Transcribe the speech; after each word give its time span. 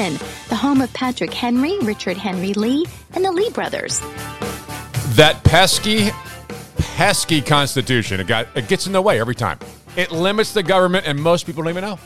The 0.00 0.56
home 0.56 0.80
of 0.80 0.90
Patrick 0.94 1.34
Henry, 1.34 1.78
Richard 1.80 2.16
Henry 2.16 2.54
Lee, 2.54 2.86
and 3.12 3.22
the 3.22 3.30
Lee 3.30 3.50
brothers. 3.50 4.00
That 5.10 5.38
pesky, 5.44 6.08
pesky 6.78 7.42
Constitution. 7.42 8.18
It 8.18 8.26
got 8.26 8.48
it 8.56 8.66
gets 8.66 8.86
in 8.86 8.94
the 8.94 9.02
way 9.02 9.20
every 9.20 9.34
time. 9.34 9.58
It 9.96 10.10
limits 10.10 10.54
the 10.54 10.62
government, 10.62 11.06
and 11.06 11.20
most 11.20 11.44
people 11.44 11.62
don't 11.62 11.68
even 11.72 11.84
know. 11.84 11.98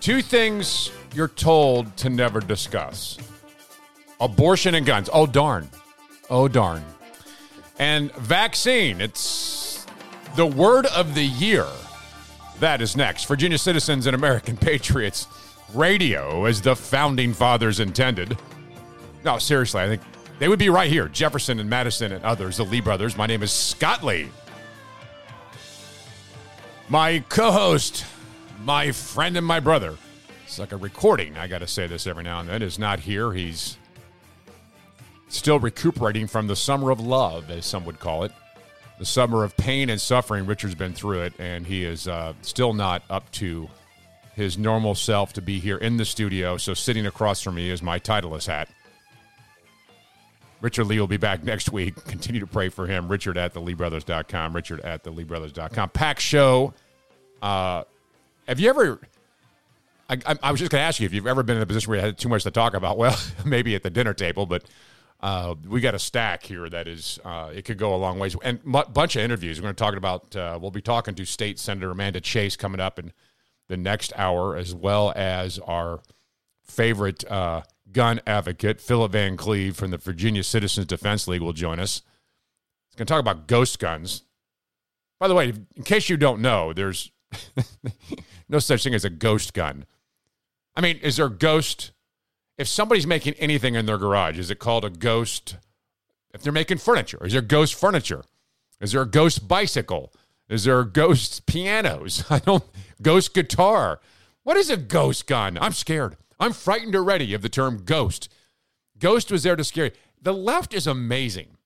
Two 0.00 0.20
things 0.20 0.90
you're 1.14 1.28
told 1.28 1.96
to 1.96 2.10
never 2.10 2.40
discuss: 2.40 3.16
abortion 4.20 4.74
and 4.74 4.84
guns. 4.84 5.08
Oh 5.10 5.26
darn! 5.26 5.70
Oh 6.28 6.48
darn! 6.48 6.84
And 7.78 8.12
vaccine. 8.16 9.00
It's 9.00 9.86
the 10.36 10.44
word 10.44 10.84
of 10.84 11.14
the 11.14 11.24
year. 11.24 11.66
That 12.60 12.82
is 12.82 12.94
next. 12.94 13.24
Virginia 13.24 13.56
citizens 13.56 14.06
and 14.06 14.14
American 14.14 14.56
patriots. 14.58 15.28
Radio, 15.74 16.44
as 16.44 16.60
the 16.60 16.76
founding 16.76 17.32
fathers 17.32 17.80
intended. 17.80 18.38
No, 19.24 19.38
seriously, 19.38 19.80
I 19.80 19.88
think 19.88 20.02
they 20.38 20.48
would 20.48 20.58
be 20.58 20.68
right 20.68 20.90
here. 20.90 21.08
Jefferson 21.08 21.58
and 21.60 21.68
Madison 21.68 22.12
and 22.12 22.24
others, 22.24 22.56
the 22.58 22.64
Lee 22.64 22.80
brothers. 22.80 23.16
My 23.16 23.26
name 23.26 23.42
is 23.42 23.52
Scott 23.52 24.02
Lee. 24.02 24.28
My 26.88 27.24
co 27.28 27.50
host, 27.50 28.04
my 28.62 28.92
friend, 28.92 29.36
and 29.36 29.46
my 29.46 29.60
brother. 29.60 29.96
It's 30.44 30.58
like 30.58 30.72
a 30.72 30.76
recording. 30.76 31.36
I 31.38 31.46
got 31.46 31.58
to 31.58 31.66
say 31.66 31.86
this 31.86 32.06
every 32.06 32.24
now 32.24 32.40
and 32.40 32.48
then. 32.48 32.62
Is 32.62 32.78
not 32.78 33.00
here. 33.00 33.32
He's 33.32 33.78
still 35.28 35.58
recuperating 35.58 36.26
from 36.26 36.46
the 36.46 36.56
summer 36.56 36.90
of 36.90 37.00
love, 37.00 37.50
as 37.50 37.66
some 37.66 37.84
would 37.86 37.98
call 37.98 38.24
it. 38.24 38.32
The 38.98 39.06
summer 39.06 39.42
of 39.42 39.56
pain 39.56 39.90
and 39.90 40.00
suffering. 40.00 40.46
Richard's 40.46 40.74
been 40.74 40.92
through 40.92 41.22
it, 41.22 41.32
and 41.38 41.66
he 41.66 41.84
is 41.84 42.06
uh, 42.06 42.34
still 42.42 42.72
not 42.74 43.02
up 43.08 43.30
to 43.32 43.68
his 44.34 44.58
normal 44.58 44.94
self 44.94 45.32
to 45.34 45.42
be 45.42 45.60
here 45.60 45.76
in 45.76 45.96
the 45.96 46.04
studio. 46.04 46.56
So, 46.56 46.74
sitting 46.74 47.06
across 47.06 47.40
from 47.40 47.54
me 47.54 47.70
is 47.70 47.82
my 47.82 47.98
Titleist 47.98 48.46
hat. 48.46 48.68
Richard 50.60 50.84
Lee 50.84 50.98
will 50.98 51.06
be 51.06 51.18
back 51.18 51.44
next 51.44 51.70
week. 51.72 52.02
Continue 52.06 52.40
to 52.40 52.46
pray 52.46 52.70
for 52.70 52.86
him. 52.86 53.08
Richard 53.08 53.36
at 53.36 53.52
theleebrothers.com. 53.52 54.56
Richard 54.56 54.80
at 54.80 55.04
theleebrothers.com. 55.04 55.90
Pack 55.90 56.18
show. 56.18 56.72
Uh, 57.42 57.84
have 58.48 58.58
you 58.58 58.70
ever. 58.70 58.98
I, 60.08 60.18
I, 60.26 60.36
I 60.42 60.50
was 60.50 60.60
just 60.60 60.70
going 60.70 60.80
to 60.80 60.86
ask 60.86 61.00
you 61.00 61.06
if 61.06 61.12
you've 61.12 61.26
ever 61.26 61.42
been 61.42 61.56
in 61.56 61.62
a 61.62 61.66
position 61.66 61.90
where 61.90 61.98
you 61.98 62.04
had 62.06 62.16
too 62.16 62.30
much 62.30 62.44
to 62.44 62.50
talk 62.50 62.72
about. 62.72 62.96
Well, 63.04 63.18
maybe 63.44 63.74
at 63.74 63.82
the 63.82 63.90
dinner 63.90 64.14
table, 64.14 64.46
but 64.46 64.64
uh, 65.20 65.54
we 65.68 65.82
got 65.82 65.94
a 65.94 65.98
stack 65.98 66.42
here 66.42 66.68
that 66.70 66.88
is, 66.88 67.18
uh, 67.26 67.50
it 67.54 67.66
could 67.66 67.76
go 67.76 67.94
a 67.94 67.96
long 67.96 68.18
ways. 68.18 68.34
And 68.42 68.60
a 68.64 68.84
bunch 68.86 69.16
of 69.16 69.22
interviews. 69.22 69.58
We're 69.58 69.64
going 69.64 69.74
to 69.74 69.84
talk 69.84 69.96
about, 69.96 70.34
uh, 70.34 70.58
we'll 70.60 70.70
be 70.70 70.80
talking 70.80 71.14
to 71.14 71.26
State 71.26 71.58
Senator 71.58 71.90
Amanda 71.90 72.22
Chase 72.22 72.56
coming 72.56 72.80
up 72.80 72.98
in 72.98 73.12
the 73.68 73.76
next 73.76 74.12
hour, 74.16 74.56
as 74.56 74.74
well 74.74 75.12
as 75.16 75.58
our 75.60 76.00
favorite 76.62 77.30
uh, 77.30 77.62
gun 77.92 78.20
advocate, 78.26 78.80
Philip 78.80 79.12
Van 79.12 79.36
Cleave 79.36 79.76
from 79.76 79.90
the 79.90 79.98
Virginia 79.98 80.42
Citizens 80.42 80.86
Defense 80.86 81.26
League, 81.28 81.42
will 81.42 81.52
join 81.52 81.78
us. 81.78 82.02
He's 82.88 82.96
going 82.96 83.06
to 83.06 83.12
talk 83.12 83.20
about 83.20 83.46
ghost 83.46 83.78
guns. 83.78 84.24
By 85.18 85.28
the 85.28 85.34
way, 85.34 85.52
in 85.76 85.82
case 85.84 86.08
you 86.08 86.16
don't 86.16 86.40
know, 86.40 86.72
there's 86.72 87.10
no 88.48 88.58
such 88.58 88.84
thing 88.84 88.94
as 88.94 89.04
a 89.04 89.10
ghost 89.10 89.54
gun. 89.54 89.86
I 90.76 90.80
mean, 90.80 90.98
is 90.98 91.16
there 91.16 91.26
a 91.26 91.30
ghost? 91.30 91.92
If 92.58 92.68
somebody's 92.68 93.06
making 93.06 93.34
anything 93.34 93.74
in 93.74 93.86
their 93.86 93.98
garage, 93.98 94.38
is 94.38 94.50
it 94.50 94.58
called 94.58 94.84
a 94.84 94.90
ghost? 94.90 95.56
If 96.32 96.42
they're 96.42 96.52
making 96.52 96.78
furniture, 96.78 97.24
is 97.24 97.32
there 97.32 97.42
ghost 97.42 97.74
furniture? 97.74 98.24
Is 98.80 98.92
there 98.92 99.02
a 99.02 99.06
ghost 99.06 99.46
bicycle? 99.46 100.12
Is 100.48 100.64
there 100.64 100.84
ghost 100.84 101.46
pianos? 101.46 102.24
I 102.30 102.38
don't 102.38 102.64
ghost 103.00 103.34
guitar. 103.34 104.00
What 104.42 104.56
is 104.56 104.70
a 104.70 104.76
ghost 104.76 105.26
gun? 105.26 105.58
I'm 105.60 105.72
scared. 105.72 106.16
I'm 106.38 106.52
frightened 106.52 106.94
already 106.94 107.32
of 107.34 107.42
the 107.42 107.48
term 107.48 107.84
ghost. 107.84 108.28
Ghost 108.98 109.30
was 109.30 109.42
there 109.42 109.56
to 109.56 109.64
scare 109.64 109.86
you. 109.86 109.90
The 110.20 110.34
left 110.34 110.74
is 110.74 110.86
amazing. 110.86 111.56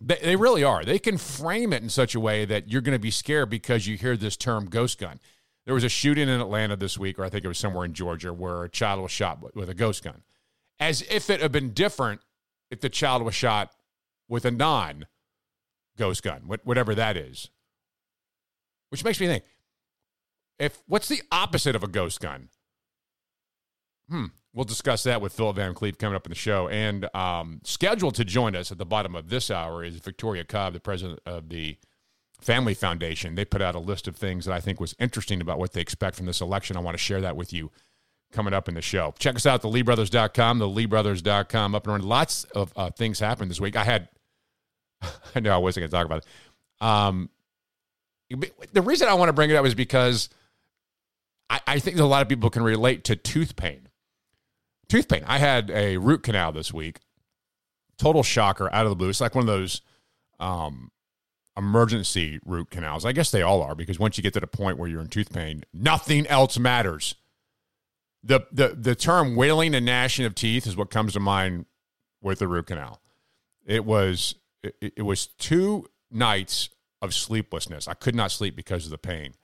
They, 0.00 0.18
they 0.22 0.36
really 0.36 0.64
are. 0.64 0.84
They 0.84 0.98
can 0.98 1.18
frame 1.18 1.72
it 1.72 1.82
in 1.82 1.90
such 1.90 2.14
a 2.14 2.20
way 2.20 2.44
that 2.44 2.70
you're 2.70 2.80
going 2.80 2.96
to 2.96 2.98
be 2.98 3.10
scared 3.10 3.50
because 3.50 3.86
you 3.86 3.96
hear 3.96 4.16
this 4.16 4.36
term 4.36 4.66
ghost 4.66 4.98
gun. 4.98 5.20
There 5.66 5.74
was 5.74 5.84
a 5.84 5.88
shooting 5.88 6.28
in 6.28 6.40
Atlanta 6.40 6.76
this 6.76 6.98
week, 6.98 7.18
or 7.18 7.24
I 7.24 7.28
think 7.28 7.44
it 7.44 7.48
was 7.48 7.58
somewhere 7.58 7.84
in 7.84 7.92
Georgia, 7.92 8.32
where 8.32 8.64
a 8.64 8.68
child 8.68 9.02
was 9.02 9.10
shot 9.10 9.54
with 9.54 9.68
a 9.68 9.74
ghost 9.74 10.02
gun. 10.02 10.22
As 10.78 11.02
if 11.02 11.28
it 11.28 11.42
had 11.42 11.52
been 11.52 11.72
different 11.74 12.22
if 12.70 12.80
the 12.80 12.88
child 12.88 13.22
was 13.22 13.34
shot 13.34 13.72
with 14.28 14.44
a 14.44 14.50
non 14.50 15.06
ghost 15.98 16.22
gun, 16.22 16.42
whatever 16.64 16.94
that 16.94 17.16
is. 17.16 17.50
Which 18.90 19.04
makes 19.04 19.20
me 19.20 19.26
think 19.26 19.44
if 20.58 20.82
what's 20.86 21.08
the 21.08 21.22
opposite 21.32 21.74
of 21.74 21.82
a 21.82 21.88
ghost 21.88 22.20
gun? 22.20 22.50
Hmm. 24.08 24.26
We'll 24.52 24.64
discuss 24.64 25.04
that 25.04 25.20
with 25.20 25.32
Philip 25.32 25.56
Van 25.56 25.74
Cleave 25.74 25.96
coming 25.96 26.16
up 26.16 26.26
in 26.26 26.30
the 26.30 26.36
show. 26.36 26.68
And 26.68 27.08
um, 27.14 27.60
scheduled 27.62 28.16
to 28.16 28.24
join 28.24 28.56
us 28.56 28.72
at 28.72 28.78
the 28.78 28.84
bottom 28.84 29.14
of 29.14 29.28
this 29.28 29.48
hour 29.50 29.84
is 29.84 29.96
Victoria 29.96 30.44
Cobb, 30.44 30.72
the 30.72 30.80
president 30.80 31.20
of 31.24 31.48
the 31.48 31.76
Family 32.40 32.74
Foundation. 32.74 33.36
They 33.36 33.44
put 33.44 33.62
out 33.62 33.76
a 33.76 33.78
list 33.78 34.08
of 34.08 34.16
things 34.16 34.46
that 34.46 34.52
I 34.52 34.60
think 34.60 34.80
was 34.80 34.94
interesting 34.98 35.40
about 35.40 35.58
what 35.60 35.72
they 35.72 35.80
expect 35.80 36.16
from 36.16 36.26
this 36.26 36.40
election. 36.40 36.76
I 36.76 36.80
want 36.80 36.94
to 36.96 37.02
share 37.02 37.20
that 37.20 37.36
with 37.36 37.52
you 37.52 37.70
coming 38.32 38.52
up 38.52 38.68
in 38.68 38.74
the 38.74 38.82
show. 38.82 39.14
Check 39.18 39.36
us 39.36 39.46
out, 39.46 39.62
theleebrothers.com, 39.62 40.58
theleebrothers.com, 40.58 41.74
up 41.74 41.84
and 41.84 41.92
running. 41.92 42.08
Lots 42.08 42.44
of 42.44 42.72
uh, 42.74 42.90
things 42.90 43.20
happened 43.20 43.50
this 43.50 43.60
week. 43.60 43.76
I 43.76 43.84
had, 43.84 44.08
I 45.34 45.40
know 45.40 45.54
I 45.54 45.58
wasn't 45.58 45.82
going 45.82 45.90
to 45.90 45.96
talk 45.96 46.06
about 46.06 46.24
it. 46.24 46.84
Um, 46.84 47.30
the 48.72 48.82
reason 48.82 49.08
I 49.08 49.14
want 49.14 49.28
to 49.28 49.32
bring 49.32 49.50
it 49.50 49.56
up 49.56 49.66
is 49.66 49.74
because 49.74 50.28
I, 51.48 51.60
I 51.66 51.78
think 51.78 51.98
a 51.98 52.04
lot 52.04 52.22
of 52.22 52.28
people 52.28 52.50
can 52.50 52.62
relate 52.62 53.04
to 53.04 53.16
tooth 53.16 53.56
pain 53.56 53.88
tooth 54.90 55.08
pain. 55.08 55.22
I 55.26 55.38
had 55.38 55.70
a 55.70 55.96
root 55.96 56.22
canal 56.22 56.52
this 56.52 56.74
week. 56.74 56.98
Total 57.96 58.22
shocker 58.22 58.68
out 58.72 58.84
of 58.84 58.90
the 58.90 58.96
blue. 58.96 59.08
It's 59.08 59.20
like 59.20 59.34
one 59.34 59.42
of 59.42 59.46
those 59.46 59.80
um, 60.38 60.90
emergency 61.56 62.40
root 62.44 62.70
canals. 62.70 63.06
I 63.06 63.12
guess 63.12 63.30
they 63.30 63.42
all 63.42 63.62
are 63.62 63.74
because 63.74 63.98
once 63.98 64.18
you 64.18 64.22
get 64.22 64.34
to 64.34 64.40
the 64.40 64.46
point 64.46 64.78
where 64.78 64.88
you're 64.88 65.00
in 65.00 65.08
tooth 65.08 65.32
pain, 65.32 65.64
nothing 65.72 66.26
else 66.26 66.58
matters. 66.58 67.14
The 68.22 68.40
the 68.52 68.68
the 68.68 68.94
term 68.94 69.34
wailing 69.34 69.74
and 69.74 69.86
gnashing 69.86 70.26
of 70.26 70.34
teeth 70.34 70.66
is 70.66 70.76
what 70.76 70.90
comes 70.90 71.14
to 71.14 71.20
mind 71.20 71.64
with 72.20 72.40
the 72.40 72.48
root 72.48 72.66
canal. 72.66 73.00
It 73.64 73.84
was 73.84 74.34
it, 74.62 74.92
it 74.96 75.02
was 75.02 75.26
two 75.26 75.86
nights 76.10 76.68
of 77.02 77.14
sleeplessness. 77.14 77.88
I 77.88 77.94
could 77.94 78.14
not 78.14 78.30
sleep 78.30 78.56
because 78.56 78.84
of 78.84 78.90
the 78.90 78.98
pain. 78.98 79.34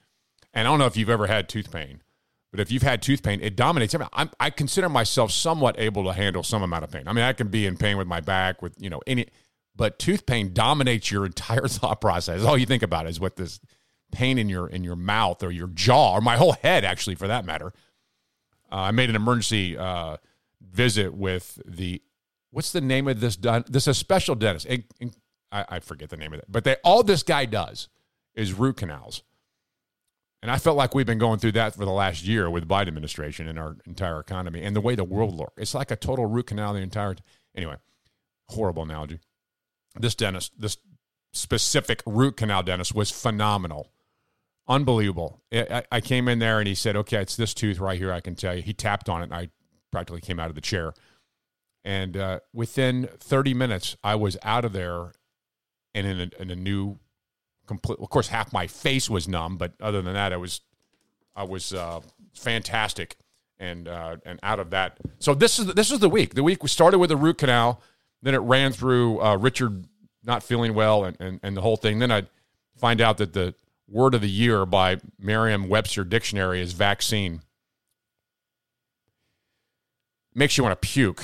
And 0.53 0.67
I 0.67 0.71
don't 0.71 0.79
know 0.79 0.87
if 0.87 0.97
you've 0.97 1.11
ever 1.11 1.27
had 1.27 1.49
tooth 1.49 1.71
pain. 1.71 2.03
But 2.51 2.61
if 2.61 2.71
you've 2.71 2.83
had 2.83 3.03
tooth 3.03 3.23
pain, 3.23 3.41
it 3.43 3.57
dominates 3.57 3.95
everything. 3.95 4.31
I 4.41 4.51
consider 4.51 4.89
myself 4.89 5.31
somewhat 5.31 5.79
able 5.79 6.05
to 6.05 6.13
handle 6.13 6.43
some 6.43 6.63
amount 6.63 6.85
of 6.85 6.91
pain. 6.91 7.03
I 7.07 7.13
mean, 7.13 7.25
I 7.25 7.35
can 7.35 7.49
be 7.49 7.67
in 7.67 7.77
pain 7.77 7.99
with 7.99 8.07
my 8.07 8.21
back, 8.21 8.63
with 8.63 8.75
you 8.79 8.89
know 8.89 9.03
any, 9.07 9.27
but 9.75 9.99
tooth 9.99 10.25
pain 10.25 10.55
dominates 10.55 11.11
your 11.11 11.27
entire 11.27 11.69
thought 11.69 12.01
process. 12.01 12.43
All 12.43 12.57
you 12.57 12.67
think 12.67 12.83
about 12.83 13.07
is 13.07 13.21
what 13.21 13.37
this 13.37 13.61
pain 14.13 14.39
in 14.39 14.49
your 14.49 14.69
in 14.69 14.85
your 14.85 14.97
mouth 14.97 15.43
or 15.43 15.51
your 15.51 15.69
jaw 15.69 16.15
or 16.15 16.21
my 16.21 16.37
whole 16.37 16.53
head, 16.53 16.85
actually, 16.85 17.17
for 17.17 17.29
that 17.29 17.45
matter. 17.45 17.73
Uh, 18.73 18.77
I 18.77 18.91
made 18.91 19.11
an 19.11 19.17
emergency 19.17 19.77
uh, 19.77 20.17
visit 20.61 21.15
with 21.15 21.61
the 21.67 22.01
what's 22.51 22.73
the 22.73 22.81
name 22.81 23.07
of 23.09 23.21
this? 23.21 23.37
Done 23.37 23.65
this 23.69 23.85
is 23.85 23.89
a 23.89 23.95
special 23.95 24.35
dentist. 24.35 24.67
It, 24.67 24.85
it, 24.99 25.15
I, 25.53 25.65
I 25.69 25.81
forget 25.81 26.11
the 26.11 26.17
name 26.17 26.33
of 26.33 26.41
it, 26.41 26.47
but 26.49 26.65
they 26.65 26.77
all 26.85 27.03
this 27.03 27.23
guy 27.23 27.45
does 27.45 27.89
is 28.35 28.53
root 28.53 28.77
canals. 28.77 29.23
And 30.43 30.51
I 30.51 30.59
felt 30.59 30.77
like 30.77 30.95
we've 30.95 31.07
been 31.07 31.19
going 31.19 31.39
through 31.39 31.53
that 31.53 31.75
for 31.75 31.85
the 31.85 31.91
last 31.91 32.25
year 32.25 32.49
with 32.49 32.69
Biden 32.69 32.89
administration 32.89 33.49
and 33.49 33.59
our 33.59 33.77
entire 33.87 34.21
economy 34.21 34.63
and 34.63 34.77
the 34.77 34.81
way 34.81 34.95
the 34.95 35.03
world 35.03 35.35
looks. 35.35 35.55
It's 35.57 35.75
like 35.75 35.91
a 35.91 35.97
total 35.97 36.27
root 36.27 36.47
canal 36.49 36.75
the 36.75 36.81
entire 36.81 37.17
anyway. 37.57 37.77
Horrible 38.51 38.83
analogy. 38.83 39.19
This 39.99 40.15
dentist, 40.15 40.53
this 40.59 40.77
specific 41.33 42.03
root 42.07 42.37
canal 42.37 42.63
dentist 42.63 42.95
was 42.95 43.11
phenomenal. 43.11 43.91
Unbelievable. 44.69 45.41
I, 45.53 45.85
I 45.91 46.01
came 46.01 46.29
in 46.29 46.39
there 46.39 46.59
and 46.59 46.69
he 46.69 46.75
said, 46.75 46.97
okay, 46.97 47.23
it's 47.23 47.37
this 47.37 47.55
tooth 47.55 47.79
right 47.81 47.99
here. 47.99 48.13
I 48.13 48.21
can 48.21 48.35
tell 48.35 48.55
you. 48.55 48.63
He 48.63 48.75
tapped 48.75 49.09
on 49.09 49.23
it 49.23 49.25
and 49.25 49.35
I 49.35 49.49
practically 49.91 50.21
came 50.21 50.39
out 50.39 50.49
of 50.49 50.55
the 50.55 50.61
chair. 50.61 50.93
And 51.85 52.17
uh, 52.17 52.41
within 52.53 53.09
30 53.19 53.55
minutes, 53.55 53.97
I 54.05 54.17
was 54.17 54.37
out 54.43 54.65
of 54.65 54.73
there 54.73 55.13
and 55.97 56.07
in 56.07 56.21
a, 56.21 56.43
in 56.43 56.51
a 56.51 56.55
new 56.55 56.99
complete. 57.67 57.99
Of 58.01 58.11
course, 58.11 58.29
half 58.29 58.53
my 58.53 58.67
face 58.67 59.09
was 59.09 59.27
numb, 59.27 59.57
but 59.57 59.73
other 59.81 60.03
than 60.03 60.15
that, 60.15 60.33
I 60.33 60.37
was 60.37 60.61
I 61.35 61.45
was 61.45 61.73
uh, 61.73 62.01
fantastic 62.35 63.17
and 63.59 63.89
uh, 63.89 64.17
and 64.25 64.39
out 64.43 64.61
of 64.61 64.71
that. 64.71 64.99
So 65.19 65.35
this 65.35 65.59
is 65.59 65.67
this 65.75 65.91
is 65.91 65.99
the 65.99 66.09
week. 66.09 66.35
The 66.35 66.43
week 66.43 66.63
we 66.63 66.69
started 66.69 66.99
with 66.99 67.11
the 67.11 67.17
root 67.17 67.39
canal, 67.39 67.81
then 68.23 68.35
it 68.35 68.39
ran 68.39 68.73
through 68.73 69.21
uh, 69.21 69.37
Richard 69.37 69.87
not 70.23 70.43
feeling 70.43 70.75
well 70.75 71.05
and, 71.05 71.17
and 71.19 71.41
and 71.43 71.57
the 71.57 71.63
whole 71.63 71.77
thing. 71.77 71.99
Then 71.99 72.13
I 72.13 72.25
find 72.77 73.01
out 73.01 73.17
that 73.19 73.33
the 73.33 73.55
word 73.89 74.15
of 74.15 74.21
the 74.21 74.31
year 74.31 74.67
by 74.67 74.99
Merriam-Webster 75.19 76.05
dictionary 76.05 76.61
is 76.61 76.73
vaccine. 76.73 77.41
Makes 80.35 80.59
you 80.59 80.65
want 80.65 80.81
to 80.81 80.89
puke. 80.89 81.23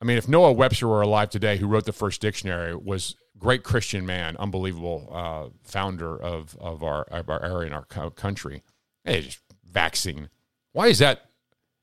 I 0.00 0.04
mean, 0.04 0.18
if 0.18 0.28
Noah 0.28 0.52
Webster 0.52 0.86
were 0.86 1.00
alive 1.00 1.30
today, 1.30 1.56
who 1.56 1.66
wrote 1.66 1.86
the 1.86 1.92
first 1.92 2.20
dictionary, 2.20 2.76
was 2.76 3.16
great 3.44 3.62
Christian 3.62 4.06
man, 4.06 4.38
unbelievable 4.38 5.06
uh, 5.12 5.50
founder 5.64 6.16
of, 6.16 6.56
of, 6.58 6.82
our, 6.82 7.02
of 7.02 7.28
our 7.28 7.44
area 7.44 7.66
in 7.66 7.74
our 7.74 7.84
country. 8.12 8.62
Hey, 9.04 9.20
just 9.20 9.38
vaccine. 9.70 10.30
Why 10.72 10.86
is 10.86 10.98
that? 11.00 11.26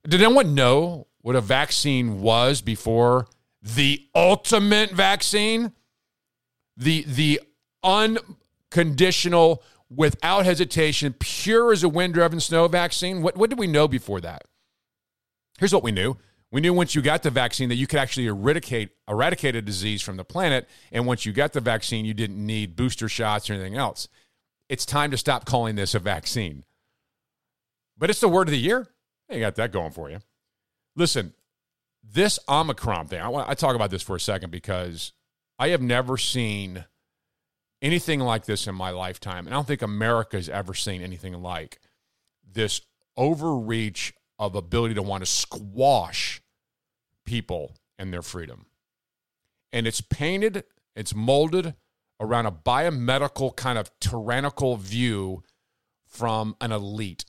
Did 0.07 0.23
anyone 0.23 0.55
know 0.55 1.05
what 1.21 1.35
a 1.35 1.41
vaccine 1.41 2.19
was 2.19 2.61
before 2.61 3.27
the 3.61 4.07
ultimate 4.15 4.89
vaccine? 4.89 5.73
The 6.75 7.03
the 7.07 7.41
unconditional, 7.83 9.61
without 9.87 10.45
hesitation, 10.45 11.13
pure 11.19 11.71
as 11.71 11.83
a 11.83 11.89
wind 11.89 12.15
driven 12.15 12.39
snow 12.39 12.67
vaccine. 12.67 13.21
What 13.21 13.37
what 13.37 13.51
did 13.51 13.59
we 13.59 13.67
know 13.67 13.87
before 13.87 14.19
that? 14.21 14.45
Here's 15.59 15.73
what 15.73 15.83
we 15.83 15.91
knew. 15.91 16.17
We 16.51 16.59
knew 16.59 16.73
once 16.73 16.95
you 16.95 17.01
got 17.01 17.23
the 17.23 17.29
vaccine 17.29 17.69
that 17.69 17.75
you 17.75 17.87
could 17.87 17.99
actually 17.99 18.27
eradicate 18.27 18.89
eradicate 19.07 19.55
a 19.55 19.61
disease 19.61 20.01
from 20.01 20.17
the 20.17 20.25
planet, 20.25 20.67
and 20.91 21.05
once 21.05 21.25
you 21.25 21.31
got 21.31 21.53
the 21.53 21.61
vaccine, 21.61 22.03
you 22.03 22.13
didn't 22.13 22.45
need 22.45 22.75
booster 22.75 23.07
shots 23.07 23.49
or 23.49 23.53
anything 23.53 23.75
else. 23.75 24.09
It's 24.67 24.85
time 24.85 25.11
to 25.11 25.17
stop 25.17 25.45
calling 25.45 25.75
this 25.75 25.95
a 25.95 25.99
vaccine. 25.99 26.65
But 27.97 28.09
it's 28.09 28.19
the 28.19 28.27
word 28.27 28.47
of 28.47 28.51
the 28.51 28.59
year. 28.59 28.87
You 29.29 29.39
got 29.39 29.55
that 29.55 29.71
going 29.71 29.91
for 29.91 30.09
you. 30.09 30.19
Listen, 30.95 31.33
this 32.03 32.37
Omicron 32.49 33.07
thing, 33.07 33.21
I, 33.21 33.49
I 33.49 33.53
talk 33.53 33.75
about 33.75 33.91
this 33.91 34.01
for 34.01 34.15
a 34.15 34.19
second 34.19 34.49
because 34.49 35.13
I 35.57 35.69
have 35.69 35.81
never 35.81 36.17
seen 36.17 36.85
anything 37.81 38.19
like 38.19 38.45
this 38.45 38.67
in 38.67 38.75
my 38.75 38.89
lifetime. 38.91 39.45
And 39.45 39.53
I 39.53 39.57
don't 39.57 39.67
think 39.67 39.81
America's 39.81 40.49
ever 40.49 40.73
seen 40.73 41.01
anything 41.01 41.41
like 41.41 41.79
this 42.49 42.81
overreach 43.15 44.13
of 44.37 44.55
ability 44.55 44.95
to 44.95 45.01
want 45.01 45.23
to 45.23 45.29
squash 45.29 46.40
people 47.25 47.75
and 47.97 48.13
their 48.13 48.21
freedom. 48.21 48.65
And 49.71 49.87
it's 49.87 50.01
painted, 50.01 50.63
it's 50.95 51.15
molded 51.15 51.75
around 52.19 52.45
a 52.45 52.51
biomedical 52.51 53.55
kind 53.55 53.77
of 53.77 53.91
tyrannical 53.99 54.77
view 54.77 55.43
from 56.05 56.55
an 56.61 56.71
elite. 56.71 57.25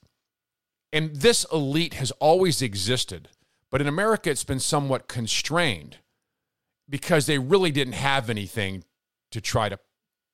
And 0.93 1.17
this 1.17 1.47
elite 1.53 1.95
has 1.95 2.11
always 2.13 2.61
existed, 2.61 3.29
but 3.71 3.81
in 3.81 3.87
America, 3.87 4.31
it's 4.31 4.45
been 4.45 4.61
somewhat 4.61 5.09
constrained 5.09 5.99
because 6.89 7.27
they 7.27 7.39
really 7.39 7.71
didn't 7.71 7.95
have 7.95 8.29
anything 8.29 8.85
to 9.31 9.41
try 9.41 9.69
to 9.69 9.79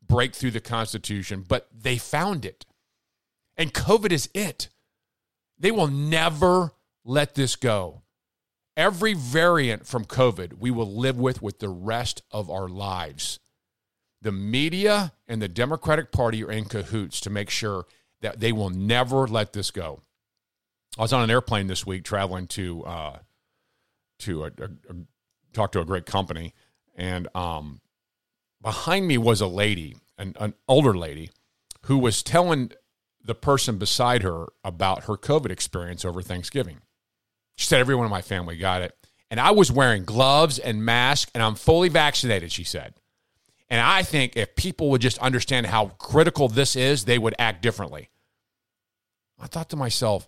break 0.02 0.34
through 0.34 0.50
the 0.50 0.60
Constitution, 0.60 1.44
but 1.46 1.68
they 1.72 1.98
found 1.98 2.44
it. 2.44 2.64
And 3.56 3.72
COVID 3.72 4.10
is 4.10 4.28
it. 4.34 4.68
They 5.58 5.70
will 5.70 5.88
never 5.88 6.72
let 7.04 7.34
this 7.34 7.54
go. 7.54 8.02
Every 8.78 9.12
variant 9.12 9.88
from 9.88 10.04
COVID 10.04 10.58
we 10.60 10.70
will 10.70 10.94
live 10.94 11.18
with 11.18 11.42
with 11.42 11.58
the 11.58 11.68
rest 11.68 12.22
of 12.30 12.48
our 12.48 12.68
lives. 12.68 13.40
The 14.22 14.30
media 14.30 15.14
and 15.26 15.42
the 15.42 15.48
Democratic 15.48 16.12
Party 16.12 16.44
are 16.44 16.52
in 16.52 16.64
cahoots 16.64 17.20
to 17.22 17.30
make 17.30 17.50
sure 17.50 17.86
that 18.20 18.38
they 18.38 18.52
will 18.52 18.70
never 18.70 19.26
let 19.26 19.52
this 19.52 19.72
go. 19.72 20.02
I 20.96 21.02
was 21.02 21.12
on 21.12 21.24
an 21.24 21.30
airplane 21.30 21.66
this 21.66 21.84
week 21.84 22.04
traveling 22.04 22.46
to 22.48 22.84
uh, 22.84 23.18
to 24.20 24.44
a, 24.44 24.46
a, 24.46 24.64
a, 24.90 24.94
talk 25.52 25.72
to 25.72 25.80
a 25.80 25.84
great 25.84 26.06
company, 26.06 26.54
and 26.94 27.26
um, 27.34 27.80
behind 28.62 29.08
me 29.08 29.18
was 29.18 29.40
a 29.40 29.48
lady, 29.48 29.96
an, 30.16 30.36
an 30.38 30.54
older 30.68 30.96
lady, 30.96 31.30
who 31.86 31.98
was 31.98 32.22
telling 32.22 32.70
the 33.24 33.34
person 33.34 33.76
beside 33.76 34.22
her 34.22 34.46
about 34.62 35.04
her 35.04 35.16
COVID 35.16 35.50
experience 35.50 36.04
over 36.04 36.22
Thanksgiving. 36.22 36.78
She 37.58 37.66
said 37.66 37.80
everyone 37.80 38.06
in 38.06 38.10
my 38.10 38.22
family 38.22 38.56
got 38.56 38.82
it, 38.82 38.94
and 39.32 39.40
I 39.40 39.50
was 39.50 39.72
wearing 39.72 40.04
gloves 40.04 40.60
and 40.60 40.84
mask, 40.84 41.28
and 41.34 41.42
I'm 41.42 41.56
fully 41.56 41.88
vaccinated. 41.88 42.52
She 42.52 42.62
said. 42.62 42.94
And 43.68 43.80
I 43.80 44.04
think 44.04 44.36
if 44.36 44.54
people 44.54 44.90
would 44.90 45.02
just 45.02 45.18
understand 45.18 45.66
how 45.66 45.88
critical 45.98 46.48
this 46.48 46.76
is, 46.76 47.04
they 47.04 47.18
would 47.18 47.34
act 47.36 47.60
differently. 47.60 48.10
I 49.40 49.48
thought 49.48 49.70
to 49.70 49.76
myself, 49.76 50.26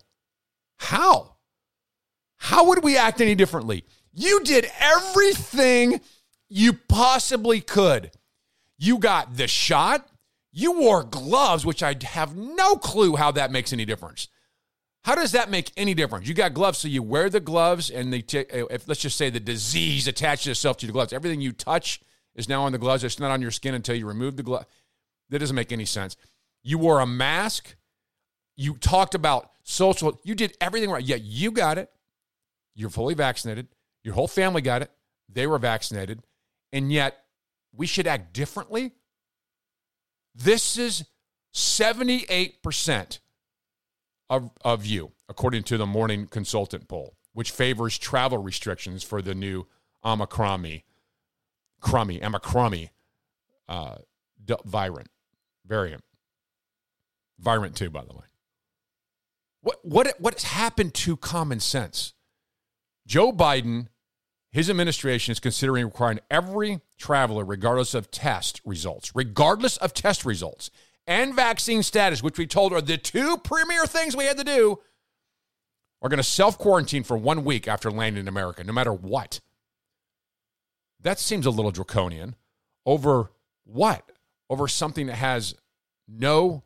how? 0.77 1.37
How 2.37 2.67
would 2.67 2.83
we 2.83 2.97
act 2.97 3.21
any 3.21 3.37
differently? 3.37 3.85
You 4.13 4.43
did 4.43 4.69
everything 4.81 6.01
you 6.49 6.73
possibly 6.73 7.61
could. 7.61 8.11
You 8.77 8.99
got 8.99 9.37
the 9.37 9.47
shot. 9.47 10.09
You 10.53 10.81
wore 10.81 11.05
gloves, 11.05 11.65
which 11.65 11.83
I 11.83 11.95
have 12.03 12.37
no 12.37 12.75
clue 12.75 13.15
how 13.15 13.31
that 13.31 13.53
makes 13.53 13.73
any 13.73 13.85
difference. 13.85 14.27
How 15.05 15.15
does 15.15 15.33
that 15.33 15.51
make 15.51 15.73
any 15.77 15.95
difference? 15.95 16.29
You 16.29 16.35
got 16.35 16.53
gloves, 16.53 16.79
so 16.79 16.89
you 16.89 17.03
wear 17.03 17.31
the 17.31 17.41
gloves, 17.41 17.91
and 17.91 18.13
they 18.13 18.21
t- 18.21 18.39
eh, 18.51 18.65
if 18.71 18.87
let's 18.87 19.01
just 19.01 19.17
say 19.17 19.31
the 19.31 19.41
disease 19.41 20.07
attaches 20.07 20.49
itself 20.49 20.77
to 20.79 20.87
the 20.87 20.93
gloves. 20.93 21.13
Everything 21.13 21.41
you 21.41 21.53
touch 21.53 22.01
is 22.35 22.49
now 22.49 22.65
on 22.65 22.73
the 22.73 22.79
gloves. 22.79 23.03
It's 23.03 23.19
not 23.19 23.31
on 23.31 23.41
your 23.41 23.51
skin 23.51 23.75
until 23.75 23.95
you 23.95 24.07
remove 24.07 24.37
the 24.37 24.43
glove. 24.43 24.67
That 25.31 25.39
doesn't 25.39 25.57
make 25.57 25.73
any 25.73 25.87
sense. 25.87 26.17
You 26.63 26.79
wore 26.79 27.01
a 27.01 27.07
mask. 27.07 27.77
You 28.57 28.75
talked 28.75 29.15
about 29.15 29.51
social. 29.63 30.21
You 30.23 30.35
did 30.35 30.57
everything 30.61 30.91
right. 30.91 31.05
Yet 31.05 31.23
you 31.23 31.51
got 31.51 31.79
it. 31.79 31.91
You're 32.75 32.91
fully 32.91 33.15
vaccinated. 33.15 33.69
Your 34.05 34.15
whole 34.15 34.29
family 34.29 34.61
got 34.61 34.83
it. 34.83 34.91
They 35.29 35.47
were 35.47 35.59
vaccinated. 35.59 36.23
And 36.73 36.93
yet 36.93 37.25
we 37.75 37.87
should 37.87 38.07
act 38.07 38.35
differently. 38.35 38.93
This 40.35 40.77
is 40.77 41.05
78% 41.55 43.19
of, 44.31 44.51
of 44.65 44.87
you, 44.87 45.13
according 45.29 45.65
to 45.65 45.77
the 45.77 45.87
Morning 45.87 46.27
Consultant 46.27 46.89
poll, 46.89 47.17
which 47.35 47.51
favors 47.51 47.99
travel 47.99 48.39
restrictions 48.39 49.03
for 49.03 49.21
the 49.21 49.35
new 49.35 49.67
Omicron, 50.05 50.81
crummy, 51.81 52.23
Omicron 52.23 52.89
uh, 53.69 53.97
variant. 54.65 55.09
Variant. 55.67 56.03
Virant, 57.41 57.75
too, 57.75 57.91
by 57.91 58.05
the 58.05 58.15
way. 58.15 58.25
What 59.63 59.79
what 59.83 60.15
what's 60.19 60.45
happened 60.45 60.95
to 60.95 61.17
common 61.17 61.61
sense? 61.61 62.15
Joe 63.07 63.31
Biden, 63.31 63.89
his 64.51 64.71
administration 64.71 65.33
is 65.33 65.41
considering 65.41 65.85
requiring 65.85 66.21
every 66.31 66.81
traveler, 66.99 67.45
regardless 67.45 67.93
of 67.95 68.11
test 68.11 68.61
results, 68.65 69.13
regardless 69.15 69.77
of 69.77 69.93
test 69.93 70.25
results 70.25 70.71
and 71.11 71.35
vaccine 71.35 71.83
status, 71.83 72.23
which 72.23 72.39
we 72.39 72.47
told 72.47 72.73
are 72.73 72.81
the 72.81 72.97
two 72.97 73.37
premier 73.39 73.85
things 73.85 74.17
we 74.17 74.27
had 74.27 74.39
to 74.39 74.45
do, 74.45 74.79
are 76.01 76.09
going 76.09 76.19
to 76.19 76.23
self 76.23 76.57
quarantine 76.57 77.03
for 77.03 77.17
one 77.17 77.45
week 77.45 77.67
after 77.67 77.91
landing 77.91 78.23
in 78.23 78.29
America, 78.29 78.63
no 78.63 78.73
matter 78.73 78.93
what. 78.93 79.41
That 81.01 81.19
seems 81.19 81.47
a 81.47 81.51
little 81.51 81.73
draconian. 81.73 82.37
Over 82.87 83.33
what? 83.65 84.13
Over 84.49 84.69
something 84.69 85.09
that 85.09 85.17
has 85.17 85.55
no 86.07 86.63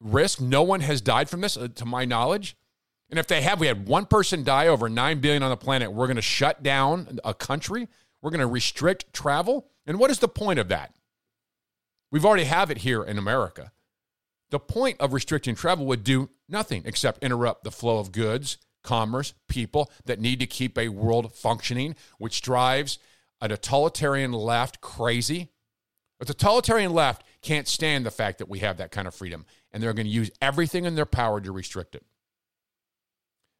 risk. 0.00 0.40
No 0.40 0.62
one 0.62 0.80
has 0.80 1.02
died 1.02 1.28
from 1.28 1.42
this, 1.42 1.56
uh, 1.58 1.68
to 1.74 1.84
my 1.84 2.06
knowledge. 2.06 2.56
And 3.10 3.18
if 3.18 3.26
they 3.26 3.42
have, 3.42 3.60
we 3.60 3.66
had 3.66 3.86
one 3.86 4.06
person 4.06 4.42
die 4.42 4.68
over 4.68 4.88
9 4.88 5.20
billion 5.20 5.42
on 5.42 5.50
the 5.50 5.56
planet. 5.56 5.92
We're 5.92 6.06
going 6.06 6.16
to 6.16 6.22
shut 6.22 6.62
down 6.62 7.18
a 7.24 7.34
country. 7.34 7.88
We're 8.22 8.30
going 8.30 8.40
to 8.40 8.46
restrict 8.46 9.12
travel. 9.12 9.66
And 9.86 9.98
what 9.98 10.10
is 10.10 10.20
the 10.20 10.28
point 10.28 10.58
of 10.58 10.68
that? 10.68 10.94
We've 12.10 12.24
already 12.24 12.44
have 12.44 12.70
it 12.70 12.78
here 12.78 13.02
in 13.02 13.18
America. 13.18 13.72
The 14.50 14.58
point 14.58 15.00
of 15.00 15.12
restricting 15.12 15.54
travel 15.54 15.86
would 15.86 16.02
do 16.02 16.30
nothing 16.48 16.82
except 16.84 17.22
interrupt 17.22 17.62
the 17.62 17.70
flow 17.70 17.98
of 17.98 18.10
goods, 18.10 18.58
commerce, 18.82 19.32
people 19.48 19.90
that 20.06 20.20
need 20.20 20.40
to 20.40 20.46
keep 20.46 20.76
a 20.76 20.88
world 20.88 21.32
functioning, 21.32 21.94
which 22.18 22.42
drives 22.42 22.98
a 23.40 23.48
totalitarian 23.48 24.32
left 24.32 24.80
crazy. 24.80 25.50
A 26.20 26.24
totalitarian 26.24 26.92
left 26.92 27.22
can't 27.42 27.68
stand 27.68 28.04
the 28.04 28.10
fact 28.10 28.38
that 28.38 28.48
we 28.48 28.58
have 28.58 28.76
that 28.78 28.90
kind 28.90 29.08
of 29.08 29.14
freedom 29.14 29.46
and 29.72 29.82
they're 29.82 29.94
going 29.94 30.06
to 30.06 30.12
use 30.12 30.30
everything 30.42 30.84
in 30.84 30.94
their 30.94 31.06
power 31.06 31.40
to 31.40 31.52
restrict 31.52 31.94
it. 31.94 32.04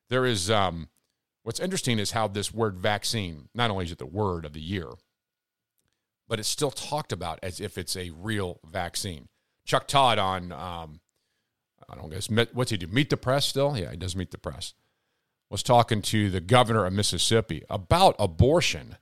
There 0.08 0.26
is 0.26 0.50
um, 0.50 0.88
what's 1.44 1.60
interesting 1.60 1.98
is 1.98 2.10
how 2.10 2.26
this 2.26 2.52
word 2.52 2.76
vaccine, 2.76 3.48
not 3.54 3.70
only 3.70 3.84
is 3.84 3.92
it 3.92 3.98
the 3.98 4.06
word 4.06 4.44
of 4.44 4.52
the 4.52 4.60
year, 4.60 4.88
but 6.30 6.38
it's 6.38 6.48
still 6.48 6.70
talked 6.70 7.12
about 7.12 7.40
as 7.42 7.60
if 7.60 7.76
it's 7.76 7.96
a 7.96 8.10
real 8.10 8.60
vaccine. 8.64 9.28
Chuck 9.66 9.88
Todd 9.88 10.18
on, 10.18 10.52
um, 10.52 11.00
I 11.88 11.96
don't 11.96 12.08
guess, 12.08 12.30
what's 12.52 12.70
he 12.70 12.76
do? 12.76 12.86
Meet 12.86 13.10
the 13.10 13.16
press 13.16 13.44
still? 13.44 13.76
Yeah, 13.76 13.90
he 13.90 13.96
does 13.96 14.14
meet 14.14 14.30
the 14.30 14.38
press. 14.38 14.72
Was 15.50 15.64
talking 15.64 16.00
to 16.02 16.30
the 16.30 16.40
governor 16.40 16.86
of 16.86 16.92
Mississippi 16.92 17.64
about 17.68 18.14
abortion, 18.20 18.96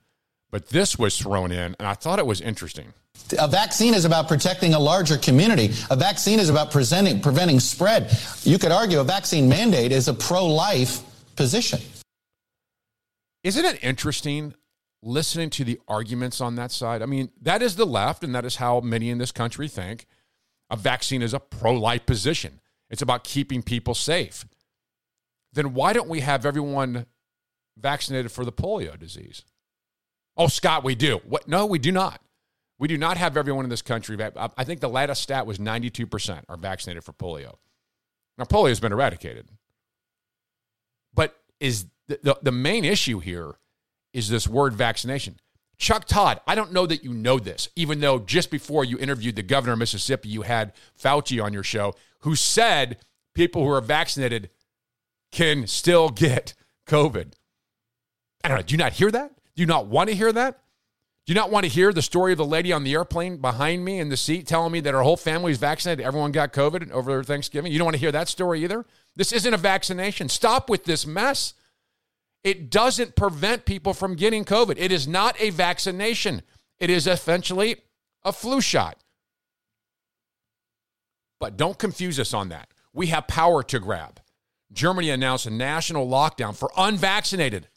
but 0.49 0.69
this 0.69 0.97
was 0.97 1.19
thrown 1.19 1.51
in, 1.51 1.75
and 1.77 1.87
I 1.87 1.93
thought 1.93 2.17
it 2.17 2.25
was 2.25 2.41
interesting. 2.41 2.93
A 3.37 3.47
vaccine 3.47 3.93
is 3.93 4.05
about 4.05 4.27
protecting 4.27 4.73
a 4.73 4.79
larger 4.79 5.17
community. 5.17 5.69
A 5.91 5.95
vaccine 5.95 6.39
is 6.39 6.49
about 6.49 6.71
presenting, 6.71 7.21
preventing 7.21 7.59
spread. 7.59 8.11
You 8.41 8.57
could 8.57 8.71
argue 8.71 8.99
a 9.01 9.03
vaccine 9.03 9.47
mandate 9.47 9.91
is 9.91 10.07
a 10.07 10.13
pro 10.15 10.47
life 10.47 11.01
position. 11.35 11.79
Isn't 13.43 13.65
it 13.65 13.83
interesting 13.83 14.55
listening 15.01 15.49
to 15.51 15.63
the 15.63 15.79
arguments 15.87 16.41
on 16.41 16.55
that 16.55 16.71
side? 16.71 17.01
I 17.01 17.05
mean, 17.05 17.29
that 17.41 17.61
is 17.61 17.75
the 17.75 17.85
left, 17.85 18.23
and 18.23 18.33
that 18.35 18.45
is 18.45 18.57
how 18.57 18.79
many 18.79 19.09
in 19.09 19.17
this 19.17 19.31
country 19.31 19.67
think. 19.67 20.05
A 20.69 20.75
vaccine 20.75 21.21
is 21.21 21.33
a 21.33 21.39
pro 21.39 21.73
life 21.73 22.05
position, 22.05 22.59
it's 22.89 23.01
about 23.01 23.23
keeping 23.23 23.63
people 23.63 23.95
safe. 23.95 24.45
Then 25.51 25.73
why 25.73 25.93
don't 25.93 26.09
we 26.09 26.19
have 26.19 26.45
everyone 26.45 27.07
vaccinated 27.77 28.31
for 28.31 28.45
the 28.45 28.51
polio 28.51 28.97
disease? 28.99 29.43
Oh, 30.37 30.47
Scott, 30.47 30.83
we 30.83 30.95
do. 30.95 31.21
What? 31.25 31.47
No, 31.47 31.65
we 31.65 31.79
do 31.79 31.91
not. 31.91 32.21
We 32.77 32.87
do 32.87 32.97
not 32.97 33.17
have 33.17 33.35
everyone 33.35 33.65
in 33.65 33.69
this 33.69 33.81
country. 33.81 34.17
I 34.37 34.63
think 34.63 34.79
the 34.79 34.89
latest 34.89 35.21
stat 35.21 35.45
was 35.45 35.57
92% 35.57 36.43
are 36.47 36.55
vaccinated 36.55 37.03
for 37.03 37.11
polio. 37.11 37.55
Now, 38.37 38.45
polio 38.45 38.69
has 38.69 38.79
been 38.79 38.93
eradicated. 38.93 39.49
But 41.13 41.35
is 41.59 41.87
the, 42.07 42.19
the, 42.23 42.39
the 42.41 42.51
main 42.53 42.85
issue 42.85 43.19
here 43.19 43.55
is 44.13 44.29
this 44.29 44.47
word 44.47 44.73
vaccination. 44.73 45.37
Chuck 45.77 46.05
Todd, 46.05 46.41
I 46.45 46.55
don't 46.55 46.73
know 46.73 46.85
that 46.85 47.03
you 47.03 47.13
know 47.13 47.39
this, 47.39 47.69
even 47.75 48.01
though 48.01 48.19
just 48.19 48.51
before 48.51 48.83
you 48.83 48.97
interviewed 48.97 49.37
the 49.37 49.43
governor 49.43 49.73
of 49.73 49.79
Mississippi, 49.79 50.27
you 50.27 50.41
had 50.41 50.73
Fauci 51.01 51.41
on 51.41 51.53
your 51.53 51.63
show, 51.63 51.93
who 52.19 52.35
said 52.35 52.97
people 53.33 53.63
who 53.63 53.71
are 53.71 53.81
vaccinated 53.81 54.49
can 55.31 55.67
still 55.67 56.09
get 56.09 56.53
COVID. 56.85 57.33
I 58.43 58.47
don't 58.47 58.57
know. 58.57 58.63
Do 58.63 58.73
you 58.73 58.77
not 58.77 58.93
hear 58.93 59.11
that? 59.11 59.31
Do 59.55 59.61
you 59.61 59.67
not 59.67 59.87
want 59.87 60.09
to 60.09 60.15
hear 60.15 60.33
that? 60.33 60.59
Do 61.25 61.31
you 61.31 61.35
not 61.35 61.51
want 61.51 61.65
to 61.65 61.69
hear 61.69 61.93
the 61.93 62.01
story 62.01 62.31
of 62.31 62.37
the 62.39 62.45
lady 62.45 62.73
on 62.73 62.83
the 62.83 62.93
airplane 62.93 63.37
behind 63.37 63.85
me 63.85 63.99
in 63.99 64.09
the 64.09 64.17
seat 64.17 64.47
telling 64.47 64.71
me 64.71 64.79
that 64.79 64.93
her 64.93 65.03
whole 65.03 65.17
family 65.17 65.51
is 65.51 65.59
vaccinated? 65.59 66.03
Everyone 66.03 66.31
got 66.31 66.53
COVID 66.53 66.91
over 66.91 67.23
Thanksgiving. 67.23 67.71
You 67.71 67.77
don't 67.77 67.85
want 67.85 67.95
to 67.95 67.99
hear 67.99 68.11
that 68.11 68.27
story 68.27 68.63
either? 68.63 68.85
This 69.15 69.31
isn't 69.31 69.53
a 69.53 69.57
vaccination. 69.57 70.27
Stop 70.27 70.69
with 70.69 70.85
this 70.85 71.05
mess. 71.05 71.53
It 72.43 72.69
doesn't 72.69 73.15
prevent 73.15 73.65
people 73.65 73.93
from 73.93 74.15
getting 74.15 74.45
COVID. 74.45 74.75
It 74.77 74.91
is 74.91 75.07
not 75.07 75.35
a 75.39 75.49
vaccination, 75.49 76.41
it 76.79 76.89
is 76.89 77.07
essentially 77.07 77.77
a 78.23 78.31
flu 78.31 78.61
shot. 78.61 78.97
But 81.39 81.57
don't 81.57 81.77
confuse 81.77 82.19
us 82.19 82.33
on 82.33 82.49
that. 82.49 82.69
We 82.93 83.07
have 83.07 83.27
power 83.27 83.63
to 83.63 83.79
grab. 83.79 84.19
Germany 84.71 85.09
announced 85.09 85.45
a 85.45 85.51
national 85.51 86.07
lockdown 86.07 86.55
for 86.55 86.71
unvaccinated. 86.77 87.67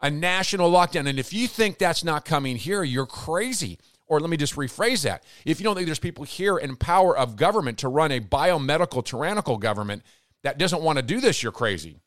A 0.00 0.10
national 0.10 0.70
lockdown. 0.70 1.08
And 1.08 1.18
if 1.18 1.32
you 1.32 1.46
think 1.46 1.78
that's 1.78 2.04
not 2.04 2.24
coming 2.24 2.56
here, 2.56 2.82
you're 2.82 3.06
crazy. 3.06 3.78
Or 4.06 4.20
let 4.20 4.30
me 4.30 4.36
just 4.36 4.56
rephrase 4.56 5.02
that. 5.04 5.24
If 5.44 5.60
you 5.60 5.64
don't 5.64 5.74
think 5.74 5.86
there's 5.86 5.98
people 5.98 6.24
here 6.24 6.58
in 6.58 6.76
power 6.76 7.16
of 7.16 7.36
government 7.36 7.78
to 7.78 7.88
run 7.88 8.12
a 8.12 8.20
biomedical, 8.20 9.04
tyrannical 9.04 9.58
government 9.58 10.02
that 10.42 10.58
doesn't 10.58 10.82
want 10.82 10.98
to 10.98 11.02
do 11.02 11.20
this, 11.20 11.42
you're 11.42 11.52
crazy. 11.52 11.98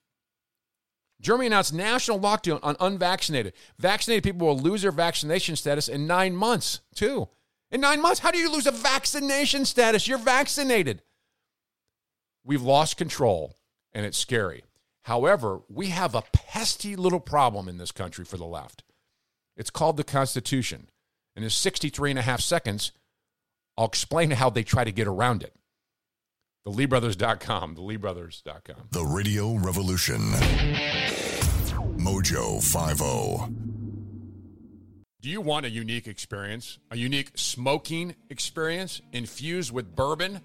Germany 1.22 1.48
announced 1.48 1.74
national 1.74 2.19
lockdown 2.19 2.60
on 2.62 2.75
unvaccinated. 2.79 3.53
Vaccinated 3.79 4.24
people 4.24 4.48
will 4.48 4.60
lose 4.60 4.81
their 4.81 4.91
vaccination 4.91 5.55
status 5.55 5.88
in 5.88 6.07
nine 6.07 6.36
months, 6.36 6.81
too. 6.93 7.29
In 7.72 7.81
nine 7.81 8.01
months, 8.01 8.19
how 8.19 8.31
do 8.31 8.38
you 8.38 8.51
lose 8.51 8.67
a 8.67 8.72
vaccination 8.72 9.65
status? 9.65 10.07
You're 10.07 10.17
vaccinated. 10.17 11.01
We've 12.43 12.62
lost 12.62 12.98
control, 12.98 13.55
and 13.93 14.05
it's 14.05 14.17
scary. 14.17 14.63
However, 15.03 15.62
we 15.69 15.88
have 15.88 16.15
a 16.15 16.24
pesky 16.34 16.95
little 16.95 17.19
problem 17.19 17.67
in 17.67 17.77
this 17.77 17.91
country 17.91 18.25
for 18.25 18.38
the 18.38 18.45
left. 18.45 18.84
It's 19.57 19.69
called 19.69 19.98
the 19.98 20.03
Constitution. 20.03 20.89
And 21.36 21.43
in 21.43 21.51
63 21.51 22.12
and 22.12 22.19
a 22.19 22.24
half 22.24 22.41
seconds, 22.41 22.91
I'll 23.77 23.88
explain 23.88 24.31
how 24.31 24.50
they 24.50 24.63
try 24.63 24.84
to 24.84 24.91
get 24.91 25.07
around 25.07 25.43
it. 25.43 25.53
TheLeeBrothers.com. 26.67 27.75
TheLeeBrothers.com. 27.75 27.75
The 27.75 27.81
Lee 27.81 27.98
Brothers.com. 27.98 28.75
The 28.91 29.05
Radio 29.05 29.53
Revolution. 29.55 30.19
Mojo 31.98 32.62
50. 32.62 33.53
Do 35.22 35.29
you 35.29 35.41
want 35.41 35.65
a 35.65 35.69
unique 35.69 36.07
experience? 36.07 36.79
A 36.91 36.98
unique 36.98 37.31
smoking 37.36 38.15
experience 38.29 39.01
infused 39.12 39.72
with 39.72 39.95
bourbon? 39.95 40.41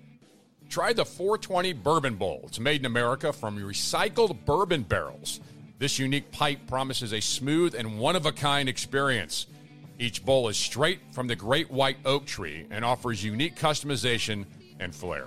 Try 0.69 0.93
the 0.93 1.05
420 1.05 1.73
Bourbon 1.75 2.15
Bowl. 2.15 2.43
It's 2.47 2.61
made 2.61 2.81
in 2.81 2.87
America 2.87 3.33
from 3.33 3.59
recycled 3.59 4.45
bourbon 4.45 4.83
barrels. 4.83 5.41
This 5.79 5.99
unique 5.99 6.31
pipe 6.33 6.67
promises 6.67 7.13
a 7.13 7.21
smooth 7.21 7.75
and 7.75 7.99
one 7.99 8.15
of 8.15 8.27
a 8.27 8.33
kind 8.33 8.69
experience. 8.69 9.47
Each 9.99 10.25
bowl 10.25 10.49
is 10.49 10.57
straight 10.57 11.01
from 11.13 11.27
the 11.27 11.37
great 11.37 11.71
white 11.71 11.99
oak 12.05 12.27
tree 12.27 12.67
and 12.71 12.85
offers 12.85 13.25
unique 13.25 13.57
customization 13.57 14.45
and 14.79 14.95
flair. 14.95 15.27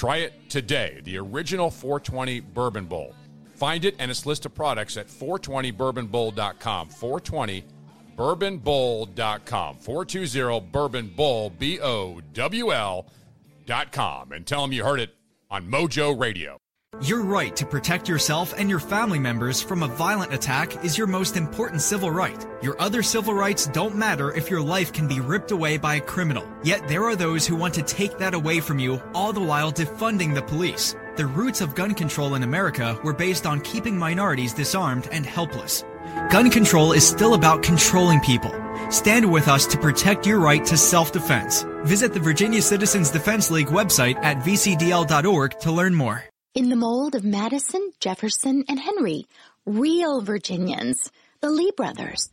Try 0.00 0.16
it 0.16 0.32
today, 0.48 1.02
the 1.04 1.18
original 1.18 1.70
420 1.70 2.40
Bourbon 2.40 2.86
Bowl. 2.86 3.14
Find 3.56 3.84
it 3.84 3.96
and 3.98 4.10
its 4.10 4.24
list 4.24 4.46
of 4.46 4.54
products 4.54 4.96
at 4.96 5.08
420bourbonbowl.com. 5.08 6.88
420bourbonbowl.com. 6.88 9.76
420 9.76 10.60
Bourbon 10.72 11.08
Bowl, 11.08 11.50
B 11.50 11.78
O 11.82 12.22
W 12.32 12.72
L.com. 12.72 14.32
And 14.32 14.46
tell 14.46 14.62
them 14.62 14.72
you 14.72 14.84
heard 14.84 15.00
it 15.00 15.14
on 15.50 15.70
Mojo 15.70 16.18
Radio. 16.18 16.59
Your 17.02 17.22
right 17.22 17.56
to 17.56 17.64
protect 17.64 18.08
yourself 18.10 18.52
and 18.58 18.68
your 18.68 18.78
family 18.78 19.18
members 19.18 19.62
from 19.62 19.82
a 19.82 19.88
violent 19.88 20.34
attack 20.34 20.84
is 20.84 20.98
your 20.98 21.06
most 21.06 21.36
important 21.36 21.80
civil 21.80 22.10
right. 22.10 22.46
Your 22.62 22.78
other 22.78 23.02
civil 23.02 23.32
rights 23.32 23.68
don't 23.68 23.94
matter 23.94 24.32
if 24.32 24.50
your 24.50 24.60
life 24.60 24.92
can 24.92 25.08
be 25.08 25.18
ripped 25.18 25.50
away 25.50 25.78
by 25.78 25.94
a 25.94 26.00
criminal. 26.00 26.46
Yet 26.62 26.86
there 26.88 27.04
are 27.04 27.16
those 27.16 27.46
who 27.46 27.56
want 27.56 27.72
to 27.74 27.82
take 27.82 28.18
that 28.18 28.34
away 28.34 28.60
from 28.60 28.78
you, 28.78 29.00
all 29.14 29.32
the 29.32 29.40
while 29.40 29.72
defunding 29.72 30.34
the 30.34 30.42
police. 30.42 30.94
The 31.16 31.26
roots 31.26 31.62
of 31.62 31.74
gun 31.74 31.94
control 31.94 32.34
in 32.34 32.42
America 32.42 33.00
were 33.02 33.14
based 33.14 33.46
on 33.46 33.62
keeping 33.62 33.96
minorities 33.96 34.52
disarmed 34.52 35.08
and 35.10 35.24
helpless. 35.24 35.84
Gun 36.30 36.50
control 36.50 36.92
is 36.92 37.06
still 37.06 37.32
about 37.32 37.62
controlling 37.62 38.20
people. 38.20 38.54
Stand 38.90 39.30
with 39.30 39.48
us 39.48 39.64
to 39.68 39.78
protect 39.78 40.26
your 40.26 40.38
right 40.38 40.64
to 40.66 40.76
self-defense. 40.76 41.64
Visit 41.84 42.12
the 42.12 42.20
Virginia 42.20 42.60
Citizens 42.60 43.10
Defense 43.10 43.50
League 43.50 43.68
website 43.68 44.16
at 44.22 44.38
vcdl.org 44.38 45.58
to 45.60 45.72
learn 45.72 45.94
more. 45.94 46.29
In 46.52 46.68
the 46.68 46.74
mold 46.74 47.14
of 47.14 47.22
Madison, 47.22 47.92
Jefferson, 48.00 48.64
and 48.68 48.76
Henry, 48.76 49.24
real 49.66 50.20
Virginians, 50.20 51.08
the 51.40 51.48
Lee 51.48 51.70
brothers. 51.76 52.28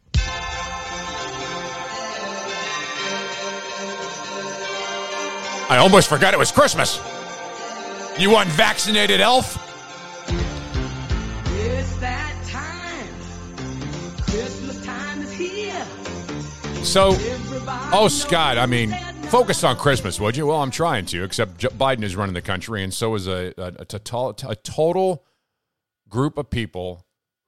I 5.69 5.77
almost 5.77 6.09
forgot 6.09 6.33
it 6.33 6.37
was 6.37 6.51
Christmas. 6.51 6.97
You 8.17 8.35
unvaccinated 8.37 9.21
elf? 9.21 9.55
It's 11.45 11.95
that 11.97 12.35
time. 12.47 14.17
Christmas 14.23 14.83
time 14.83 15.21
is 15.21 15.31
here. 15.31 15.85
So, 16.83 17.15
oh, 17.93 18.07
Scott, 18.09 18.57
I 18.57 18.65
mean, 18.65 18.97
focus 19.27 19.63
on 19.63 19.75
Christmas, 19.75 20.19
would 20.19 20.37
you? 20.37 20.47
Well, 20.47 20.61
I'm 20.61 20.71
trying 20.71 21.05
to, 21.07 21.23
except 21.23 21.59
Biden 21.77 22.03
is 22.03 22.15
running 22.15 22.33
the 22.33 22.41
country, 22.41 22.83
and 22.83 22.93
so 22.93 23.13
is 23.15 23.27
a, 23.27 23.53
a, 23.57 23.73
a, 23.79 23.99
total, 23.99 24.49
a 24.49 24.55
total 24.55 25.25
group 26.07 26.37
of 26.37 26.49
people 26.49 27.05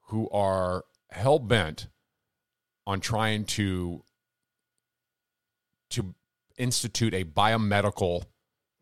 who 0.08 0.30
are 0.30 0.84
hell 1.12 1.40
bent 1.40 1.88
on 2.86 3.00
trying 3.00 3.46
to 3.46 4.04
to 5.92 6.14
institute 6.58 7.14
a 7.14 7.24
biomedical 7.24 8.24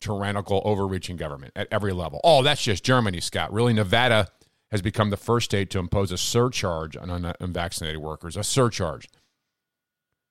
tyrannical 0.02 0.62
overreaching 0.66 1.16
government 1.16 1.54
at 1.56 1.68
every 1.72 1.94
level. 1.94 2.20
Oh, 2.24 2.44
that's 2.44 2.62
just 2.62 2.84
Germany, 2.84 3.22
Scott. 3.22 3.54
Really, 3.54 3.74
Nevada 3.74 4.28
has 4.72 4.82
become 4.82 5.10
the 5.10 5.18
first 5.18 5.46
state 5.46 5.70
to 5.70 5.80
impose 5.80 6.12
a 6.12 6.18
surcharge 6.18 6.98
on 6.98 7.10
un- 7.10 7.34
unvaccinated 7.40 8.02
workers, 8.02 8.36
a 8.36 8.44
surcharge. 8.44 9.08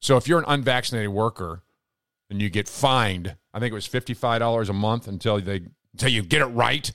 So 0.00 0.16
if 0.18 0.28
you're 0.28 0.38
an 0.38 0.44
unvaccinated 0.46 1.10
worker 1.10 1.62
and 2.30 2.40
you 2.40 2.50
get 2.50 2.68
fined, 2.68 3.36
I 3.54 3.60
think 3.60 3.72
it 3.72 3.74
was 3.74 3.88
$55 3.88 4.68
a 4.68 4.72
month 4.72 5.08
until 5.08 5.40
they 5.40 5.62
until 5.92 6.10
you 6.10 6.22
get 6.22 6.42
it 6.42 6.46
right. 6.46 6.92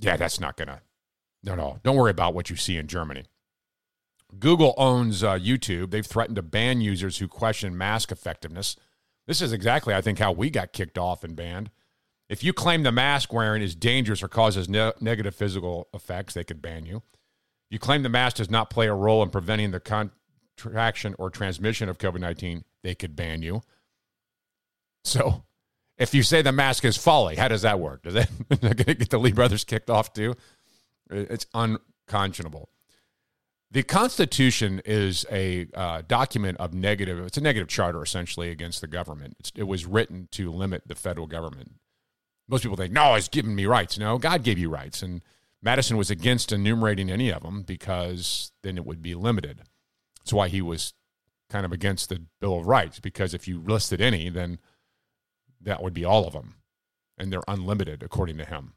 Yeah, 0.00 0.16
that's 0.16 0.40
not 0.40 0.56
going 0.56 0.68
to 0.68 0.80
No, 1.44 1.54
no. 1.54 1.78
Don't 1.84 1.96
worry 1.96 2.10
about 2.10 2.34
what 2.34 2.50
you 2.50 2.56
see 2.56 2.76
in 2.76 2.88
Germany. 2.88 3.24
Google 4.38 4.74
owns 4.76 5.22
uh, 5.22 5.34
YouTube. 5.34 5.90
They've 5.90 6.06
threatened 6.06 6.36
to 6.36 6.42
ban 6.42 6.80
users 6.80 7.18
who 7.18 7.28
question 7.28 7.76
mask 7.76 8.10
effectiveness. 8.10 8.76
This 9.26 9.40
is 9.40 9.52
exactly, 9.52 9.94
I 9.94 10.00
think, 10.00 10.18
how 10.18 10.32
we 10.32 10.50
got 10.50 10.72
kicked 10.72 10.98
off 10.98 11.22
and 11.22 11.36
banned. 11.36 11.70
If 12.28 12.42
you 12.42 12.52
claim 12.52 12.82
the 12.82 12.90
mask 12.90 13.32
wearing 13.32 13.62
is 13.62 13.74
dangerous 13.74 14.22
or 14.22 14.28
causes 14.28 14.68
ne- 14.68 14.92
negative 15.00 15.34
physical 15.34 15.88
effects, 15.92 16.34
they 16.34 16.44
could 16.44 16.62
ban 16.62 16.86
you. 16.86 17.02
You 17.70 17.78
claim 17.78 18.02
the 18.02 18.08
mask 18.08 18.36
does 18.36 18.50
not 18.50 18.70
play 18.70 18.88
a 18.88 18.94
role 18.94 19.22
in 19.22 19.30
preventing 19.30 19.70
the 19.70 19.80
contraction 19.80 21.14
or 21.18 21.30
transmission 21.30 21.88
of 21.88 21.98
COVID 21.98 22.20
19, 22.20 22.64
they 22.82 22.94
could 22.94 23.14
ban 23.14 23.42
you. 23.42 23.62
So 25.04 25.44
if 25.98 26.14
you 26.14 26.22
say 26.22 26.42
the 26.42 26.52
mask 26.52 26.84
is 26.84 26.96
folly, 26.96 27.36
how 27.36 27.48
does 27.48 27.62
that 27.62 27.80
work? 27.80 28.02
Does 28.02 28.14
that 28.14 28.30
going 28.60 28.74
to 28.74 28.84
get 28.94 29.10
the 29.10 29.18
Lee 29.18 29.32
brothers 29.32 29.64
kicked 29.64 29.90
off 29.90 30.12
too? 30.12 30.34
It's 31.10 31.46
unconscionable. 31.54 32.68
The 33.70 33.82
Constitution 33.82 34.82
is 34.84 35.24
a 35.30 35.66
uh, 35.72 36.02
document 36.06 36.58
of 36.58 36.74
negative. 36.74 37.18
It's 37.20 37.38
a 37.38 37.40
negative 37.40 37.68
charter 37.68 38.02
essentially 38.02 38.50
against 38.50 38.82
the 38.82 38.86
government. 38.86 39.36
It's, 39.40 39.52
it 39.56 39.62
was 39.62 39.86
written 39.86 40.28
to 40.32 40.52
limit 40.52 40.82
the 40.86 40.94
federal 40.94 41.26
government. 41.26 41.72
Most 42.48 42.62
people 42.62 42.76
think, 42.76 42.92
no, 42.92 43.14
it's 43.14 43.28
giving 43.28 43.54
me 43.54 43.64
rights. 43.64 43.98
No, 43.98 44.18
God 44.18 44.42
gave 44.42 44.58
you 44.58 44.68
rights, 44.68 45.02
and 45.02 45.22
Madison 45.62 45.96
was 45.96 46.10
against 46.10 46.52
enumerating 46.52 47.10
any 47.10 47.30
of 47.30 47.42
them 47.42 47.62
because 47.62 48.52
then 48.62 48.76
it 48.76 48.84
would 48.84 49.00
be 49.00 49.14
limited. 49.14 49.62
That's 50.18 50.34
why 50.34 50.48
he 50.48 50.60
was 50.60 50.92
kind 51.48 51.64
of 51.64 51.72
against 51.72 52.08
the 52.08 52.22
Bill 52.40 52.58
of 52.58 52.66
Rights 52.66 53.00
because 53.00 53.32
if 53.32 53.48
you 53.48 53.60
listed 53.60 54.00
any, 54.00 54.28
then 54.28 54.58
that 55.62 55.82
would 55.82 55.94
be 55.94 56.04
all 56.04 56.26
of 56.26 56.32
them, 56.32 56.56
and 57.18 57.32
they're 57.32 57.42
unlimited 57.48 58.02
according 58.02 58.38
to 58.38 58.44
him. 58.44 58.74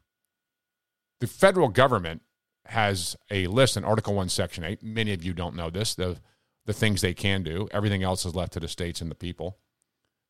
The 1.20 1.26
federal 1.26 1.68
government 1.68 2.22
has 2.66 3.16
a 3.30 3.46
list 3.46 3.76
in 3.76 3.84
Article 3.84 4.14
1, 4.14 4.28
Section 4.28 4.64
8. 4.64 4.82
Many 4.82 5.12
of 5.12 5.22
you 5.24 5.32
don't 5.32 5.56
know 5.56 5.70
this, 5.70 5.94
the, 5.94 6.18
the 6.66 6.72
things 6.72 7.00
they 7.00 7.14
can 7.14 7.42
do. 7.42 7.68
Everything 7.70 8.02
else 8.02 8.24
is 8.24 8.34
left 8.34 8.52
to 8.54 8.60
the 8.60 8.68
states 8.68 9.00
and 9.00 9.10
the 9.10 9.14
people. 9.14 9.58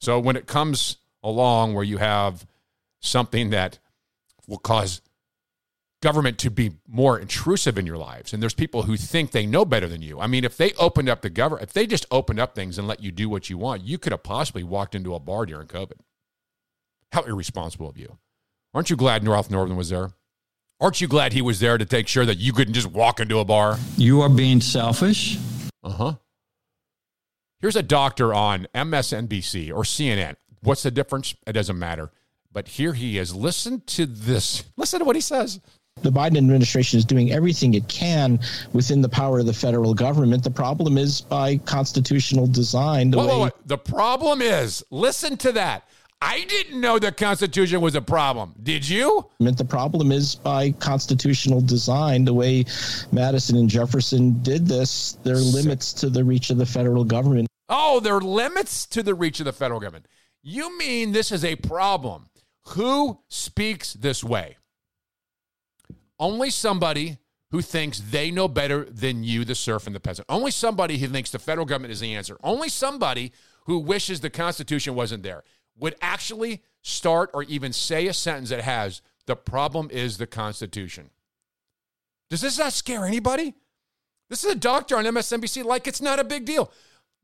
So 0.01 0.21
when 0.21 0.37
it 0.37 0.47
comes 0.47 0.99
along 1.23 1.75
where 1.75 1.85
you 1.85 1.99
have 1.99 2.47
something 3.01 3.51
that 3.51 3.79
will 4.47 4.59
cause 4.59 5.01
government 6.03 6.39
to 6.39 6.51
be 6.51 6.73
more 6.87 7.19
intrusive 7.19 7.79
in 7.79 7.87
your 7.87 7.97
lives. 7.97 8.33
And 8.33 8.43
there's 8.43 8.55
people 8.55 8.83
who 8.83 8.97
think 8.97 9.31
they 9.31 9.47
know 9.47 9.65
better 9.65 9.89
than 9.89 10.03
you. 10.03 10.21
I 10.21 10.27
mean, 10.27 10.45
if 10.45 10.57
they 10.57 10.73
opened 10.75 11.09
up 11.09 11.23
the 11.23 11.31
government, 11.31 11.69
if 11.69 11.73
they 11.73 11.87
just 11.87 12.07
opened 12.11 12.39
up 12.39 12.55
things 12.55 12.79
and 12.79 12.87
let 12.87 13.03
you 13.03 13.11
do 13.11 13.29
what 13.29 13.49
you 13.51 13.59
want, 13.59 13.83
you 13.83 13.99
could 13.99 14.13
have 14.13 14.23
possibly 14.23 14.63
walked 14.63 14.95
into 14.95 15.15
a 15.15 15.21
bar 15.21 15.47
during 15.47 15.67
COVID. 15.67 15.99
How 17.13 17.23
irresponsible 17.23 17.89
of 17.89 17.97
you. 17.97 18.19
Aren't 18.75 18.91
you 18.91 18.97
glad 18.97 19.27
Ralph 19.27 19.51
Northam 19.51 19.77
was 19.77 19.91
there? 19.91 20.11
Aren't 20.81 21.01
you 21.01 21.09
glad 21.09 21.33
he 21.33 21.41
was 21.41 21.61
there 21.61 21.79
to 21.79 21.87
take 21.87 22.07
sure 22.07 22.27
that 22.27 22.37
you 22.39 22.53
couldn't 22.53 22.75
just 22.75 22.89
walk 22.89 23.21
into 23.21 23.39
a 23.39 23.45
bar? 23.45 23.79
You 23.97 24.21
are 24.21 24.29
being 24.29 24.61
selfish. 24.61 25.39
Uh 25.83 25.91
huh. 25.91 26.13
Here's 27.61 27.77
a 27.77 27.83
doctor 27.83 28.35
on 28.35 28.67
MSNBC 28.75 29.71
or 29.71 29.83
CNN. 29.83 30.37
What's 30.63 30.83
the 30.83 30.91
difference? 30.91 31.35
It 31.47 31.53
doesn't 31.53 31.79
matter. 31.79 32.11
But 32.53 32.69
here 32.69 32.93
he 32.93 33.17
is. 33.19 33.35
Listen 33.35 33.81
to 33.87 34.05
this. 34.05 34.65
Listen 34.77 34.99
to 34.99 35.05
what 35.05 35.17
he 35.17 35.23
says. 35.23 35.61
The 36.03 36.13
Biden 36.13 36.37
administration 36.37 36.99
is 36.99 37.07
doing 37.07 37.33
everything 37.33 37.73
it 37.73 37.89
can 37.89 38.39
within 38.75 39.01
the 39.01 39.09
power 39.09 39.39
of 39.39 39.47
the 39.47 39.55
federal 39.55 39.95
government. 39.95 40.45
The 40.45 40.51
problem 40.51 40.99
is 40.99 41.23
by 41.23 41.57
constitutional 41.59 42.47
design. 42.47 43.11
The 43.11 43.17
Whoa, 43.17 43.27
whoa, 43.27 43.43
way 43.45 43.49
whoa. 43.49 43.61
The 43.65 43.79
problem 43.79 44.43
is, 44.43 44.85
listen 44.91 45.39
to 45.39 45.53
that. 45.53 45.89
I 46.23 46.45
didn't 46.45 46.81
know 46.81 46.99
the 46.99 47.13
Constitution 47.13 47.81
was 47.81 47.95
a 47.95 48.01
problem. 48.01 48.55
Did 48.63 48.89
you? 48.89 49.27
I 49.39 49.45
meant 49.45 49.59
the 49.59 49.65
problem 49.65 50.13
is 50.13 50.35
by 50.35 50.71
constitutional 50.73 51.61
design. 51.61 52.25
The 52.25 52.33
way 52.33 52.65
Madison 53.13 53.57
and 53.57 53.69
Jefferson 53.69 54.43
did 54.43 54.67
this, 54.67 55.19
there 55.25 55.35
are 55.37 55.41
limits 55.41 55.93
to 55.95 56.09
the 56.09 56.25
reach 56.25 56.49
of 56.51 56.57
the 56.57 56.65
federal 56.65 57.05
government. 57.05 57.49
Oh, 57.69 58.01
there 58.01 58.15
are 58.15 58.21
limits 58.21 58.87
to 58.87 59.03
the 59.03 59.15
reach 59.15 59.41
of 59.41 59.45
the 59.45 59.53
federal 59.53 59.79
government. 59.79 60.07
You 60.43 60.77
mean 60.79 61.13
this 61.13 61.33
is 61.33 61.45
a 61.45 61.57
problem? 61.57 62.31
Who 62.69 63.21
speaks 63.29 63.93
this 63.93 64.25
way? 64.25 64.57
Only 66.19 66.49
somebody 66.49 67.19
who 67.51 67.61
thinks 67.61 68.01
they 68.01 68.31
know 68.31 68.49
better 68.49 68.85
than 68.85 69.23
you, 69.23 69.45
the 69.45 69.55
serf 69.55 69.87
and 69.87 69.95
the 69.95 70.01
peasant. 70.01 70.27
Only 70.29 70.51
somebody 70.51 70.97
who 70.99 71.09
thinks 71.09 71.31
the 71.31 71.39
federal 71.39 71.67
government 71.67 71.93
is 71.93 72.01
the 72.01 72.15
answer. 72.15 72.39
Only 72.43 72.69
somebody 72.69 73.33
who 73.67 73.79
wishes 73.79 74.21
the 74.21 74.31
Constitution 74.31 74.95
wasn't 74.95 75.23
there 75.23 75.45
would 75.79 75.95
actually 76.01 76.63
start 76.83 77.31
or 77.35 77.43
even 77.45 77.73
say 77.73 78.07
a 78.07 78.13
sentence 78.13 78.51
that 78.51 78.63
has 78.63 79.03
the 79.27 79.37
problem 79.37 79.89
is 79.91 80.19
the 80.19 80.27
Constitution. 80.27 81.11
Does 82.31 82.41
this 82.41 82.59
not 82.59 82.73
scare 82.73 83.05
anybody? 83.05 83.55
This 84.31 84.45
is 84.45 84.53
a 84.53 84.57
doctor 84.57 84.97
on 84.97 85.05
MSNBC 85.05 85.65
like 85.65 85.87
it's 85.87 86.01
not 86.01 86.19
a 86.19 86.25
big 86.25 86.45
deal. 86.45 86.73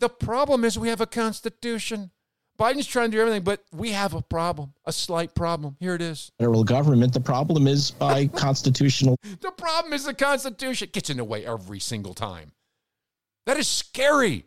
The 0.01 0.09
problem 0.09 0.65
is 0.65 0.79
we 0.79 0.89
have 0.89 1.01
a 1.01 1.07
Constitution. 1.07 2.11
Biden's 2.59 2.87
trying 2.87 3.11
to 3.11 3.17
do 3.17 3.21
everything, 3.21 3.43
but 3.43 3.65
we 3.73 3.91
have 3.93 4.15
a 4.15 4.23
problem, 4.23 4.75
a 4.85 4.93
slight 4.93 5.35
problem. 5.35 5.77
Here 5.81 5.95
it 5.95 6.03
is. 6.03 6.31
Federal 6.39 6.65
government. 6.65 7.13
The 7.13 7.21
problem 7.21 7.67
is 7.67 7.91
by 7.91 8.27
constitutional. 8.37 9.17
The 9.41 9.51
problem 9.53 9.93
is 9.93 10.05
the 10.05 10.15
Constitution 10.15 10.91
gets 10.93 11.11
in 11.11 11.17
the 11.17 11.25
way 11.25 11.47
every 11.47 11.81
single 11.81 12.15
time. 12.15 12.53
That 13.47 13.57
is 13.57 13.67
scary. 13.67 14.45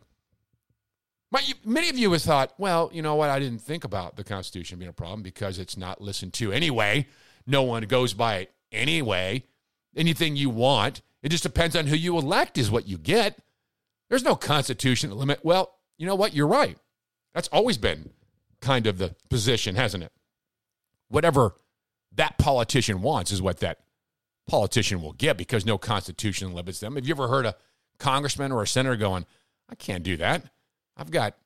My, 1.36 1.42
you- 1.42 1.54
many 1.66 1.90
of 1.90 1.98
you 1.98 2.10
have 2.12 2.22
thought, 2.22 2.54
well, 2.56 2.88
you 2.94 3.02
know 3.02 3.14
what? 3.14 3.28
I 3.28 3.38
didn't 3.38 3.58
think 3.60 3.84
about 3.84 4.16
the 4.16 4.24
Constitution 4.24 4.78
being 4.78 4.88
a 4.88 4.94
problem 4.94 5.20
because 5.22 5.58
it's 5.58 5.76
not 5.76 6.00
listened 6.00 6.32
to 6.34 6.50
anyway. 6.50 7.08
No 7.46 7.62
one 7.62 7.82
goes 7.82 8.14
by 8.14 8.36
it 8.36 8.54
anyway. 8.72 9.44
Anything 9.94 10.34
you 10.36 10.48
want, 10.48 11.02
it 11.22 11.28
just 11.28 11.42
depends 11.42 11.76
on 11.76 11.88
who 11.88 11.94
you 11.94 12.16
elect, 12.16 12.56
is 12.56 12.70
what 12.70 12.88
you 12.88 12.96
get. 12.96 13.38
There's 14.08 14.24
no 14.24 14.34
Constitution 14.34 15.10
limit. 15.10 15.40
Well, 15.42 15.74
you 15.98 16.06
know 16.06 16.14
what? 16.14 16.32
You're 16.32 16.46
right. 16.46 16.78
That's 17.34 17.48
always 17.48 17.76
been 17.76 18.08
kind 18.62 18.86
of 18.86 18.96
the 18.96 19.14
position, 19.28 19.76
hasn't 19.76 20.04
it? 20.04 20.12
Whatever 21.08 21.54
that 22.14 22.38
politician 22.38 23.02
wants 23.02 23.30
is 23.30 23.42
what 23.42 23.60
that 23.60 23.80
politician 24.46 25.02
will 25.02 25.12
get 25.12 25.36
because 25.36 25.66
no 25.66 25.76
constitution 25.76 26.54
limits 26.54 26.80
them. 26.80 26.94
Have 26.96 27.06
you 27.06 27.12
ever 27.12 27.28
heard 27.28 27.44
a 27.44 27.56
congressman 27.98 28.52
or 28.52 28.62
a 28.62 28.66
senator 28.66 28.96
going, 28.96 29.26
I 29.68 29.74
can't 29.74 30.02
do 30.02 30.16
that. 30.16 30.44
I've 30.96 31.10
got 31.10 31.36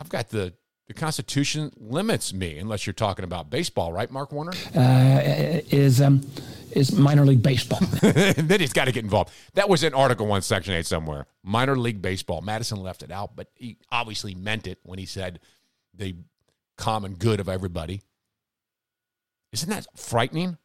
I've 0.00 0.08
got 0.08 0.30
the 0.30 0.54
the 0.86 0.94
constitution 0.94 1.72
limits 1.78 2.34
me 2.34 2.58
unless 2.58 2.86
you're 2.86 2.92
talking 2.92 3.24
about 3.24 3.48
baseball, 3.48 3.92
right, 3.92 4.10
Mark 4.10 4.32
Warner? 4.32 4.52
uh, 4.76 5.20
is 5.70 6.00
um, 6.02 6.20
is 6.72 6.92
minor 6.92 7.24
league 7.24 7.42
baseball. 7.42 7.80
then 8.02 8.60
he's 8.60 8.72
got 8.72 8.84
to 8.84 8.92
get 8.92 9.02
involved. 9.02 9.32
That 9.54 9.68
was 9.68 9.82
in 9.82 9.94
Article 9.94 10.26
1, 10.26 10.42
Section 10.42 10.74
8 10.74 10.84
somewhere. 10.84 11.26
Minor 11.42 11.76
league 11.76 12.02
baseball. 12.02 12.42
Madison 12.42 12.82
left 12.82 13.02
it 13.02 13.10
out, 13.10 13.34
but 13.34 13.48
he 13.54 13.78
obviously 13.90 14.34
meant 14.34 14.66
it 14.66 14.78
when 14.82 14.98
he 14.98 15.06
said 15.06 15.40
the 15.94 16.16
common 16.76 17.14
good 17.14 17.40
of 17.40 17.48
everybody. 17.48 18.02
Isn't 19.52 19.70
that 19.70 19.86
frightening? 19.96 20.58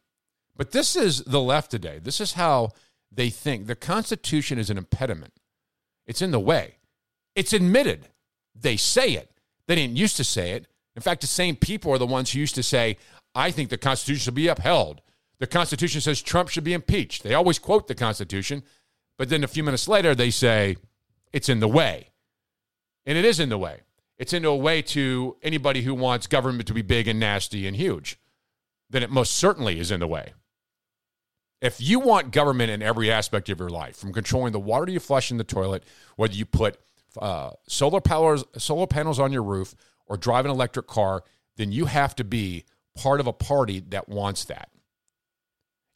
But 0.56 0.72
this 0.72 0.96
is 0.96 1.22
the 1.24 1.40
left 1.40 1.70
today. 1.70 1.98
This 2.02 2.20
is 2.20 2.34
how 2.34 2.72
they 3.10 3.30
think. 3.30 3.66
The 3.66 3.76
Constitution 3.76 4.58
is 4.58 4.68
an 4.68 4.76
impediment, 4.76 5.32
it's 6.06 6.20
in 6.20 6.30
the 6.30 6.40
way. 6.40 6.74
It's 7.34 7.52
admitted. 7.52 8.08
They 8.54 8.76
say 8.76 9.12
it. 9.12 9.30
They 9.66 9.76
didn't 9.76 9.96
used 9.96 10.16
to 10.16 10.24
say 10.24 10.52
it. 10.52 10.66
In 10.96 11.02
fact, 11.02 11.20
the 11.20 11.26
same 11.26 11.56
people 11.56 11.92
are 11.92 11.98
the 11.98 12.06
ones 12.06 12.32
who 12.32 12.40
used 12.40 12.56
to 12.56 12.62
say, 12.62 12.96
I 13.34 13.50
think 13.50 13.70
the 13.70 13.78
Constitution 13.78 14.20
should 14.20 14.34
be 14.34 14.48
upheld. 14.48 15.00
The 15.38 15.46
Constitution 15.46 16.00
says 16.00 16.20
Trump 16.20 16.48
should 16.48 16.64
be 16.64 16.74
impeached. 16.74 17.22
They 17.22 17.34
always 17.34 17.58
quote 17.58 17.88
the 17.88 17.94
Constitution, 17.94 18.62
but 19.16 19.28
then 19.28 19.44
a 19.44 19.48
few 19.48 19.62
minutes 19.62 19.88
later 19.88 20.14
they 20.14 20.30
say 20.30 20.76
it's 21.32 21.48
in 21.48 21.60
the 21.60 21.68
way. 21.68 22.10
And 23.06 23.16
it 23.16 23.24
is 23.24 23.40
in 23.40 23.48
the 23.48 23.58
way. 23.58 23.80
It's 24.18 24.34
in 24.34 24.42
the 24.42 24.54
way 24.54 24.82
to 24.82 25.36
anybody 25.42 25.82
who 25.82 25.94
wants 25.94 26.26
government 26.26 26.66
to 26.66 26.74
be 26.74 26.82
big 26.82 27.08
and 27.08 27.18
nasty 27.18 27.66
and 27.66 27.74
huge. 27.74 28.18
Then 28.90 29.02
it 29.02 29.10
most 29.10 29.32
certainly 29.32 29.80
is 29.80 29.90
in 29.90 30.00
the 30.00 30.06
way. 30.06 30.34
If 31.62 31.80
you 31.80 32.00
want 32.00 32.32
government 32.32 32.70
in 32.70 32.82
every 32.82 33.10
aspect 33.10 33.48
of 33.48 33.58
your 33.58 33.70
life, 33.70 33.96
from 33.96 34.12
controlling 34.12 34.52
the 34.52 34.60
water 34.60 34.90
you 34.90 35.00
flush 35.00 35.30
in 35.30 35.36
the 35.36 35.44
toilet, 35.44 35.84
whether 36.16 36.34
you 36.34 36.44
put 36.44 36.78
uh, 37.18 37.50
solar 37.68 38.00
powers, 38.00 38.44
solar 38.56 38.86
panels 38.86 39.18
on 39.18 39.32
your 39.32 39.42
roof, 39.42 39.74
or 40.06 40.16
drive 40.16 40.44
an 40.44 40.50
electric 40.50 40.86
car, 40.86 41.22
then 41.56 41.72
you 41.72 41.86
have 41.86 42.14
to 42.16 42.24
be 42.24 42.64
part 42.96 43.20
of 43.20 43.26
a 43.26 43.32
party 43.32 43.80
that 43.80 44.08
wants 44.08 44.44
that. 44.44 44.70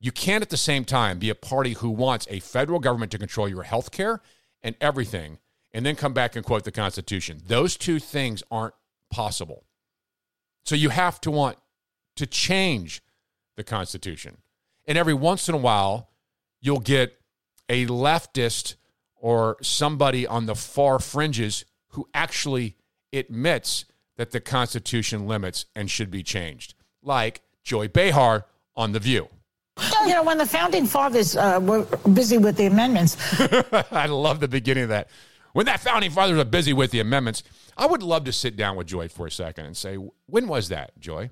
You 0.01 0.13
can't 0.13 0.43
at 0.43 0.51
the 0.51 0.57
same 0.57 0.85
time 0.85 1.19
be 1.19 1.31
a 1.31 1.35
party 1.35 1.73
who 1.75 1.91
wants 1.91 2.27
a 2.31 2.41
federal 2.41 2.79
government 2.79 3.11
to 3.13 3.19
control 3.19 3.49
your 3.49 3.63
health 3.63 3.91
care 3.91 4.21
and 4.63 4.77
everything, 4.81 5.39
and 5.73 5.85
then 5.85 5.97
come 5.97 6.13
back 6.13 6.37
and 6.37 6.45
quote 6.45 6.65
the 6.65 6.73
Constitution. 6.73 7.41
Those 7.47 7.77
two 7.77 7.99
things 7.99 8.43
aren't 8.51 8.75
possible. 9.11 9.65
So 10.65 10.75
you 10.75 10.91
have 10.91 11.21
to 11.23 11.31
want 11.31 11.59
to 12.17 12.27
change 12.27 13.03
the 13.57 13.65
Constitution. 13.65 14.39
And 14.87 14.99
every 14.99 15.15
once 15.15 15.49
in 15.49 15.55
a 15.55 15.59
while, 15.59 16.11
you'll 16.61 16.81
get 16.81 17.19
a 17.69 17.87
leftist 17.87 18.77
or 19.25 19.57
somebody 19.63 20.27
on 20.27 20.45
the 20.45 20.55
far 20.55 20.99
fringes 20.99 21.65
who 21.89 22.07
actually 22.13 22.77
admits 23.11 23.87
that 24.19 24.33
the 24.33 24.39
Constitution 24.39 25.27
limits 25.27 25.65
and 25.75 25.91
should 25.91 26.11
be 26.11 26.23
changed, 26.23 26.75
like 27.03 27.41
Joy 27.63 27.89
Behar 27.89 28.45
on 28.77 28.93
The 28.93 29.01
View. 29.01 29.31
You 30.03 30.13
know, 30.13 30.25
when 30.25 30.37
the 30.37 30.45
founding 30.45 30.85
fathers 30.85 31.39
uh, 31.39 31.59
were 31.63 31.85
busy 32.13 32.37
with 32.37 32.59
the 32.59 32.67
amendments, 32.67 33.17
I 33.91 34.05
love 34.09 34.41
the 34.41 34.49
beginning 34.49 34.83
of 34.83 34.89
that. 34.91 35.09
When 35.55 35.65
that 35.67 35.81
founding 35.81 36.11
fathers 36.11 36.39
are 36.39 36.45
busy 36.45 36.75
with 36.75 36.91
the 36.91 37.01
amendments, 37.01 37.45
I 37.79 37.87
would 37.87 38.03
love 38.03 38.25
to 38.25 38.33
sit 38.33 38.57
down 38.57 38.77
with 38.77 38.89
Joy 38.89 39.09
for 39.09 39.27
a 39.27 39.31
second 39.31 39.65
and 39.65 39.75
say, 39.75 39.97
when 40.27 40.49
was 40.49 40.69
that, 40.69 41.01
Joy? 41.01 41.31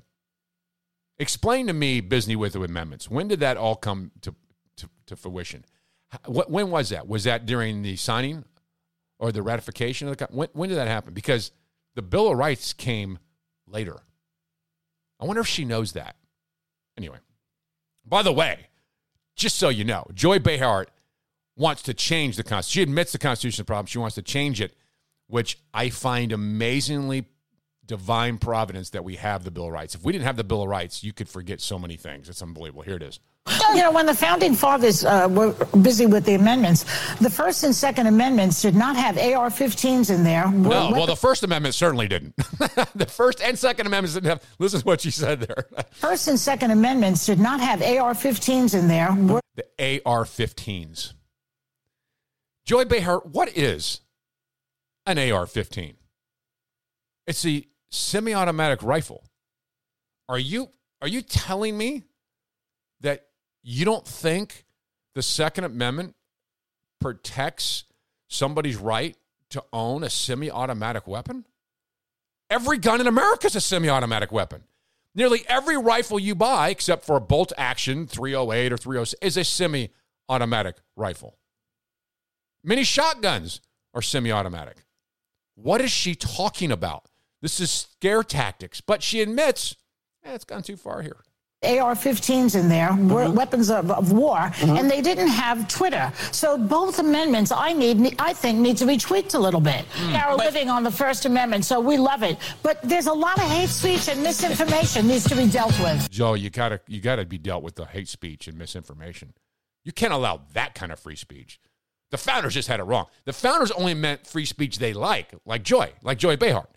Explain 1.19 1.67
to 1.67 1.75
me 1.75 2.01
busy 2.01 2.37
with 2.37 2.55
the 2.55 2.63
amendments. 2.63 3.11
When 3.11 3.29
did 3.29 3.41
that 3.41 3.59
all 3.59 3.77
come 3.77 4.13
to, 4.23 4.35
to, 4.77 4.89
to 5.09 5.15
fruition? 5.15 5.67
What, 6.27 6.51
when 6.51 6.71
was 6.71 6.91
that? 6.91 7.09
Was 7.09 7.25
that 7.25 7.47
during 7.47 7.83
the 7.83 7.97
signing 7.97 8.45
or 9.19 9.33
the 9.33 9.43
ratification 9.43 10.09
of 10.09 10.17
the? 10.17 10.29
When, 10.31 10.49
when 10.53 10.69
did 10.69 10.77
that 10.77 10.89
happen? 10.89 11.15
Because 11.15 11.53
the 11.95 12.03
Bill 12.03 12.31
of 12.31 12.39
Rights 12.39 12.73
came 12.73 13.19
later. 13.67 14.01
I 15.21 15.25
wonder 15.25 15.41
if 15.41 15.49
she 15.49 15.65
knows 15.65 15.93
that. 15.93 16.17
Anyway, 16.99 17.19
by 18.05 18.23
the 18.23 18.33
way, 18.33 18.67
just 19.37 19.57
so 19.57 19.69
you 19.69 19.85
know, 19.85 20.07
Joy 20.13 20.39
Behar 20.39 20.87
wants 21.57 21.83
to 21.83 21.95
change 21.95 22.37
the 22.37 22.43
Constitution. 22.43 22.81
She 22.81 22.83
admits 22.91 23.13
the 23.13 23.19
Constitution 23.19 23.63
is 23.63 23.67
problem. 23.67 23.87
She 23.87 23.99
wants 23.99 24.15
to 24.17 24.23
change 24.23 24.61
it, 24.61 24.75
which 25.29 25.59
I 25.73 25.91
find 25.91 26.33
amazingly 26.33 27.27
divine 27.87 28.39
providence 28.39 28.91
that 28.91 29.05
we 29.05 29.17
have 29.17 29.45
the 29.45 29.51
Bill 29.51 29.67
of 29.67 29.73
Rights. 29.73 29.95
If 29.95 30.05
we 30.05 30.13
didn't 30.13 30.25
have 30.25 30.37
the 30.37 30.45
Bill 30.45 30.63
of 30.63 30.69
Rights, 30.69 31.03
you 31.03 31.13
could 31.13 31.29
forget 31.29 31.61
so 31.61 31.79
many 31.79 31.97
things. 31.97 32.29
It's 32.29 32.43
unbelievable. 32.43 32.83
Here 32.83 32.97
it 32.97 33.03
is. 33.03 33.21
You 33.75 33.83
know, 33.83 33.93
when 33.93 34.07
the 34.07 34.15
founding 34.15 34.55
fathers 34.55 35.05
uh, 35.05 35.29
were 35.31 35.53
busy 35.83 36.07
with 36.07 36.25
the 36.25 36.35
amendments, 36.35 36.85
the 37.19 37.31
First 37.31 37.65
and 37.65 37.75
Second 37.75 38.07
Amendments 38.07 38.63
did 38.63 38.75
not 38.75 38.97
have 38.97 39.17
AR-15s 39.17 40.15
in 40.15 40.25
there. 40.25 40.51
No, 40.51 40.91
well, 40.93 41.07
the 41.07 41.17
First 41.17 41.43
Amendment 41.43 41.75
certainly 41.75 42.09
didn't. 42.09 42.37
the 42.95 43.07
First 43.09 43.41
and 43.43 43.59
Second 43.59 43.87
Amendments 43.87 44.15
didn't 44.15 44.29
have. 44.29 44.43
Listen 44.59 44.81
to 44.81 44.87
what 44.87 45.01
she 45.01 45.11
said 45.11 45.41
there. 45.41 45.67
First 45.93 46.29
and 46.29 46.39
Second 46.39 46.71
Amendments 46.71 47.27
did 47.27 47.39
not 47.39 47.61
have 47.61 47.83
AR-15s 47.83 48.79
in 48.79 48.89
there. 48.89 49.11
the 49.55 50.03
AR 50.05 50.25
15s. 50.25 51.15
Joy 52.65 52.85
Behar, 52.85 53.19
what 53.19 53.57
is 53.57 54.01
an 55.07 55.19
AR 55.19 55.47
15? 55.47 55.95
It's 57.27 57.45
a 57.47 57.67
semi 57.91 58.35
automatic 58.35 58.83
rifle. 58.83 59.25
Are 60.29 60.39
you, 60.39 60.71
are 61.01 61.09
you 61.09 61.23
telling 61.23 61.77
me 61.77 62.05
that 63.01 63.27
You 63.63 63.85
don't 63.85 64.07
think 64.07 64.65
the 65.15 65.23
Second 65.23 65.65
Amendment 65.65 66.15
protects 67.01 67.85
somebody's 68.29 68.77
right 68.77 69.17
to 69.51 69.63
own 69.73 70.03
a 70.03 70.11
semi 70.11 70.51
automatic 70.51 71.07
weapon? 71.07 71.45
Every 72.51 72.79
gun 72.79 73.01
in 73.01 73.07
America 73.07 73.47
is 73.47 73.57
a 73.57 73.61
semi 73.61 73.89
automatic 73.89 74.33
weapon. 74.33 74.65
Nearly 75.15 75.45
every 75.47 75.77
rifle 75.77 76.19
you 76.19 76.35
buy, 76.35 76.71
except 76.71 77.05
for 77.05 77.17
a 77.17 77.21
bolt 77.21 77.53
action 77.57 78.07
308 78.07 78.73
or 78.73 78.77
306, 78.77 79.23
is 79.23 79.37
a 79.37 79.45
semi 79.45 79.91
automatic 80.29 80.77
rifle. 80.97 81.37
Many 82.65 82.85
shotguns 82.85 83.61
are 83.95 84.03
semi 84.03 84.33
automatic. 84.33 84.85
What 85.55 85.81
is 85.81 85.91
she 85.91 86.15
talking 86.15 86.73
about? 86.73 87.07
This 87.43 87.61
is 87.61 87.71
scare 87.71 88.23
tactics, 88.23 88.81
but 88.81 89.03
she 89.03 89.21
admits 89.21 89.77
eh, 90.25 90.35
it's 90.35 90.45
gone 90.45 90.63
too 90.63 90.77
far 90.77 91.03
here. 91.03 91.19
AR-15s 91.65 92.59
in 92.59 92.69
there, 92.69 92.89
were 92.89 93.25
mm-hmm. 93.25 93.35
weapons 93.35 93.71
of, 93.71 93.91
of 93.91 94.11
war, 94.11 94.37
mm-hmm. 94.37 94.77
and 94.77 94.91
they 94.91 95.01
didn't 95.01 95.29
have 95.29 95.69
Twitter. 95.69 96.13
So 96.33 96.59
both 96.59 96.99
amendments, 96.99 97.53
I 97.53 97.73
need, 97.73 98.17
I 98.19 98.33
think, 98.33 98.59
need 98.59 98.77
to 98.79 98.87
be 98.87 98.97
tweaked 98.97 99.35
a 99.35 99.39
little 99.39 99.61
bit. 99.61 99.85
Mm. 99.95 100.09
We 100.09 100.17
are 100.17 100.37
living 100.37 100.69
on 100.69 100.83
the 100.83 100.91
First 100.91 101.25
Amendment, 101.25 101.65
so 101.65 101.79
we 101.79 101.99
love 101.99 102.23
it. 102.25 102.39
But 102.63 102.81
there's 102.83 103.07
a 103.07 103.13
lot 103.13 103.37
of 103.39 103.45
hate 103.45 103.69
speech 103.69 104.09
and 104.09 104.23
misinformation 104.23 105.07
needs 105.07 105.29
to 105.29 105.37
be 105.37 105.49
dealt 105.49 105.79
with. 105.79 106.11
Joe, 106.11 106.35
you 106.35 106.51
gotta 106.51 106.81
you 106.89 107.01
gotta 107.01 107.25
be 107.25 107.39
dealt 107.39 107.63
with 107.63 107.77
the 107.77 107.85
hate 107.85 108.09
speech 108.09 108.49
and 108.49 108.59
misinformation. 108.59 109.33
You 109.85 109.93
can't 109.93 110.13
allow 110.13 110.43
that 110.55 110.75
kind 110.75 110.91
of 110.91 110.99
free 110.99 111.17
speech. 111.17 111.61
The 112.11 112.19
founders 112.19 112.55
just 112.55 112.69
had 112.69 112.81
it 112.81 112.85
wrong. 112.85 113.07
The 113.25 113.33
founders 113.33 113.71
only 113.71 113.95
meant 113.95 114.27
free 114.27 114.45
speech 114.45 114.79
they 114.79 114.93
like, 114.93 115.35
like 115.47 115.63
Joy, 115.63 115.93
like 116.03 116.19
Joy 116.19 116.37
Behar. 116.37 116.69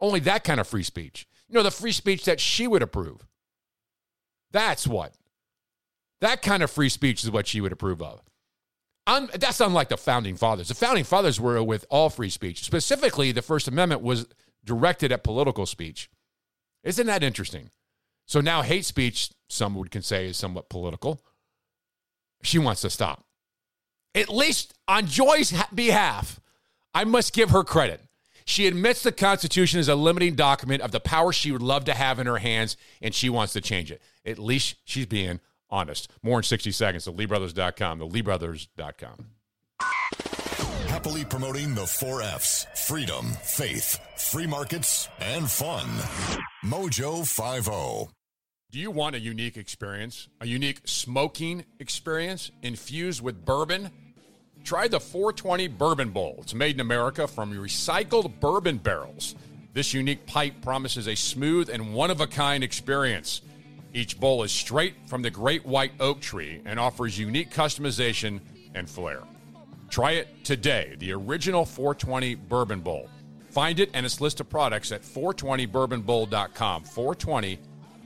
Only 0.00 0.20
that 0.20 0.44
kind 0.44 0.60
of 0.60 0.68
free 0.68 0.82
speech. 0.82 1.26
You 1.48 1.54
know, 1.54 1.62
the 1.62 1.70
free 1.70 1.92
speech 1.92 2.24
that 2.24 2.40
she 2.40 2.66
would 2.66 2.82
approve. 2.82 3.26
That's 4.56 4.86
what. 4.86 5.12
That 6.22 6.40
kind 6.40 6.62
of 6.62 6.70
free 6.70 6.88
speech 6.88 7.22
is 7.22 7.30
what 7.30 7.46
she 7.46 7.60
would 7.60 7.72
approve 7.72 8.00
of. 8.00 8.22
Un- 9.06 9.28
that's 9.34 9.60
unlike 9.60 9.90
the 9.90 9.98
founding 9.98 10.34
fathers. 10.34 10.68
The 10.68 10.74
founding 10.74 11.04
fathers 11.04 11.38
were 11.38 11.62
with 11.62 11.84
all 11.90 12.08
free 12.08 12.30
speech. 12.30 12.64
Specifically, 12.64 13.32
the 13.32 13.42
First 13.42 13.68
Amendment 13.68 14.00
was 14.00 14.26
directed 14.64 15.12
at 15.12 15.22
political 15.22 15.66
speech. 15.66 16.08
Isn't 16.84 17.06
that 17.06 17.22
interesting? 17.22 17.68
So 18.24 18.40
now 18.40 18.62
hate 18.62 18.86
speech, 18.86 19.28
some 19.50 19.74
would 19.74 19.90
can 19.90 20.00
say, 20.00 20.28
is 20.28 20.38
somewhat 20.38 20.70
political. 20.70 21.20
She 22.42 22.58
wants 22.58 22.80
to 22.80 22.88
stop. 22.88 23.26
At 24.14 24.30
least 24.30 24.72
on 24.88 25.06
Joy's 25.06 25.52
behalf, 25.74 26.40
I 26.94 27.04
must 27.04 27.34
give 27.34 27.50
her 27.50 27.62
credit. 27.62 28.00
She 28.48 28.68
admits 28.68 29.02
the 29.02 29.10
Constitution 29.10 29.80
is 29.80 29.88
a 29.88 29.96
limiting 29.96 30.36
document 30.36 30.80
of 30.80 30.92
the 30.92 31.00
power 31.00 31.32
she 31.32 31.50
would 31.50 31.62
love 31.62 31.84
to 31.86 31.94
have 31.94 32.20
in 32.20 32.28
her 32.28 32.38
hands, 32.38 32.76
and 33.02 33.12
she 33.12 33.28
wants 33.28 33.52
to 33.54 33.60
change 33.60 33.90
it. 33.90 34.00
At 34.24 34.38
least 34.38 34.76
she's 34.84 35.06
being 35.06 35.40
honest. 35.68 36.08
More 36.22 36.38
in 36.38 36.44
60 36.44 36.70
seconds. 36.70 37.06
The 37.06 37.12
LeeBrothers.com. 37.12 37.98
The 37.98 38.06
LeeBrothers.com. 38.06 39.26
Happily 40.86 41.24
promoting 41.24 41.74
the 41.74 41.86
four 41.86 42.22
F's 42.22 42.66
freedom, 42.86 43.26
faith, 43.42 43.98
free 44.16 44.46
markets, 44.46 45.08
and 45.20 45.50
fun. 45.50 45.86
Mojo 46.64 47.22
oh. 47.38 48.04
50. 48.04 48.12
Do 48.70 48.78
you 48.78 48.92
want 48.92 49.16
a 49.16 49.20
unique 49.20 49.56
experience? 49.56 50.28
A 50.40 50.46
unique 50.46 50.82
smoking 50.84 51.64
experience 51.80 52.52
infused 52.62 53.22
with 53.22 53.44
bourbon? 53.44 53.90
Try 54.66 54.88
the 54.88 54.98
420 54.98 55.68
Bourbon 55.68 56.10
Bowl. 56.10 56.38
It's 56.42 56.52
made 56.52 56.74
in 56.74 56.80
America 56.80 57.28
from 57.28 57.52
recycled 57.52 58.40
bourbon 58.40 58.78
barrels. 58.78 59.36
This 59.74 59.94
unique 59.94 60.26
pipe 60.26 60.60
promises 60.60 61.06
a 61.06 61.14
smooth 61.14 61.70
and 61.70 61.94
one 61.94 62.10
of 62.10 62.20
a 62.20 62.26
kind 62.26 62.64
experience. 62.64 63.42
Each 63.94 64.18
bowl 64.18 64.42
is 64.42 64.50
straight 64.50 64.94
from 65.06 65.22
the 65.22 65.30
great 65.30 65.64
white 65.64 65.92
oak 66.00 66.20
tree 66.20 66.62
and 66.64 66.80
offers 66.80 67.16
unique 67.16 67.52
customization 67.52 68.40
and 68.74 68.90
flair. 68.90 69.22
Try 69.88 70.12
it 70.12 70.44
today, 70.44 70.96
the 70.98 71.12
original 71.12 71.64
420 71.64 72.34
Bourbon 72.34 72.80
Bowl. 72.80 73.08
Find 73.50 73.78
it 73.78 73.90
and 73.94 74.04
its 74.04 74.20
list 74.20 74.40
of 74.40 74.48
products 74.50 74.90
at 74.90 75.02
420bourbonbowl.com. 75.02 76.82
420 76.82 77.60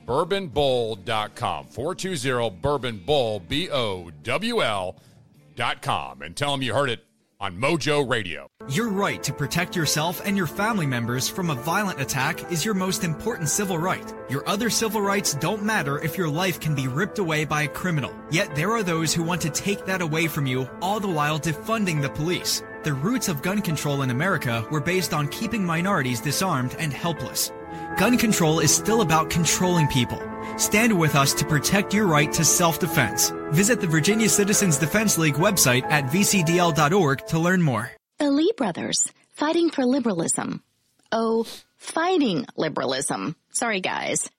bourbonbowl.com. 0.05 1.65
420 1.65 2.49
Bourbon 2.61 2.97
Bowl, 2.99 3.39
B 3.39 3.67
O 3.71 4.11
W 4.21 4.61
L 4.61 4.95
dot 5.61 5.83
com. 5.83 6.23
And 6.23 6.35
tell 6.35 6.51
them 6.51 6.63
you 6.63 6.73
heard 6.73 6.89
it 6.89 7.05
on 7.39 7.55
Mojo 7.55 8.07
Radio. 8.09 8.47
Your 8.67 8.89
right 8.89 9.21
to 9.21 9.31
protect 9.31 9.75
yourself 9.75 10.19
and 10.25 10.35
your 10.35 10.47
family 10.47 10.87
members 10.87 11.29
from 11.29 11.51
a 11.51 11.55
violent 11.55 12.01
attack 12.01 12.51
is 12.51 12.65
your 12.65 12.73
most 12.73 13.03
important 13.03 13.47
civil 13.47 13.77
right. 13.77 14.11
Your 14.27 14.47
other 14.49 14.71
civil 14.71 15.01
rights 15.01 15.35
don't 15.35 15.63
matter 15.63 15.99
if 15.99 16.17
your 16.17 16.29
life 16.29 16.59
can 16.59 16.73
be 16.73 16.87
ripped 16.87 17.19
away 17.19 17.45
by 17.45 17.61
a 17.61 17.67
criminal. 17.67 18.11
Yet 18.31 18.55
there 18.55 18.71
are 18.71 18.81
those 18.81 19.13
who 19.13 19.21
want 19.21 19.41
to 19.41 19.51
take 19.51 19.85
that 19.85 20.01
away 20.01 20.25
from 20.27 20.47
you, 20.47 20.67
all 20.81 20.99
the 20.99 21.07
while 21.07 21.39
defunding 21.39 22.01
the 22.01 22.09
police. 22.09 22.63
The 22.83 22.93
roots 22.93 23.29
of 23.29 23.43
gun 23.43 23.61
control 23.61 24.01
in 24.01 24.09
America 24.09 24.65
were 24.71 24.81
based 24.81 25.13
on 25.13 25.27
keeping 25.27 25.63
minorities 25.63 26.21
disarmed 26.21 26.75
and 26.79 26.91
helpless. 26.91 27.51
Gun 27.97 28.17
control 28.17 28.59
is 28.59 28.73
still 28.75 29.01
about 29.01 29.29
controlling 29.29 29.87
people. 29.87 30.21
Stand 30.57 30.97
with 30.99 31.15
us 31.15 31.33
to 31.35 31.45
protect 31.45 31.93
your 31.93 32.07
right 32.07 32.31
to 32.33 32.43
self-defense. 32.43 33.31
Visit 33.51 33.81
the 33.81 33.87
Virginia 33.87 34.29
Citizens 34.29 34.77
Defense 34.77 35.17
League 35.17 35.35
website 35.35 35.83
at 35.83 36.05
vcdl.org 36.05 37.27
to 37.27 37.39
learn 37.39 37.61
more. 37.61 37.91
The 38.19 38.29
Lee 38.29 38.51
brothers, 38.55 39.07
fighting 39.33 39.69
for 39.71 39.85
liberalism. 39.85 40.61
Oh, 41.11 41.45
fighting 41.77 42.45
liberalism. 42.55 43.35
Sorry, 43.51 43.81
guys. 43.81 44.29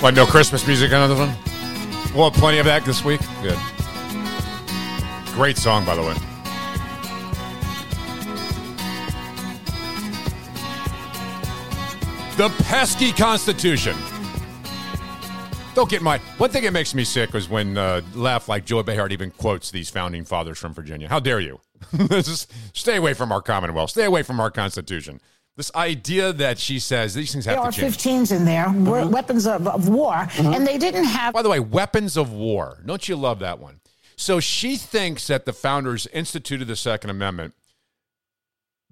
What, 0.00 0.14
no 0.14 0.26
Christmas 0.26 0.66
music 0.66 0.92
on 0.92 1.08
this 1.08 1.18
one? 1.18 1.28
We'll 2.14 2.30
have 2.30 2.38
plenty 2.38 2.58
of 2.58 2.66
that 2.66 2.84
this 2.84 3.04
week. 3.04 3.20
Good. 3.40 3.58
Great 5.34 5.56
song, 5.56 5.84
by 5.84 5.94
the 5.94 6.02
way. 6.02 6.16
The 12.36 12.48
pesky 12.64 13.12
Constitution. 13.12 13.94
Don't 15.74 15.88
get 15.88 16.02
my. 16.02 16.18
One 16.38 16.50
thing 16.50 16.64
that 16.64 16.72
makes 16.72 16.94
me 16.94 17.04
sick 17.04 17.34
is 17.34 17.48
when 17.48 17.76
uh, 17.76 18.00
laugh 18.14 18.48
like 18.48 18.64
Joy 18.64 18.82
Behar 18.82 19.08
even 19.08 19.30
quotes 19.30 19.70
these 19.70 19.90
founding 19.90 20.24
fathers 20.24 20.58
from 20.58 20.72
Virginia. 20.72 21.08
How 21.08 21.20
dare 21.20 21.40
you? 21.40 21.60
Just 22.08 22.52
stay 22.74 22.96
away 22.96 23.14
from 23.14 23.32
our 23.32 23.42
Commonwealth. 23.42 23.90
Stay 23.90 24.04
away 24.04 24.22
from 24.22 24.40
our 24.40 24.50
Constitution. 24.50 25.20
This 25.56 25.70
idea 25.74 26.32
that 26.32 26.58
she 26.58 26.78
says 26.78 27.12
these 27.12 27.32
things 27.32 27.44
have 27.44 27.70
to 27.70 27.80
change. 27.80 27.94
AR-15s 27.94 28.34
in 28.34 28.46
there, 28.46 28.70
were 28.70 29.06
weapons 29.06 29.46
of, 29.46 29.68
of 29.68 29.90
war, 29.90 30.26
and 30.38 30.66
they 30.66 30.78
didn't 30.78 31.04
have. 31.04 31.34
By 31.34 31.42
the 31.42 31.50
way, 31.50 31.60
weapons 31.60 32.16
of 32.16 32.32
war. 32.32 32.78
Don't 32.86 33.06
you 33.06 33.16
love 33.16 33.38
that 33.40 33.58
one? 33.58 33.80
So 34.16 34.40
she 34.40 34.76
thinks 34.76 35.26
that 35.26 35.44
the 35.44 35.52
founders 35.52 36.06
instituted 36.06 36.64
the 36.66 36.76
Second 36.76 37.10
Amendment 37.10 37.54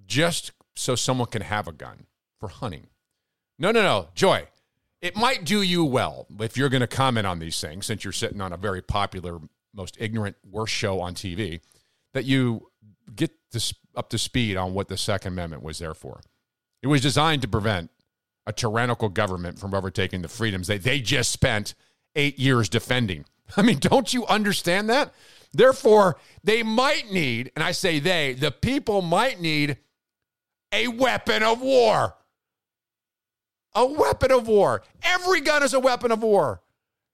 just 0.07 0.53
so 0.77 0.95
someone 0.95 1.29
can 1.29 1.43
have 1.43 1.67
a 1.67 1.73
gun 1.73 2.07
for 2.39 2.49
hunting. 2.49 2.89
No, 3.61 3.71
no, 3.71 3.83
no. 3.83 4.09
Joy, 4.15 4.49
it 5.03 5.15
might 5.15 5.45
do 5.45 5.61
you 5.61 5.85
well 5.85 6.27
if 6.41 6.57
you're 6.57 6.71
going 6.71 6.81
to 6.81 6.87
comment 6.87 7.27
on 7.27 7.39
these 7.39 7.61
things, 7.61 7.87
since 7.87 8.03
you're 8.03 8.13
sitting 8.13 8.41
on 8.41 8.55
a 8.55 8.57
very 8.57 8.81
popular, 8.81 9.39
most 9.75 9.99
ignorant, 10.01 10.37
worst 10.51 10.73
show 10.73 10.99
on 11.01 11.15
TV, 11.15 11.61
that 12.15 12.25
you 12.25 12.71
get 13.15 13.31
this 13.53 13.75
up 13.95 14.09
to 14.11 14.19
speed 14.19 14.57
on 14.57 14.73
what 14.73 14.89
the 14.89 14.97
Second 14.97 15.35
Amendment 15.35 15.63
was 15.63 15.79
there 15.79 15.93
for. 15.93 16.23
It 16.83 16.87
was 16.87 17.03
designed 17.03 17.43
to 17.43 17.49
prevent 17.49 17.91
a 18.47 18.53
tyrannical 18.53 19.11
government 19.11 19.59
from 19.59 19.75
overtaking 19.75 20.23
the 20.23 20.29
freedoms 20.29 20.67
that 20.69 20.83
they 20.83 21.01
just 21.01 21.31
spent 21.31 21.75
eight 22.17 22.39
years 22.39 22.71
defending. 22.71 23.27
I 23.59 23.63
mean, 23.63 23.79
don't 23.79 24.13
you 24.13 24.27
understand 24.27 24.89
that? 24.89 25.13
Therefore, 25.53 26.17
they 26.43 26.63
might 26.63 27.11
need, 27.13 27.53
and 27.55 27.63
I 27.63 27.73
say 27.73 27.99
they, 27.99 28.33
the 28.33 28.53
people 28.53 29.03
might 29.03 29.39
need 29.39 29.77
a 30.73 30.89
weapon 30.89 31.43
of 31.43 31.61
war. 31.61 32.15
A 33.75 33.87
weapon 33.87 34.33
of 34.33 34.49
war. 34.49 34.83
Every 35.03 35.41
gun 35.41 35.63
is 35.63 35.75
a 35.75 35.81
weapon 35.81 36.11
of 36.11 36.23
war. 36.23 36.63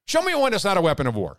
Show 0.07 0.23
me 0.23 0.35
one 0.35 0.53
that's 0.53 0.65
not 0.65 0.77
a 0.77 0.81
weapon 0.81 1.07
of 1.07 1.15
war. 1.15 1.39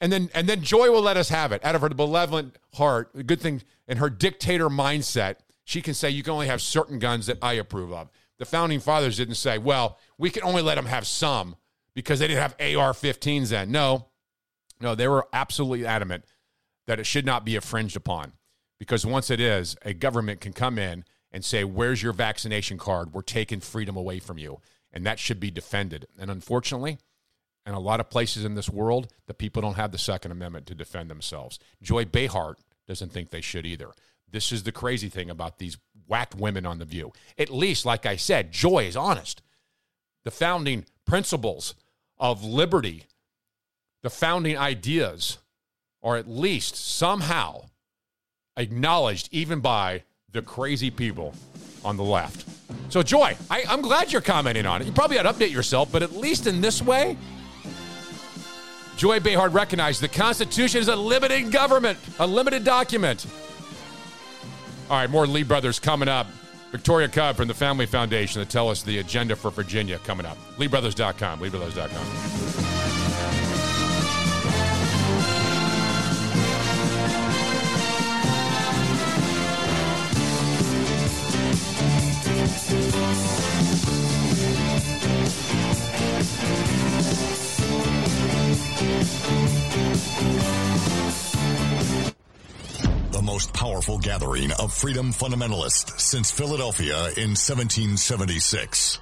And 0.00 0.10
then 0.10 0.30
and 0.34 0.48
then 0.48 0.62
Joy 0.62 0.90
will 0.90 1.02
let 1.02 1.16
us 1.16 1.28
have 1.28 1.52
it 1.52 1.64
out 1.64 1.74
of 1.74 1.82
her 1.82 1.88
benevolent 1.90 2.56
heart, 2.74 3.10
a 3.14 3.22
good 3.22 3.40
thing, 3.40 3.62
in 3.86 3.98
her 3.98 4.08
dictator 4.08 4.70
mindset. 4.70 5.36
She 5.64 5.82
can 5.82 5.94
say 5.94 6.10
you 6.10 6.22
can 6.22 6.32
only 6.32 6.46
have 6.46 6.62
certain 6.62 6.98
guns 6.98 7.26
that 7.26 7.38
I 7.42 7.54
approve 7.54 7.92
of. 7.92 8.10
The 8.38 8.46
founding 8.46 8.80
fathers 8.80 9.18
didn't 9.18 9.34
say, 9.34 9.58
well, 9.58 9.98
we 10.16 10.30
can 10.30 10.42
only 10.42 10.62
let 10.62 10.76
them 10.76 10.86
have 10.86 11.06
some 11.06 11.56
because 11.94 12.18
they 12.18 12.28
didn't 12.28 12.40
have 12.40 12.56
AR-15s 12.58 13.50
then. 13.50 13.70
No, 13.70 14.06
no, 14.80 14.94
they 14.94 15.06
were 15.06 15.28
absolutely 15.32 15.84
adamant 15.84 16.24
that 16.86 16.98
it 16.98 17.04
should 17.04 17.26
not 17.26 17.44
be 17.44 17.54
infringed 17.54 17.96
upon 17.96 18.32
because 18.78 19.04
once 19.04 19.30
it 19.30 19.40
is, 19.40 19.76
a 19.84 19.92
government 19.92 20.40
can 20.40 20.54
come 20.54 20.78
in 20.78 21.04
and 21.32 21.44
say, 21.44 21.64
Where's 21.64 22.02
your 22.02 22.12
vaccination 22.12 22.78
card? 22.78 23.12
We're 23.12 23.22
taking 23.22 23.60
freedom 23.60 23.96
away 23.96 24.18
from 24.18 24.38
you. 24.38 24.60
And 24.92 25.06
that 25.06 25.18
should 25.18 25.38
be 25.38 25.50
defended. 25.50 26.06
And 26.18 26.30
unfortunately, 26.30 26.98
in 27.66 27.74
a 27.74 27.80
lot 27.80 28.00
of 28.00 28.10
places 28.10 28.44
in 28.44 28.54
this 28.54 28.68
world, 28.68 29.08
the 29.26 29.34
people 29.34 29.62
don't 29.62 29.76
have 29.76 29.92
the 29.92 29.98
Second 29.98 30.32
Amendment 30.32 30.66
to 30.66 30.74
defend 30.74 31.10
themselves. 31.10 31.58
Joy 31.80 32.04
Behar 32.04 32.56
doesn't 32.88 33.12
think 33.12 33.30
they 33.30 33.40
should 33.40 33.66
either. 33.66 33.90
This 34.28 34.50
is 34.50 34.64
the 34.64 34.72
crazy 34.72 35.08
thing 35.08 35.30
about 35.30 35.58
these 35.58 35.76
whacked 36.08 36.34
women 36.34 36.66
on 36.66 36.78
The 36.78 36.84
View. 36.84 37.12
At 37.38 37.50
least, 37.50 37.84
like 37.84 38.06
I 38.06 38.16
said, 38.16 38.50
Joy 38.52 38.84
is 38.84 38.96
honest. 38.96 39.42
the 40.24 40.30
founding 40.30 40.84
principles 41.06 41.74
of 42.18 42.44
liberty, 42.44 43.04
the 44.02 44.10
founding 44.10 44.56
ideas, 44.56 45.38
are 46.02 46.16
at 46.16 46.28
least 46.28 46.76
somehow 46.76 47.62
acknowledged 48.56 49.28
even 49.32 49.60
by 49.60 50.02
the 50.32 50.42
crazy 50.42 50.90
people 50.90 51.34
on 51.84 51.96
the 51.96 52.04
left. 52.04 52.46
So, 52.90 53.02
Joy, 53.02 53.36
I, 53.50 53.62
am 53.68 53.80
glad 53.80 54.12
you're 54.12 54.20
commenting 54.20 54.66
on 54.66 54.82
it. 54.82 54.86
You 54.86 54.92
probably 54.92 55.18
ought 55.18 55.22
to 55.22 55.32
update 55.32 55.52
yourself, 55.52 55.90
but 55.90 56.02
at 56.02 56.12
least 56.12 56.46
in 56.46 56.60
this 56.60 56.82
way, 56.82 57.16
Joy 58.96 59.18
Behar 59.18 59.48
recognized 59.48 60.02
the 60.02 60.08
Constitution 60.08 60.80
is 60.80 60.88
a 60.88 60.96
limited 60.96 61.50
government, 61.50 61.98
a 62.18 62.26
limited 62.26 62.64
document. 62.64 63.26
All 64.90 64.98
right, 64.98 65.08
more 65.08 65.26
Lee 65.26 65.42
brothers 65.42 65.78
coming 65.78 66.08
up. 66.08 66.26
Victoria 66.70 67.08
Cobb 67.08 67.36
from 67.36 67.48
the 67.48 67.54
Family 67.54 67.86
Foundation 67.86 68.42
to 68.42 68.48
tell 68.48 68.68
us 68.68 68.82
the 68.82 68.98
agenda 68.98 69.34
for 69.34 69.50
Virginia 69.50 69.98
coming 70.04 70.26
up. 70.26 70.38
LeeBrothers.com, 70.56 71.40
LeeBrothers.com. 71.40 72.79
The 93.10 93.22
most 93.22 93.52
powerful 93.52 93.98
gathering 93.98 94.50
of 94.52 94.72
freedom 94.72 95.12
fundamentalists 95.12 96.00
since 96.00 96.30
Philadelphia 96.30 96.96
in 97.16 97.36
1776. 97.36 99.00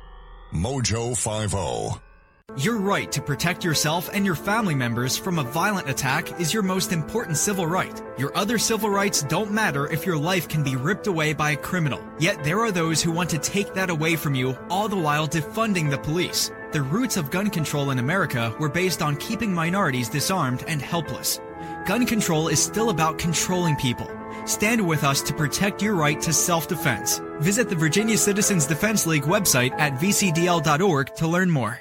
Mojo 0.52 1.16
50. 1.16 2.07
Your 2.56 2.78
right 2.78 3.12
to 3.12 3.22
protect 3.22 3.62
yourself 3.62 4.10
and 4.12 4.26
your 4.26 4.34
family 4.34 4.74
members 4.74 5.16
from 5.16 5.38
a 5.38 5.44
violent 5.44 5.88
attack 5.88 6.40
is 6.40 6.52
your 6.52 6.64
most 6.64 6.92
important 6.92 7.36
civil 7.36 7.68
right. 7.68 8.02
Your 8.18 8.36
other 8.36 8.58
civil 8.58 8.90
rights 8.90 9.22
don't 9.22 9.52
matter 9.52 9.86
if 9.86 10.04
your 10.04 10.16
life 10.16 10.48
can 10.48 10.64
be 10.64 10.74
ripped 10.74 11.06
away 11.06 11.34
by 11.34 11.52
a 11.52 11.56
criminal. 11.56 12.02
Yet 12.18 12.42
there 12.42 12.58
are 12.60 12.72
those 12.72 13.00
who 13.00 13.12
want 13.12 13.30
to 13.30 13.38
take 13.38 13.74
that 13.74 13.90
away 13.90 14.16
from 14.16 14.34
you, 14.34 14.58
all 14.70 14.88
the 14.88 14.96
while 14.96 15.28
defunding 15.28 15.88
the 15.88 15.98
police. 15.98 16.50
The 16.72 16.82
roots 16.82 17.16
of 17.16 17.30
gun 17.30 17.48
control 17.48 17.90
in 17.90 18.00
America 18.00 18.52
were 18.58 18.68
based 18.68 19.02
on 19.02 19.18
keeping 19.18 19.54
minorities 19.54 20.08
disarmed 20.08 20.64
and 20.66 20.82
helpless. 20.82 21.40
Gun 21.86 22.06
control 22.06 22.48
is 22.48 22.60
still 22.60 22.90
about 22.90 23.18
controlling 23.18 23.76
people. 23.76 24.10
Stand 24.46 24.84
with 24.84 25.04
us 25.04 25.22
to 25.22 25.34
protect 25.34 25.80
your 25.80 25.94
right 25.94 26.20
to 26.22 26.32
self-defense. 26.32 27.20
Visit 27.40 27.68
the 27.68 27.76
Virginia 27.76 28.18
Citizens 28.18 28.66
Defense 28.66 29.06
League 29.06 29.24
website 29.24 29.72
at 29.78 30.00
vcdl.org 30.00 31.14
to 31.14 31.28
learn 31.28 31.50
more. 31.50 31.78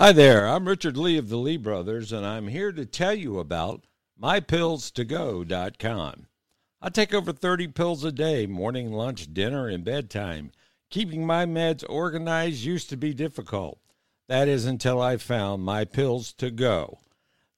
Hi 0.00 0.12
there, 0.12 0.46
I'm 0.46 0.68
Richard 0.68 0.96
Lee 0.96 1.18
of 1.18 1.28
the 1.28 1.36
Lee 1.36 1.56
Brothers, 1.56 2.12
and 2.12 2.24
I'm 2.24 2.46
here 2.46 2.70
to 2.70 2.86
tell 2.86 3.14
you 3.14 3.40
about 3.40 3.84
mypillstogo.com. 4.22 6.26
I 6.80 6.88
take 6.88 7.12
over 7.12 7.32
30 7.32 7.66
pills 7.66 8.04
a 8.04 8.12
day, 8.12 8.46
morning, 8.46 8.92
lunch, 8.92 9.34
dinner, 9.34 9.66
and 9.66 9.82
bedtime. 9.82 10.52
Keeping 10.88 11.26
my 11.26 11.46
meds 11.46 11.82
organized 11.88 12.62
used 12.62 12.88
to 12.90 12.96
be 12.96 13.12
difficult. 13.12 13.80
That 14.28 14.46
is 14.46 14.66
until 14.66 15.02
I 15.02 15.16
found 15.16 15.64
My 15.64 15.84
Pills 15.84 16.32
to 16.34 16.52
Go. 16.52 17.00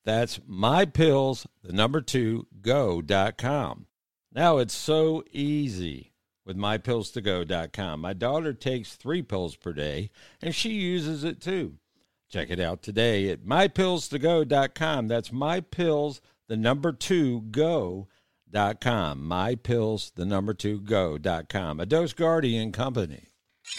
That's 0.07 0.39
mypills, 0.39 1.45
the 1.63 1.75
number 1.75 2.01
two, 2.01 2.47
go.com. 2.63 3.85
Now 4.33 4.57
it's 4.57 4.73
so 4.73 5.25
easy 5.31 6.15
with 6.47 6.57
mypillstogo.com. 6.57 8.01
My 8.01 8.15
daughter 8.15 8.55
takes 8.55 8.97
three 8.97 9.21
pills 9.21 9.57
per 9.57 9.75
day, 9.75 10.09
and 10.41 10.55
she 10.55 10.71
uses 10.71 11.23
it 11.23 11.43
too. 11.43 11.75
Check 12.31 12.51
it 12.51 12.61
out 12.61 12.81
today 12.83 13.29
at 13.31 13.45
mypillstogo.com. 13.45 15.09
That's 15.09 15.31
mypills, 15.31 16.21
the 16.47 16.57
number 16.57 16.93
two, 16.93 17.41
go.com. 17.41 18.07
Mypills, 19.21 20.15
the 20.15 20.25
number 20.25 20.55
two, 20.55 20.81
go.com. 20.81 21.81
A 21.81 21.87
Dose 21.87 22.13
Guardian 22.13 22.71
company. 22.71 23.25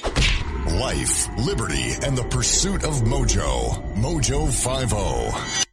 Life, 0.04 1.30
liberty, 1.40 1.94
and 2.04 2.18
the 2.18 2.28
pursuit 2.30 2.84
of 2.84 3.02
mojo. 3.04 3.96
Mojo 3.96 4.48
50. 4.52 5.66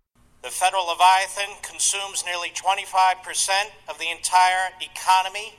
The 0.43 0.49
federal 0.49 0.87
Leviathan 0.87 1.57
consumes 1.63 2.25
nearly 2.25 2.51
25% 2.51 3.49
of 3.89 3.99
the 3.99 4.09
entire 4.09 4.71
economy 4.81 5.53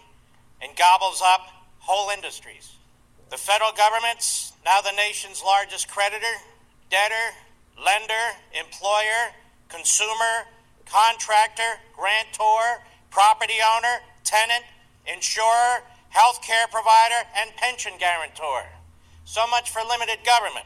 and 0.61 0.75
gobbles 0.77 1.21
up 1.23 1.41
whole 1.79 2.11
industries. 2.11 2.73
The 3.29 3.37
federal 3.37 3.71
government's 3.73 4.53
now 4.65 4.81
the 4.81 4.93
nation's 4.95 5.43
largest 5.43 5.89
creditor, 5.89 6.25
debtor, 6.89 7.37
lender, 7.77 8.25
employer, 8.57 9.33
consumer, 9.69 10.49
contractor, 10.85 11.77
grantor, 11.95 12.81
property 13.11 13.61
owner, 13.77 14.01
tenant, 14.23 14.63
insurer, 15.05 15.83
healthcare 16.13 16.69
provider, 16.71 17.21
and 17.37 17.55
pension 17.55 17.93
guarantor. 17.99 18.65
So 19.25 19.45
much 19.47 19.69
for 19.69 19.81
limited 19.87 20.19
government. 20.25 20.65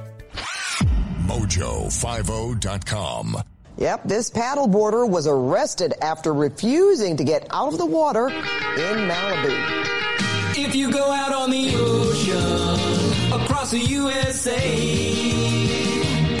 mojo50.com. 1.31 3.37
Yep, 3.77 4.01
this 4.03 4.29
paddleboarder 4.29 5.09
was 5.09 5.27
arrested 5.27 5.93
after 6.01 6.33
refusing 6.33 7.15
to 7.17 7.23
get 7.23 7.47
out 7.51 7.71
of 7.71 7.77
the 7.79 7.85
water 7.85 8.27
in 8.27 9.07
Malibu. 9.07 9.55
If 10.57 10.75
you 10.75 10.91
go 10.91 11.09
out 11.09 11.33
on 11.33 11.49
the 11.49 11.73
ocean 11.73 13.31
across 13.33 13.71
the 13.71 13.79
USA 13.79 14.59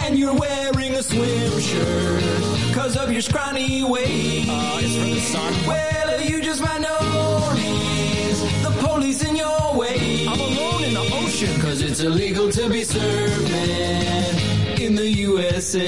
and 0.05 0.19
you're 0.19 0.35
wearing 0.35 0.93
a 0.95 1.01
swim 1.03 1.59
shirt 1.61 2.21
because 2.67 2.97
of 2.97 3.11
your 3.13 3.21
scrawny 3.21 3.83
waist, 3.85 4.49
uh, 4.49 4.79
it's 4.81 4.95
from 4.97 5.11
the 5.11 5.21
sun. 5.21 5.53
Well, 5.67 6.21
you 6.21 6.41
just 6.41 6.61
might 6.61 6.81
notice 6.81 8.41
the 8.63 8.71
police 8.85 9.23
in 9.25 9.37
your 9.37 9.73
way. 9.73 10.27
I'm 10.27 10.37
alone 10.39 10.83
in 10.83 10.93
the 10.93 11.09
ocean 11.23 11.53
because 11.55 11.81
it's 11.81 12.01
illegal 12.01 12.51
to 12.51 12.69
be 12.69 12.83
served, 12.83 13.49
man, 13.49 14.35
in 14.85 14.95
the 14.95 15.07
USA. 15.07 15.87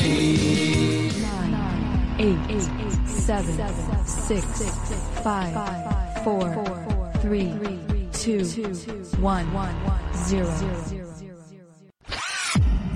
Nine, 1.22 2.16
eight, 2.20 2.62
seven, 3.08 4.06
six, 4.06 4.46
five, 5.24 6.24
four, 6.24 6.54
three, 7.22 7.54
two, 8.12 8.44
one, 9.20 9.48
zero. 10.14 10.48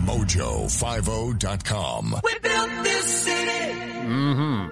Mojo50.com. 0.06 2.16
We 2.24 2.40
built 2.40 2.70
this 2.84 3.06
city. 3.06 3.74
Mm-hmm. 4.08 4.70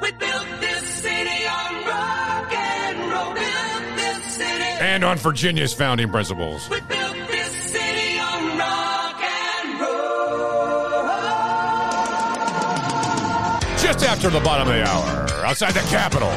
We 0.00 0.10
built 0.12 0.46
this 0.60 0.82
city 0.82 1.46
on 1.46 1.84
rock 1.86 2.52
and 2.52 3.12
roll. 3.12 3.34
Built 3.34 3.96
this 3.96 4.24
city. 4.34 4.64
And 4.80 5.04
on 5.04 5.18
Virginia's 5.18 5.72
founding 5.74 6.10
principles. 6.10 6.68
We 6.70 6.80
built 6.80 7.16
Just 13.90 14.04
after 14.04 14.30
the 14.30 14.38
bottom 14.38 14.68
of 14.68 14.74
the 14.74 14.84
hour, 14.84 15.44
outside 15.44 15.74
the 15.74 15.80
Capitol, 15.90 16.30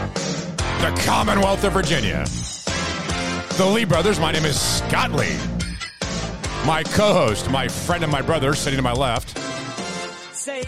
the 0.81 0.91
Commonwealth 1.05 1.63
of 1.63 1.73
Virginia. 1.73 2.25
The 3.57 3.71
Lee 3.71 3.85
brothers, 3.85 4.19
my 4.19 4.31
name 4.31 4.43
is 4.43 4.59
Scott 4.59 5.11
Lee. 5.11 5.37
My 6.65 6.81
co 6.81 7.13
host, 7.13 7.51
my 7.51 7.67
friend 7.67 8.01
and 8.01 8.11
my 8.11 8.23
brother 8.23 8.55
sitting 8.55 8.77
to 8.77 8.81
my 8.81 8.93
left, 8.93 9.37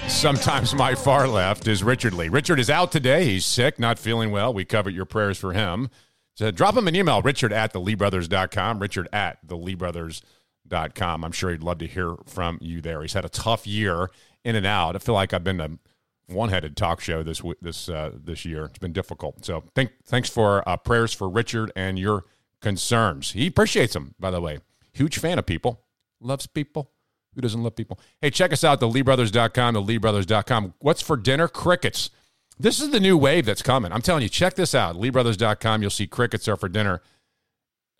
sometimes 0.08 0.76
my 0.76 0.94
far 0.94 1.28
left, 1.28 1.68
is 1.68 1.84
Richard 1.84 2.14
Lee. 2.14 2.30
Richard 2.30 2.60
is 2.60 2.70
out 2.70 2.92
today. 2.92 3.26
He's 3.26 3.46
sick, 3.46 3.80
not 3.80 3.98
feeling 3.98 4.30
well. 4.30 4.54
We 4.54 4.64
covered 4.64 4.94
your 4.94 5.06
prayers 5.06 5.40
for 5.40 5.54
him. 5.54 5.90
So 6.36 6.52
drop 6.52 6.78
him 6.78 6.88
an 6.88 6.96
email, 6.96 7.24
richard 7.24 7.52
at 7.52 7.74
theleebrothers.com, 7.74 8.78
richard 8.78 9.10
at 9.12 9.44
theleebrothers.com. 9.48 11.24
I'm 11.26 11.32
sure 11.32 11.50
he'd 11.50 11.64
love 11.64 11.80
to 11.80 11.88
hear 11.88 12.16
from 12.28 12.60
you 12.62 12.80
there. 12.80 13.02
He's 13.02 13.14
had 13.14 13.26
a 13.26 13.30
tough 13.30 13.66
year 13.66 14.12
in 14.44 14.56
and 14.56 14.68
out. 14.68 14.96
I 14.96 15.00
feel 15.00 15.16
like 15.16 15.34
I've 15.34 15.44
been 15.44 15.58
to 15.58 15.80
one-headed 16.28 16.76
talk 16.76 17.02
show 17.02 17.24
this 17.24 17.42
this 17.62 17.90
uh, 17.90 18.12
this 18.14 18.46
year. 18.46 18.66
It's 18.66 18.80
been 18.80 18.94
difficult. 18.94 19.46
So 19.46 19.64
thank, 19.76 19.92
thanks 20.06 20.30
for 20.30 20.68
uh, 20.68 20.78
prayers 20.78 21.14
for 21.14 21.30
Richard 21.30 21.72
and 21.76 22.00
your 22.00 22.26
concerns. 22.62 23.32
He 23.32 23.48
appreciates 23.48 23.94
them, 23.94 24.16
by 24.20 24.32
the 24.32 24.42
way. 24.42 24.60
Huge 24.94 25.20
fan 25.20 25.38
of 25.38 25.46
people, 25.46 25.82
loves 26.20 26.48
people, 26.48 26.92
Who 27.36 27.42
doesn't 27.42 27.62
love 27.62 27.76
people? 27.76 28.00
Hey, 28.22 28.30
check 28.30 28.54
us 28.54 28.64
out, 28.64 28.80
the 28.80 28.88
LeeBrothers.com, 28.88 29.74
the 29.74 29.82
LeeBrothers.com. 29.82 30.74
What's 30.80 31.02
for 31.02 31.18
dinner? 31.18 31.48
Crickets. 31.48 32.10
This 32.58 32.80
is 32.80 32.92
the 32.92 33.02
new 33.02 33.18
wave 33.18 33.46
that's 33.46 33.62
coming. 33.62 33.92
I'm 33.92 34.02
telling 34.02 34.24
you, 34.24 34.30
check 34.30 34.56
this 34.56 34.74
out. 34.74 34.96
LeeBrothers.com. 34.96 35.82
You'll 35.82 35.92
see 35.92 36.08
crickets 36.08 36.48
are 36.48 36.56
for 36.56 36.70
dinner. 36.70 37.02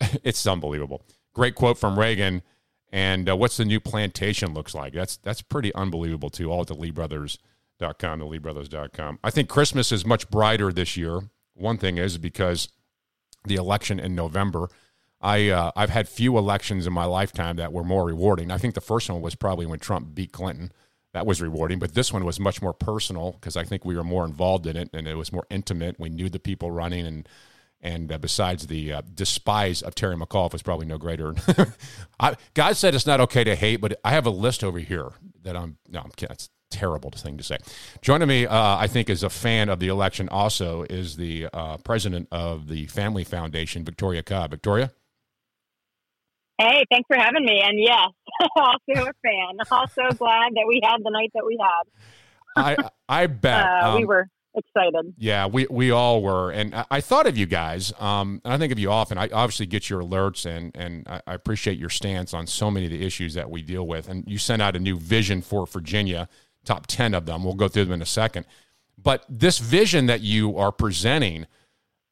it's 0.24 0.46
unbelievable. 0.46 1.02
Great 1.34 1.54
quote 1.54 1.76
from 1.78 1.98
Reagan. 1.98 2.42
And 2.90 3.28
uh, 3.28 3.36
what's 3.36 3.58
the 3.58 3.64
new 3.64 3.80
plantation 3.80 4.54
looks 4.54 4.74
like? 4.74 4.94
That's 4.94 5.18
that's 5.18 5.42
pretty 5.42 5.74
unbelievable 5.74 6.30
too. 6.30 6.50
All 6.50 6.62
at 6.62 6.68
the 6.68 6.74
LeeBrothers.com, 7.80 8.18
the 8.18 8.26
LeeBrothers.com. 8.26 9.18
I 9.22 9.30
think 9.30 9.48
Christmas 9.48 9.92
is 9.92 10.04
much 10.04 10.28
brighter 10.30 10.72
this 10.72 10.96
year. 10.96 11.20
One 11.54 11.78
thing 11.78 11.98
is 11.98 12.18
because 12.18 12.68
the 13.44 13.56
election 13.56 13.98
in 13.98 14.14
November. 14.14 14.68
I 15.20 15.48
uh, 15.48 15.70
I've 15.74 15.90
had 15.90 16.08
few 16.08 16.36
elections 16.36 16.86
in 16.86 16.92
my 16.92 17.04
lifetime 17.06 17.56
that 17.56 17.72
were 17.72 17.84
more 17.84 18.04
rewarding. 18.04 18.50
I 18.50 18.58
think 18.58 18.74
the 18.74 18.80
first 18.80 19.08
one 19.08 19.22
was 19.22 19.34
probably 19.34 19.64
when 19.66 19.78
Trump 19.78 20.14
beat 20.14 20.32
Clinton. 20.32 20.72
That 21.14 21.24
was 21.24 21.40
rewarding, 21.40 21.78
but 21.78 21.94
this 21.94 22.12
one 22.12 22.26
was 22.26 22.38
much 22.38 22.60
more 22.60 22.74
personal 22.74 23.32
because 23.32 23.56
I 23.56 23.64
think 23.64 23.86
we 23.86 23.96
were 23.96 24.04
more 24.04 24.26
involved 24.26 24.66
in 24.66 24.76
it 24.76 24.90
and 24.92 25.08
it 25.08 25.14
was 25.14 25.32
more 25.32 25.46
intimate. 25.48 25.98
We 25.98 26.10
knew 26.10 26.28
the 26.28 26.38
people 26.38 26.70
running 26.70 27.06
and 27.06 27.26
and 27.80 28.12
uh, 28.12 28.18
besides 28.18 28.66
the 28.66 28.92
uh, 28.92 29.02
despise 29.14 29.80
of 29.80 29.94
Terry 29.94 30.16
McAuliffe 30.16 30.52
was 30.52 30.62
probably 30.62 30.86
no 30.86 30.98
greater. 30.98 31.34
I, 32.20 32.36
God 32.52 32.76
said 32.76 32.94
it's 32.94 33.06
not 33.06 33.20
okay 33.20 33.44
to 33.44 33.54
hate, 33.54 33.80
but 33.80 33.98
I 34.04 34.10
have 34.10 34.26
a 34.26 34.30
list 34.30 34.62
over 34.62 34.78
here 34.78 35.10
that 35.42 35.56
I'm 35.56 35.78
no, 35.88 36.00
I'm 36.00 36.10
kidding. 36.10 36.36
Terrible 36.70 37.10
thing 37.10 37.36
to 37.38 37.44
say. 37.44 37.58
Joining 38.02 38.28
me, 38.28 38.46
uh, 38.46 38.76
I 38.76 38.86
think, 38.86 39.08
is 39.10 39.22
a 39.22 39.30
fan 39.30 39.68
of 39.68 39.78
the 39.80 39.88
election. 39.88 40.28
Also, 40.28 40.82
is 40.84 41.16
the 41.16 41.48
uh, 41.52 41.76
president 41.78 42.28
of 42.30 42.68
the 42.68 42.86
Family 42.86 43.24
Foundation, 43.24 43.84
Victoria 43.84 44.22
Cobb. 44.22 44.50
Victoria. 44.50 44.90
Hey, 46.58 46.84
thanks 46.90 47.06
for 47.06 47.16
having 47.16 47.44
me. 47.44 47.60
And 47.62 47.78
yes, 47.78 48.08
also 48.56 49.08
a 49.08 49.12
fan. 49.22 49.58
Also 49.70 50.16
glad 50.16 50.54
that 50.54 50.64
we 50.66 50.80
had 50.82 50.98
the 51.04 51.10
night 51.10 51.30
that 51.34 51.44
we 51.44 51.58
had. 51.60 51.82
I 52.56 52.90
I 53.08 53.26
bet 53.26 53.66
Uh, 53.66 53.94
we 53.96 54.02
um, 54.02 54.08
were 54.08 54.28
excited. 54.54 55.14
Yeah, 55.18 55.46
we 55.46 55.66
we 55.68 55.90
all 55.90 56.22
were, 56.22 56.50
and 56.50 56.74
I, 56.74 56.86
I 56.90 57.00
thought 57.00 57.26
of 57.26 57.36
you 57.36 57.44
guys. 57.46 57.92
Um, 58.00 58.40
and 58.44 58.54
I 58.54 58.58
think 58.58 58.72
of 58.72 58.78
you 58.78 58.90
often. 58.90 59.18
I 59.18 59.28
obviously 59.28 59.66
get 59.66 59.90
your 59.90 60.00
alerts, 60.00 60.46
and 60.46 60.74
and 60.74 61.06
I, 61.06 61.20
I 61.26 61.34
appreciate 61.34 61.78
your 61.78 61.90
stance 61.90 62.32
on 62.32 62.46
so 62.46 62.70
many 62.70 62.86
of 62.86 62.92
the 62.92 63.04
issues 63.04 63.34
that 63.34 63.50
we 63.50 63.60
deal 63.60 63.86
with. 63.86 64.08
And 64.08 64.24
you 64.26 64.38
sent 64.38 64.62
out 64.62 64.74
a 64.74 64.80
new 64.80 64.98
vision 64.98 65.42
for 65.42 65.66
Virginia, 65.66 66.28
top 66.66 66.86
ten 66.86 67.14
of 67.14 67.26
them. 67.26 67.44
We'll 67.44 67.54
go 67.54 67.68
through 67.68 67.86
them 67.86 67.94
in 67.94 68.02
a 68.02 68.06
second. 68.06 68.46
But 69.02 69.24
this 69.28 69.58
vision 69.58 70.06
that 70.06 70.20
you 70.20 70.56
are 70.58 70.72
presenting, 70.72 71.46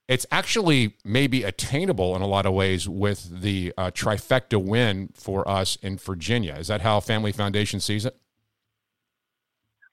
it's 0.06 0.26
actually 0.30 0.96
maybe 1.04 1.42
attainable 1.42 2.14
in 2.14 2.22
a 2.22 2.26
lot 2.26 2.46
of 2.46 2.52
ways 2.52 2.88
with 2.88 3.40
the 3.40 3.72
uh, 3.76 3.90
trifecta 3.90 4.62
win 4.62 5.10
for 5.14 5.48
us 5.48 5.76
in 5.82 5.98
Virginia. 5.98 6.54
Is 6.54 6.68
that 6.68 6.82
how 6.82 7.00
Family 7.00 7.32
Foundation 7.32 7.80
sees 7.80 8.04
it? 8.04 8.16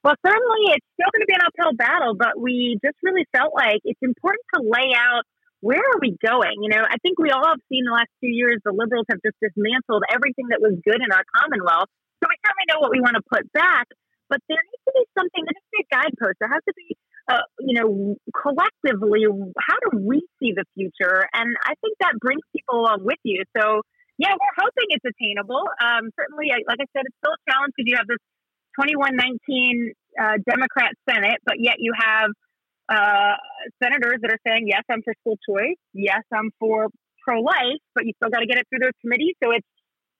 Well, 0.04 0.15
certainly 0.26 0.74
it's 0.74 0.86
still 0.97 1.10
going 1.13 1.21
to 1.21 1.30
be 1.30 1.36
an 1.36 1.45
uphill 1.45 1.74
battle, 1.78 2.15
but 2.15 2.39
we 2.39 2.78
just 2.84 2.97
really 3.04 3.26
felt 3.36 3.54
like 3.54 3.82
it's 3.86 4.02
important 4.02 4.41
to 4.56 4.62
lay 4.62 4.93
out 4.97 5.24
where 5.62 5.78
are 5.78 6.02
we 6.02 6.17
going? 6.26 6.58
You 6.62 6.69
know, 6.69 6.82
I 6.82 6.97
think 7.06 7.19
we 7.19 7.30
all 7.30 7.45
have 7.45 7.62
seen 7.69 7.86
the 7.86 7.93
last 7.93 8.10
few 8.19 8.34
years 8.34 8.58
the 8.65 8.74
liberals 8.74 9.06
have 9.10 9.21
just 9.21 9.38
dismantled 9.38 10.04
everything 10.10 10.50
that 10.50 10.60
was 10.60 10.74
good 10.84 10.97
in 10.97 11.10
our 11.13 11.24
Commonwealth. 11.38 11.88
So 12.17 12.26
we 12.26 12.36
certainly 12.41 12.65
know 12.69 12.82
what 12.82 12.89
we 12.89 13.00
want 13.00 13.13
to 13.17 13.26
put 13.30 13.45
back, 13.54 13.88
but 14.32 14.39
there 14.48 14.63
needs 14.63 14.84
to 14.88 14.94
be 14.96 15.04
something, 15.12 15.44
there 15.44 15.52
needs 15.52 15.67
to 15.67 15.76
be 15.76 15.84
a 15.84 15.91
guidepost. 15.91 16.36
There 16.39 16.48
has 16.48 16.63
to 16.63 16.74
be, 16.80 16.96
uh, 17.28 17.44
you 17.60 17.76
know, 17.76 18.15
collectively, 18.32 19.28
how 19.60 19.78
do 19.91 20.00
we 20.00 20.24
see 20.39 20.56
the 20.56 20.63
future? 20.72 21.28
And 21.36 21.52
I 21.67 21.76
think 21.84 22.00
that 22.00 22.15
brings 22.24 22.39
people 22.56 22.80
along 22.80 23.04
with 23.04 23.20
you. 23.28 23.44
So, 23.52 23.84
yeah, 24.15 24.32
we're 24.32 24.56
hoping 24.56 24.88
it's 24.96 25.04
attainable. 25.04 25.67
Um, 25.84 26.15
certainly, 26.15 26.56
like 26.63 26.80
I 26.80 26.88
said, 26.96 27.04
it's 27.04 27.20
still 27.20 27.36
a 27.36 27.44
challenge 27.52 27.76
because 27.76 27.91
you 27.91 28.00
have 28.00 28.08
this 28.08 28.24
2119 28.80 29.91
uh, 30.15 30.39
Democrat 30.48 30.96
Senate, 31.04 31.44
but 31.44 31.60
yet 31.60 31.76
you 31.84 31.91
have 31.91 32.32
uh, 32.88 33.36
senators 33.84 34.24
that 34.24 34.32
are 34.32 34.44
saying, 34.48 34.72
yes, 34.72 34.88
I'm 34.88 35.04
for 35.04 35.12
school 35.20 35.36
choice. 35.44 35.80
Yes, 35.91 36.24
I'm 36.32 36.56
for 36.56 36.88
pro 37.28 37.44
life, 37.44 37.84
but 37.94 38.08
you 38.08 38.15
still 38.15 38.32
got 38.32 38.39
to 38.39 38.48
get 38.48 38.58
it 38.58 38.65
through 38.72 38.80
those 38.80 38.98
committees. 39.04 39.36
So 39.44 39.52
it's 39.52 39.67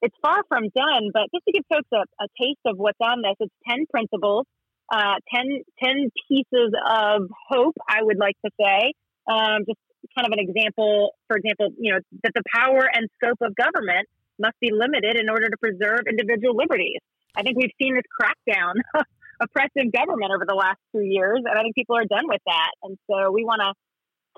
it's 0.02 0.16
far 0.22 0.44
from 0.48 0.70
done. 0.76 1.10
But 1.14 1.24
just 1.34 1.46
to 1.48 1.52
give 1.54 1.64
folks 1.72 1.90
a, 1.94 2.04
a 2.24 2.28
taste 2.40 2.62
of 2.66 2.78
what's 2.78 3.00
on 3.02 3.22
this, 3.22 3.36
it's 3.40 3.54
10 3.70 3.86
principles, 3.90 4.46
uh, 4.92 5.16
10, 5.34 5.64
10 5.84 6.10
pieces 6.28 6.74
of 6.90 7.30
hope, 7.50 7.76
I 7.88 8.04
would 8.04 8.18
like 8.18 8.36
to 8.46 8.52
say. 8.60 8.94
Um, 9.30 9.64
just 9.68 9.80
kind 10.18 10.26
of 10.26 10.34
an 10.34 10.40
example, 10.40 11.12
for 11.28 11.38
example, 11.38 11.70
you 11.78 11.94
know, 11.94 12.00
that 12.24 12.34
the 12.34 12.44
power 12.54 12.90
and 12.92 13.08
scope 13.22 13.38
of 13.42 13.56
government 13.56 14.08
must 14.40 14.60
be 14.60 14.72
limited 14.74 15.18
in 15.18 15.30
order 15.30 15.50
to 15.50 15.58
preserve 15.58 16.02
individual 16.10 16.56
liberties. 16.56 17.00
I 17.36 17.44
think 17.44 17.58
we've 17.58 17.72
seen 17.82 17.96
this 17.96 18.04
crackdown, 18.10 18.74
oppressive 19.42 19.92
government 19.94 20.32
over 20.36 20.46
the 20.48 20.56
last 20.56 20.80
two 20.92 21.02
years, 21.04 21.40
and 21.46 21.58
I 21.58 21.62
think 21.62 21.76
people 21.76 21.96
are 21.96 22.06
done 22.06 22.28
with 22.28 22.42
that. 22.46 22.72
And 22.84 22.98
so 23.10 23.32
we 23.32 23.46
want 23.46 23.62
to 23.62 23.74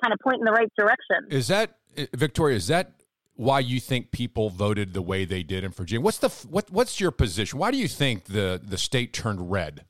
kind 0.02 0.14
of 0.14 0.20
point 0.20 0.40
in 0.40 0.46
the 0.46 0.52
right 0.52 0.70
direction. 0.78 1.32
Is 1.32 1.48
that 1.48 1.78
Victoria? 2.14 2.58
Is 2.58 2.68
that 2.68 3.03
why 3.36 3.60
you 3.60 3.80
think 3.80 4.12
people 4.12 4.50
voted 4.50 4.94
the 4.94 5.02
way 5.02 5.26
they 5.26 5.44
did 5.44 5.64
in 5.64 5.72
Virginia? 5.72 6.02
What's 6.02 6.20
the 6.20 6.30
what? 6.50 6.70
What's 6.70 7.00
your 7.00 7.12
position? 7.12 7.60
Why 7.60 7.72
do 7.72 7.78
you 7.78 7.88
think 7.88 8.26
the 8.26 8.62
the 8.64 8.78
state 8.78 9.14
turned 9.14 9.52
red? 9.52 9.86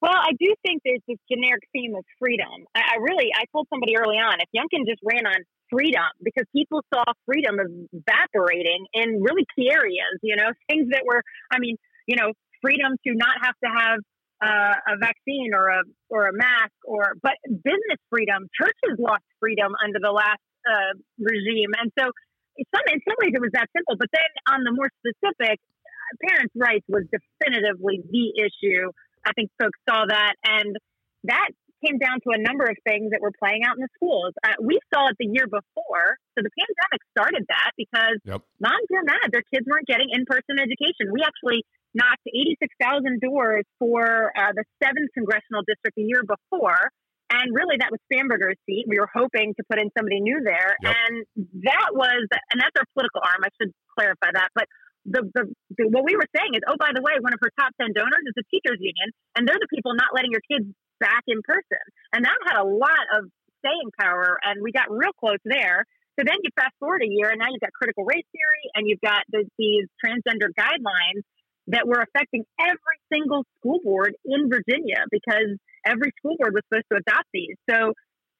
Well, 0.00 0.14
I 0.14 0.30
do 0.38 0.54
think 0.64 0.82
there's 0.84 1.02
this 1.08 1.18
generic 1.30 1.62
theme 1.72 1.94
of 1.96 2.04
freedom. 2.20 2.66
I, 2.74 2.80
I 2.80 2.96
really, 3.00 3.30
I 3.34 3.44
told 3.50 3.66
somebody 3.68 3.96
early 3.96 4.14
on, 4.14 4.38
if 4.38 4.48
Youngkin 4.54 4.86
just 4.86 5.00
ran 5.02 5.26
on 5.26 5.42
freedom, 5.70 6.06
because 6.22 6.44
people 6.54 6.82
saw 6.94 7.02
freedom 7.26 7.58
evaporating 7.92 8.86
in 8.94 9.20
really 9.20 9.44
key 9.56 9.70
areas, 9.70 10.14
you 10.22 10.36
know, 10.36 10.52
things 10.70 10.88
that 10.92 11.02
were, 11.04 11.22
I 11.50 11.58
mean, 11.58 11.76
you 12.06 12.16
know, 12.16 12.32
freedom 12.62 12.94
to 13.06 13.14
not 13.14 13.42
have 13.42 13.54
to 13.64 13.70
have 13.76 13.98
uh, 14.40 14.94
a 14.94 14.96
vaccine 14.98 15.50
or 15.52 15.68
a 15.68 15.82
or 16.08 16.28
a 16.28 16.32
mask 16.32 16.72
or, 16.84 17.14
but 17.20 17.34
business 17.48 17.98
freedom, 18.08 18.48
churches 18.54 18.96
lost 18.98 19.24
freedom 19.40 19.72
under 19.84 19.98
the 20.00 20.12
last 20.12 20.38
uh, 20.68 20.92
regime, 21.18 21.72
and 21.80 21.90
so 21.98 22.12
in 22.56 22.64
some 22.74 22.84
in 22.92 23.00
some 23.08 23.16
ways 23.24 23.32
it 23.32 23.40
was 23.40 23.54
that 23.56 23.68
simple. 23.74 23.96
But 23.96 24.08
then 24.12 24.30
on 24.52 24.64
the 24.64 24.72
more 24.76 24.90
specific, 25.00 25.58
parents' 26.28 26.54
rights 26.54 26.84
was 26.88 27.04
definitively 27.08 28.04
the 28.04 28.26
issue. 28.36 28.92
I 29.24 29.32
think 29.32 29.50
folks 29.60 29.78
saw 29.88 30.04
that, 30.06 30.34
and 30.44 30.76
that 31.24 31.50
came 31.84 31.98
down 31.98 32.18
to 32.26 32.34
a 32.34 32.40
number 32.42 32.66
of 32.66 32.74
things 32.82 33.14
that 33.14 33.22
were 33.22 33.34
playing 33.38 33.62
out 33.62 33.78
in 33.78 33.82
the 33.86 33.92
schools. 33.94 34.34
Uh, 34.42 34.58
we 34.58 34.78
saw 34.92 35.06
it 35.08 35.16
the 35.18 35.30
year 35.30 35.46
before, 35.46 36.18
so 36.34 36.42
the 36.42 36.50
pandemic 36.50 37.00
started 37.14 37.46
that 37.48 37.70
because 37.78 38.18
Yep. 38.26 38.42
moms 38.58 38.88
were 38.90 39.06
mad 39.06 39.30
their 39.30 39.46
kids 39.46 39.66
weren't 39.66 39.86
getting 39.86 40.10
in-person 40.10 40.58
education. 40.58 41.12
We 41.14 41.22
actually 41.22 41.62
knocked 41.94 42.26
86,000 42.26 43.20
doors 43.20 43.64
for 43.78 44.32
uh, 44.36 44.52
the 44.54 44.64
seventh 44.82 45.10
congressional 45.14 45.62
district 45.66 45.96
the 45.96 46.02
year 46.02 46.22
before. 46.26 46.90
And 47.28 47.52
really, 47.52 47.76
that 47.76 47.92
was 47.92 48.00
Spanberger's 48.08 48.56
seat. 48.64 48.88
We 48.88 48.98
were 48.98 49.10
hoping 49.12 49.52
to 49.56 49.62
put 49.68 49.76
in 49.76 49.92
somebody 49.92 50.20
new 50.20 50.40
there. 50.40 50.76
Yep. 50.80 50.96
And 50.96 51.14
that 51.68 51.92
was, 51.92 52.24
and 52.52 52.56
that's 52.56 52.72
our 52.80 52.88
political 52.96 53.20
arm. 53.20 53.44
I 53.44 53.52
should 53.60 53.72
clarify 53.92 54.32
that. 54.32 54.48
But 54.56 54.64
the, 55.04 55.28
the, 55.36 55.42
the 55.76 55.84
what 55.92 56.08
we 56.08 56.16
were 56.16 56.28
saying 56.32 56.56
is, 56.56 56.64
oh, 56.64 56.80
by 56.80 56.96
the 56.96 57.04
way, 57.04 57.20
one 57.20 57.36
of 57.36 57.40
her 57.44 57.52
top 57.60 57.76
10 57.80 57.92
donors 57.92 58.24
is 58.24 58.32
the 58.32 58.48
teachers 58.48 58.80
union. 58.80 59.12
And 59.36 59.44
they're 59.44 59.60
the 59.60 59.68
people 59.68 59.92
not 59.92 60.16
letting 60.16 60.32
your 60.32 60.44
kids 60.48 60.72
back 61.00 61.24
in 61.28 61.44
person. 61.44 61.84
And 62.16 62.24
that 62.24 62.36
had 62.48 62.56
a 62.56 62.64
lot 62.64 63.04
of 63.12 63.28
staying 63.60 63.92
power. 64.00 64.40
And 64.40 64.64
we 64.64 64.72
got 64.72 64.88
real 64.88 65.12
close 65.20 65.42
there. 65.44 65.84
So 66.16 66.26
then 66.26 66.40
you 66.42 66.50
fast 66.58 66.74
forward 66.82 67.06
a 67.06 67.06
year, 67.06 67.30
and 67.30 67.38
now 67.38 67.46
you've 67.46 67.62
got 67.62 67.70
critical 67.70 68.02
race 68.02 68.26
theory, 68.34 68.64
and 68.74 68.90
you've 68.90 68.98
got 68.98 69.22
the, 69.30 69.46
these 69.54 69.86
transgender 70.02 70.50
guidelines 70.50 71.22
that 71.68 71.86
were 71.86 72.00
affecting 72.02 72.44
every 72.60 72.98
single 73.12 73.44
school 73.58 73.80
board 73.84 74.14
in 74.24 74.48
Virginia 74.48 75.04
because 75.10 75.56
every 75.86 76.12
school 76.18 76.36
board 76.38 76.54
was 76.54 76.62
supposed 76.68 76.86
to 76.92 76.98
adopt 76.98 77.28
these. 77.32 77.56
So 77.68 77.92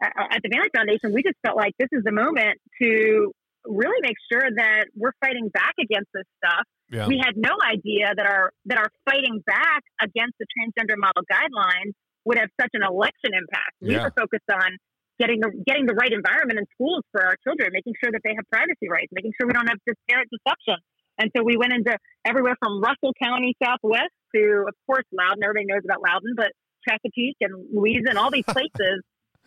uh, 0.03 0.09
at 0.31 0.41
the 0.43 0.49
Family 0.51 0.71
Foundation, 0.75 1.13
we 1.13 1.23
just 1.23 1.37
felt 1.45 1.57
like 1.57 1.73
this 1.79 1.89
is 1.93 2.03
the 2.05 2.13
moment 2.13 2.59
to 2.81 3.33
really 3.65 4.01
make 4.01 4.17
sure 4.33 4.49
that 4.49 4.87
we're 4.97 5.13
fighting 5.21 5.49
back 5.53 5.75
against 5.81 6.09
this 6.15 6.25
stuff. 6.43 6.65
Yeah. 6.91 7.07
We 7.07 7.21
had 7.21 7.37
no 7.37 7.53
idea 7.61 8.15
that 8.17 8.25
our 8.25 8.51
that 8.67 8.79
our 8.79 8.89
fighting 9.05 9.43
back 9.45 9.83
against 10.01 10.41
the 10.41 10.47
transgender 10.57 10.97
model 10.97 11.23
guidelines 11.31 11.93
would 12.25 12.39
have 12.39 12.49
such 12.61 12.71
an 12.73 12.83
election 12.83 13.37
impact. 13.37 13.77
We 13.81 13.93
Yeah. 13.93 14.05
were 14.05 14.15
focused 14.17 14.49
on 14.49 14.79
getting 15.21 15.41
the 15.41 15.51
getting 15.67 15.85
the 15.85 15.95
right 15.95 16.13
environment 16.13 16.59
in 16.61 16.67
schools 16.73 17.03
for 17.13 17.21
our 17.27 17.37
children, 17.45 17.71
making 17.73 17.93
sure 18.03 18.11
that 18.11 18.23
they 18.25 18.33
have 18.35 18.47
privacy 18.51 18.89
rights, 18.89 19.13
making 19.13 19.33
sure 19.37 19.47
we 19.47 19.53
don't 19.53 19.69
have 19.69 19.79
disparate 19.85 20.29
deception. 20.33 20.81
And 21.19 21.31
so 21.37 21.43
we 21.43 21.57
went 21.57 21.73
into 21.73 21.97
everywhere 22.25 22.55
from 22.59 22.81
Russell 22.81 23.13
County 23.21 23.55
Southwest 23.63 24.15
to, 24.35 24.65
of 24.69 24.75
course, 24.87 25.05
Loudoun. 25.13 25.43
Everybody 25.43 25.67
knows 25.67 25.83
about 25.85 25.99
Loudoun, 26.01 26.35
but 26.37 26.53
Chesapeake 26.89 27.37
and 27.41 27.53
Louisa 27.75 28.11
and 28.11 28.19
all 28.19 28.31
these 28.31 28.45
places 28.49 29.03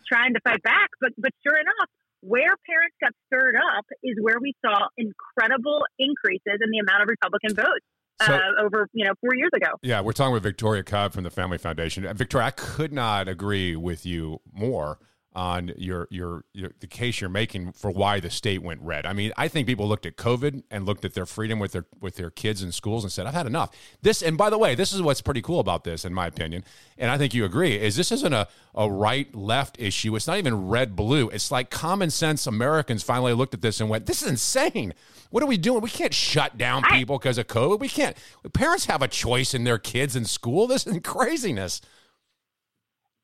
trying 0.06 0.34
to 0.34 0.40
fight 0.44 0.62
back. 0.62 0.88
But 1.00 1.12
but 1.16 1.30
sure 1.46 1.58
enough, 1.58 1.88
where 2.20 2.54
parents 2.68 2.96
got 3.00 3.12
stirred 3.26 3.56
up 3.56 3.84
is 4.02 4.16
where 4.20 4.38
we 4.40 4.54
saw 4.64 4.86
incredible 4.96 5.82
increases 5.98 6.58
in 6.62 6.70
the 6.70 6.78
amount 6.78 7.02
of 7.02 7.08
Republican 7.08 7.54
votes 7.54 7.86
So- 8.22 8.34
uh, 8.34 8.62
over 8.64 8.86
you 8.92 9.04
know 9.04 9.12
four 9.20 9.34
years 9.34 9.50
ago. 9.54 9.72
Yeah, 9.82 10.00
we're 10.00 10.12
talking 10.12 10.32
with 10.34 10.42
Victoria 10.42 10.82
Cobb 10.82 11.12
from 11.12 11.24
the 11.24 11.30
Family 11.30 11.58
Foundation. 11.58 12.06
Victoria, 12.14 12.48
I 12.48 12.50
could 12.50 12.92
not 12.92 13.28
agree 13.28 13.76
with 13.76 14.04
you 14.06 14.40
more. 14.52 14.98
On 15.34 15.72
your, 15.76 16.08
your 16.10 16.44
your 16.52 16.70
the 16.80 16.86
case 16.86 17.20
you're 17.20 17.30
making 17.30 17.72
for 17.72 17.90
why 17.90 18.20
the 18.20 18.30
state 18.30 18.62
went 18.62 18.80
red. 18.82 19.06
I 19.06 19.12
mean, 19.12 19.32
I 19.36 19.48
think 19.48 19.66
people 19.66 19.88
looked 19.88 20.04
at 20.04 20.16
COVID 20.16 20.62
and 20.70 20.84
looked 20.84 21.04
at 21.04 21.14
their 21.14 21.26
freedom 21.26 21.58
with 21.58 21.72
their 21.72 21.86
with 22.00 22.16
their 22.16 22.30
kids 22.30 22.62
in 22.62 22.70
schools 22.72 23.02
and 23.02 23.12
said, 23.12 23.26
"I've 23.26 23.34
had 23.34 23.46
enough." 23.46 23.70
This 24.02 24.22
and 24.22 24.36
by 24.36 24.50
the 24.50 24.58
way, 24.58 24.74
this 24.74 24.92
is 24.92 25.00
what's 25.00 25.22
pretty 25.22 25.40
cool 25.40 25.60
about 25.60 25.84
this, 25.84 26.04
in 26.04 26.12
my 26.12 26.26
opinion, 26.26 26.64
and 26.98 27.10
I 27.10 27.16
think 27.16 27.32
you 27.32 27.44
agree, 27.44 27.78
is 27.78 27.96
this 27.96 28.12
isn't 28.12 28.32
a 28.32 28.48
a 28.74 28.90
right 28.90 29.34
left 29.34 29.80
issue. 29.80 30.14
It's 30.16 30.26
not 30.26 30.38
even 30.38 30.68
red 30.68 30.94
blue. 30.96 31.28
It's 31.30 31.50
like 31.50 31.70
common 31.70 32.10
sense 32.10 32.46
Americans 32.46 33.02
finally 33.02 33.32
looked 33.32 33.54
at 33.54 33.62
this 33.62 33.80
and 33.80 33.88
went, 33.88 34.06
"This 34.06 34.22
is 34.22 34.28
insane. 34.28 34.92
What 35.30 35.42
are 35.42 35.46
we 35.46 35.56
doing? 35.56 35.80
We 35.80 35.90
can't 35.90 36.12
shut 36.12 36.58
down 36.58 36.82
people 36.82 37.18
because 37.18 37.38
of 37.38 37.46
COVID. 37.46 37.80
We 37.80 37.88
can't. 37.88 38.16
Parents 38.52 38.84
have 38.86 39.00
a 39.00 39.08
choice 39.08 39.54
in 39.54 39.64
their 39.64 39.78
kids 39.78 40.14
in 40.14 40.26
school. 40.26 40.66
This 40.66 40.86
is 40.86 40.98
craziness." 41.02 41.80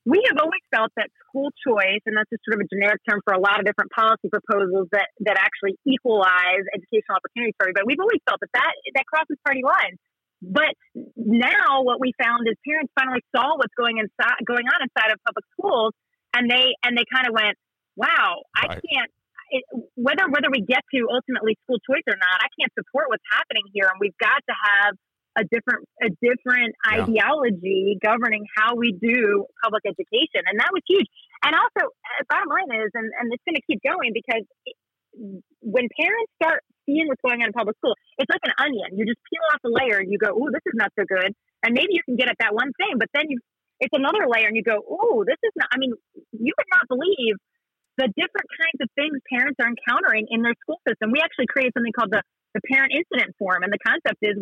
We 0.07 0.23
have 0.29 0.39
always 0.39 0.63
felt 0.71 0.93
that 0.97 1.11
school 1.27 1.51
choice, 1.65 2.01
and 2.07 2.17
that's 2.17 2.31
just 2.31 2.45
sort 2.47 2.61
of 2.61 2.65
a 2.65 2.69
generic 2.71 3.03
term 3.09 3.21
for 3.25 3.35
a 3.35 3.41
lot 3.41 3.59
of 3.61 3.67
different 3.67 3.91
policy 3.93 4.31
proposals 4.31 4.89
that, 4.93 5.11
that 5.27 5.37
actually 5.37 5.77
equalize 5.85 6.65
educational 6.73 7.19
opportunities 7.19 7.55
for 7.59 7.67
everybody. 7.69 7.85
We've 7.91 8.03
always 8.03 8.23
felt 8.25 8.41
that 8.41 8.53
that, 8.55 8.73
that 8.95 9.05
crosses 9.05 9.37
party 9.45 9.61
lines. 9.67 9.99
But 10.41 10.71
now 11.17 11.83
what 11.83 11.99
we 11.99 12.15
found 12.15 12.47
is 12.47 12.55
parents 12.63 12.95
finally 12.95 13.27
saw 13.35 13.59
what's 13.59 13.75
going 13.75 13.99
inside, 13.99 14.39
going 14.47 14.71
on 14.71 14.79
inside 14.87 15.11
of 15.11 15.19
public 15.27 15.45
schools, 15.59 15.93
and 16.31 16.47
they 16.47 16.79
and 16.87 16.95
they 16.95 17.03
kind 17.11 17.27
of 17.27 17.35
went, 17.35 17.59
"Wow, 17.99 18.47
I 18.55 18.79
can't." 18.79 19.11
It, 19.51 19.65
whether 19.99 20.31
whether 20.31 20.47
we 20.47 20.63
get 20.63 20.87
to 20.95 21.11
ultimately 21.11 21.59
school 21.67 21.83
choice 21.83 22.07
or 22.07 22.15
not, 22.15 22.39
I 22.39 22.47
can't 22.55 22.71
support 22.79 23.11
what's 23.11 23.27
happening 23.35 23.67
here, 23.75 23.91
and 23.91 23.99
we've 23.99 24.17
got 24.23 24.39
to 24.47 24.55
have 24.55 24.95
a 25.39 25.47
different 25.47 25.87
a 26.03 26.11
different 26.19 26.75
yeah. 26.75 27.07
ideology 27.07 27.97
governing 28.03 28.45
how 28.59 28.75
we 28.75 28.91
do 28.93 29.47
public 29.63 29.87
education, 29.87 30.43
and 30.51 30.59
that 30.59 30.71
was 30.75 30.83
huge. 30.91 31.07
And 31.47 31.55
also, 31.55 31.87
uh, 31.87 32.23
bottom 32.27 32.51
line 32.51 32.75
is, 32.83 32.91
and, 32.99 33.07
and 33.07 33.31
it's 33.31 33.45
going 33.47 33.55
to 33.55 33.67
keep 33.71 33.79
going 33.87 34.11
because 34.11 34.43
it, 34.67 34.77
when 35.63 35.87
parents 35.95 36.31
start 36.43 36.67
seeing 36.83 37.07
what's 37.07 37.23
going 37.23 37.47
on 37.47 37.49
in 37.49 37.55
public 37.55 37.79
school, 37.79 37.95
it's 38.19 38.31
like 38.31 38.43
an 38.43 38.55
onion. 38.59 38.99
You 38.99 39.07
just 39.07 39.23
peel 39.31 39.45
off 39.55 39.63
a 39.63 39.71
layer, 39.71 40.03
and 40.03 40.11
you 40.11 40.19
go, 40.19 40.35
"Oh, 40.35 40.51
this 40.51 40.65
is 40.67 40.75
not 40.75 40.91
so 40.99 41.07
good," 41.07 41.31
and 41.63 41.71
maybe 41.71 41.95
you 41.95 42.03
can 42.03 42.19
get 42.19 42.27
at 42.27 42.39
that 42.43 42.53
one 42.53 42.75
thing, 42.75 42.99
but 42.99 43.07
then 43.15 43.31
you 43.31 43.39
it's 43.79 43.95
another 43.95 44.27
layer, 44.27 44.51
and 44.51 44.59
you 44.59 44.67
go, 44.67 44.83
"Oh, 44.83 45.23
this 45.23 45.39
is 45.39 45.55
not." 45.55 45.71
I 45.71 45.79
mean, 45.79 45.95
you 46.35 46.53
would 46.59 46.71
not 46.75 46.91
believe 46.91 47.39
the 47.99 48.11
different 48.15 48.49
kinds 48.59 48.79
of 48.83 48.89
things 48.95 49.19
parents 49.31 49.59
are 49.63 49.71
encountering 49.71 50.27
in 50.31 50.43
their 50.43 50.55
school 50.63 50.79
system. 50.87 51.11
We 51.11 51.23
actually 51.23 51.47
created 51.47 51.75
something 51.79 51.95
called 51.95 52.11
the 52.11 52.23
the 52.57 52.63
parent 52.67 52.91
incident 52.91 53.37
form, 53.39 53.63
and 53.63 53.71
the 53.71 53.83
concept 53.87 54.19
is 54.23 54.39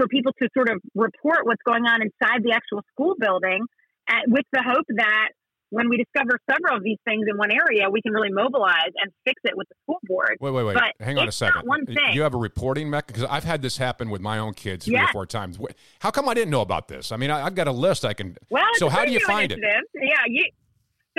for 0.00 0.08
people 0.08 0.32
to 0.40 0.48
sort 0.56 0.70
of 0.70 0.80
report 0.94 1.44
what's 1.44 1.62
going 1.66 1.84
on 1.84 2.00
inside 2.02 2.42
the 2.42 2.52
actual 2.52 2.80
school 2.92 3.14
building 3.18 3.60
at, 4.08 4.22
with 4.28 4.44
the 4.52 4.62
hope 4.62 4.86
that 4.96 5.28
when 5.72 5.88
we 5.88 5.96
discover 5.98 6.36
several 6.50 6.76
of 6.76 6.82
these 6.82 6.96
things 7.06 7.26
in 7.30 7.36
one 7.38 7.50
area, 7.52 7.88
we 7.88 8.02
can 8.02 8.12
really 8.12 8.30
mobilize 8.32 8.90
and 9.00 9.12
fix 9.24 9.40
it 9.44 9.56
with 9.56 9.68
the 9.68 9.74
school 9.84 9.98
board. 10.04 10.36
Wait, 10.40 10.50
wait, 10.50 10.64
wait. 10.64 10.74
But 10.74 11.04
Hang 11.04 11.16
on 11.18 11.28
a 11.28 11.32
second. 11.32 11.62
one 11.64 11.86
thing. 11.86 11.96
You 12.12 12.22
have 12.22 12.34
a 12.34 12.38
reporting 12.38 12.90
mechanism? 12.90 13.22
Because 13.26 13.36
I've 13.36 13.44
had 13.44 13.62
this 13.62 13.76
happen 13.76 14.10
with 14.10 14.20
my 14.20 14.38
own 14.38 14.54
kids 14.54 14.86
three 14.86 14.94
Yes. 14.94 15.10
or 15.10 15.12
four 15.12 15.26
times. 15.26 15.58
How 16.00 16.10
come 16.10 16.28
I 16.28 16.34
didn't 16.34 16.50
know 16.50 16.62
about 16.62 16.88
this? 16.88 17.12
I 17.12 17.16
mean, 17.16 17.30
I, 17.30 17.46
I've 17.46 17.54
got 17.54 17.68
a 17.68 17.72
list 17.72 18.04
I 18.04 18.14
can. 18.14 18.36
Well, 18.50 18.64
so 18.74 18.88
how 18.88 19.04
do 19.04 19.12
you 19.12 19.20
find 19.20 19.52
it? 19.52 19.60
Yeah, 19.94 20.16
you, 20.26 20.44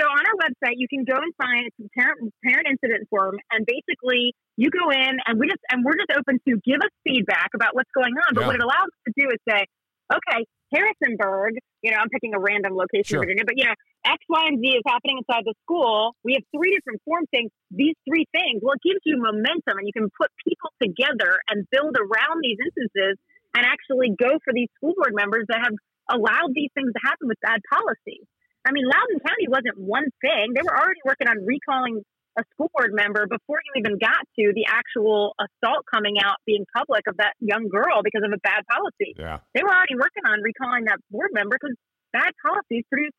so 0.00 0.06
on 0.06 0.22
our 0.24 0.36
website, 0.40 0.76
you 0.76 0.88
can 0.88 1.04
go 1.04 1.16
and 1.16 1.32
find 1.36 1.68
a 1.68 1.88
parent 1.98 2.32
parent 2.44 2.66
incident 2.68 3.08
form, 3.10 3.36
and 3.52 3.66
basically 3.66 4.32
you 4.56 4.70
go 4.70 4.90
in 4.90 5.16
and 5.26 5.38
we 5.38 5.48
just 5.48 5.60
and 5.70 5.84
we're 5.84 5.96
just 5.96 6.12
open 6.16 6.40
to 6.48 6.52
give 6.64 6.80
us 6.80 6.92
feedback 7.04 7.50
about 7.54 7.74
what's 7.74 7.90
going 7.94 8.12
on. 8.28 8.34
But 8.34 8.42
Yeah. 8.42 8.46
what 8.48 8.56
it 8.56 8.62
allows 8.62 8.88
us 8.88 9.00
to 9.08 9.12
do 9.16 9.26
is 9.28 9.38
say, 9.48 9.64
okay, 10.12 10.44
Harrisonburg, 10.72 11.54
you 11.82 11.90
know, 11.92 11.98
I'm 12.00 12.08
picking 12.08 12.34
a 12.34 12.40
random 12.40 12.72
location 12.74 13.04
Sure. 13.04 13.22
in 13.22 13.28
Virginia, 13.28 13.44
but 13.44 13.56
you 13.58 13.64
know, 13.68 13.76
X, 14.04 14.18
Y, 14.28 14.42
and 14.48 14.58
Z 14.58 14.64
is 14.66 14.82
happening 14.88 15.18
inside 15.20 15.44
the 15.44 15.54
school. 15.64 16.16
We 16.24 16.32
have 16.34 16.44
three 16.56 16.72
different 16.74 17.00
form 17.04 17.24
things. 17.30 17.50
these 17.70 17.96
three 18.08 18.26
things. 18.32 18.60
Well, 18.60 18.74
it 18.76 18.84
gives 18.84 19.00
you 19.04 19.16
momentum, 19.20 19.78
and 19.78 19.86
you 19.86 19.92
can 19.92 20.08
put 20.16 20.28
people 20.46 20.72
together 20.80 21.40
and 21.48 21.64
build 21.70 21.96
around 21.96 22.40
these 22.42 22.58
instances, 22.60 23.16
and 23.54 23.64
actually 23.64 24.12
go 24.16 24.40
for 24.44 24.52
these 24.52 24.68
school 24.76 24.92
board 24.96 25.12
members 25.14 25.44
that 25.48 25.60
have 25.60 25.76
allowed 26.08 26.52
these 26.52 26.70
things 26.74 26.92
to 26.92 27.00
happen 27.04 27.28
with 27.28 27.38
bad 27.40 27.60
policy. 27.70 28.20
I 28.64 28.70
mean, 28.70 28.86
Loudoun 28.86 29.20
County 29.26 29.48
wasn't 29.48 29.78
one 29.78 30.06
thing. 30.20 30.54
They 30.54 30.62
were 30.62 30.76
already 30.76 31.02
working 31.04 31.26
on 31.28 31.44
recalling 31.44 32.02
a 32.38 32.42
school 32.54 32.70
board 32.72 32.94
member 32.94 33.26
before 33.26 33.60
you 33.60 33.82
even 33.84 33.98
got 33.98 34.24
to 34.38 34.44
the 34.54 34.64
actual 34.68 35.34
assault 35.36 35.84
coming 35.84 36.16
out 36.22 36.40
being 36.46 36.64
public 36.72 37.04
of 37.06 37.16
that 37.18 37.34
young 37.40 37.68
girl 37.68 38.00
because 38.02 38.22
of 38.24 38.32
a 38.32 38.40
bad 38.40 38.64
policy. 38.70 39.12
Yeah. 39.18 39.44
They 39.54 39.62
were 39.62 39.74
already 39.74 39.96
working 40.00 40.24
on 40.24 40.40
recalling 40.40 40.86
that 40.86 40.96
board 41.10 41.30
member 41.34 41.58
because 41.60 41.76
bad 42.12 42.32
policies 42.40 42.84
produce 42.88 43.12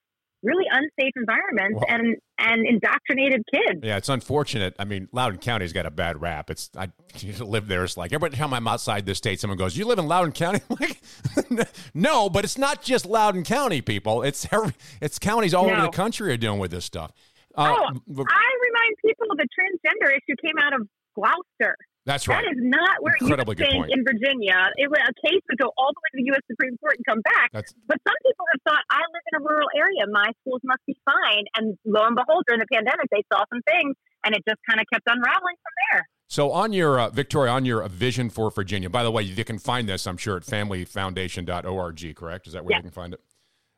really 0.43 0.65
unsafe 0.69 1.13
environments 1.15 1.75
Well- 1.75 1.85
and 1.99 2.17
and 2.39 2.67
indoctrinated 2.67 3.41
kids. 3.53 3.79
Yeah, 3.83 3.95
it's 3.97 4.09
unfortunate. 4.09 4.75
I 4.77 4.85
mean, 4.85 5.07
Loudoun 5.13 5.37
County's 5.39 5.71
got 5.71 5.85
a 5.85 5.91
bad 5.91 6.19
rap. 6.21 6.49
It's 6.49 6.69
I 6.77 6.89
live 7.39 7.67
there. 7.67 7.83
It's 7.83 7.95
like 7.97 8.11
every 8.13 8.29
time 8.31 8.53
I'm 8.53 8.67
outside 8.67 9.05
the 9.05 9.15
state, 9.15 9.39
someone 9.39 9.57
goes, 9.57 9.77
"You 9.77 9.85
live 9.85 9.99
in 9.99 10.07
Loudoun 10.07 10.31
County?" 10.33 10.59
I'm 10.69 10.77
like, 10.79 11.69
no, 11.93 12.29
but 12.29 12.43
it's 12.43 12.57
not 12.57 12.81
just 12.81 13.05
Loudoun 13.05 13.43
County, 13.43 13.81
people. 13.81 14.23
It's 14.23 14.45
every, 14.51 14.73
it's 15.01 15.17
counties 15.19 15.53
all 15.53 15.65
over 15.69 15.81
the 15.81 15.89
country 15.89 16.31
are 16.33 16.37
dealing 16.37 16.59
with 16.59 16.71
this 16.71 16.85
stuff. 16.85 17.11
oh, 17.55 17.63
Uh, 17.63 17.91
but- 18.07 18.25
I 18.29 18.49
remind 18.67 18.95
people 19.05 19.27
the 19.37 19.47
transgender 19.57 20.11
issue 20.11 20.35
came 20.43 20.57
out 20.61 20.73
of 20.73 20.87
Gloucester. 21.15 21.75
That's 22.05 22.27
right. 22.27 22.43
That 22.43 22.51
is 22.51 22.59
not 22.59 22.99
where 23.01 23.13
Incredibly 23.21 23.55
you 23.57 23.63
think 23.63 23.87
in 23.89 24.03
Virginia. 24.03 24.69
It 24.75 24.89
would 24.89 24.99
a 24.99 25.13
case 25.25 25.39
would 25.49 25.57
go 25.57 25.71
all 25.77 25.87
the 25.95 26.01
way 26.03 26.09
to 26.11 26.17
the 26.19 26.25
U.S. 26.35 26.41
Supreme 26.51 26.75
Court 26.77 26.95
and 26.99 27.05
come 27.07 27.21
back. 27.21 27.51
That's- 27.53 27.73
but 27.87 27.97
some 28.05 28.15
people 28.27 28.45
have 28.51 28.61
thought, 28.67 28.83
I 28.91 28.99
live 28.99 29.23
in 29.31 29.39
a 29.39 29.43
rural 29.47 29.69
area. 29.75 30.03
My 30.11 30.31
schools 30.41 30.59
must 30.65 30.81
be 30.85 30.97
fine. 31.05 31.45
And 31.55 31.77
lo 31.85 32.05
and 32.05 32.15
behold, 32.15 32.43
during 32.47 32.59
the 32.59 32.67
pandemic, 32.71 33.07
they 33.09 33.23
saw 33.31 33.43
some 33.49 33.61
things, 33.71 33.95
and 34.25 34.35
it 34.35 34.43
just 34.47 34.59
kind 34.67 34.81
of 34.81 34.85
kept 34.91 35.07
unraveling 35.07 35.55
from 35.63 35.73
there. 35.91 36.07
So 36.27 36.51
on 36.51 36.73
your 36.73 36.99
uh, 36.99 37.09
Victoria, 37.09 37.51
on 37.53 37.63
your 37.63 37.83
uh, 37.83 37.87
vision 37.87 38.29
for 38.29 38.51
Virginia. 38.51 38.89
By 38.89 39.03
the 39.03 39.11
way, 39.11 39.23
you 39.23 39.45
can 39.45 39.59
find 39.59 39.87
this, 39.87 40.05
I'm 40.05 40.17
sure, 40.17 40.35
at 40.37 40.43
familyfoundation.org. 40.43 42.15
Correct? 42.15 42.47
Is 42.47 42.53
that 42.53 42.65
where 42.65 42.71
Yeah. 42.71 42.77
you 42.77 42.83
can 42.83 42.91
find 42.91 43.13
it? 43.13 43.21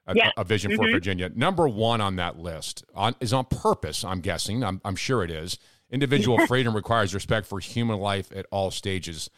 A, 0.08 0.16
Yeah. 0.16 0.30
a 0.38 0.44
vision 0.44 0.76
for 0.76 0.86
Mhm. 0.86 0.92
Virginia. 0.94 1.30
Number 1.36 1.68
one 1.68 2.00
on 2.00 2.16
that 2.18 2.38
list 2.38 2.84
on, 2.94 3.16
is 3.20 3.34
on 3.34 3.46
purpose. 3.46 4.04
I'm 4.04 4.22
guessing. 4.22 4.64
I'm, 4.64 4.80
I'm 4.86 4.96
sure 4.96 5.24
it 5.24 5.32
is. 5.32 5.58
Individual 5.90 6.38
freedom 6.48 6.76
requires 6.76 7.14
respect 7.14 7.48
for 7.48 7.60
human 7.60 8.00
life 8.00 8.32
at 8.36 8.46
all 8.52 8.72
stages, 8.72 9.30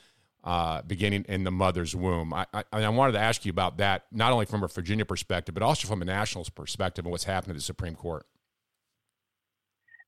uh, 0.43 0.81
beginning 0.81 1.25
in 1.27 1.43
the 1.43 1.51
mother's 1.51 1.95
womb. 1.95 2.33
I, 2.33 2.45
I, 2.53 2.63
I 2.71 2.89
wanted 2.89 3.13
to 3.13 3.19
ask 3.19 3.45
you 3.45 3.49
about 3.49 3.77
that, 3.77 4.05
not 4.11 4.31
only 4.31 4.45
from 4.45 4.63
a 4.63 4.67
Virginia 4.67 5.05
perspective, 5.05 5.53
but 5.53 5.63
also 5.63 5.87
from 5.87 6.01
a 6.01 6.05
national 6.05 6.45
perspective 6.55 7.05
and 7.05 7.11
what's 7.11 7.25
happened 7.25 7.49
to 7.49 7.57
the 7.57 7.61
Supreme 7.61 7.95
Court. 7.95 8.25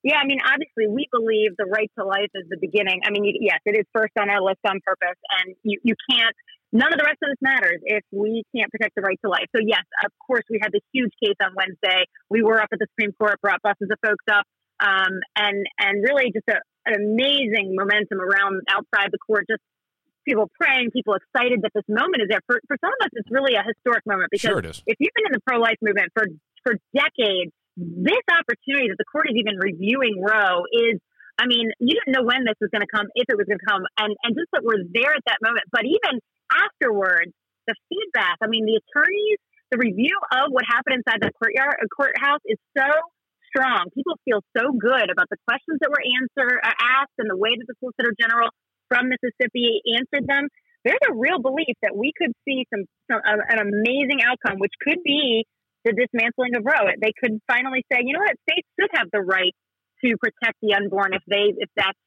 Yeah, 0.01 0.15
I 0.15 0.25
mean, 0.25 0.39
obviously, 0.39 0.87
we 0.87 1.07
believe 1.11 1.57
the 1.57 1.67
right 1.67 1.91
to 1.99 2.05
life 2.05 2.31
is 2.33 2.47
the 2.47 2.55
beginning. 2.55 3.01
I 3.03 3.11
mean, 3.11 3.25
you, 3.25 3.35
yes, 3.41 3.59
it 3.65 3.75
is 3.75 3.85
first 3.93 4.13
on 4.17 4.29
our 4.29 4.41
list 4.41 4.59
on 4.65 4.79
purpose, 4.85 5.19
and 5.43 5.55
you, 5.63 5.79
you 5.83 5.95
can't. 6.09 6.33
None 6.71 6.93
of 6.93 6.99
the 6.99 7.03
rest 7.03 7.17
of 7.21 7.29
this 7.33 7.41
matters 7.41 7.81
if 7.83 8.03
we 8.11 8.43
can't 8.55 8.71
protect 8.71 8.95
the 8.95 9.01
right 9.01 9.19
to 9.25 9.29
life. 9.29 9.51
So, 9.53 9.59
yes, 9.59 9.83
of 10.05 10.11
course, 10.25 10.43
we 10.49 10.59
had 10.61 10.71
this 10.71 10.85
huge 10.93 11.11
case 11.21 11.35
on 11.43 11.51
Wednesday. 11.51 12.05
We 12.29 12.43
were 12.43 12.61
up 12.61 12.69
at 12.71 12.79
the 12.79 12.87
Supreme 12.93 13.11
Court, 13.19 13.41
brought 13.41 13.61
buses 13.61 13.89
of 13.91 13.97
folks 14.05 14.23
up, 14.31 14.45
um, 14.79 15.19
and 15.35 15.65
and 15.79 16.03
really 16.03 16.31
just 16.31 16.47
a, 16.49 16.59
an 16.85 16.95
amazing 16.95 17.75
momentum 17.75 18.19
around 18.19 18.61
outside 18.69 19.11
the 19.11 19.19
court. 19.19 19.45
Just 19.49 19.61
people 20.25 20.49
praying, 20.59 20.91
people 20.91 21.15
excited 21.15 21.61
that 21.63 21.71
this 21.75 21.87
moment 21.87 22.23
is 22.23 22.29
there. 22.29 22.41
For 22.47 22.59
for 22.67 22.77
some 22.79 22.91
of 22.91 22.99
us, 23.05 23.11
it's 23.13 23.31
really 23.31 23.55
a 23.55 23.63
historic 23.63 24.05
moment 24.05 24.31
because 24.31 24.49
Sure 24.49 24.63
if 24.63 24.97
you've 24.99 25.15
been 25.15 25.27
in 25.27 25.35
the 25.35 25.43
pro 25.45 25.59
life 25.59 25.79
movement 25.81 26.11
for 26.15 26.27
for 26.63 26.75
decades, 26.95 27.51
this 27.75 28.25
opportunity 28.27 28.91
that 28.91 28.99
the 28.99 29.07
court 29.07 29.27
is 29.29 29.35
even 29.35 29.59
reviewing 29.59 30.19
Roe 30.19 30.63
is. 30.71 30.99
I 31.39 31.47
mean, 31.47 31.71
you 31.79 31.95
didn't 31.95 32.11
know 32.19 32.27
when 32.27 32.43
this 32.43 32.59
was 32.59 32.67
going 32.67 32.83
to 32.83 32.91
come, 32.91 33.07
if 33.15 33.23
it 33.31 33.37
was 33.39 33.47
going 33.47 33.63
to 33.63 33.69
come, 33.69 33.87
and 33.95 34.11
and 34.27 34.35
just 34.35 34.51
that 34.51 34.59
we're 34.59 34.83
there 34.91 35.15
at 35.15 35.23
that 35.31 35.39
moment. 35.39 35.63
But 35.71 35.87
even 35.87 36.19
afterwards, 36.51 37.31
the 37.69 37.75
feedback. 37.87 38.35
I 38.43 38.51
mean, 38.51 38.65
the 38.65 38.75
attorneys, 38.75 39.39
the 39.71 39.77
review 39.77 40.11
of 40.35 40.51
what 40.51 40.65
happened 40.67 40.99
inside 40.99 41.21
the 41.21 41.31
courtyard 41.31 41.79
courthouse 41.95 42.43
is 42.43 42.57
so 42.75 42.89
strong. 43.49 43.89
People 43.93 44.15
feel 44.25 44.41
so 44.55 44.71
good 44.71 45.09
about 45.09 45.27
the 45.29 45.37
questions 45.49 45.81
that 45.81 45.89
were 45.89 46.01
answered, 46.01 46.61
uh, 46.63 46.71
asked 47.01 47.17
and 47.17 47.29
the 47.29 47.37
way 47.37 47.51
that 47.57 47.65
the 47.67 47.75
Solicitor 47.81 48.13
General 48.19 48.49
from 48.87 49.09
Mississippi 49.09 49.81
answered 49.97 50.25
them. 50.29 50.47
There's 50.85 51.03
a 51.09 51.13
real 51.13 51.41
belief 51.41 51.75
that 51.83 51.91
we 51.97 52.13
could 52.15 52.31
see 52.47 52.65
some, 52.73 52.85
some 53.11 53.19
uh, 53.19 53.43
an 53.49 53.59
amazing 53.59 54.23
outcome, 54.23 54.59
which 54.59 54.73
could 54.81 55.03
be 55.03 55.43
the 55.83 55.91
dismantling 55.91 56.55
of 56.55 56.63
Roe. 56.63 56.87
They 57.01 57.11
could 57.19 57.39
finally 57.47 57.83
say, 57.91 57.99
you 58.03 58.13
know 58.13 58.23
what, 58.23 58.35
states 58.49 58.67
should 58.79 58.89
have 58.95 59.07
the 59.11 59.21
right 59.21 59.53
to 60.03 60.15
protect 60.17 60.57
the 60.61 60.73
unborn 60.75 61.13
if 61.13 61.21
they 61.27 61.51
if 61.57 61.69
that's 61.75 61.97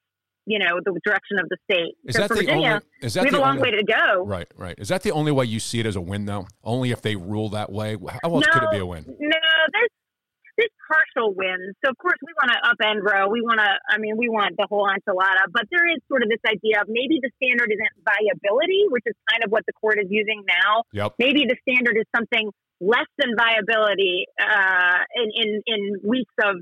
you 0.47 0.59
know 0.59 0.81
the 0.85 0.99
direction 1.05 1.39
of 1.39 1.49
the 1.49 1.57
state. 1.71 1.95
Is 2.05 2.17
so 2.17 2.23
that 2.23 2.29
for 2.29 2.35
the 2.35 2.41
Virginia, 2.41 2.69
only- 2.83 3.07
is 3.07 3.15
that 3.15 3.23
we 3.23 3.27
have 3.29 3.33
the 3.35 3.39
a 3.39 3.41
long 3.41 3.57
only- 3.59 3.71
way 3.71 3.77
to 3.77 3.85
go. 3.85 4.25
Right, 4.25 4.49
right. 4.57 4.75
Is 4.79 4.89
that 4.89 5.03
the 5.03 5.13
only 5.13 5.33
way 5.33 5.45
you 5.45 5.61
see 5.61 5.81
it 5.81 5.87
as 5.87 5.97
a 5.97 6.01
win, 6.01 6.25
though? 6.25 6.47
Only 6.65 6.91
if 6.91 7.03
they 7.03 7.17
rule 7.17 7.51
that 7.51 7.71
way? 7.71 7.97
How 8.23 8.35
else 8.35 8.47
could 8.47 8.63
it 8.63 8.71
be 8.73 8.79
a 8.79 8.87
win? 8.87 9.05
No, 9.07 9.39
there's 9.73 9.91
there's 10.57 10.75
partial 10.85 11.33
wins. 11.33 11.75
So 11.85 11.91
of 11.91 11.99
course 11.99 12.19
we 12.21 12.33
want 12.37 12.53
to 12.53 12.61
upend 12.69 13.01
Roe. 13.01 13.29
We 13.29 13.41
want 13.41 13.61
to. 13.61 13.71
I 13.89 13.99
mean, 13.99 14.17
we 14.17 14.29
want 14.29 14.57
the 14.57 14.67
whole 14.69 14.87
enchilada. 14.87 15.49
But 15.53 15.65
there 15.71 15.89
is 15.89 15.99
sort 16.09 16.23
of 16.23 16.29
this 16.29 16.43
idea 16.45 16.83
of 16.83 16.89
maybe 16.89 17.21
the 17.23 17.31
standard 17.41 17.73
isn't 17.73 17.95
viability, 18.05 18.85
which 18.89 19.05
is 19.07 19.17
kind 19.31 19.45
of 19.45 19.51
what 19.51 19.65
the 19.67 19.73
court 19.73 19.99
is 19.99 20.09
using 20.11 20.45
now. 20.47 20.85
Yep. 20.93 21.15
Maybe 21.19 21.49
the 21.49 21.57
standard 21.65 21.97
is 21.97 22.05
something 22.15 22.51
less 22.81 23.09
than 23.17 23.33
viability 23.39 24.27
uh, 24.37 25.01
in, 25.15 25.29
in 25.33 25.49
in 25.67 25.81
weeks 26.05 26.35
of 26.45 26.61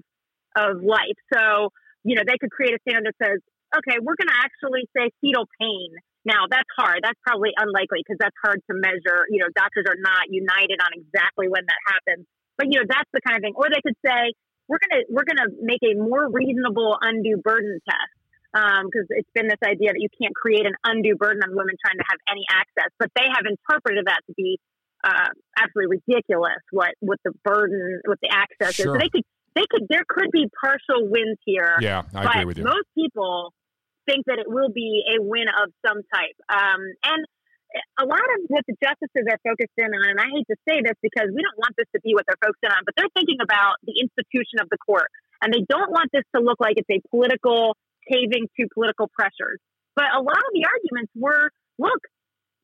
of 0.57 0.83
life. 0.83 1.19
So, 1.33 1.71
you 2.05 2.15
know, 2.15 2.23
they 2.27 2.39
could 2.39 2.51
create 2.51 2.75
a 2.75 2.81
standard 2.83 3.07
that 3.11 3.19
says, 3.23 3.39
okay, 3.71 3.99
we're 4.03 4.19
going 4.19 4.31
to 4.31 4.41
actually 4.43 4.87
say 4.97 5.11
fetal 5.21 5.47
pain. 5.61 5.95
Now, 6.25 6.45
that's 6.51 6.69
hard. 6.77 7.01
That's 7.03 7.19
probably 7.25 7.51
unlikely 7.57 8.05
because 8.05 8.21
that's 8.21 8.37
hard 8.45 8.61
to 8.69 8.75
measure. 8.77 9.25
You 9.31 9.41
know, 9.41 9.51
doctors 9.57 9.87
are 9.89 9.97
not 9.97 10.29
united 10.29 10.79
on 10.85 10.93
exactly 10.93 11.49
when 11.49 11.65
that 11.65 11.81
happens. 11.89 12.27
But, 12.61 12.69
you 12.69 12.77
know, 12.77 12.85
that's 12.85 13.09
the 13.17 13.25
kind 13.25 13.41
of 13.41 13.43
thing. 13.43 13.57
Or 13.57 13.73
they 13.73 13.81
could 13.81 13.97
say, 14.05 14.37
we're 14.69 14.79
going 14.85 15.01
to 15.01 15.03
we're 15.09 15.25
going 15.25 15.43
to 15.43 15.51
make 15.65 15.81
a 15.83 15.97
more 15.99 16.29
reasonable 16.31 16.95
undue 17.01 17.41
burden 17.43 17.81
test 17.89 18.13
because 18.53 19.09
um, 19.09 19.19
it's 19.19 19.33
been 19.35 19.49
this 19.49 19.59
idea 19.65 19.91
that 19.91 19.99
you 19.99 20.13
can't 20.15 20.35
create 20.35 20.63
an 20.67 20.75
undue 20.85 21.17
burden 21.17 21.43
on 21.43 21.51
women 21.57 21.75
trying 21.83 21.99
to 21.99 22.07
have 22.07 22.21
any 22.31 22.45
access, 22.51 22.91
but 22.99 23.11
they 23.17 23.27
have 23.27 23.47
interpreted 23.47 24.07
that 24.07 24.23
to 24.27 24.33
be 24.37 24.59
uh, 25.03 25.31
absolutely 25.59 25.99
ridiculous. 26.07 26.63
What 26.71 26.95
what 27.01 27.19
the 27.25 27.33
burden, 27.43 28.01
what 28.07 28.19
the 28.23 28.31
access 28.31 28.79
Sure. 28.79 28.95
is. 28.95 28.95
So 28.95 28.99
they 28.99 29.11
could 29.11 29.27
they 29.55 29.67
could 29.71 29.87
there 29.91 30.07
could 30.07 30.31
be 30.31 30.47
partial 30.63 31.11
wins 31.11 31.39
here. 31.45 31.75
Yeah, 31.81 32.03
I 32.15 32.23
but 32.23 32.31
agree 32.31 32.45
with 32.47 32.59
you. 32.59 32.65
Most 32.65 32.87
people 32.95 33.53
think 34.07 34.27
that 34.27 34.39
it 34.39 34.47
will 34.47 34.71
be 34.71 35.03
a 35.15 35.23
win 35.23 35.47
of 35.51 35.71
some 35.87 35.99
type, 36.15 36.39
um, 36.47 36.81
and 37.11 37.27
a 37.99 38.07
lot 38.07 38.27
of 38.35 38.39
what 38.51 38.67
the 38.67 38.75
justices 38.83 39.27
are 39.31 39.41
focused 39.47 39.77
in 39.79 39.91
on, 39.91 40.03
and 40.11 40.19
I 40.19 40.27
hate 40.31 40.49
to 40.51 40.59
say 40.67 40.83
this 40.83 40.99
because 41.03 41.31
we 41.31 41.43
don't 41.43 41.59
want 41.59 41.79
this 41.79 41.87
to 41.95 42.01
be 42.03 42.15
what 42.19 42.27
they're 42.27 42.41
focused 42.43 42.67
in 42.67 42.73
on, 42.75 42.83
but 42.83 42.95
they're 42.99 43.15
thinking 43.15 43.39
about 43.39 43.79
the 43.87 43.95
institution 43.99 44.59
of 44.59 44.67
the 44.71 44.79
court, 44.83 45.07
and 45.39 45.55
they 45.55 45.63
don't 45.71 45.91
want 45.91 46.11
this 46.11 46.27
to 46.35 46.43
look 46.43 46.59
like 46.59 46.79
it's 46.79 46.91
a 46.91 46.99
political 47.15 47.79
caving 48.11 48.51
to 48.59 48.67
political 48.75 49.07
pressures. 49.15 49.63
But 49.95 50.11
a 50.11 50.23
lot 50.23 50.39
of 50.39 50.53
the 50.55 50.67
arguments 50.67 51.13
were, 51.15 51.51
look, 51.79 52.03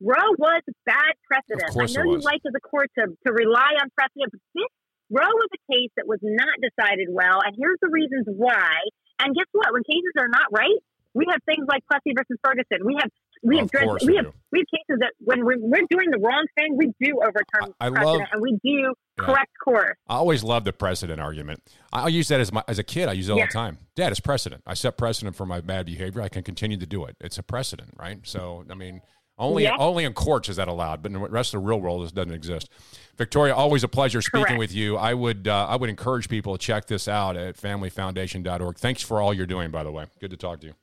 Roe 0.03 0.31
was 0.37 0.61
bad 0.85 1.15
precedent. 1.25 1.71
I 1.73 1.87
know 1.89 2.17
you 2.17 2.21
like 2.21 2.43
as 2.45 2.53
a 2.53 2.63
court 2.63 2.91
to, 2.99 3.07
to 3.07 3.29
rely 3.31 3.79
on 3.79 3.89
precedent, 3.95 4.29
but 4.35 4.43
this 4.53 4.71
Roe 5.07 5.31
was 5.39 5.51
a 5.55 5.61
case 5.71 5.91
that 5.95 6.03
was 6.03 6.19
not 6.21 6.51
decided 6.59 7.07
well, 7.07 7.39
and 7.39 7.55
here's 7.55 7.79
the 7.79 7.89
reasons 7.89 8.27
why. 8.27 8.75
And 9.23 9.33
guess 9.33 9.47
what? 9.55 9.71
When 9.71 9.81
cases 9.87 10.13
are 10.19 10.27
not 10.27 10.51
right, 10.51 10.77
we 11.15 11.25
have 11.31 11.41
things 11.47 11.65
like 11.65 11.81
Plessy 11.89 12.13
versus 12.13 12.37
Ferguson. 12.43 12.85
We 12.85 12.99
have 13.01 13.09
we 13.43 13.57
have 13.57 13.65
Of 13.65 13.71
course 13.71 14.03
we 14.03 14.13
we 14.13 14.15
have 14.17 14.25
we 14.51 14.59
have 14.59 14.65
cases 14.67 14.99
that 14.99 15.11
when 15.19 15.45
we're, 15.45 15.57
we're 15.59 15.85
doing 15.89 16.09
the 16.11 16.19
wrong 16.19 16.45
thing, 16.57 16.77
we 16.77 16.93
do 17.01 17.19
overturn 17.21 17.73
I- 17.79 17.87
I 17.87 17.89
precedent 17.89 18.19
love- 18.19 18.27
and 18.33 18.41
we 18.41 18.51
do 18.63 18.93
Yeah. 19.19 19.25
correct 19.25 19.51
course. 19.63 19.95
I 20.07 20.15
always 20.15 20.43
love 20.43 20.63
the 20.63 20.73
precedent 20.73 21.19
argument. 21.19 21.61
I 21.91 22.03
I 22.03 22.07
use 22.07 22.27
that 22.29 22.39
as 22.39 22.51
my 22.51 22.63
as 22.67 22.79
a 22.79 22.83
kid. 22.83 23.09
I 23.09 23.13
use 23.13 23.29
it 23.29 23.31
all 23.33 23.37
Yeah. 23.37 23.47
the 23.47 23.53
time. 23.53 23.77
Dad, 23.95 24.11
it's 24.11 24.19
precedent. 24.19 24.63
I 24.65 24.73
set 24.75 24.97
precedent 24.97 25.35
for 25.35 25.45
my 25.45 25.59
bad 25.61 25.85
behavior. 25.87 26.21
I 26.21 26.29
can 26.29 26.43
continue 26.43 26.77
to 26.77 26.85
do 26.85 27.05
it. 27.05 27.15
It's 27.19 27.37
a 27.37 27.43
precedent, 27.43 27.91
right? 27.97 28.19
So, 28.23 28.63
I 28.69 28.75
mean, 28.75 29.01
only 29.39 29.63
Yeah. 29.63 29.75
only 29.77 30.03
in 30.03 30.13
courts 30.13 30.49
is 30.49 30.55
that 30.55 30.67
allowed, 30.67 31.01
but 31.03 31.11
in 31.11 31.19
the 31.21 31.27
rest 31.29 31.53
of 31.53 31.61
the 31.61 31.67
real 31.67 31.79
world, 31.79 32.03
this 32.03 32.11
doesn't 32.11 32.33
exist. 32.33 32.69
Victoria, 33.17 33.53
always 33.55 33.83
a 33.83 33.87
pleasure 33.87 34.21
speaking 34.21 34.45
Correct. 34.45 34.59
with 34.59 34.73
you. 34.73 34.97
I 34.97 35.13
would 35.13 35.47
uh, 35.47 35.67
I 35.67 35.75
would 35.75 35.89
encourage 35.89 36.27
people 36.29 36.55
to 36.57 36.59
check 36.63 36.87
this 36.87 37.07
out 37.07 37.35
at 37.37 37.55
familyfoundation.org. 37.57 38.77
Thanks 38.77 39.01
for 39.03 39.21
all 39.21 39.33
you're 39.33 39.45
doing, 39.45 39.71
by 39.71 39.83
the 39.83 39.91
way. 39.91 40.05
Good 40.19 40.31
to 40.31 40.37
talk 40.37 40.59
to 40.61 40.67
you. 40.67 40.73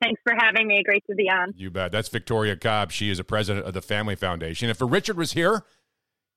Thanks 0.00 0.20
for 0.22 0.34
having 0.36 0.66
me. 0.66 0.82
Great 0.84 1.04
to 1.08 1.14
be 1.14 1.30
on. 1.30 1.52
You 1.56 1.70
bet. 1.70 1.92
That's 1.92 2.08
Victoria 2.08 2.56
Cobb. 2.56 2.92
She 2.92 3.10
is 3.10 3.18
a 3.18 3.24
president 3.24 3.66
of 3.66 3.74
the 3.74 3.82
Family 3.82 4.14
Foundation. 4.14 4.68
If 4.68 4.78
Richard 4.80 5.16
was 5.16 5.32
here, 5.32 5.64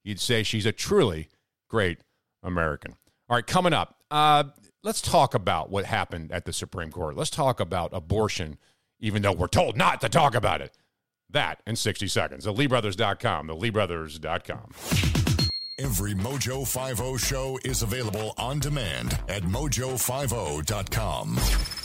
he'd 0.03 0.19
say 0.19 0.43
she's 0.43 0.65
a 0.65 0.71
truly 0.71 1.29
great 1.67 1.99
American. 2.41 2.95
All 3.27 3.35
right, 3.35 3.45
coming 3.45 3.73
up, 3.73 3.97
uh, 4.09 4.45
let's 4.83 5.01
talk 5.01 5.35
about 5.35 5.69
what 5.69 5.85
happened 5.85 6.31
at 6.31 6.45
the 6.45 6.53
Supreme 6.53 6.91
Court. 6.91 7.15
Let's 7.15 7.29
talk 7.29 7.59
about 7.59 7.91
abortion, 7.93 8.57
even 8.99 9.21
though 9.21 9.33
we're 9.33 9.47
told 9.47 9.77
not 9.77 10.01
to 10.01 10.09
talk 10.09 10.35
about 10.35 10.61
it. 10.61 10.75
That 11.29 11.61
in 11.67 11.75
60 11.75 12.07
seconds. 12.07 12.45
The 12.45 12.53
LeeBrothers.com, 12.53 13.47
the 13.47 13.55
LeeBrothers.com. 13.55 14.71
Every 15.77 16.13
Mojo 16.13 16.67
50 16.67 17.17
show 17.17 17.59
is 17.63 17.83
available 17.83 18.33
on 18.37 18.59
demand 18.59 19.17
at 19.29 19.43
mojo50.com. 19.43 21.78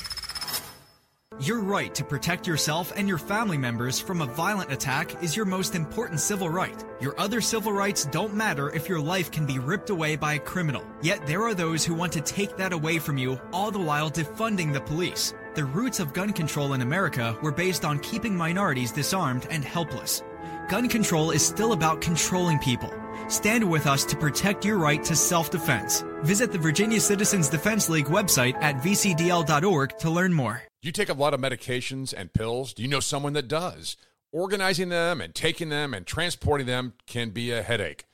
Your 1.41 1.59
right 1.59 1.93
to 1.97 2.05
protect 2.05 2.47
yourself 2.47 2.93
and 2.95 3.09
your 3.09 3.19
family 3.19 3.59
members 3.59 3.99
from 3.99 4.23
a 4.23 4.27
violent 4.27 4.71
attack 4.71 5.21
is 5.21 5.35
your 5.35 5.45
most 5.45 5.75
important 5.75 6.21
civil 6.21 6.49
right. 6.49 6.85
Your 7.01 7.19
other 7.19 7.41
civil 7.41 7.73
rights 7.73 8.05
don't 8.05 8.35
matter 8.35 8.71
if 8.71 8.89
your 8.89 9.01
life 9.01 9.33
can 9.33 9.45
be 9.45 9.59
ripped 9.59 9.91
away 9.91 10.15
by 10.15 10.35
a 10.35 10.39
criminal. 10.39 10.85
Yet 11.03 11.27
there 11.27 11.43
are 11.43 11.53
those 11.53 11.85
who 11.85 11.93
want 11.93 12.13
to 12.13 12.21
take 12.21 12.57
that 12.57 12.73
away 12.73 13.01
from 13.01 13.19
you, 13.19 13.41
all 13.53 13.73
the 13.73 13.81
while 13.81 14.13
defunding 14.13 14.73
the 14.73 14.81
police. 14.81 15.35
The 15.57 15.65
roots 15.65 15.99
of 15.99 16.13
gun 16.13 16.33
control 16.33 16.75
in 16.75 16.83
America 16.83 17.37
were 17.43 17.51
based 17.51 17.85
on 17.85 17.99
keeping 17.99 18.37
minorities 18.37 18.93
disarmed 18.93 19.49
and 19.51 19.65
helpless. 19.65 20.23
Gun 20.69 20.89
control 20.89 21.33
is 21.33 21.45
still 21.45 21.73
about 21.73 22.01
controlling 22.01 22.61
people. 22.61 22.93
Stand 23.27 23.69
with 23.69 23.89
us 23.89 24.05
to 24.05 24.17
protect 24.17 24.65
your 24.65 24.79
right 24.79 25.03
to 25.03 25.17
self 25.17 25.51
defense. 25.51 26.05
Visit 26.23 26.53
the 26.53 26.59
Virginia 26.59 27.01
Citizens 27.01 27.49
Defense 27.49 27.89
League 27.89 28.07
website 28.07 28.55
at 28.63 28.77
vcdl.org 28.77 29.99
to 29.99 30.11
learn 30.11 30.33
more. 30.33 30.63
Do 30.85 30.89
you 30.89 30.93
take 30.93 31.09
a 31.09 31.15
lot 31.15 31.33
of 31.33 31.41
medications 31.41 32.13
and 32.13 32.31
pills? 32.31 32.75
Do 32.75 32.83
you 32.83 32.89
know 32.89 33.01
someone 33.01 33.33
that 33.33 33.49
does? 33.49 33.97
Organizing 34.33 34.91
them 34.91 35.23
and 35.23 35.35
taking 35.35 35.71
them 35.71 35.95
and 35.95 36.07
transporting 36.07 36.67
them 36.67 36.93
can 37.07 37.31
be 37.31 37.53
a 37.53 37.63
headache, 37.63 38.05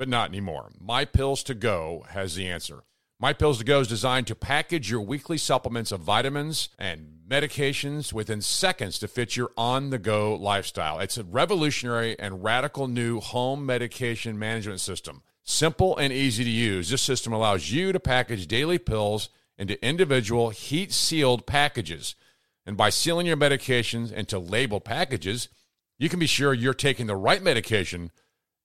but 0.00 0.08
not 0.08 0.28
anymore. 0.28 0.72
My 0.80 1.04
Pills 1.04 1.44
to 1.44 1.54
Go 1.54 2.04
has 2.08 2.34
the 2.34 2.48
answer. 2.48 2.82
My 3.20 3.32
Pills 3.32 3.58
to 3.58 3.64
Go 3.64 3.78
is 3.78 3.86
designed 3.86 4.26
to 4.26 4.34
package 4.34 4.90
your 4.90 5.00
weekly 5.00 5.38
supplements 5.38 5.92
of 5.92 6.00
vitamins 6.00 6.70
and 6.76 7.20
medications 7.28 8.12
within 8.12 8.42
seconds 8.42 8.98
to 8.98 9.06
fit 9.06 9.36
your 9.36 9.52
on 9.56 9.90
the 9.90 9.98
go 10.00 10.34
lifestyle. 10.34 10.98
It's 10.98 11.18
a 11.18 11.22
revolutionary 11.22 12.18
and 12.18 12.42
radical 12.42 12.88
new 12.88 13.20
home 13.20 13.64
medication 13.64 14.36
management 14.36 14.80
system. 14.80 15.22
Simple 15.44 15.96
and 15.96 16.12
easy 16.12 16.42
to 16.42 16.50
use, 16.50 16.90
this 16.90 17.00
system 17.00 17.32
allows 17.32 17.70
you 17.70 17.92
to 17.92 18.00
package 18.00 18.48
daily 18.48 18.78
pills 18.78 19.28
into 19.58 19.84
individual 19.84 20.50
heat 20.50 20.92
sealed 20.92 21.46
packages. 21.46 22.14
And 22.64 22.76
by 22.76 22.90
sealing 22.90 23.26
your 23.26 23.36
medications 23.36 24.12
into 24.12 24.38
labeled 24.38 24.84
packages, 24.84 25.48
you 25.98 26.08
can 26.08 26.20
be 26.20 26.26
sure 26.26 26.54
you're 26.54 26.74
taking 26.74 27.06
the 27.06 27.16
right 27.16 27.42
medication 27.42 28.12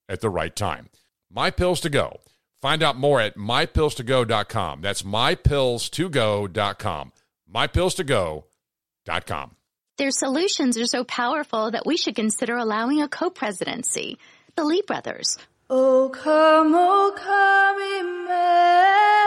at 0.08 0.22
the 0.22 0.30
right 0.30 0.56
time. 0.56 0.90
My 1.32 1.50
Pills 1.50 1.82
to 1.82 1.90
Go. 1.90 2.20
Find 2.62 2.84
out 2.84 2.96
more 2.96 3.20
at 3.20 3.36
mypillstogo.com. 3.36 4.82
That's 4.82 5.02
mypillstogo.com. 5.04 7.12
Mypillstogo.com. 7.54 9.56
Their 9.98 10.12
solutions 10.12 10.78
are 10.78 10.86
so 10.86 11.04
powerful 11.04 11.72
that 11.72 11.86
we 11.86 11.98
should 11.98 12.16
consider 12.16 12.56
allowing 12.56 13.02
a 13.02 13.08
co-presidency. 13.08 14.18
The 14.56 14.64
Lee 14.64 14.84
brothers. 14.88 15.38
Oh 15.70 16.10
come, 16.10 16.74
oh 16.76 17.14
come, 17.16 17.78
Emmanuel, 18.00 19.23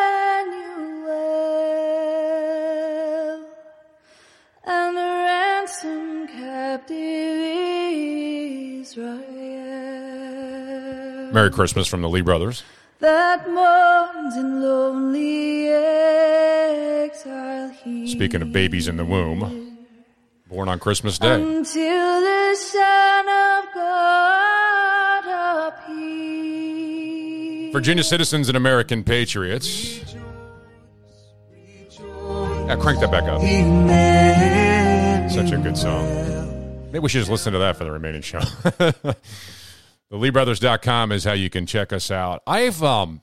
and 4.67 4.97
the 4.97 5.01
ransom 5.01 6.27
captive 6.29 6.97
Israel. 8.81 9.23
Merry 11.33 11.51
Christmas 11.51 11.87
from 11.87 12.03
the 12.03 12.09
Lee 12.09 12.23
Brothers. 12.23 12.63
That 13.01 13.49
mourns 13.51 14.37
in 14.37 14.63
lonely 14.63 15.69
exile 17.07 17.71
here. 17.71 18.07
Speaking 18.09 18.43
of 18.43 18.53
babies 18.53 18.89
in 18.89 18.97
the 18.97 19.05
womb, 19.05 19.79
born 20.49 20.69
on 20.69 20.79
Christmas 20.79 21.19
Day. 21.19 21.35
Until 21.35 22.21
the 22.21 22.55
Son 22.55 23.29
of 23.29 23.75
God 23.75 25.69
appears. 25.69 27.73
Virginia 27.73 28.03
citizens 28.03 28.49
and 28.49 28.57
American 28.57 29.05
patriots. 29.05 30.16
Yeah, 32.67 32.75
crank 32.75 32.99
that 32.99 33.13
back 33.13 33.25
up. 33.25 33.41
Such 35.31 35.53
a 35.53 35.57
good 35.59 35.79
song. 35.79 36.05
Maybe 36.87 36.99
we 36.99 37.09
should 37.09 37.21
just 37.21 37.31
listen 37.31 37.53
to 37.53 37.61
that 37.61 37.77
for 37.77 37.85
the 37.85 37.93
remaining 37.93 38.23
show. 38.23 38.41
the 38.65 39.17
LeeBrothers.com 40.11 41.13
is 41.13 41.23
how 41.23 41.33
you 41.33 41.49
can 41.49 41.67
check 41.67 41.93
us 41.93 42.11
out. 42.11 42.43
I've 42.45 42.83
um 42.83 43.23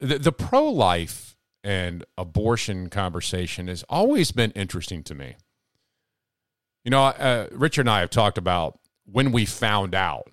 the, 0.00 0.18
the 0.18 0.32
pro 0.32 0.64
life 0.70 1.36
and 1.62 2.04
abortion 2.16 2.88
conversation 2.88 3.68
has 3.68 3.82
always 3.90 4.32
been 4.32 4.50
interesting 4.52 5.02
to 5.04 5.14
me. 5.14 5.36
You 6.84 6.90
know, 6.90 7.04
uh, 7.04 7.48
Richard 7.52 7.82
and 7.82 7.90
I 7.90 8.00
have 8.00 8.10
talked 8.10 8.38
about 8.38 8.78
when 9.04 9.32
we 9.32 9.44
found 9.44 9.94
out 9.94 10.30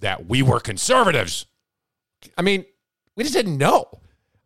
that 0.00 0.26
we 0.26 0.42
were 0.42 0.60
conservatives. 0.60 1.44
I 2.38 2.42
mean, 2.42 2.64
we 3.14 3.24
just 3.24 3.34
didn't 3.34 3.58
know. 3.58 3.88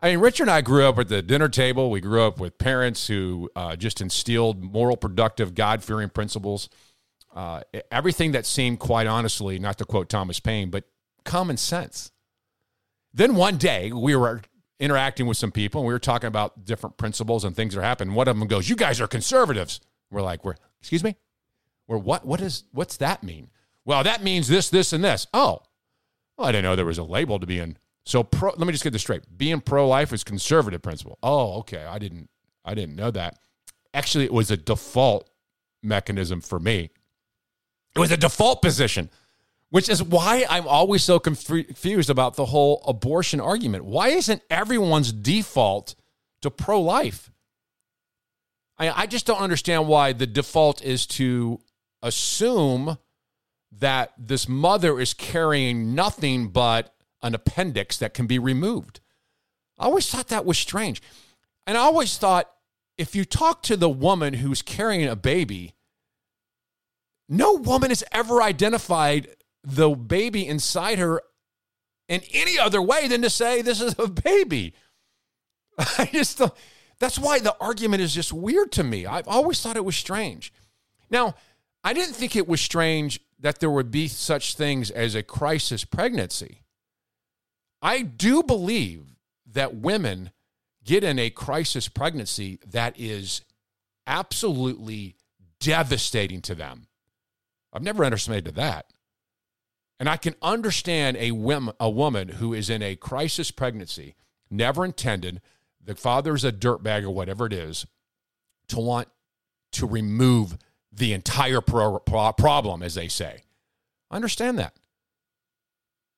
I 0.01 0.11
mean, 0.11 0.18
Richard 0.18 0.44
and 0.44 0.51
I 0.51 0.61
grew 0.61 0.86
up 0.86 0.99
at 0.99 1.09
the 1.09 1.22
dinner 1.22 1.49
table. 1.49 1.90
We 1.90 2.01
grew 2.01 2.22
up 2.22 2.38
with 2.38 2.59
parents 2.59 3.07
who 3.07 3.51
uh, 3.57 3.76
just 3.76 4.01
instilled 4.01 4.62
moral, 4.62 4.97
productive, 4.97 5.55
God 5.55 5.82
fearing 5.82 6.11
principles. 6.11 6.68
Uh, 7.34 7.62
everything 7.90 8.32
that 8.32 8.47
seemed, 8.47 8.78
quite 8.78 9.07
honestly, 9.07 9.59
not 9.59 9.78
to 9.78 9.84
quote 9.84 10.09
Thomas 10.09 10.40
Paine, 10.40 10.70
but 10.70 10.84
common 11.24 11.57
sense. 11.57 12.11
Then 13.12 13.34
one 13.34 13.57
day 13.57 13.92
we 13.92 14.14
were 14.14 14.42
interacting 14.78 15.26
with 15.26 15.38
some 15.38 15.51
people 15.51 15.80
and 15.80 15.88
we 15.88 15.94
were 15.94 15.99
talking 15.99 16.28
about 16.28 16.64
different 16.64 16.99
principles 16.99 17.44
and 17.44 17.57
things 17.57 17.74
that 17.74 17.80
are 17.80 17.84
happening. 17.84 18.14
One 18.14 18.28
of 18.28 18.38
them 18.38 18.47
goes, 18.47 18.68
"You 18.68 18.76
guys 18.76 19.01
are 19.01 19.07
conservatives." 19.07 19.80
We're 20.11 20.22
like, 20.22 20.44
"We're 20.44 20.57
excuse 20.80 21.03
me, 21.03 21.16
we're 21.86 21.99
what? 21.99 22.26
What 22.26 22.40
is 22.40 22.64
what's 22.72 22.99
that 22.99 23.22
mean?" 23.22 23.51
Well, 23.86 24.03
that 24.05 24.22
means 24.22 24.49
this, 24.49 24.68
this, 24.68 24.92
and 24.92 25.03
this. 25.03 25.26
Oh, 25.32 25.62
well, 26.36 26.49
I 26.49 26.53
didn't 26.53 26.64
know 26.64 26.76
there 26.76 26.84
was 26.84 26.99
a 26.99 27.05
label 27.05 27.38
to 27.38 27.47
being 27.47 27.76
So 28.07 28.23
pro, 28.23 28.51
let 28.51 28.67
me 28.67 28.73
just 28.73 28.85
get 28.85 28.93
this 28.93 29.03
straight. 29.03 29.23
Being 29.37 29.61
pro-life 29.61 30.13
is 30.13 30.23
conservative 30.23 30.81
principle. 30.81 31.19
Oh, 31.23 31.59
okay. 31.59 31.85
I 31.85 31.99
didn't 31.99 32.31
I 32.65 32.75
didn't 32.75 32.97
know 32.97 33.11
that. 33.11 33.39
Actually, 33.93 34.25
it 34.25 34.33
was 34.33 34.51
a 34.51 34.57
default 34.57 35.29
mechanism 35.83 36.41
for 36.41 36.59
me. 36.59 36.91
It 37.95 37.99
was 37.99 38.13
a 38.13 38.17
default 38.17 38.63
position, 38.63 39.11
which 39.71 39.89
is 39.89 40.03
why 40.03 40.47
I'm 40.49 40.69
always 40.69 41.03
so 41.03 41.19
confused 41.19 42.11
about 42.11 42.37
the 42.37 42.47
whole 42.47 42.83
abortion 42.87 43.41
argument. 43.41 43.85
Why 43.85 44.09
isn't 44.09 44.43
everyone's 44.51 45.13
default 45.13 45.95
to 46.43 46.51
pro-life? 46.51 47.31
I, 48.79 49.03
I 49.03 49.07
just 49.07 49.27
don't 49.27 49.41
understand 49.41 49.89
why 49.89 50.13
the 50.13 50.27
default 50.27 50.83
is 50.83 51.07
to 51.07 51.61
assume 52.03 52.99
that 53.73 54.13
this 54.19 54.49
mother 54.49 55.01
is 55.01 55.15
carrying 55.15 55.95
nothing 55.95 56.49
but 56.49 56.93
an 57.23 57.35
appendix 57.35 57.97
that 57.99 58.14
can 58.14 58.27
be 58.27 58.39
removed. 58.39 59.01
I 59.79 59.85
always 59.85 60.09
thought 60.09 60.29
that 60.29 60.47
was 60.47 60.59
strange. 60.59 61.03
And 61.67 61.77
I 61.77 61.81
always 61.81 62.17
thought 62.19 62.51
if 62.97 63.14
you 63.14 63.25
talk 63.25 63.62
to 63.64 63.77
the 63.77 63.89
woman 63.89 64.35
who's 64.35 64.62
carrying 64.62 65.07
a 65.07 65.17
baby, 65.17 65.75
no 67.29 67.55
woman 67.55 67.91
has 67.91 68.05
ever 68.12 68.43
identified 68.43 69.29
the 69.62 69.91
baby 69.91 70.47
inside 70.47 70.99
her 70.99 71.21
in 72.09 72.23
any 72.33 72.59
other 72.59 72.81
way 72.81 73.09
than 73.09 73.23
to 73.23 73.31
say 73.31 73.62
this 73.62 73.81
is 73.81 73.97
a 73.99 74.09
baby. 74.09 74.75
I 75.99 76.09
just 76.12 76.39
thought, 76.39 76.57
that's 76.99 77.19
why 77.19 77.41
the 77.41 77.57
argument 77.61 78.03
is 78.03 78.14
just 78.14 78.33
weird 78.33 78.73
to 78.73 78.85
me. 78.85 79.07
I've 79.07 79.29
always 79.29 79.61
thought 79.61 79.77
it 79.77 79.85
was 79.85 79.97
strange. 79.97 80.53
Now, 81.11 81.35
I 81.85 81.93
didn't 81.93 82.14
think 82.14 82.35
it 82.35 82.49
was 82.49 82.61
strange 82.61 83.21
that 83.39 83.61
there 83.61 83.71
would 83.71 83.91
be 83.91 84.09
such 84.09 84.55
things 84.55 84.91
as 84.91 85.14
a 85.14 85.23
crisis 85.23 85.85
pregnancy. 85.85 86.62
I 87.87 88.03
do 88.03 88.43
believe 88.43 89.14
that 89.53 89.76
women 89.76 90.32
get 90.82 91.05
in 91.05 91.20
a 91.20 91.30
crisis 91.30 91.89
pregnancy 91.89 92.59
that 92.66 92.99
is 92.99 93.43
absolutely 94.09 95.14
devastating 95.61 96.43
to 96.43 96.57
them. 96.57 96.89
I've 97.72 97.84
never 97.84 98.05
underestimated 98.05 98.57
that. 98.57 98.87
And 100.01 100.09
I 100.09 100.16
can 100.16 100.34
understand 100.43 101.16
a, 101.16 101.30
whim, 101.30 101.70
a 101.78 101.89
woman 101.89 102.26
who 102.26 102.53
is 102.53 102.68
in 102.68 102.82
a 102.82 102.97
crisis 102.97 103.53
pregnancy, 103.53 104.16
never 104.51 104.84
intended, 104.84 105.41
the 105.80 105.95
father's 105.95 106.45
a 106.45 106.51
dirtbag 106.51 107.05
or 107.05 107.11
whatever 107.11 107.47
it 107.47 107.53
is, 107.53 107.87
to 108.66 108.80
want 108.80 109.07
to 109.70 109.87
remove 109.87 110.59
the 110.91 111.12
entire 111.12 111.61
pro- 111.61 112.01
pro- 112.01 112.32
problem, 112.32 112.82
as 112.82 112.97
they 112.97 113.07
say. 113.07 113.43
I 114.11 114.16
understand 114.16 114.59
that. 114.59 114.74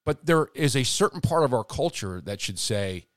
But 0.08 0.24
there 0.24 0.48
is 0.54 0.74
a 0.74 0.84
certain 0.84 1.20
part 1.20 1.44
of 1.44 1.52
our 1.52 1.64
culture 1.64 2.22
that 2.22 2.40
should 2.40 2.58
say, 2.58 3.08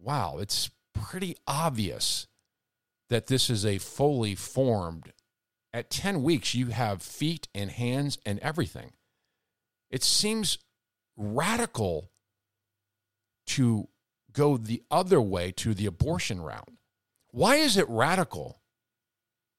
wow, 0.00 0.38
it's 0.38 0.70
pretty 0.92 1.36
obvious 1.46 2.26
that 3.10 3.28
this 3.28 3.48
is 3.48 3.64
a 3.64 3.78
fully 3.78 4.34
formed. 4.34 5.12
At 5.72 5.88
10 5.88 6.24
weeks, 6.24 6.52
you 6.52 6.66
have 6.66 7.00
feet 7.00 7.46
and 7.54 7.70
hands 7.70 8.18
and 8.26 8.40
everything. 8.40 8.90
It 9.88 10.02
seems 10.02 10.58
radical 11.16 12.10
to 13.46 13.86
go 14.32 14.56
the 14.56 14.82
other 14.90 15.20
way 15.20 15.52
to 15.58 15.74
the 15.74 15.86
abortion 15.86 16.40
route. 16.40 16.72
Why 17.30 17.54
is 17.54 17.76
it 17.76 17.88
radical 17.88 18.62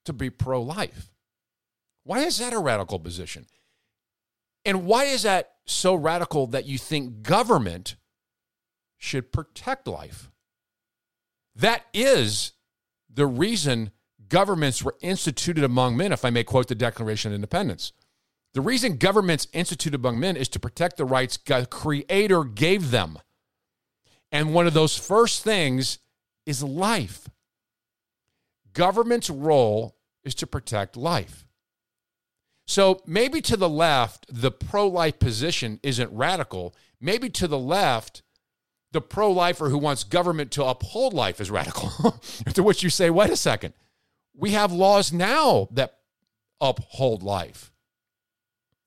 to 0.04 0.12
be 0.12 0.28
pro 0.28 0.60
life? 0.60 1.08
Why 2.04 2.18
is 2.24 2.36
that 2.36 2.52
a 2.52 2.58
radical 2.58 2.98
position? 2.98 3.46
And 4.64 4.84
why 4.84 5.04
is 5.04 5.22
that 5.22 5.52
so 5.66 5.94
radical 5.94 6.46
that 6.48 6.66
you 6.66 6.78
think 6.78 7.22
government 7.22 7.96
should 8.98 9.32
protect 9.32 9.86
life? 9.86 10.30
That 11.54 11.84
is 11.92 12.52
the 13.12 13.26
reason 13.26 13.90
governments 14.28 14.82
were 14.82 14.96
instituted 15.00 15.64
among 15.64 15.96
men, 15.96 16.12
if 16.12 16.24
I 16.24 16.30
may 16.30 16.44
quote 16.44 16.68
the 16.68 16.74
Declaration 16.74 17.32
of 17.32 17.34
Independence. 17.34 17.92
The 18.52 18.60
reason 18.60 18.96
governments 18.96 19.46
instituted 19.52 19.96
among 19.96 20.18
men 20.18 20.36
is 20.36 20.48
to 20.50 20.60
protect 20.60 20.96
the 20.96 21.04
rights 21.04 21.36
God 21.36 21.70
Creator 21.70 22.44
gave 22.44 22.90
them. 22.90 23.18
And 24.32 24.54
one 24.54 24.66
of 24.66 24.74
those 24.74 24.96
first 24.96 25.42
things 25.42 25.98
is 26.46 26.62
life. 26.62 27.28
Government's 28.72 29.30
role 29.30 29.96
is 30.24 30.34
to 30.36 30.46
protect 30.46 30.96
life. 30.96 31.46
So 32.70 33.02
maybe 33.04 33.40
to 33.40 33.56
the 33.56 33.68
left, 33.68 34.26
the 34.30 34.52
pro 34.52 34.86
life 34.86 35.18
position 35.18 35.80
isn't 35.82 36.08
radical. 36.12 36.72
Maybe 37.00 37.28
to 37.30 37.48
the 37.48 37.58
left, 37.58 38.22
the 38.92 39.00
pro 39.00 39.32
lifer 39.32 39.70
who 39.70 39.76
wants 39.76 40.04
government 40.04 40.52
to 40.52 40.64
uphold 40.64 41.12
life 41.12 41.40
is 41.40 41.50
radical. 41.50 41.90
to 42.54 42.62
which 42.62 42.84
you 42.84 42.88
say, 42.88 43.10
wait 43.10 43.30
a 43.30 43.36
second, 43.36 43.74
we 44.36 44.52
have 44.52 44.70
laws 44.70 45.12
now 45.12 45.66
that 45.72 45.96
uphold 46.60 47.24
life. 47.24 47.72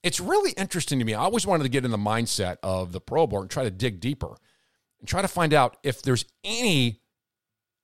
It's 0.01 0.21
really 0.21 0.51
interesting 0.51 0.97
to 0.99 1.03
me. 1.03 1.13
I 1.13 1.23
always 1.23 1.45
wanted 1.45 1.63
to 1.63 1.69
get 1.69 1.83
in 1.83 1.91
the 1.91 1.97
mindset 1.97 2.59
of 2.63 2.93
the 2.93 3.01
pro 3.01 3.23
abort 3.23 3.41
and 3.41 3.51
try 3.51 3.65
to 3.65 3.69
dig 3.69 3.99
deeper 3.99 4.37
and 5.01 5.09
try 5.09 5.21
to 5.21 5.27
find 5.27 5.53
out 5.53 5.75
if 5.83 6.01
there's 6.01 6.23
any 6.45 7.01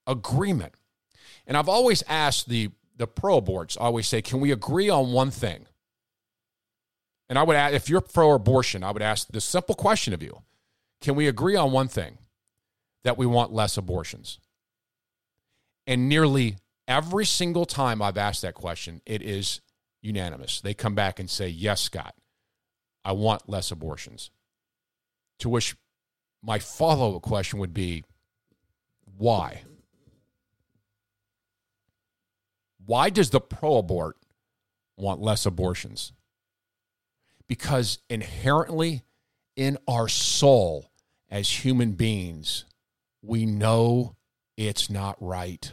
agreement. 0.08 0.76
And 1.46 1.58
I've 1.58 1.68
always 1.68 2.04
asked 2.08 2.48
the 2.48 2.70
the 2.96 3.08
pro 3.08 3.42
aborts, 3.42 3.78
I 3.80 3.86
always 3.86 4.08
say, 4.08 4.22
can 4.22 4.40
we 4.40 4.52
agree 4.52 4.90
on 4.90 5.12
one 5.12 5.32
thing? 5.32 5.66
And 7.30 7.38
I 7.38 7.44
would 7.44 7.56
ask, 7.56 7.74
if 7.76 7.88
you're 7.88 8.02
pro 8.02 8.34
abortion, 8.34 8.84
I 8.84 8.92
would 8.92 9.04
ask 9.04 9.28
the 9.28 9.40
simple 9.40 9.76
question 9.76 10.14
of 10.14 10.24
you 10.24 10.42
Can 11.02 11.16
we 11.16 11.28
agree 11.28 11.56
on 11.56 11.72
one 11.72 11.88
thing? 11.88 12.18
That 13.04 13.18
we 13.18 13.26
want 13.26 13.54
less 13.54 13.78
abortions. 13.78 14.40
And 15.88 16.10
nearly 16.10 16.58
every 16.88 17.26
single 17.26 17.66
time 17.66 18.02
I've 18.02 18.18
asked 18.18 18.42
that 18.42 18.56
question, 18.56 19.02
it 19.06 19.22
is 19.22 19.62
unanimous. 20.02 20.60
They 20.60 20.74
come 20.74 20.96
back 20.96 21.20
and 21.20 21.30
say, 21.30 21.48
Yes, 21.48 21.82
Scott, 21.82 22.16
I 23.06 23.14
want 23.14 23.48
less 23.48 23.72
abortions. 23.72 24.32
To 25.40 25.50
which 25.50 25.76
my 26.44 26.60
follow 26.60 27.16
up 27.16 27.22
question 27.22 27.60
would 27.60 27.74
be, 27.74 28.04
Why? 29.18 29.64
Why 32.86 33.12
does 33.12 33.30
the 33.30 33.40
pro 33.40 33.78
abort 33.78 34.18
want 34.98 35.22
less 35.22 35.46
abortions? 35.46 36.12
Because 37.50 37.98
inherently 38.10 39.04
in 39.58 39.78
our 39.88 40.08
soul 40.08 40.92
as 41.30 41.66
human 41.66 41.94
beings, 41.94 42.64
we 43.22 43.46
know 43.46 44.16
it's 44.56 44.90
not 44.90 45.18
right. 45.20 45.72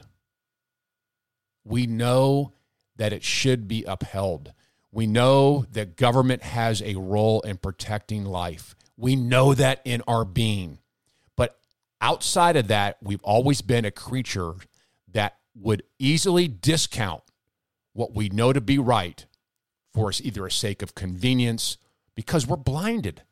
We 1.65 1.87
know 1.87 2.55
that 2.97 3.13
it 3.13 3.23
should 3.23 3.69
be 3.69 3.85
upheld. 3.85 4.53
We 4.91 5.07
know 5.07 5.67
that 5.73 5.97
government 5.97 6.43
has 6.43 6.81
a 6.81 6.95
role 6.95 7.43
in 7.43 7.59
protecting 7.59 8.25
life. 8.25 8.75
We 8.97 9.15
know 9.15 9.53
that 9.53 9.83
in 9.85 10.03
our 10.09 10.25
being. 10.25 10.79
But 11.37 11.59
outside 12.01 12.57
of 12.57 12.69
that, 12.69 12.97
we've 13.03 13.23
always 13.23 13.61
been 13.61 13.85
a 13.85 13.91
creature 13.91 14.55
that 15.13 15.37
would 15.55 15.83
easily 15.99 16.49
discount 16.49 17.23
what 17.93 18.15
we 18.15 18.31
know 18.31 18.55
to 18.55 18.61
be 18.61 18.79
right 18.79 19.27
for 19.97 20.13
either 20.21 20.45
a 20.45 20.51
sake 20.51 20.83
of 20.83 20.95
convenience 20.95 21.79
because 22.15 22.47
we're 22.47 22.57
blinded. 22.57 23.23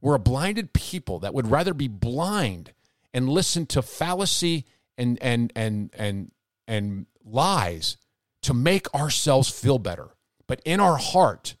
We're 0.00 0.14
a 0.14 0.20
blinded 0.20 0.72
people 0.72 1.18
that 1.18 1.34
would 1.34 1.50
rather 1.50 1.74
be 1.74 1.88
blind 1.88 2.72
and 3.12 3.28
listen 3.28 3.66
to 3.66 3.82
fallacy 3.82 4.64
and 4.96 5.18
and 5.20 5.52
and 5.56 5.90
and 5.98 6.30
and 6.68 7.06
lies 7.24 7.96
to 8.42 8.54
make 8.54 8.92
ourselves 8.94 9.48
feel 9.48 9.80
better. 9.80 10.10
But 10.46 10.62
in 10.64 10.78
our 10.78 10.96
heart, 10.96 11.56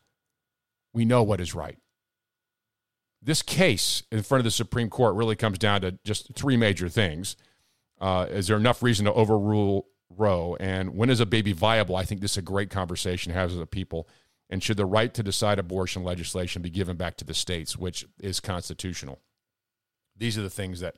we 0.92 1.04
know 1.04 1.24
what 1.24 1.40
is 1.40 1.56
right. 1.56 1.78
This 3.20 3.42
case 3.42 4.04
in 4.12 4.22
front 4.22 4.40
of 4.40 4.44
the 4.44 4.52
Supreme 4.52 4.90
Court 4.90 5.16
really 5.16 5.34
comes 5.34 5.58
down 5.58 5.80
to 5.80 5.98
just 6.04 6.32
three 6.36 6.56
major 6.56 6.88
things. 6.88 7.36
Uh, 8.00 8.26
is 8.30 8.46
there 8.46 8.56
enough 8.56 8.80
reason 8.80 9.06
to 9.06 9.12
overrule 9.12 9.88
Roe. 10.16 10.56
And 10.60 10.94
when 10.94 11.10
is 11.10 11.20
a 11.20 11.26
baby 11.26 11.52
viable? 11.52 11.96
I 11.96 12.04
think 12.04 12.20
this 12.20 12.32
is 12.32 12.38
a 12.38 12.42
great 12.42 12.70
conversation 12.70 13.32
to 13.32 13.38
have 13.38 13.50
as 13.50 13.58
a 13.58 13.66
people. 13.66 14.08
And 14.52 14.62
should 14.62 14.76
the 14.76 14.84
right 14.84 15.14
to 15.14 15.22
decide 15.22 15.58
abortion 15.58 16.04
legislation 16.04 16.60
be 16.60 16.68
given 16.68 16.98
back 16.98 17.16
to 17.16 17.24
the 17.24 17.32
states, 17.32 17.78
which 17.78 18.04
is 18.20 18.38
constitutional? 18.38 19.18
These 20.14 20.36
are 20.36 20.42
the 20.42 20.50
things 20.50 20.80
that 20.80 20.96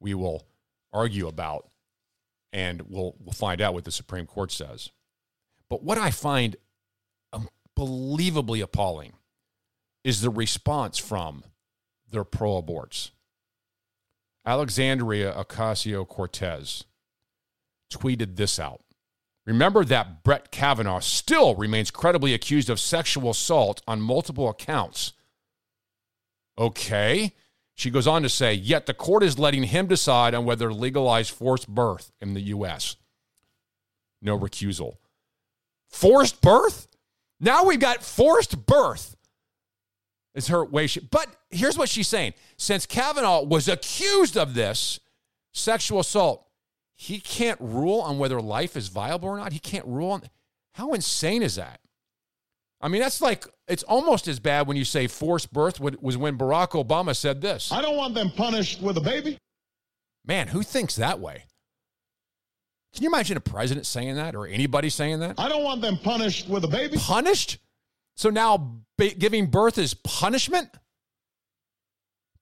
we 0.00 0.12
will 0.12 0.46
argue 0.92 1.26
about, 1.26 1.66
and 2.52 2.82
we'll, 2.82 3.16
we'll 3.18 3.32
find 3.32 3.62
out 3.62 3.72
what 3.72 3.84
the 3.84 3.90
Supreme 3.90 4.26
Court 4.26 4.52
says. 4.52 4.90
But 5.70 5.82
what 5.82 5.96
I 5.96 6.10
find 6.10 6.56
unbelievably 7.32 8.60
appalling 8.60 9.14
is 10.04 10.20
the 10.20 10.28
response 10.28 10.98
from 10.98 11.42
their 12.10 12.22
pro 12.22 12.60
aborts. 12.60 13.12
Alexandria 14.44 15.32
Ocasio 15.32 16.06
Cortez 16.06 16.84
tweeted 17.90 18.36
this 18.36 18.58
out. 18.58 18.82
Remember 19.46 19.84
that 19.84 20.22
Brett 20.24 20.50
Kavanaugh 20.50 21.00
still 21.00 21.54
remains 21.54 21.90
credibly 21.90 22.32
accused 22.32 22.70
of 22.70 22.80
sexual 22.80 23.30
assault 23.30 23.82
on 23.86 24.00
multiple 24.00 24.48
accounts. 24.48 25.12
Okay. 26.58 27.34
She 27.74 27.90
goes 27.90 28.06
on 28.06 28.22
to 28.22 28.28
say, 28.28 28.54
yet 28.54 28.86
the 28.86 28.94
court 28.94 29.22
is 29.22 29.38
letting 29.38 29.64
him 29.64 29.86
decide 29.86 30.32
on 30.32 30.44
whether 30.44 30.68
to 30.68 30.74
legalize 30.74 31.28
forced 31.28 31.68
birth 31.68 32.12
in 32.20 32.34
the 32.34 32.40
U.S. 32.40 32.96
No 34.22 34.38
recusal. 34.38 34.96
Forced 35.88 36.40
birth? 36.40 36.86
Now 37.40 37.64
we've 37.64 37.80
got 37.80 38.02
forced 38.02 38.64
birth. 38.66 39.16
Is 40.34 40.48
her 40.48 40.64
way 40.64 40.88
she, 40.88 41.00
but 41.00 41.28
here's 41.50 41.78
what 41.78 41.88
she's 41.88 42.08
saying. 42.08 42.34
Since 42.56 42.86
Kavanaugh 42.86 43.42
was 43.42 43.68
accused 43.68 44.36
of 44.36 44.54
this 44.54 44.98
sexual 45.52 46.00
assault, 46.00 46.44
he 46.96 47.20
can't 47.20 47.60
rule 47.60 48.00
on 48.00 48.18
whether 48.18 48.40
life 48.40 48.76
is 48.76 48.88
viable 48.88 49.28
or 49.28 49.38
not. 49.38 49.52
He 49.52 49.58
can't 49.58 49.86
rule 49.86 50.12
on. 50.12 50.22
How 50.74 50.92
insane 50.92 51.42
is 51.42 51.56
that? 51.56 51.80
I 52.80 52.88
mean, 52.88 53.00
that's 53.00 53.20
like, 53.22 53.46
it's 53.66 53.82
almost 53.84 54.28
as 54.28 54.38
bad 54.38 54.66
when 54.66 54.76
you 54.76 54.84
say 54.84 55.06
forced 55.06 55.52
birth 55.52 55.80
was 55.80 56.16
when 56.16 56.36
Barack 56.36 56.70
Obama 56.70 57.16
said 57.16 57.40
this. 57.40 57.72
I 57.72 57.80
don't 57.80 57.96
want 57.96 58.14
them 58.14 58.30
punished 58.30 58.82
with 58.82 58.96
a 58.98 59.00
baby. 59.00 59.38
Man, 60.26 60.48
who 60.48 60.62
thinks 60.62 60.96
that 60.96 61.20
way? 61.20 61.44
Can 62.94 63.02
you 63.02 63.08
imagine 63.08 63.36
a 63.36 63.40
president 63.40 63.86
saying 63.86 64.14
that 64.16 64.34
or 64.34 64.46
anybody 64.46 64.88
saying 64.88 65.20
that? 65.20 65.34
I 65.38 65.48
don't 65.48 65.64
want 65.64 65.80
them 65.80 65.98
punished 65.98 66.48
with 66.48 66.64
a 66.64 66.68
baby. 66.68 66.96
Punished? 66.96 67.58
So 68.16 68.30
now 68.30 68.76
ba- 68.96 69.14
giving 69.14 69.46
birth 69.46 69.78
is 69.78 69.94
punishment? 69.94 70.68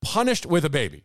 Punished 0.03 0.45
with 0.45 0.65
a 0.65 0.71
baby. 0.71 1.05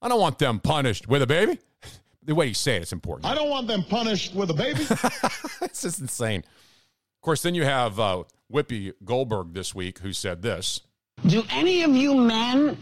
I 0.00 0.08
don't 0.08 0.20
want 0.20 0.38
them 0.38 0.60
punished 0.60 1.08
with 1.08 1.22
a 1.22 1.26
baby. 1.26 1.58
The 2.26 2.34
way 2.34 2.46
you 2.46 2.54
say 2.54 2.76
it, 2.76 2.82
it's 2.82 2.92
important. 2.92 3.24
I 3.24 3.34
don't 3.34 3.48
want 3.48 3.68
them 3.68 3.84
punished 3.84 4.34
with 4.34 4.50
a 4.50 4.54
baby. 4.54 4.82
this 5.60 5.84
is 5.84 6.00
insane. 6.00 6.40
Of 6.40 7.20
course, 7.22 7.40
then 7.42 7.54
you 7.54 7.64
have 7.64 7.98
uh, 8.00 8.24
Whoopi 8.52 8.92
Goldberg 9.04 9.54
this 9.54 9.74
week 9.74 10.00
who 10.00 10.12
said 10.12 10.42
this. 10.42 10.80
Do 11.24 11.44
any 11.50 11.82
of 11.82 11.92
you 11.92 12.14
men 12.16 12.76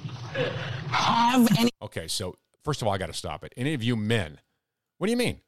have 0.89 1.47
any? 1.59 1.71
Okay, 1.83 2.09
so 2.09 2.37
first 2.65 2.81
of 2.83 2.89
all, 2.89 2.95
I 2.95 2.99
got 2.99 3.07
to 3.07 3.13
stop 3.13 3.45
it. 3.45 3.53
Any 3.57 3.75
of 3.75 3.83
you 3.83 3.97
men? 3.97 4.41
What 4.99 5.07
do 5.07 5.11
you 5.11 5.17
mean? 5.17 5.41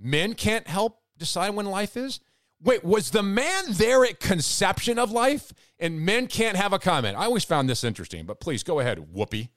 Men 0.00 0.34
can't 0.34 0.66
help 0.66 1.00
decide 1.18 1.50
when 1.50 1.66
life 1.66 1.96
is? 1.96 2.20
Wait, 2.62 2.82
was 2.84 3.10
the 3.10 3.22
man 3.22 3.64
there 3.70 4.04
at 4.04 4.18
conception 4.18 4.98
of 4.98 5.10
life 5.10 5.52
and 5.78 6.00
men 6.00 6.26
can't 6.26 6.56
have 6.56 6.72
a 6.72 6.78
comment? 6.78 7.18
I 7.18 7.24
always 7.24 7.44
found 7.44 7.68
this 7.68 7.84
interesting, 7.84 8.24
but 8.24 8.40
please 8.40 8.62
go 8.62 8.80
ahead, 8.80 8.98
Whoopi. 9.14 9.50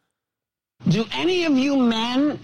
Do 0.87 1.05
any 1.13 1.45
of 1.45 1.57
you 1.57 1.77
men 1.77 2.39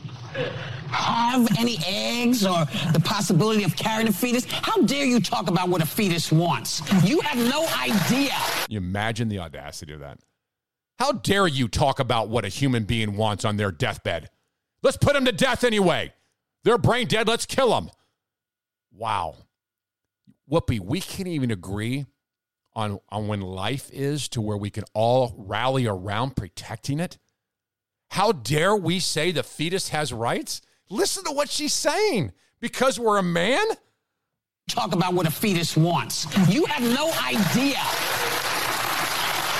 have 0.90 1.48
any 1.60 1.78
eggs 1.86 2.46
or 2.46 2.66
the 2.92 3.02
possibility 3.04 3.64
of 3.64 3.76
carrying 3.76 4.08
a 4.08 4.12
fetus? 4.12 4.46
How 4.46 4.82
dare 4.82 5.06
you 5.06 5.20
talk 5.20 5.48
about 5.48 5.70
what 5.70 5.82
a 5.82 5.86
fetus 5.86 6.32
wants? 6.32 6.82
You 7.04 7.22
have 7.22 7.38
no 7.38 7.68
idea. 7.78 8.34
You 8.68 8.78
imagine 8.78 9.30
the 9.30 9.40
audacity 9.40 9.94
of 9.94 10.00
that. 10.00 10.20
How 10.98 11.12
dare 11.12 11.48
you 11.48 11.68
talk 11.68 12.00
about 12.00 12.30
what 12.30 12.44
a 12.44 12.48
human 12.48 12.84
being 12.84 13.16
wants 13.16 13.46
on 13.46 13.58
their 13.58 13.72
deathbed? 13.72 14.30
Let's 14.82 14.98
put 14.98 15.14
them 15.14 15.26
to 15.26 15.32
death 15.32 15.64
anyway. 15.64 16.14
They're 16.64 16.78
brain 16.78 17.08
dead. 17.08 17.28
Let's 17.28 17.46
kill 17.46 17.70
them. 17.70 17.90
Wow. 18.92 19.36
Whoopi, 20.50 20.80
we 20.80 21.00
can't 21.00 21.30
even 21.30 21.52
agree 21.52 22.06
on, 22.74 23.00
on 23.10 23.28
when 23.28 23.42
life 23.42 23.90
is 23.94 24.28
to 24.30 24.42
where 24.42 24.58
we 24.58 24.70
can 24.70 24.84
all 24.94 25.36
rally 25.38 25.86
around 25.86 26.36
protecting 26.36 27.00
it. 27.00 27.18
How 28.12 28.34
dare 28.34 28.76
we 28.76 29.00
say 29.00 29.32
the 29.32 29.42
fetus 29.42 29.88
has 29.88 30.12
rights? 30.12 30.62
Listen 30.90 31.24
to 31.24 31.32
what 31.32 31.50
she's 31.50 31.72
saying. 31.72 32.34
Because 32.60 33.00
we're 33.00 33.18
a 33.18 33.24
man? 33.24 33.64
Talk 34.68 34.94
about 34.94 35.14
what 35.14 35.26
a 35.26 35.32
fetus 35.32 35.78
wants. 35.78 36.28
You 36.50 36.66
have 36.66 36.84
no 36.84 37.10
idea. 37.24 37.80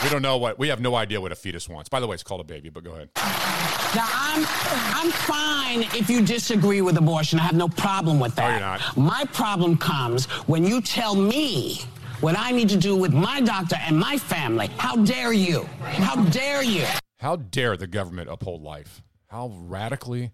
We 0.04 0.10
don't 0.10 0.22
know 0.22 0.36
what 0.36 0.60
we 0.60 0.68
have 0.68 0.82
no 0.82 0.96
idea 0.96 1.22
what 1.22 1.32
a 1.32 1.36
fetus 1.36 1.70
wants. 1.70 1.88
By 1.88 2.02
the 2.02 2.08
way, 2.08 2.14
it's 2.14 2.24
called 2.24 2.42
a 2.42 2.44
baby, 2.44 2.68
but 2.68 2.84
go 2.84 2.92
ahead. 2.92 3.10
Now 3.16 4.10
I'm 4.12 4.46
I'm 4.46 5.12
fine 5.12 5.84
if 5.98 6.10
you 6.10 6.22
disagree 6.22 6.82
with 6.82 6.98
abortion. 6.98 7.40
I 7.40 7.44
have 7.44 7.56
no 7.56 7.70
problem 7.70 8.20
with 8.20 8.36
that. 8.36 8.48
No, 8.48 8.52
you're 8.52 8.60
not. 8.60 8.98
My 8.98 9.24
problem 9.32 9.78
comes 9.78 10.26
when 10.48 10.66
you 10.66 10.82
tell 10.82 11.16
me 11.16 11.84
what 12.20 12.38
I 12.38 12.52
need 12.52 12.68
to 12.68 12.78
do 12.78 12.98
with 12.98 13.14
my 13.14 13.40
doctor 13.40 13.78
and 13.80 13.98
my 13.98 14.18
family. 14.18 14.70
How 14.78 14.98
dare 14.98 15.32
you? 15.32 15.64
How 15.80 16.22
dare 16.26 16.64
you? 16.64 16.86
How 17.22 17.36
dare 17.36 17.78
the 17.78 17.86
government 17.86 18.32
uphold 18.32 18.64
life? 18.64 19.04
How 19.28 19.54
radically 19.56 20.32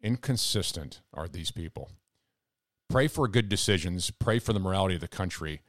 inconsistent 0.00 1.00
are 1.12 1.26
these 1.26 1.50
people? 1.50 1.90
Pray 2.88 3.08
for 3.08 3.26
good 3.26 3.48
decisions, 3.48 4.12
pray 4.12 4.38
for 4.38 4.52
the 4.52 4.60
morality 4.60 4.94
of 4.94 5.00
the 5.00 5.08
country, 5.08 5.62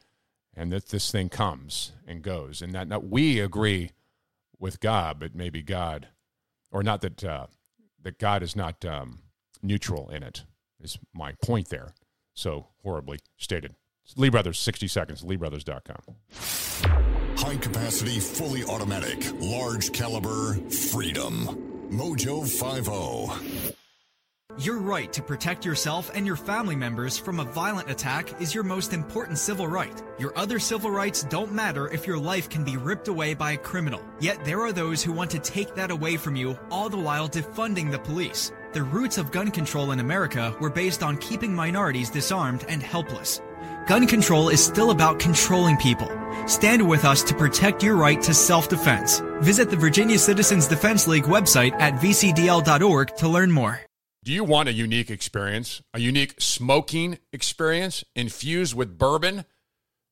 and 0.55 0.71
that 0.71 0.89
this 0.89 1.11
thing 1.11 1.29
comes 1.29 1.93
and 2.05 2.21
goes, 2.21 2.61
and 2.61 2.73
that, 2.73 2.89
that 2.89 3.05
we 3.05 3.39
agree 3.39 3.89
with 4.59 4.79
God, 4.79 5.19
but 5.19 5.33
maybe 5.33 5.63
God, 5.63 6.09
or 6.71 6.83
not 6.83 7.01
that 7.01 7.23
uh, 7.23 7.47
that 8.03 8.19
God 8.19 8.43
is 8.43 8.55
not 8.55 8.85
um, 8.85 9.17
neutral 9.63 10.09
in 10.09 10.21
it. 10.21 10.43
Is 10.79 10.99
my 11.11 11.33
point 11.43 11.69
there? 11.69 11.95
So 12.35 12.67
horribly 12.83 13.17
stated. 13.35 13.73
Lee 14.15 14.29
Brothers, 14.29 14.59
60 14.59 14.87
seconds, 14.87 15.23
LeeBrothers.com. 15.23 17.20
High 17.41 17.57
capacity, 17.57 18.19
fully 18.19 18.63
automatic, 18.63 19.17
large 19.39 19.91
caliber, 19.93 20.53
freedom. 20.69 21.89
Mojo 21.89 22.43
oh. 22.87 23.27
50. 23.27 23.75
Your 24.59 24.77
right 24.77 25.11
to 25.11 25.23
protect 25.23 25.65
yourself 25.65 26.11
and 26.13 26.27
your 26.27 26.35
family 26.35 26.75
members 26.75 27.17
from 27.17 27.39
a 27.39 27.43
violent 27.45 27.89
attack 27.89 28.39
is 28.39 28.53
your 28.53 28.63
most 28.63 28.93
important 28.93 29.39
civil 29.39 29.67
right. 29.67 30.03
Your 30.19 30.37
other 30.37 30.59
civil 30.59 30.91
rights 30.91 31.23
don't 31.23 31.51
matter 31.51 31.87
if 31.87 32.05
your 32.05 32.19
life 32.19 32.47
can 32.47 32.63
be 32.63 32.77
ripped 32.77 33.07
away 33.07 33.33
by 33.33 33.53
a 33.53 33.57
criminal. 33.57 34.05
Yet 34.19 34.45
there 34.45 34.61
are 34.61 34.71
those 34.71 35.01
who 35.01 35.11
want 35.11 35.31
to 35.31 35.39
take 35.39 35.73
that 35.73 35.89
away 35.89 36.17
from 36.17 36.35
you, 36.35 36.59
all 36.69 36.89
the 36.89 36.97
while 36.97 37.27
defunding 37.27 37.89
the 37.89 37.97
police. 37.97 38.51
The 38.73 38.83
roots 38.83 39.17
of 39.17 39.31
gun 39.31 39.49
control 39.49 39.93
in 39.93 39.99
America 39.99 40.55
were 40.61 40.69
based 40.69 41.01
on 41.01 41.17
keeping 41.17 41.55
minorities 41.55 42.11
disarmed 42.11 42.65
and 42.69 42.83
helpless. 42.83 43.41
Gun 43.91 44.07
control 44.07 44.47
is 44.47 44.63
still 44.63 44.91
about 44.91 45.19
controlling 45.19 45.75
people. 45.75 46.09
Stand 46.47 46.87
with 46.87 47.03
us 47.03 47.21
to 47.23 47.35
protect 47.35 47.83
your 47.83 47.97
right 47.97 48.21
to 48.21 48.33
self-defense. 48.33 49.21
Visit 49.41 49.69
the 49.69 49.75
Virginia 49.75 50.17
Citizens 50.17 50.65
Defense 50.65 51.09
League 51.09 51.25
website 51.25 51.73
at 51.73 51.95
vcdl.org 51.95 53.17
to 53.17 53.27
learn 53.27 53.51
more. 53.51 53.81
Do 54.23 54.31
you 54.31 54.45
want 54.45 54.69
a 54.69 54.71
unique 54.71 55.11
experience? 55.11 55.81
A 55.93 55.99
unique 55.99 56.35
smoking 56.39 57.17
experience 57.33 58.05
infused 58.15 58.75
with 58.75 58.97
bourbon? 58.97 59.43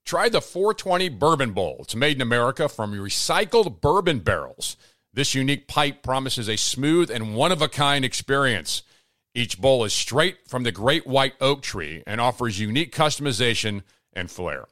Try 0.06 0.28
the 0.28 0.42
420 0.42 1.08
Bourbon 1.08 1.54
Bowl. 1.54 1.78
It's 1.80 1.96
made 1.96 2.18
in 2.18 2.22
America 2.22 2.68
from 2.68 2.92
recycled 2.92 3.80
bourbon 3.80 4.20
barrels. 4.20 4.76
This 5.14 5.34
unique 5.34 5.70
pipe 5.70 6.04
promises 6.04 6.50
a 6.50 6.58
smooth 6.58 7.10
and 7.10 7.34
one 7.34 7.54
of 7.54 7.62
a 7.62 7.70
kind 7.70 8.04
experience. 8.04 8.84
Each 9.40 9.58
bowl 9.58 9.86
is 9.86 9.94
straight 9.94 10.50
from 10.50 10.64
the 10.64 10.72
great 10.74 11.08
white 11.08 11.32
oak 11.40 11.62
tree 11.62 12.04
and 12.06 12.20
offers 12.20 12.60
unique 12.60 12.94
customization 12.94 13.84
and 14.12 14.30
flair. 14.30 14.66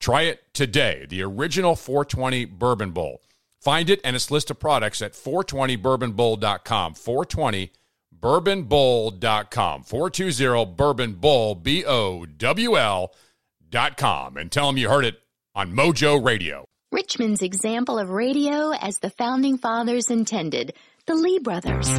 Try 0.00 0.22
it 0.22 0.40
today, 0.54 1.04
the 1.06 1.20
original 1.22 1.76
420 1.76 2.46
Bourbon 2.46 2.92
Bowl. 2.92 3.20
Find 3.60 3.90
it 3.90 4.00
and 4.02 4.16
its 4.16 4.30
list 4.30 4.50
of 4.50 4.58
products 4.58 5.02
at 5.02 5.12
420bourbonbowl.com. 5.12 6.94
420 6.94 7.70
bourbonbowl.com. 8.18 9.82
420 9.82 10.64
Bourbon 10.74 11.12
Bowl, 11.12 11.54
B 11.54 11.84
O 11.84 12.24
W 12.24 12.78
L.com. 12.78 14.36
And 14.38 14.50
tell 14.50 14.68
them 14.68 14.78
you 14.78 14.88
heard 14.88 15.04
it 15.04 15.20
on 15.54 15.74
Mojo 15.74 16.24
Radio. 16.24 16.64
Richmond's 16.90 17.42
example 17.42 17.98
of 17.98 18.08
radio 18.08 18.70
as 18.70 19.00
the 19.00 19.10
founding 19.10 19.58
fathers 19.58 20.10
intended, 20.10 20.72
the 21.04 21.14
Lee 21.14 21.40
brothers. 21.40 21.90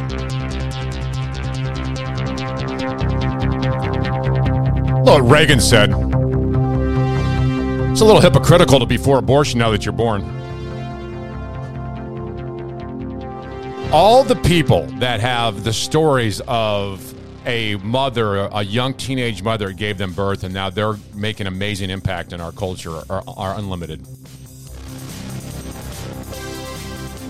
Well, 5.04 5.22
Reagan 5.22 5.60
said, 5.60 5.90
it's 7.90 8.00
a 8.00 8.04
little 8.04 8.20
hypocritical 8.20 8.78
to 8.78 8.86
be 8.86 8.96
for 8.96 9.18
abortion 9.18 9.58
now 9.58 9.70
that 9.70 9.84
you're 9.84 9.92
born. 9.92 10.22
All 13.92 14.22
the 14.22 14.36
people 14.36 14.86
that 14.98 15.20
have 15.20 15.64
the 15.64 15.72
stories 15.72 16.40
of 16.46 17.14
a 17.46 17.76
mother, 17.76 18.36
a 18.52 18.62
young 18.62 18.94
teenage 18.94 19.42
mother 19.42 19.72
gave 19.72 19.98
them 19.98 20.12
birth, 20.12 20.44
and 20.44 20.54
now 20.54 20.70
they're 20.70 20.94
making 21.14 21.46
amazing 21.46 21.90
impact 21.90 22.32
in 22.32 22.40
our 22.40 22.52
culture 22.52 23.02
are, 23.10 23.24
are 23.26 23.58
unlimited. 23.58 24.06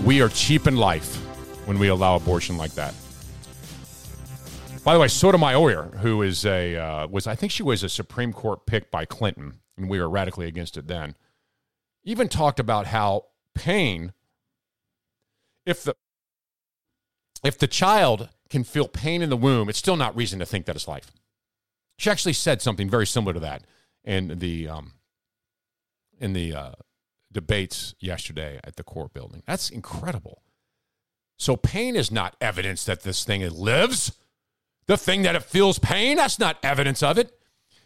We 0.05 0.21
are 0.21 0.29
cheap 0.29 0.67
in 0.67 0.75
life 0.75 1.15
when 1.65 1.79
we 1.79 1.87
allow 1.87 2.15
abortion 2.15 2.57
like 2.57 2.73
that. 2.73 2.93
By 4.83 4.95
the 4.95 4.99
way, 4.99 5.07
Sotomayor, 5.07 5.97
who 5.99 6.23
is 6.23 6.43
a 6.43 6.75
uh, 6.75 7.07
was 7.07 7.27
I 7.27 7.35
think 7.35 7.51
she 7.51 7.61
was 7.61 7.83
a 7.83 7.89
Supreme 7.89 8.33
Court 8.33 8.65
pick 8.65 8.89
by 8.89 9.05
Clinton, 9.05 9.59
and 9.77 9.87
we 9.87 9.99
were 9.99 10.09
radically 10.09 10.47
against 10.47 10.75
it 10.75 10.87
then. 10.87 11.15
Even 12.03 12.27
talked 12.27 12.59
about 12.59 12.87
how 12.87 13.25
pain, 13.53 14.13
if 15.67 15.83
the 15.83 15.95
if 17.43 17.59
the 17.59 17.67
child 17.67 18.29
can 18.49 18.63
feel 18.63 18.87
pain 18.87 19.21
in 19.21 19.29
the 19.29 19.37
womb, 19.37 19.69
it's 19.69 19.77
still 19.77 19.95
not 19.95 20.15
reason 20.15 20.39
to 20.39 20.45
think 20.47 20.65
that 20.65 20.75
it's 20.75 20.87
life. 20.87 21.11
She 21.99 22.09
actually 22.09 22.33
said 22.33 22.59
something 22.59 22.89
very 22.89 23.05
similar 23.05 23.33
to 23.33 23.39
that 23.39 23.63
in 24.03 24.39
the 24.39 24.67
um, 24.67 24.93
in 26.19 26.33
the 26.33 26.55
uh, 26.55 26.71
debates 27.31 27.93
yesterday 27.99 28.59
at 28.63 28.77
the 28.77 28.83
court 28.83 29.13
building. 29.13 29.43
That's 29.45 29.69
incredible. 29.69 30.41
So 31.37 31.55
pain 31.55 31.95
is 31.95 32.11
not 32.11 32.35
evidence 32.41 32.83
that 32.85 33.03
this 33.03 33.23
thing 33.23 33.47
lives. 33.47 34.13
The 34.91 34.97
thing 34.97 35.21
that 35.21 35.37
it 35.37 35.43
feels 35.43 35.79
pain, 35.79 36.17
that's 36.17 36.37
not 36.37 36.57
evidence 36.63 37.01
of 37.01 37.17
it. 37.17 37.39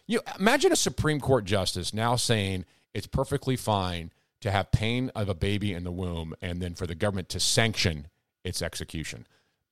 You 0.08 0.22
imagine 0.40 0.72
a 0.72 0.76
Supreme 0.76 1.20
Court 1.20 1.44
justice 1.44 1.94
now 1.94 2.16
saying 2.16 2.64
it's 2.94 3.06
perfectly 3.06 3.54
fine 3.54 4.10
to 4.40 4.50
have 4.50 4.72
pain 4.72 5.12
of 5.14 5.28
a 5.28 5.34
baby 5.36 5.72
in 5.72 5.84
the 5.84 5.92
womb 5.92 6.34
and 6.42 6.60
then 6.60 6.74
for 6.74 6.84
the 6.84 6.96
government 6.96 7.28
to 7.28 7.38
sanction 7.38 8.08
its 8.42 8.60
execution. 8.60 9.24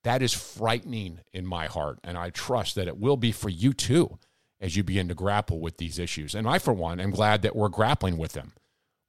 That 0.05 0.23
is 0.23 0.33
frightening 0.33 1.23
in 1.33 1.45
my 1.45 1.67
heart, 1.67 1.99
and 2.05 2.17
I 2.17 2.31
trust 2.31 2.77
that 2.77 2.87
it 2.87 2.99
will 2.99 3.17
be 3.17 3.33
for 3.33 3.49
you 3.49 3.73
too 3.73 4.17
as 4.61 4.77
you 4.77 4.85
begin 4.85 5.09
to 5.09 5.15
grapple 5.15 5.59
with 5.59 5.79
these 5.79 5.99
issues. 5.99 6.37
And 6.37 6.47
I, 6.47 6.61
for 6.61 6.73
one, 6.73 7.01
am 7.01 7.11
glad 7.11 7.43
that 7.43 7.57
we're 7.57 7.69
grappling 7.69 8.17
with 8.17 8.35
them. 8.35 8.53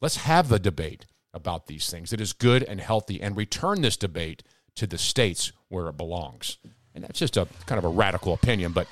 Let's 0.02 0.16
have 0.16 0.50
the 0.50 0.58
debate 0.58 1.06
about 1.32 1.68
these 1.68 1.92
things. 1.92 2.12
It 2.12 2.20
is 2.20 2.34
good 2.34 2.64
and 2.64 2.82
healthy, 2.82 3.22
and 3.22 3.38
return 3.38 3.84
this 3.84 3.98
debate 3.98 4.42
to 4.78 4.88
the 4.88 4.98
states 4.98 5.52
where 5.70 5.90
it 5.90 5.98
belongs. 5.98 6.58
And 6.96 7.04
that's 7.04 7.20
just 7.20 7.38
a 7.38 7.48
kind 7.68 7.78
of 7.78 7.86
a 7.86 7.90
radical 7.90 8.34
opinion, 8.34 8.72
but 8.72 8.88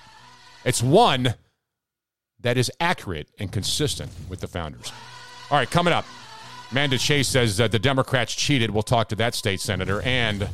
it's 0.65 0.83
one 0.83 1.33
that 2.41 2.57
is 2.57 2.69
accurate 2.79 3.29
and 3.39 3.51
consistent 3.51 4.11
with 4.29 4.41
the 4.41 4.47
founders. 4.47 4.91
All 5.49 5.57
right, 5.57 5.69
coming 5.69 5.93
up, 5.93 6.05
Amanda 6.71 6.97
Chase 6.97 7.29
says 7.29 7.57
that 7.57 7.71
the 7.71 7.79
Democrats 7.79 8.35
cheated. 8.35 8.69
We'll 8.69 8.83
talk 8.83 9.09
to 9.09 9.15
that 9.15 9.33
state 9.35 9.61
senator. 9.61 10.01
And 10.01 10.49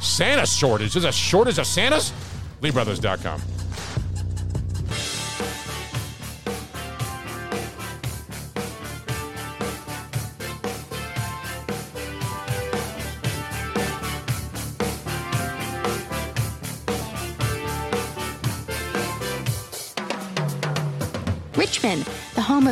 Santa 0.00 0.46
shortage. 0.46 0.96
Is 0.96 1.04
a 1.04 1.12
shortage 1.12 1.58
of 1.58 1.66
Santas? 1.66 2.12
LeeBrothers.com. 2.60 3.40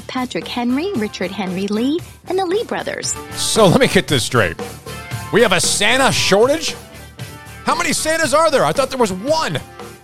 Patrick 0.03 0.47
Henry, 0.47 0.93
Richard 0.95 1.31
Henry 1.31 1.67
Lee, 1.69 2.01
and 2.27 2.39
the 2.39 2.45
Lee 2.47 2.65
brothers. 2.65 3.13
So 3.35 3.67
let 3.67 3.81
me 3.81 3.89
get 3.89 4.09
this 4.09 4.25
straight. 4.25 4.57
We 5.33 5.43
have 5.43 5.53
a 5.53 5.61
Santa 5.61 6.11
shortage? 6.13 6.75
How 7.65 7.77
many 7.77 7.93
Santas 7.93 8.35
are 8.35 8.51
there? 8.51 8.65
I 8.65 8.73
thought 8.73 8.91
there 8.91 8.99
was 8.99 9.13
one. 9.13 9.59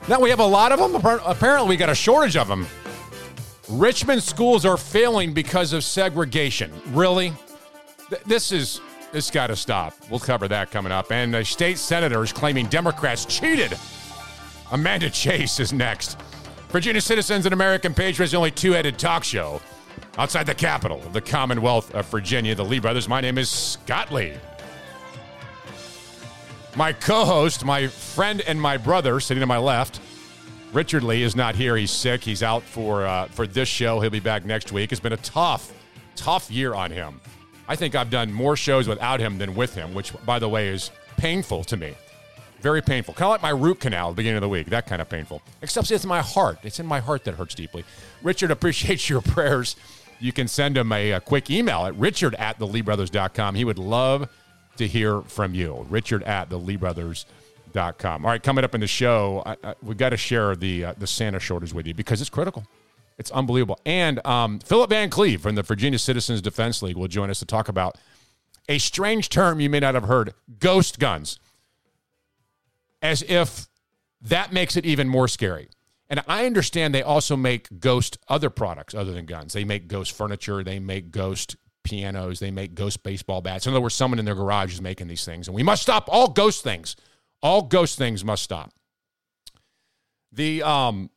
Now 0.08 0.20
we 0.20 0.30
have 0.30 0.38
a 0.40 0.46
lot 0.46 0.70
of 0.72 0.78
them. 0.78 0.94
Apparently, 1.24 1.68
we 1.68 1.76
got 1.76 1.88
a 1.90 1.94
shortage 1.94 2.36
of 2.36 2.46
them. 2.48 2.66
Richmond 3.68 4.22
schools 4.22 4.64
are 4.64 4.76
failing 4.76 5.32
because 5.32 5.72
of 5.72 5.82
segregation. 5.82 6.70
Really? 6.92 7.32
Th- 8.08 8.22
This 8.22 8.52
is 8.52 8.80
this 9.12 9.30
got 9.30 9.48
to 9.48 9.56
stop. 9.56 9.94
We'll 10.10 10.20
cover 10.20 10.46
that 10.48 10.70
coming 10.70 10.92
up. 10.92 11.10
And 11.10 11.34
a 11.34 11.44
state 11.44 11.78
senator 11.78 12.22
is 12.22 12.32
claiming 12.32 12.66
Democrats 12.66 13.24
cheated. 13.24 13.76
Amanda 14.72 15.08
Chase 15.10 15.58
is 15.58 15.72
next. 15.72 16.18
Virginia 16.68 17.00
Citizens 17.00 17.46
and 17.46 17.52
American 17.52 17.94
Patriots, 17.94 18.32
the 18.32 18.36
only 18.36 18.50
two-headed 18.50 18.98
talk 18.98 19.24
show 19.24 19.60
outside 20.18 20.46
the 20.46 20.54
capital 20.54 21.02
of 21.02 21.12
the 21.12 21.20
Commonwealth 21.20 21.94
of 21.94 22.06
Virginia, 22.06 22.54
the 22.54 22.64
Lee 22.64 22.78
brothers. 22.78 23.08
My 23.08 23.20
name 23.20 23.38
is 23.38 23.48
Scott 23.50 24.12
Lee. 24.12 24.34
My 26.74 26.92
co-host, 26.92 27.64
my 27.64 27.86
friend, 27.86 28.42
and 28.46 28.60
my 28.60 28.76
brother, 28.76 29.18
sitting 29.20 29.40
to 29.40 29.46
my 29.46 29.58
left, 29.58 30.00
Richard 30.72 31.02
Lee, 31.02 31.22
is 31.22 31.34
not 31.34 31.54
here. 31.54 31.76
He's 31.76 31.90
sick. 31.90 32.22
He's 32.22 32.42
out 32.42 32.62
for 32.62 33.06
uh, 33.06 33.26
for 33.28 33.46
this 33.46 33.68
show. 33.68 34.00
He'll 34.00 34.10
be 34.10 34.20
back 34.20 34.44
next 34.44 34.72
week. 34.72 34.92
It's 34.92 35.00
been 35.00 35.14
a 35.14 35.18
tough, 35.18 35.72
tough 36.16 36.50
year 36.50 36.74
on 36.74 36.90
him. 36.90 37.20
I 37.68 37.76
think 37.76 37.94
I've 37.94 38.10
done 38.10 38.32
more 38.32 38.56
shows 38.56 38.86
without 38.86 39.20
him 39.20 39.38
than 39.38 39.54
with 39.54 39.74
him, 39.74 39.94
which, 39.94 40.12
by 40.24 40.38
the 40.38 40.48
way, 40.48 40.68
is 40.68 40.90
painful 41.16 41.64
to 41.64 41.76
me. 41.76 41.94
Very 42.60 42.82
painful. 42.82 43.14
Kind 43.14 43.26
of 43.26 43.30
like 43.30 43.42
my 43.42 43.50
root 43.50 43.80
canal 43.80 44.08
at 44.08 44.10
the 44.12 44.16
beginning 44.16 44.36
of 44.36 44.42
the 44.42 44.48
week. 44.48 44.68
That 44.68 44.86
kind 44.86 45.00
of 45.00 45.08
painful. 45.08 45.42
Except 45.62 45.90
it's 45.90 46.04
in 46.04 46.08
my 46.08 46.22
heart. 46.22 46.58
It's 46.62 46.80
in 46.80 46.86
my 46.86 47.00
heart 47.00 47.24
that 47.24 47.34
hurts 47.34 47.54
deeply. 47.54 47.84
Richard 48.22 48.50
appreciates 48.50 49.08
your 49.08 49.20
prayers. 49.20 49.76
You 50.18 50.32
can 50.32 50.48
send 50.48 50.76
him 50.76 50.92
a, 50.92 51.12
a 51.12 51.20
quick 51.20 51.50
email 51.50 51.86
at 51.86 51.94
richard 51.96 52.34
at 52.36 52.58
theleebrothers.com. 52.58 53.54
He 53.54 53.64
would 53.64 53.78
love 53.78 54.28
to 54.76 54.86
hear 54.86 55.22
from 55.22 55.54
you. 55.54 55.86
Richard 55.90 56.22
at 56.22 56.48
theleebrothers.com. 56.48 58.24
All 58.24 58.30
right, 58.30 58.42
coming 58.42 58.64
up 58.64 58.74
in 58.74 58.80
the 58.80 58.86
show, 58.86 59.44
we've 59.82 59.98
got 59.98 60.10
to 60.10 60.16
share 60.16 60.56
the, 60.56 60.86
uh, 60.86 60.94
the 60.96 61.06
Santa 61.06 61.38
shortage 61.38 61.74
with 61.74 61.86
you 61.86 61.94
because 61.94 62.20
it's 62.20 62.30
critical. 62.30 62.64
It's 63.18 63.30
unbelievable. 63.30 63.78
And 63.86 64.24
um, 64.26 64.58
Philip 64.60 64.90
Van 64.90 65.10
Cleave 65.10 65.40
from 65.40 65.54
the 65.54 65.62
Virginia 65.62 65.98
Citizens 65.98 66.42
Defense 66.42 66.82
League 66.82 66.96
will 66.96 67.08
join 67.08 67.30
us 67.30 67.38
to 67.38 67.46
talk 67.46 67.68
about 67.68 67.96
a 68.68 68.78
strange 68.78 69.28
term 69.28 69.60
you 69.60 69.70
may 69.70 69.80
not 69.80 69.94
have 69.94 70.04
heard 70.04 70.34
ghost 70.58 70.98
guns 70.98 71.38
as 73.00 73.22
if 73.22 73.68
that 74.20 74.52
makes 74.52 74.76
it 74.76 74.84
even 74.84 75.08
more 75.08 75.28
scary. 75.28 75.68
And 76.08 76.22
I 76.28 76.46
understand 76.46 76.94
they 76.94 77.02
also 77.02 77.36
make 77.36 77.80
ghost 77.80 78.18
other 78.28 78.50
products 78.50 78.94
other 78.94 79.12
than 79.12 79.26
guns. 79.26 79.52
They 79.52 79.64
make 79.64 79.88
ghost 79.88 80.12
furniture, 80.12 80.62
they 80.62 80.78
make 80.78 81.10
ghost 81.10 81.56
pianos, 81.82 82.38
they 82.38 82.50
make 82.50 82.74
ghost 82.74 83.02
baseball 83.02 83.40
bats. 83.40 83.66
In 83.66 83.72
other 83.72 83.80
words, 83.80 83.94
someone 83.94 84.18
in 84.18 84.24
their 84.24 84.34
garage 84.34 84.72
is 84.72 84.80
making 84.80 85.08
these 85.08 85.24
things. 85.24 85.48
And 85.48 85.54
we 85.54 85.62
must 85.62 85.82
stop 85.82 86.08
all 86.08 86.28
ghost 86.28 86.62
things. 86.62 86.94
All 87.42 87.62
ghost 87.62 87.98
things 87.98 88.24
must 88.24 88.42
stop. 88.42 88.72
The 90.32 90.62
um, 90.62 91.10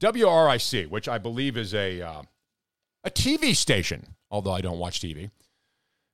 WRIC, 0.00 0.88
which 0.88 1.08
I 1.08 1.18
believe 1.18 1.56
is 1.56 1.74
a, 1.74 2.02
uh, 2.02 2.22
a 3.04 3.10
TV 3.10 3.54
station, 3.54 4.14
although 4.30 4.52
I 4.52 4.60
don't 4.60 4.78
watch 4.78 5.00
TV, 5.00 5.30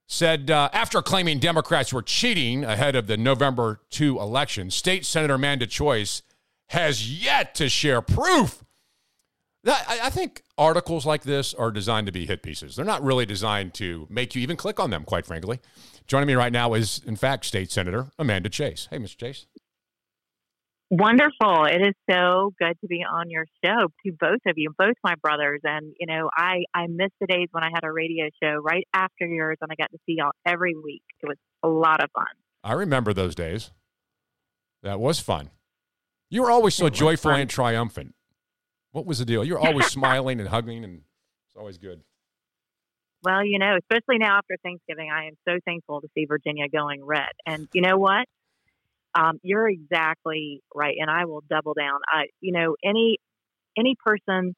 said 0.07 0.51
uh, 0.51 0.69
after 0.73 1.03
claiming 1.03 1.39
Democrats 1.39 1.93
were 1.93 2.03
cheating 2.03 2.65
ahead 2.65 2.95
of 2.95 3.07
the 3.07 3.17
November 3.17 3.81
2 3.91 4.21
election, 4.21 4.71
State 4.71 5.05
Senator 5.05 5.35
Amanda 5.35 5.67
Chase 5.67 6.23
has 6.69 7.23
yet 7.23 7.55
to 7.57 7.69
share 7.69 8.01
proof. 8.01 8.65
That, 9.65 9.85
I, 9.89 10.07
I 10.07 10.11
think 10.11 10.43
articles 10.59 11.07
like 11.07 11.23
this 11.23 11.55
are 11.55 11.71
designed 11.71 12.07
to 12.07 12.13
be 12.13 12.27
hit 12.27 12.43
pieces. 12.43 12.77
They're 12.77 12.85
not 12.85 13.03
really 13.03 13.25
designed 13.25 13.75
to 13.75 14.07
make 14.11 14.35
you 14.35 14.43
even 14.43 14.57
click 14.57 14.79
on 14.79 14.91
them, 14.91 15.05
quite 15.05 15.25
frankly. 15.25 15.61
Joining 16.07 16.27
me 16.27 16.35
right 16.35 16.53
now 16.53 16.75
is, 16.75 17.01
in 17.07 17.17
fact, 17.17 17.47
State 17.47 17.71
Senator 17.71 18.09
Amanda 18.19 18.51
Chase. 18.51 18.89
Hey, 18.91 18.99
Mr. 18.99 19.17
Chase. 19.17 19.47
Wonderful. 20.91 21.65
It 21.65 21.81
is 21.81 21.95
so 22.11 22.53
good 22.59 22.79
to 22.83 22.87
be 22.87 23.03
on 23.03 23.31
your 23.31 23.47
show 23.65 23.89
to 24.05 24.13
both 24.13 24.41
of 24.47 24.55
you, 24.57 24.71
both 24.77 24.95
my 25.03 25.15
brothers. 25.23 25.61
And, 25.65 25.95
you 25.99 26.07
know, 26.07 26.29
I, 26.37 26.65
I 26.75 26.87
miss 26.89 27.11
the 27.21 27.27
days 27.27 27.49
when 27.53 27.65
I 27.65 27.71
had 27.75 27.85
a 27.85 27.91
radio 27.91 28.27
show 28.43 28.57
right 28.57 28.87
after 28.93 29.27
yours 29.27 29.57
and 29.63 29.73
I 29.73 29.77
got 29.77 29.91
to 29.93 29.99
see 30.07 30.17
y'all 30.19 30.33
every 30.47 30.75
week. 30.77 31.03
It 31.23 31.27
was 31.27 31.39
a 31.63 31.69
lot 31.69 32.05
of 32.05 32.11
fun. 32.15 32.27
I 32.63 32.75
remember 32.75 33.15
those 33.15 33.35
days. 33.35 33.71
That 34.83 35.01
was 35.01 35.19
fun. 35.21 35.51
You 36.31 36.43
were 36.43 36.51
always 36.51 36.75
so 36.75 36.89
joyful 36.89 37.31
and 37.31 37.49
triumphant. 37.49 38.15
What 38.93 39.07
was 39.07 39.19
the 39.19 39.25
deal? 39.25 39.45
You 39.45 39.55
were 39.55 39.61
always 39.61 39.87
smiling 39.91 40.41
and 40.41 40.49
hugging, 40.49 40.85
and 40.85 41.03
it's 41.49 41.57
always 41.57 41.79
good. 41.79 42.01
Well, 43.25 43.45
you 43.45 43.59
know, 43.59 43.77
especially 43.79 44.19
now 44.19 44.37
after 44.37 44.57
Thanksgiving, 44.63 45.11
I 45.11 45.27
am 45.27 45.35
so 45.49 45.59
thankful 45.65 46.03
to 46.03 46.09
see 46.15 46.27
Virginia 46.27 46.69
going 46.69 47.03
red. 47.03 47.31
And 47.47 47.69
you 47.73 47.81
know 47.81 47.97
what? 47.97 48.27
Um, 49.15 49.39
you're 49.43 49.69
exactly 49.69 50.61
right, 50.75 50.97
and 50.99 51.11
I 51.11 51.25
will 51.25 51.43
double 51.49 51.73
down. 51.75 52.01
I, 52.07 52.25
you 52.41 52.53
know, 52.53 52.77
any 52.85 53.19
any 53.79 53.97
person 54.05 54.55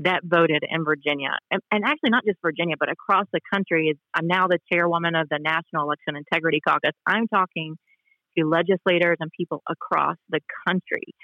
that 0.00 0.20
voted 0.22 0.62
in 0.68 0.84
Virginia, 0.84 1.30
and, 1.50 1.60
and 1.72 1.84
actually 1.84 2.10
not 2.10 2.24
just 2.24 2.38
Virginia, 2.42 2.76
but 2.78 2.90
across 2.90 3.26
the 3.32 3.40
country, 3.52 3.88
is 3.88 3.96
I'm 4.14 4.26
now 4.26 4.46
the 4.48 4.58
chairwoman 4.70 5.14
of 5.14 5.28
the 5.28 5.38
National 5.40 5.84
Election 5.84 6.16
Integrity 6.16 6.60
Caucus. 6.60 6.92
I'm 7.06 7.26
talking 7.26 7.76
to 8.38 8.46
legislators 8.46 9.16
and 9.20 9.30
people 9.36 9.62
across 9.68 10.16
the 10.28 10.40
country 10.66 11.14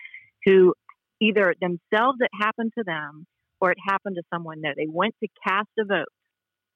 who 0.44 0.74
either 1.20 1.54
themselves 1.60 2.18
it 2.20 2.30
happened 2.38 2.72
to 2.76 2.84
them 2.84 3.26
or 3.60 3.70
it 3.70 3.78
happened 3.86 4.16
to 4.16 4.22
someone 4.32 4.60
new. 4.60 4.72
They 4.76 4.88
went 4.88 5.14
to 5.22 5.28
cast 5.46 5.68
a 5.78 5.84
vote 5.84 6.12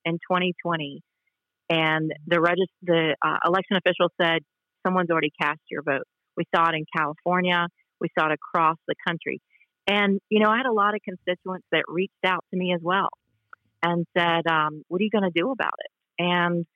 in 0.04 0.14
2020, 0.14 1.02
and 1.68 2.12
the 2.26 2.56
the 2.82 3.16
uh, 3.22 3.36
election 3.44 3.76
official 3.76 4.10
said 4.20 4.40
someone's 4.86 5.10
already 5.10 5.32
cast 5.40 5.60
your 5.70 5.82
vote. 5.82 6.04
We 6.36 6.44
saw 6.54 6.68
it 6.70 6.74
in 6.74 6.84
California. 6.96 7.66
We 8.00 8.08
saw 8.18 8.30
it 8.30 8.32
across 8.32 8.76
the 8.86 8.94
country. 9.06 9.40
And, 9.86 10.20
you 10.28 10.40
know, 10.40 10.50
I 10.50 10.58
had 10.58 10.66
a 10.66 10.72
lot 10.72 10.94
of 10.94 11.00
constituents 11.02 11.66
that 11.72 11.82
reached 11.88 12.24
out 12.24 12.44
to 12.52 12.58
me 12.58 12.72
as 12.74 12.80
well 12.82 13.08
and 13.82 14.06
said, 14.16 14.46
um, 14.46 14.84
what 14.88 15.00
are 15.00 15.04
you 15.04 15.10
going 15.10 15.30
to 15.30 15.30
do 15.34 15.50
about 15.50 15.74
it? 15.78 15.90
And 16.18 16.66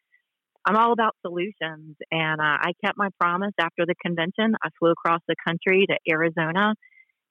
I'm 0.65 0.77
all 0.77 0.93
about 0.93 1.17
solutions. 1.23 1.97
And 2.11 2.41
uh, 2.41 2.59
I 2.61 2.73
kept 2.85 2.97
my 2.97 3.09
promise 3.21 3.53
after 3.59 3.85
the 3.87 3.95
convention. 4.05 4.55
I 4.63 4.69
flew 4.79 4.91
across 4.91 5.21
the 5.27 5.35
country 5.47 5.87
to 5.89 5.97
Arizona 6.11 6.75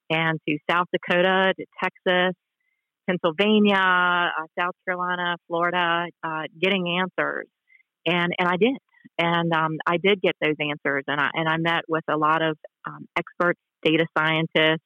and 0.09 0.39
to 0.47 0.57
South 0.69 0.87
Dakota, 0.91 1.53
to 1.57 1.65
Texas, 1.81 2.35
Pennsylvania, 3.07 3.75
uh, 3.75 4.45
South 4.59 4.75
Carolina, 4.85 5.35
Florida, 5.47 6.05
uh, 6.23 6.43
getting 6.59 6.99
answers. 6.99 7.47
And, 8.05 8.33
and 8.37 8.47
I 8.47 8.57
did 8.57 8.75
and 9.17 9.53
um, 9.53 9.77
I 9.85 9.97
did 9.97 10.21
get 10.21 10.35
those 10.41 10.55
answers, 10.59 11.03
and 11.07 11.19
I 11.19 11.29
and 11.33 11.47
I 11.47 11.57
met 11.57 11.83
with 11.87 12.03
a 12.09 12.17
lot 12.17 12.41
of 12.41 12.57
um, 12.85 13.07
experts, 13.17 13.59
data 13.83 14.05
scientists, 14.17 14.83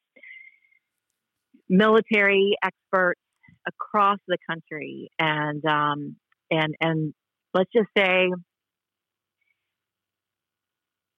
military 1.68 2.56
experts 2.62 3.20
across 3.66 4.18
the 4.26 4.38
country, 4.48 5.10
and 5.18 5.64
um, 5.64 6.16
and 6.50 6.74
and 6.80 7.14
let's 7.56 7.72
just 7.72 7.88
say 7.96 8.28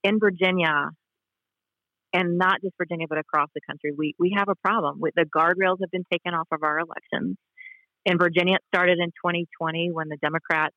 in 0.04 0.18
Virginia, 0.20 0.90
and 2.12 2.38
not 2.38 2.62
just 2.62 2.74
Virginia, 2.78 3.06
but 3.08 3.18
across 3.18 3.48
the 3.54 3.60
country, 3.68 3.92
we, 3.96 4.14
we 4.18 4.34
have 4.36 4.48
a 4.48 4.54
problem. 4.54 5.00
With 5.00 5.14
the 5.14 5.24
guardrails 5.24 5.78
have 5.80 5.90
been 5.90 6.04
taken 6.10 6.34
off 6.34 6.46
of 6.52 6.62
our 6.62 6.78
elections. 6.78 7.36
In 8.06 8.16
Virginia, 8.18 8.54
it 8.54 8.62
started 8.72 8.98
in 8.98 9.08
2020 9.08 9.90
when 9.92 10.08
the 10.08 10.16
Democrats 10.16 10.74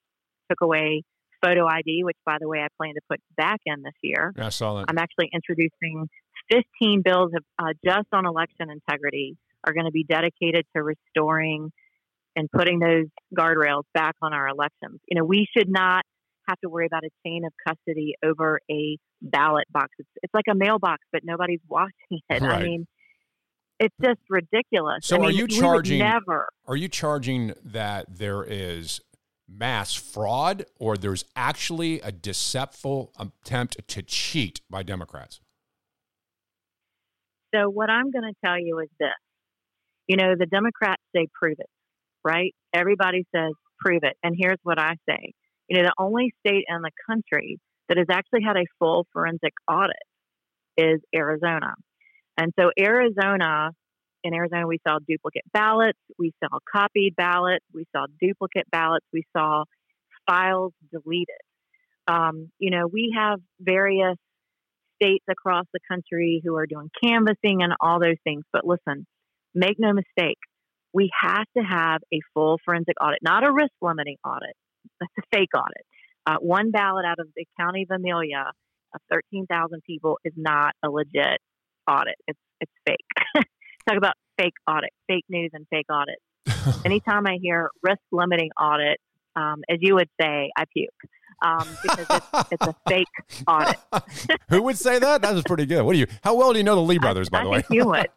took 0.49 0.62
away 0.62 1.03
photo 1.43 1.68
ID, 1.68 2.03
which, 2.03 2.18
by 2.26 2.38
the 2.39 2.47
way, 2.47 2.59
I 2.59 2.68
plan 2.78 2.95
to 2.95 3.01
put 3.09 3.20
back 3.38 3.59
in 3.66 3.84
this 3.84 3.93
year. 4.01 4.34
I 4.38 4.49
saw 4.49 4.76
that. 4.76 4.86
I'm 4.89 4.97
actually 4.97 5.30
introducing 5.32 6.09
15 6.51 7.01
bills 7.03 7.32
of, 7.36 7.43
uh, 7.59 7.74
just 7.86 8.07
on 8.12 8.26
election 8.26 8.70
integrity 8.70 9.38
are 9.64 9.74
going 9.74 9.86
to 9.86 9.91
be 9.91 10.03
dedicated 10.03 10.66
to 10.76 10.84
restoring 10.84 11.72
and 12.36 12.50
putting 12.52 12.80
those 12.80 13.06
guardrails 13.38 13.84
back 13.94 14.16
on 14.22 14.34
our 14.34 14.48
elections. 14.48 15.00
You 15.08 15.20
know, 15.20 15.26
we 15.26 15.48
should 15.56 15.70
not 15.70 16.04
have 16.48 16.60
to 16.62 16.70
worry 16.70 16.86
about 16.86 17.04
a 17.04 17.10
chain 17.26 17.44
of 17.46 17.52
custody 17.68 18.16
over 18.24 18.60
a 18.70 18.98
ballot 19.22 19.66
box. 19.72 19.90
It's, 20.00 20.10
it's 20.24 20.34
like 20.34 20.46
a 20.50 20.56
mailbox, 20.56 21.02
but 21.12 21.22
nobody's 21.24 21.62
watching 21.68 22.22
it. 22.30 22.44
I 22.44 22.64
mean, 22.64 22.88
it's 23.80 23.96
just 24.02 24.20
ridiculous. 24.30 25.00
So 25.02 25.16
I 25.16 25.20
mean, 25.20 25.30
are 25.30 25.32
you 25.32 25.48
charging? 25.48 26.00
never? 26.00 26.48
Are 26.68 26.76
you 26.76 26.88
charging 26.88 27.54
that 27.64 28.06
there 28.18 28.44
is 28.44 29.02
mass 29.50 29.94
fraud, 29.94 30.66
or 30.80 30.96
there's 30.98 31.26
actually 31.36 32.00
a 32.02 32.12
deceitful 32.12 33.12
attempt 33.20 33.86
to 33.88 34.02
cheat 34.02 34.62
by 34.70 34.84
Democrats? 34.84 35.42
So 37.54 37.70
what 37.70 37.90
I'm 37.90 38.12
going 38.12 38.24
to 38.24 38.34
tell 38.46 38.58
you 38.58 38.80
is 38.80 38.90
this. 39.00 39.10
You 40.08 40.18
know, 40.18 40.36
the 40.38 40.46
Democrats 40.46 41.02
say 41.16 41.28
prove 41.34 41.58
it, 41.60 41.70
right? 42.24 42.53
Everybody 42.74 43.26
says 43.36 43.51
prove 43.80 44.03
it. 44.03 44.15
And 44.24 44.36
here's 44.38 44.59
what 44.63 44.80
I 44.80 44.93
say. 45.09 45.34
You 45.67 45.78
know, 45.78 45.84
the 45.84 45.93
only 45.97 46.34
state 46.45 46.65
in 46.67 46.82
the 46.82 46.91
country 47.09 47.59
that 47.89 47.97
has 47.97 48.07
actually 48.11 48.43
had 48.45 48.57
a 48.57 48.65
full 48.80 49.05
forensic 49.11 49.53
audit 49.69 49.95
is 50.78 50.99
Arizona. 51.13 51.74
And 52.38 52.53
so 52.59 52.72
Arizona, 52.80 53.72
in 54.24 54.34
Arizona, 54.34 54.67
we 54.67 54.80
saw 54.88 54.99
duplicate 55.07 55.43
ballots, 55.53 55.99
we 56.17 56.34
saw 56.43 56.59
copied 56.72 57.15
ballots, 57.15 57.65
we 57.74 57.86
saw 57.95 58.05
duplicate 58.22 58.69
ballots, 58.72 59.05
we 59.11 59.24
saw 59.36 59.63
files 60.30 60.74
deleted. 60.91 61.28
Um, 62.07 62.51
you 62.59 62.72
know, 62.72 62.88
we 62.88 63.13
have 63.17 63.39
various 63.59 64.17
states 65.01 65.26
across 65.30 65.65
the 65.74 65.80
country 65.89 66.41
who 66.43 66.55
are 66.55 66.65
doing 66.65 66.89
canvassing 67.03 67.61
and 67.61 67.74
all 67.80 67.99
those 67.99 68.17
things. 68.24 68.43
But 68.53 68.65
listen, 68.65 69.05
make 69.53 69.78
no 69.80 69.93
mistake, 69.93 70.38
we 70.94 71.10
have 71.22 71.46
to 71.58 71.64
have 71.64 72.02
a 72.14 72.20
full 72.34 72.60
forensic 72.66 72.96
audit, 73.02 73.20
not 73.22 73.46
a 73.46 73.52
risk 73.52 73.72
limiting 73.82 74.18
audit. 74.26 74.56
That's 75.00 75.14
a 75.20 75.38
fake 75.38 75.50
audit. 75.56 75.86
Uh, 76.26 76.38
one 76.39 76.72
ballot 76.72 77.06
out 77.06 77.20
of 77.20 77.28
the 77.36 77.46
county 77.60 77.84
of 77.89 77.96
Amelia 77.96 78.52
of 78.94 79.02
13,000 79.12 79.82
people 79.86 80.18
is 80.24 80.34
not 80.36 80.74
a 80.84 80.89
legit 80.89 81.39
audit. 81.89 82.16
It's, 82.28 82.39
it's 82.60 82.72
fake. 82.86 82.98
Talk 83.88 83.98
about 83.98 84.14
fake 84.38 84.54
audit, 84.70 84.92
fake 85.08 85.26
news 85.30 85.52
and 85.54 85.66
fake 85.70 85.88
audit. 85.92 86.20
Anytime 86.86 87.26
I 87.26 87.38
hear 87.42 87.70
risk 87.82 88.02
limiting 88.12 88.50
audit, 88.60 89.00
um, 89.36 89.62
as 89.70 89.78
you 89.82 89.96
would 89.96 90.10
say, 90.20 90.52
I 90.56 90.66
puke 90.74 90.89
um, 91.42 91.68
because 91.82 92.06
it's, 92.10 92.52
it's 92.52 92.68
a 92.68 92.76
fake 92.88 93.08
audit. 93.48 93.78
Who 94.50 94.62
would 94.64 94.78
say 94.78 95.00
that? 95.00 95.22
That 95.22 95.34
was 95.34 95.44
pretty 95.44 95.66
good. 95.66 95.84
What 95.84 95.94
do 95.94 96.00
you? 96.00 96.08
How 96.24 96.36
well 96.36 96.52
do 96.52 96.60
you 96.60 96.64
know 96.64 96.76
the 96.76 96.82
Lee 96.82 97.00
brothers? 97.00 97.30
By 97.30 97.39
I 97.39 97.44
the 97.44 97.50
way, 97.50 97.64
you 97.70 97.86
would. 97.86 98.08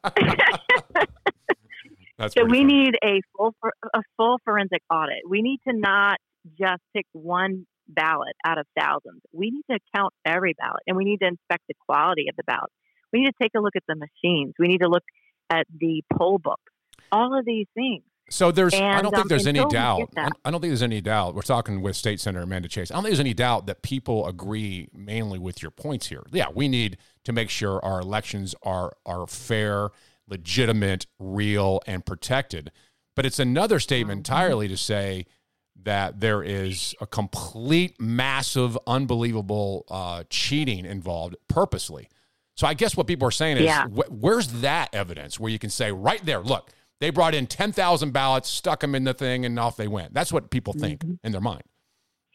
That's 2.19 2.35
so 2.35 2.45
we 2.45 2.65
need 2.65 2.97
a 3.03 3.21
full 3.37 3.55
a 3.93 4.03
full 4.17 4.39
forensic 4.45 4.83
audit. 4.91 5.23
We 5.29 5.43
need 5.43 5.61
to 5.69 5.75
not 5.75 6.19
just 6.59 6.81
pick 6.95 7.07
one 7.12 7.67
ballot 7.89 8.35
out 8.45 8.59
of 8.59 8.67
thousands. 8.79 9.21
We 9.33 9.51
need 9.51 9.65
to 9.71 9.79
count 9.95 10.12
every 10.25 10.55
ballot, 10.55 10.83
and 10.87 10.97
we 10.97 11.05
need 11.05 11.19
to 11.19 11.27
inspect 11.27 11.65
the 11.69 11.75
quality 11.89 12.27
of 12.29 12.37
the 12.37 12.45
ballot. 12.45 12.71
We 13.12 13.21
need 13.21 13.27
to 13.27 13.35
take 13.41 13.53
a 13.57 13.61
look 13.61 13.77
at 13.77 13.83
the 13.89 13.97
machines. 13.97 14.55
We 14.59 14.69
need 14.69 14.81
to 14.81 14.89
look 14.89 15.05
at 15.51 15.67
the 15.77 16.03
poll 16.17 16.39
books. 16.39 16.62
All 17.12 17.39
of 17.39 17.45
these 17.45 17.67
things. 17.75 18.03
So 18.31 18.51
there's, 18.51 18.73
I 18.73 19.03
don't 19.03 19.11
think 19.12 19.25
um, 19.25 19.29
there's 19.29 19.47
any 19.47 19.65
doubt. 19.67 20.09
I 20.17 20.51
don't 20.51 20.61
think 20.61 20.71
there's 20.71 20.83
any 20.83 21.03
doubt. 21.03 21.35
We're 21.35 21.43
talking 21.43 21.83
with 21.83 21.95
State 21.95 22.21
Senator 22.21 22.45
Amanda 22.45 22.69
Chase. 22.69 22.91
I 22.91 22.95
don't 22.95 23.05
think 23.05 23.11
there's 23.11 23.21
any 23.21 23.35
doubt 23.35 23.67
that 23.67 23.83
people 23.83 24.27
agree 24.27 24.89
mainly 24.95 25.39
with 25.39 25.61
your 25.61 25.71
points 25.71 26.07
here. 26.07 26.23
Yeah, 26.33 26.47
we 26.53 26.67
need 26.67 26.97
to 27.25 27.33
make 27.33 27.51
sure 27.51 27.85
our 27.85 28.01
elections 28.01 28.55
are 28.62 28.97
are 29.05 29.27
fair, 29.27 29.91
legitimate, 30.29 31.07
real, 31.18 31.81
and 31.87 32.05
protected. 32.05 32.70
But 33.16 33.27
it's 33.27 33.39
another 33.39 33.79
statement 33.81 34.25
Mm-hmm. 34.25 34.33
entirely 34.35 34.68
to 34.68 34.77
say 34.77 35.27
that 35.83 36.20
there 36.20 36.43
is 36.43 36.95
a 37.01 37.07
complete, 37.07 38.01
massive, 38.01 38.79
unbelievable 38.87 39.85
uh, 39.89 40.25
cheating 40.31 40.85
involved 40.87 41.37
purposely. 41.49 42.09
So 42.57 42.66
I 42.66 42.75
guess 42.75 42.97
what 42.97 43.07
people 43.09 43.27
are 43.27 43.33
saying 43.33 43.57
is, 43.59 43.64
Yeah. 43.64 43.87
wh- 43.89 44.11
where's 44.11 44.49
that 44.62 44.95
evidence 44.95 45.41
where 45.41 45.51
you 45.51 45.59
can 45.59 45.70
say 45.70 45.91
right 45.93 46.25
there, 46.25 46.41
look, 46.41 46.70
they 47.01 47.11
brought 47.11 47.35
in 47.35 47.47
10,000 47.49 48.12
ballots, 48.12 48.49
stuck 48.49 48.81
them 48.81 48.95
in 48.95 49.03
the 49.05 49.12
thing, 49.14 49.45
and 49.45 49.59
off 49.59 49.77
they 49.77 49.89
went. 49.89 50.14
That's 50.14 50.33
what 50.33 50.51
people 50.51 50.72
think 50.72 51.01
Mm-hmm. 51.01 51.14
in 51.27 51.33
their 51.33 51.41
mind. 51.41 51.62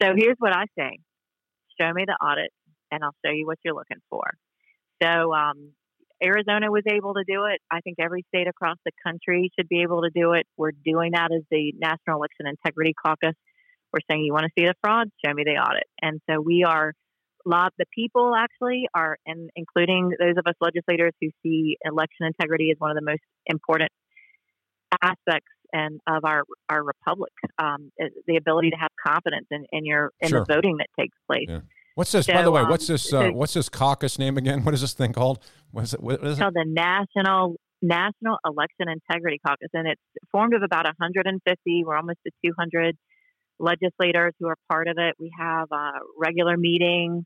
So 0.02 0.12
here's 0.16 0.36
what 0.38 0.54
I 0.54 0.64
say: 0.78 0.98
Show 1.80 1.92
me 1.92 2.04
the 2.06 2.12
audit, 2.24 2.52
and 2.90 3.02
I'll 3.02 3.14
show 3.24 3.32
you 3.32 3.46
what 3.46 3.58
you're 3.64 3.74
looking 3.74 3.98
for. 4.10 4.22
So 5.02 5.34
um, 5.34 5.72
Arizona 6.22 6.70
was 6.70 6.82
able 6.86 7.14
to 7.14 7.24
do 7.26 7.44
it. 7.46 7.60
I 7.70 7.80
think 7.80 7.96
every 8.00 8.24
state 8.28 8.46
across 8.48 8.76
the 8.84 8.92
country 9.06 9.50
should 9.58 9.68
be 9.68 9.82
able 9.82 10.02
to 10.02 10.10
do 10.14 10.32
it. 10.32 10.46
We're 10.56 10.72
doing 10.84 11.12
that 11.12 11.30
as 11.32 11.42
the 11.50 11.72
National 11.78 12.16
Election 12.18 12.46
Integrity 12.46 12.94
Caucus. 12.94 13.34
We're 13.92 14.00
saying 14.10 14.24
you 14.24 14.32
want 14.32 14.44
to 14.44 14.50
see 14.56 14.66
the 14.66 14.74
fraud, 14.82 15.08
show 15.24 15.32
me 15.34 15.42
the 15.44 15.52
audit, 15.60 15.84
and 16.00 16.20
so 16.28 16.40
we 16.40 16.64
are. 16.64 16.92
Lot 17.46 17.72
the 17.78 17.86
people 17.94 18.34
actually 18.36 18.86
are, 18.94 19.16
and 19.24 19.48
including 19.56 20.10
those 20.20 20.34
of 20.36 20.46
us 20.46 20.52
legislators 20.60 21.12
who 21.22 21.30
see 21.42 21.78
election 21.86 22.26
integrity 22.26 22.70
as 22.70 22.76
one 22.78 22.90
of 22.90 22.96
the 22.96 23.02
most 23.02 23.22
important 23.46 23.90
aspects 25.02 25.48
and 25.72 26.00
of 26.06 26.24
our 26.24 26.42
our 26.68 26.82
republic, 26.82 27.32
um, 27.58 27.90
the 28.26 28.36
ability 28.36 28.70
to 28.70 28.76
have 28.76 28.90
confidence 29.06 29.46
in, 29.50 29.64
in 29.72 29.84
your 29.84 30.10
in 30.20 30.28
Sure. 30.28 30.44
the 30.46 30.54
voting 30.54 30.76
that 30.78 30.88
takes 30.98 31.16
place. 31.26 31.48
What's 31.94 32.12
this, 32.12 32.26
by 32.26 32.42
the 32.42 32.50
way? 32.50 32.60
um, 32.62 32.68
What's 32.68 32.86
this? 32.86 33.06
Uh, 33.12 33.28
so- 33.28 33.32
what's 33.32 33.54
this 33.54 33.68
caucus 33.68 34.18
name 34.18 34.36
again? 34.36 34.62
What 34.64 34.74
is 34.74 34.80
this 34.80 34.92
thing 34.92 35.12
called? 35.12 35.40
What 35.72 35.84
is 35.84 35.94
it? 35.94 36.02
What 36.02 36.24
is 36.24 36.38
it? 36.38 36.42
called 36.42 36.54
the 36.54 36.64
National 36.66 37.56
National 37.82 38.38
Election 38.44 38.88
Integrity 38.88 39.40
Caucus, 39.44 39.70
and 39.72 39.88
it's 39.88 40.02
formed 40.32 40.54
of 40.54 40.62
about 40.62 40.84
150. 40.84 41.84
We're 41.84 41.96
almost 41.96 42.18
to 42.26 42.32
200 42.44 42.96
legislators 43.58 44.34
who 44.38 44.48
are 44.48 44.56
part 44.70 44.88
of 44.88 44.96
it. 44.98 45.14
We 45.18 45.30
have 45.38 45.68
uh, 45.70 46.00
regular 46.18 46.56
meetings 46.56 47.24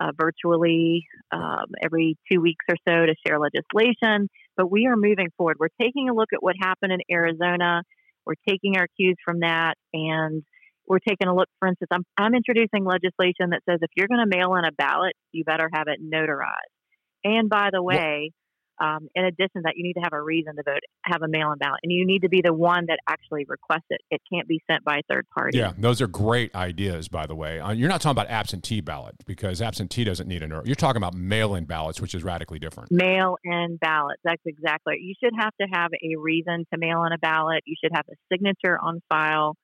uh, 0.00 0.12
virtually 0.16 1.06
um, 1.32 1.66
every 1.82 2.16
two 2.30 2.40
weeks 2.40 2.64
or 2.68 2.76
so 2.88 3.06
to 3.06 3.14
share 3.26 3.38
legislation. 3.38 4.28
But 4.56 4.70
we 4.70 4.86
are 4.86 4.96
moving 4.96 5.28
forward. 5.36 5.56
We're 5.58 5.68
taking 5.80 6.08
a 6.08 6.14
look 6.14 6.30
at 6.32 6.42
what 6.42 6.54
happened 6.60 6.92
in 6.92 7.00
Arizona. 7.10 7.82
We're 8.24 8.34
taking 8.48 8.76
our 8.76 8.86
cues 8.96 9.16
from 9.24 9.40
that, 9.40 9.74
and 9.92 10.42
we're 10.86 10.98
taking 10.98 11.28
a 11.28 11.34
look. 11.34 11.48
For 11.58 11.68
instance, 11.68 11.88
I'm 11.90 12.04
I'm 12.16 12.34
introducing 12.34 12.84
legislation 12.84 13.50
that 13.50 13.62
says 13.68 13.78
if 13.82 13.90
you're 13.96 14.08
going 14.08 14.20
to 14.20 14.36
mail 14.36 14.54
in 14.56 14.64
a 14.64 14.72
ballot, 14.72 15.14
you 15.32 15.44
better 15.44 15.68
have 15.72 15.88
it 15.88 16.00
notarized. 16.02 16.79
And 17.24 17.48
by 17.48 17.70
the 17.72 17.82
way, 17.82 18.32
um, 18.80 19.08
in 19.14 19.26
addition 19.26 19.56
to 19.56 19.60
that, 19.64 19.74
you 19.76 19.82
need 19.82 19.92
to 19.92 20.00
have 20.00 20.14
a 20.14 20.22
reason 20.22 20.56
to 20.56 20.62
vote, 20.64 20.80
have 21.04 21.20
a 21.20 21.28
mail-in 21.28 21.58
ballot, 21.58 21.80
and 21.82 21.92
you 21.92 22.06
need 22.06 22.22
to 22.22 22.30
be 22.30 22.40
the 22.42 22.54
one 22.54 22.86
that 22.86 22.98
actually 23.06 23.44
requests 23.46 23.84
it. 23.90 24.00
It 24.10 24.22
can't 24.32 24.48
be 24.48 24.62
sent 24.70 24.84
by 24.84 24.98
a 24.98 25.02
third 25.10 25.26
party. 25.36 25.58
Yeah, 25.58 25.72
those 25.76 26.00
are 26.00 26.06
great 26.06 26.54
ideas, 26.54 27.06
by 27.08 27.26
the 27.26 27.34
way. 27.34 27.60
Uh, 27.60 27.72
you're 27.72 27.90
not 27.90 28.00
talking 28.00 28.18
about 28.18 28.30
absentee 28.30 28.80
ballot 28.80 29.16
because 29.26 29.60
absentee 29.60 30.04
doesn't 30.04 30.26
need 30.26 30.42
an. 30.42 30.50
You're 30.64 30.74
talking 30.76 30.96
about 30.96 31.12
mail-in 31.12 31.66
ballots, 31.66 32.00
which 32.00 32.14
is 32.14 32.24
radically 32.24 32.58
different. 32.58 32.90
Mail-in 32.90 33.76
ballots. 33.78 34.20
That's 34.24 34.42
exactly. 34.46 34.96
You 35.02 35.14
should 35.22 35.34
have 35.38 35.52
to 35.60 35.66
have 35.70 35.90
a 36.02 36.16
reason 36.18 36.64
to 36.72 36.78
mail 36.78 37.04
in 37.04 37.12
a 37.12 37.18
ballot. 37.18 37.62
You 37.66 37.76
should 37.84 37.92
have 37.94 38.06
a 38.10 38.14
signature 38.32 38.78
on 38.80 39.02
file. 39.10 39.56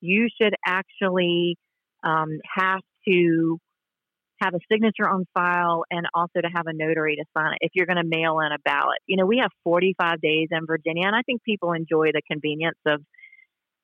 You 0.00 0.28
should 0.40 0.54
actually 0.66 1.58
um, 2.02 2.38
have 2.56 2.80
to 3.08 3.58
have 4.40 4.54
a 4.54 4.58
signature 4.70 5.08
on 5.08 5.26
file 5.34 5.84
and 5.90 6.06
also 6.12 6.40
to 6.40 6.48
have 6.54 6.66
a 6.66 6.72
notary 6.72 7.16
to 7.16 7.24
sign 7.36 7.52
it 7.52 7.58
if 7.60 7.72
you're 7.74 7.86
going 7.86 7.98
to 7.98 8.04
mail 8.04 8.40
in 8.40 8.52
a 8.52 8.58
ballot. 8.64 8.98
You 9.06 9.16
know, 9.16 9.26
we 9.26 9.38
have 9.38 9.50
45 9.62 10.20
days 10.20 10.48
in 10.50 10.66
Virginia, 10.66 11.06
and 11.06 11.14
I 11.14 11.22
think 11.22 11.42
people 11.42 11.72
enjoy 11.72 12.12
the 12.12 12.22
convenience 12.30 12.78
of 12.86 13.02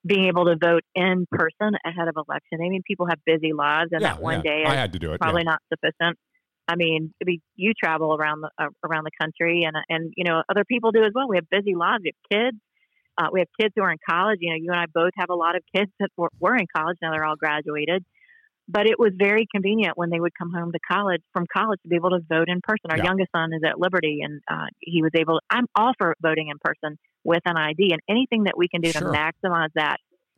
being 0.05 0.27
able 0.27 0.47
to 0.47 0.57
vote 0.57 0.83
in 0.95 1.27
person 1.31 1.77
ahead 1.85 2.09
of 2.09 2.17
election. 2.17 2.59
I 2.65 2.69
mean, 2.69 2.83
people 2.87 3.07
have 3.07 3.19
busy 3.25 3.53
lives, 3.53 3.91
and 3.93 4.01
Yeah, 4.01 4.15
that 4.15 4.23
one 4.23 4.43
yeah. 4.45 4.51
day 4.51 4.65
I 4.67 4.75
had 4.75 4.93
to 4.95 4.99
do 4.99 5.13
it, 5.13 5.21
probably 5.21 5.43
yeah. 5.43 5.53
not 5.53 5.63
sufficient. 5.73 6.19
I 6.67 6.77
mean, 6.77 7.13
you 7.57 7.73
travel 7.83 8.15
around 8.15 8.43
the 8.43 8.51
uh, 8.57 8.69
around 8.85 9.05
the 9.05 9.11
country, 9.21 9.65
and 9.65 9.77
and 9.89 10.13
you 10.17 10.25
know 10.25 10.43
other 10.49 10.65
people 10.65 10.93
do 10.93 11.03
as 11.03 11.13
well. 11.15 11.29
We 11.29 11.37
have 11.37 11.51
busy 11.51 11.75
lives. 11.75 12.03
We 12.05 12.13
have 12.15 12.41
kids. 12.41 12.59
Uh, 13.19 13.29
we 13.33 13.41
have 13.41 13.49
kids 13.61 13.75
who 13.77 13.83
are 13.83 13.91
in 13.91 13.99
college. 14.09 14.39
You 14.41 14.51
know, 14.51 14.57
you 14.57 14.71
and 14.71 14.81
I 14.81 14.87
both 14.87 15.13
have 15.17 15.31
a 15.31 15.35
lot 15.35 15.57
of 15.57 15.63
kids 15.75 15.91
that 15.99 16.11
were, 16.17 16.31
were 16.39 16.57
in 16.57 16.67
college. 16.75 16.97
Now 17.03 17.11
they're 17.13 17.25
all 17.25 17.37
graduated. 17.37 18.05
But 18.73 18.87
it 18.87 18.99
was 18.99 19.13
very 19.19 19.47
convenient 19.53 19.97
when 19.97 20.11
they 20.11 20.21
would 20.21 20.33
come 20.39 20.53
home 20.53 20.71
to 20.73 20.79
college 20.91 21.23
from 21.33 21.47
college 21.55 21.81
to 21.83 21.89
be 21.89 21.97
able 21.97 22.11
to 22.11 22.21
vote 22.29 22.49
in 22.49 22.61
person. 22.63 22.91
Our 22.91 22.99
Yeah. 22.99 23.05
youngest 23.05 23.31
son 23.35 23.53
is 23.53 23.63
at 23.67 23.81
Liberty, 23.81 24.21
and 24.23 24.41
uh, 24.51 24.67
he 24.81 25.03
was 25.03 25.11
able. 25.15 25.41
I'm 25.51 25.67
all 25.75 25.93
for 25.99 26.15
voting 26.23 26.49
in 26.49 26.57
person 26.63 26.97
with 27.25 27.43
an 27.47 27.57
ID, 27.57 27.93
and 27.93 28.01
anything 28.09 28.45
that 28.45 28.57
we 28.57 28.69
can 28.69 28.81
do 28.81 28.93
Sure. 28.93 29.13
to 29.13 29.19
maximize 29.19 29.71
that 29.75 29.97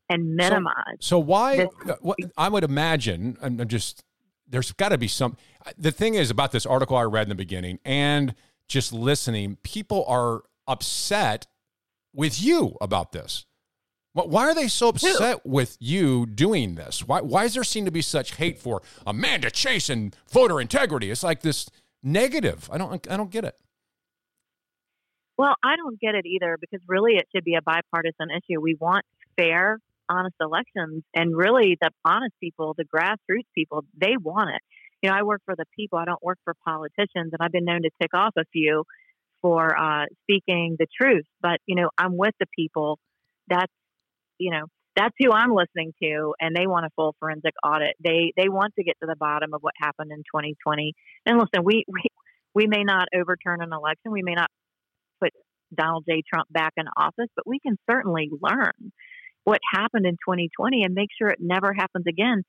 and 0.09 0.35
minimize. 0.35 0.97
So 1.01 1.19
why? 1.19 1.57
this- 1.57 1.69
uh, 1.91 1.95
what, 2.01 2.19
I 2.39 2.49
would 2.49 2.65
imagine, 2.65 3.37
and 3.43 3.61
I'm 3.61 3.69
just 3.69 4.03
there's 4.49 4.73
got 4.73 4.91
to 4.91 4.99
be 4.99 5.09
some. 5.09 5.37
the 5.79 5.93
thing 5.93 6.15
is 6.15 6.31
about 6.31 6.53
this 6.53 6.67
article 6.67 6.97
I 6.97 7.03
read 7.05 7.23
in 7.25 7.29
the 7.31 7.35
beginning 7.35 7.79
and 7.85 8.35
just 8.69 8.93
listening, 8.93 9.57
people 9.63 10.05
are 10.07 10.43
upset 10.67 11.47
with 12.15 12.43
you 12.43 12.77
about 12.81 13.13
this. 13.13 13.47
Wh- 14.15 14.29
Why 14.29 14.45
are 14.49 14.55
they 14.55 14.69
so 14.69 14.89
upset 14.89 15.45
with 15.45 15.77
you 15.81 16.27
doing 16.27 16.75
this? 16.75 17.07
Why, 17.07 17.21
why 17.21 17.45
does 17.45 17.55
there 17.55 17.65
seem 17.65 17.85
to 17.85 17.91
be 17.91 18.03
such 18.03 18.37
hate 18.37 18.59
for 18.59 18.83
Amanda 19.07 19.51
Chase 19.51 19.89
and 19.89 20.17
voter 20.31 20.61
integrity? 20.61 21.11
It's 21.11 21.23
like 21.23 21.41
this 21.41 21.69
negative. 22.03 22.69
I 22.73 22.79
don't, 22.79 23.11
I 23.11 23.17
don't 23.17 23.31
get 23.31 23.45
it. 23.45 23.57
Well, 25.39 25.55
I 25.63 25.77
don't 25.77 25.99
get 25.99 26.15
it 26.15 26.27
either 26.27 26.57
because 26.61 26.81
really 26.87 27.15
it 27.17 27.27
should 27.35 27.45
be 27.45 27.55
a 27.55 27.63
bipartisan 27.63 28.29
issue. 28.31 28.61
We 28.61 28.77
want 28.79 29.05
fair, 29.37 29.79
honest 30.09 30.37
elections, 30.41 31.03
and 31.15 31.35
really 31.37 31.79
the 31.81 31.91
honest 32.05 32.35
people, 32.39 32.75
the 32.77 32.85
grassroots 32.85 33.47
people, 33.55 33.85
they 33.99 34.17
want 34.21 34.51
it. 34.51 34.61
You 35.03 35.11
know, 35.11 35.17
I 35.17 35.23
work 35.23 35.41
for 35.45 35.57
the 35.57 35.65
people. 35.75 35.99
I 35.99 36.05
don't 36.05 36.23
work 36.23 36.39
for 36.45 36.55
politicians, 36.65 37.33
and 37.33 37.39
I've 37.41 37.51
been 37.51 37.65
known 37.65 37.83
to 37.83 37.91
tick 38.01 38.15
off 38.15 38.35
a 38.37 38.45
few 38.53 38.85
for 39.41 39.77
uh, 39.77 40.05
speaking 40.23 40.77
the 40.79 40.87
truth. 41.01 41.25
But 41.41 41.61
you 41.67 41.75
know, 41.75 41.91
I'm 41.99 42.17
with 42.17 42.35
the 42.39 42.47
people. 42.55 42.99
That's 43.49 43.73
you 44.43 44.51
know 44.51 44.67
that's 44.95 45.15
who 45.19 45.33
I'm 45.33 45.55
listening 45.55 45.93
to, 46.03 46.35
and 46.41 46.55
they 46.55 46.67
want 46.67 46.85
a 46.85 46.91
full 46.97 47.15
forensic 47.19 47.55
audit. 47.65 47.97
They 48.03 48.33
they 48.37 48.49
want 48.49 48.75
to 48.77 48.85
get 48.85 48.97
to 49.01 49.07
the 49.07 49.17
bottom 49.17 49.55
of 49.55 49.63
what 49.63 49.75
happened 49.79 50.11
in 50.13 50.19
2020. 50.19 50.93
And 51.27 51.39
listen, 51.39 51.65
we 51.65 51.85
we 51.89 52.03
we 52.55 52.67
may 52.67 52.85
not 52.85 53.09
overturn 53.15 53.63
an 53.63 53.73
election. 53.73 54.13
We 54.13 54.23
may 54.23 54.35
not 54.35 54.51
put 55.21 55.33
Donald 55.75 56.05
J. 56.09 56.23
Trump 56.29 56.49
back 56.51 56.73
in 56.77 56.85
office, 56.97 57.29
but 57.35 57.47
we 57.47 57.59
can 57.61 57.77
certainly 57.91 58.29
learn 58.31 58.93
what 59.45 59.61
happened 59.73 60.07
in 60.07 60.15
2020 60.15 60.85
and 60.85 60.95
make 60.95 61.09
sure 61.19 61.29
it 61.29 61.39
never 61.41 61.73
happens 61.73 62.05
again. 62.09 62.43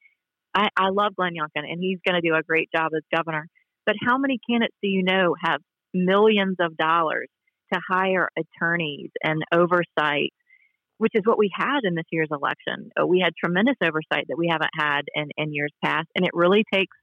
I, 0.53 0.67
I 0.77 0.89
love 0.89 1.15
Glenn 1.15 1.33
Youngkin, 1.33 1.63
and 1.67 1.79
he's 1.79 1.99
going 2.05 2.21
to 2.21 2.27
do 2.27 2.35
a 2.35 2.43
great 2.43 2.69
job 2.75 2.91
as 2.95 3.01
governor. 3.15 3.47
But 3.85 3.95
how 4.05 4.17
many 4.17 4.39
candidates 4.47 4.75
do 4.83 4.89
you 4.89 5.03
know 5.03 5.35
have 5.43 5.61
millions 5.93 6.57
of 6.59 6.77
dollars 6.77 7.27
to 7.73 7.79
hire 7.89 8.29
attorneys 8.37 9.09
and 9.23 9.41
oversight, 9.51 10.33
which 11.03 11.11
is 11.15 11.23
what 11.25 11.37
we 11.37 11.51
had 11.53 11.81
in 11.83 11.95
this 11.95 12.05
year's 12.11 12.29
election? 12.31 12.89
Uh, 12.97 13.05
We 13.05 13.19
had 13.19 13.33
tremendous 13.35 13.75
oversight 13.83 14.23
that 14.29 14.37
we 14.37 14.47
haven't 14.49 14.71
had 14.73 15.01
in, 15.13 15.31
in 15.35 15.53
years 15.53 15.73
past, 15.83 16.07
and 16.15 16.23
it 16.23 16.31
really 16.33 16.63
takes 16.73 16.95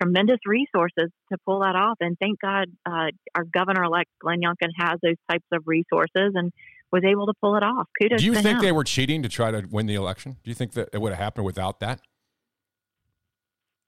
tremendous 0.00 0.38
resources 0.46 1.10
to 1.30 1.38
pull 1.44 1.60
that 1.60 1.76
off. 1.76 1.98
And 2.00 2.16
thank 2.18 2.40
God 2.40 2.68
uh, 2.86 3.08
our 3.34 3.44
governor 3.44 3.84
elect, 3.84 4.08
Glenn 4.22 4.40
Youngkin, 4.40 4.70
has 4.78 4.98
those 5.02 5.16
types 5.30 5.44
of 5.52 5.64
resources 5.66 6.32
and 6.34 6.50
was 6.90 7.02
able 7.04 7.26
to 7.26 7.34
pull 7.42 7.56
it 7.56 7.62
off. 7.62 7.88
Kudos 8.00 8.20
Do 8.20 8.24
you 8.26 8.32
think 8.32 8.56
him. 8.56 8.62
they 8.62 8.72
were 8.72 8.84
cheating 8.84 9.22
to 9.22 9.28
try 9.28 9.50
to 9.50 9.66
win 9.70 9.84
the 9.84 9.96
election? 9.96 10.38
Do 10.42 10.50
you 10.50 10.54
think 10.54 10.72
that 10.72 10.88
it 10.94 10.98
would 11.02 11.12
have 11.12 11.20
happened 11.20 11.44
without 11.44 11.80
that? 11.80 12.00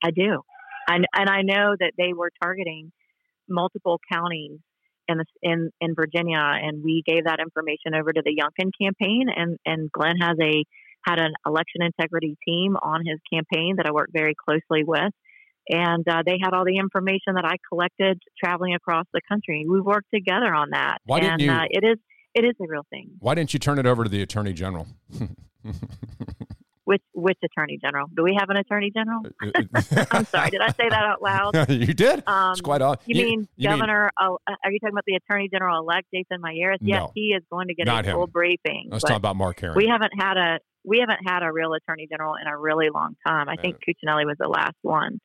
I 0.04 0.10
do. 0.10 0.42
And, 0.90 1.06
and 1.14 1.30
I 1.30 1.40
know 1.40 1.74
that 1.80 1.92
they 1.96 2.12
were 2.12 2.30
targeting 2.42 2.92
multiple 3.48 3.98
counties 4.12 4.58
in, 5.08 5.20
in 5.42 5.70
in 5.80 5.94
Virginia, 5.94 6.38
and 6.40 6.82
we 6.82 7.02
gave 7.06 7.24
that 7.24 7.38
information 7.40 7.94
over 7.94 8.12
to 8.12 8.22
the 8.24 8.34
Youngkin 8.34 8.70
campaign. 8.80 9.26
And, 9.34 9.58
and 9.64 9.90
Glenn 9.92 10.16
has 10.20 10.36
a 10.40 10.64
had 11.06 11.20
an 11.20 11.34
election 11.46 11.82
integrity 11.82 12.36
team 12.46 12.76
on 12.82 13.04
his 13.06 13.18
campaign 13.32 13.76
that 13.76 13.86
I 13.86 13.92
work 13.92 14.10
very 14.12 14.34
closely 14.34 14.82
with, 14.84 15.12
and 15.68 16.06
uh, 16.08 16.22
they 16.26 16.38
had 16.42 16.52
all 16.52 16.64
the 16.64 16.78
information 16.78 17.34
that 17.34 17.44
I 17.44 17.56
collected 17.68 18.20
traveling 18.42 18.74
across 18.74 19.06
the 19.12 19.20
country. 19.28 19.66
We 19.68 19.80
worked 19.80 20.08
together 20.12 20.52
on 20.54 20.70
that, 20.70 20.98
Why 21.04 21.20
didn't 21.20 21.34
and 21.34 21.42
you- 21.42 21.50
uh, 21.52 21.64
it 21.70 21.84
is 21.84 21.98
it 22.34 22.44
is 22.44 22.54
a 22.60 22.66
real 22.68 22.84
thing. 22.90 23.12
Why 23.20 23.34
didn't 23.34 23.52
you 23.54 23.58
turn 23.58 23.78
it 23.78 23.86
over 23.86 24.04
to 24.04 24.10
the 24.10 24.20
attorney 24.22 24.52
general? 24.52 24.86
Which 26.86 27.02
which 27.14 27.36
attorney 27.42 27.80
general? 27.82 28.06
Do 28.16 28.22
we 28.22 28.36
have 28.38 28.48
an 28.48 28.56
attorney 28.58 28.92
general? 28.94 29.22
I'm 30.12 30.24
sorry, 30.24 30.50
did 30.50 30.60
I 30.60 30.68
say 30.68 30.88
that 30.88 31.02
out 31.04 31.20
loud? 31.20 31.68
you 31.68 31.92
did. 31.92 32.22
Um, 32.28 32.52
it's 32.52 32.60
quite 32.60 32.80
odd. 32.80 33.00
You, 33.06 33.24
mean 33.24 33.48
Governor? 33.60 34.12
uh, 34.16 34.36
are 34.46 34.70
you 34.70 34.78
talking 34.78 34.94
about 34.94 35.02
the 35.04 35.16
Attorney 35.16 35.48
General 35.52 35.80
elect 35.80 36.06
Jason 36.14 36.40
Miyares? 36.40 36.76
Yes, 36.80 37.00
No. 37.00 37.10
he 37.12 37.34
is 37.36 37.42
going 37.50 37.66
to 37.66 37.74
get 37.74 37.88
a 37.88 38.02
him. 38.04 38.14
full 38.14 38.28
briefing. 38.28 38.88
Let's 38.92 39.02
talk 39.02 39.16
about 39.16 39.34
Mark 39.34 39.58
Herring. 39.58 39.74
We 39.76 39.88
haven't 39.88 40.12
had 40.16 40.36
a 40.36 40.58
we 40.84 41.00
haven't 41.00 41.26
had 41.26 41.42
a 41.42 41.50
real 41.52 41.72
Attorney 41.74 42.06
General 42.08 42.36
in 42.40 42.46
a 42.46 42.56
really 42.56 42.88
long 42.94 43.16
time. 43.26 43.48
I 43.48 43.56
think 43.56 43.78
Cuccinelli 43.78 44.24
was 44.24 44.36
the 44.38 44.46
last 44.48 44.76
one. 44.82 45.18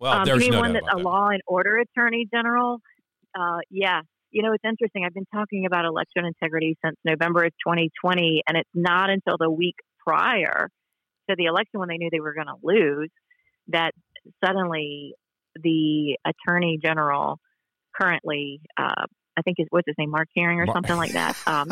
well, 0.00 0.14
um, 0.20 0.24
there's 0.24 0.42
you 0.42 0.52
mean 0.52 0.52
no 0.52 0.60
one 0.60 0.72
that's 0.72 0.86
a 0.90 0.96
that. 0.96 1.02
law 1.02 1.28
and 1.28 1.42
order 1.46 1.76
Attorney 1.76 2.26
General? 2.32 2.78
Uh, 3.38 3.58
yes. 3.70 4.04
You 4.30 4.42
know, 4.42 4.52
it's 4.54 4.64
interesting. 4.64 5.04
I've 5.04 5.14
been 5.14 5.26
talking 5.34 5.66
about 5.66 5.84
election 5.84 6.24
integrity 6.24 6.78
since 6.82 6.96
November 7.04 7.44
of 7.44 7.52
2020, 7.66 8.42
and 8.48 8.56
it's 8.56 8.70
not 8.74 9.10
until 9.10 9.36
the 9.38 9.50
week 9.50 9.76
prior 10.06 10.68
to 11.28 11.36
the 11.36 11.44
election 11.46 11.80
when 11.80 11.88
they 11.88 11.96
knew 11.96 12.08
they 12.10 12.20
were 12.20 12.34
going 12.34 12.46
to 12.46 12.58
lose 12.62 13.10
that 13.68 13.92
suddenly 14.44 15.14
the 15.62 16.18
Attorney 16.24 16.78
General, 16.82 17.38
currently, 17.98 18.60
uh, 18.78 19.06
I 19.36 19.42
think 19.42 19.56
is 19.58 19.66
what's 19.70 19.86
his 19.86 19.96
name, 19.98 20.10
Mark 20.10 20.28
Herring 20.36 20.60
or 20.60 20.66
Mar- 20.66 20.76
something 20.76 20.96
like 20.96 21.12
that, 21.12 21.36
um, 21.46 21.68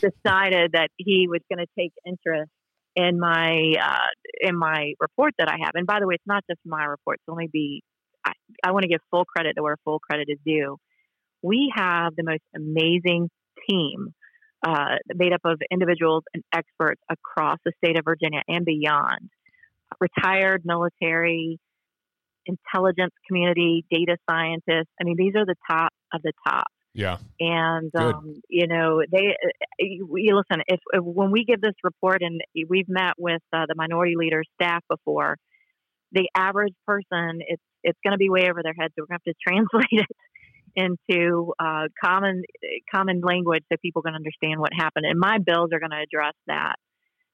decided 0.00 0.72
that 0.72 0.88
he 0.96 1.28
was 1.28 1.40
going 1.48 1.64
to 1.64 1.70
take 1.78 1.92
interest 2.06 2.50
in 2.94 3.18
my 3.18 3.74
uh, 3.82 4.06
in 4.40 4.56
my 4.58 4.94
report 5.00 5.34
that 5.38 5.48
I 5.48 5.56
have. 5.64 5.72
And 5.74 5.86
by 5.86 6.00
the 6.00 6.06
way, 6.06 6.14
it's 6.14 6.26
not 6.26 6.44
just 6.48 6.60
my 6.64 6.84
report. 6.84 7.20
So 7.26 7.32
let 7.32 7.38
me 7.38 7.48
be. 7.52 7.82
I, 8.24 8.32
I 8.64 8.70
want 8.72 8.82
to 8.82 8.88
give 8.88 9.00
full 9.10 9.24
credit 9.24 9.54
to 9.56 9.62
where 9.62 9.76
full 9.84 9.98
credit 9.98 10.28
is 10.28 10.38
due. 10.46 10.76
We 11.42 11.72
have 11.74 12.14
the 12.16 12.22
most 12.22 12.42
amazing 12.54 13.30
team 13.68 14.14
uh, 14.66 14.96
made 15.14 15.32
up 15.32 15.40
of 15.44 15.60
individuals 15.70 16.22
and 16.34 16.42
experts 16.54 17.00
across 17.10 17.58
the 17.64 17.72
state 17.84 17.98
of 17.98 18.04
Virginia 18.04 18.42
and 18.48 18.64
beyond. 18.64 19.30
Retired 20.00 20.62
military, 20.64 21.58
intelligence 22.46 23.12
community, 23.26 23.84
data 23.90 24.16
scientists. 24.28 24.90
I 25.00 25.04
mean, 25.04 25.16
these 25.16 25.34
are 25.36 25.44
the 25.44 25.56
top 25.70 25.92
of 26.12 26.22
the 26.22 26.32
top. 26.46 26.66
Yeah. 26.94 27.18
And 27.40 27.90
um, 27.96 28.42
you 28.48 28.66
know, 28.66 29.02
they 29.10 29.34
you 29.78 30.08
you 30.16 30.36
listen. 30.36 30.62
If, 30.66 30.80
if 30.92 31.02
when 31.02 31.30
we 31.30 31.44
give 31.44 31.60
this 31.60 31.74
report, 31.82 32.20
and 32.20 32.42
we've 32.68 32.88
met 32.88 33.14
with 33.18 33.40
uh, 33.52 33.64
the 33.66 33.74
minority 33.74 34.14
leader 34.16 34.42
staff 34.60 34.82
before, 34.90 35.38
the 36.12 36.28
average 36.36 36.74
person, 36.86 37.40
it's 37.40 37.62
it's 37.82 37.98
going 38.04 38.12
to 38.12 38.18
be 38.18 38.28
way 38.28 38.48
over 38.50 38.62
their 38.62 38.74
heads. 38.78 38.92
So 38.94 39.02
we're 39.02 39.06
going 39.06 39.20
to 39.24 39.30
have 39.30 39.34
to 39.34 39.40
translate 39.48 40.02
it 40.02 40.16
into 40.74 41.52
uh, 41.58 41.88
common 42.02 42.42
common 42.92 43.20
language 43.20 43.64
so 43.70 43.76
people 43.82 44.02
can 44.02 44.14
understand 44.14 44.60
what 44.60 44.72
happened. 44.76 45.06
And 45.06 45.18
my 45.18 45.38
bills 45.38 45.70
are 45.72 45.80
going 45.80 45.90
to 45.90 46.02
address 46.02 46.34
that. 46.46 46.76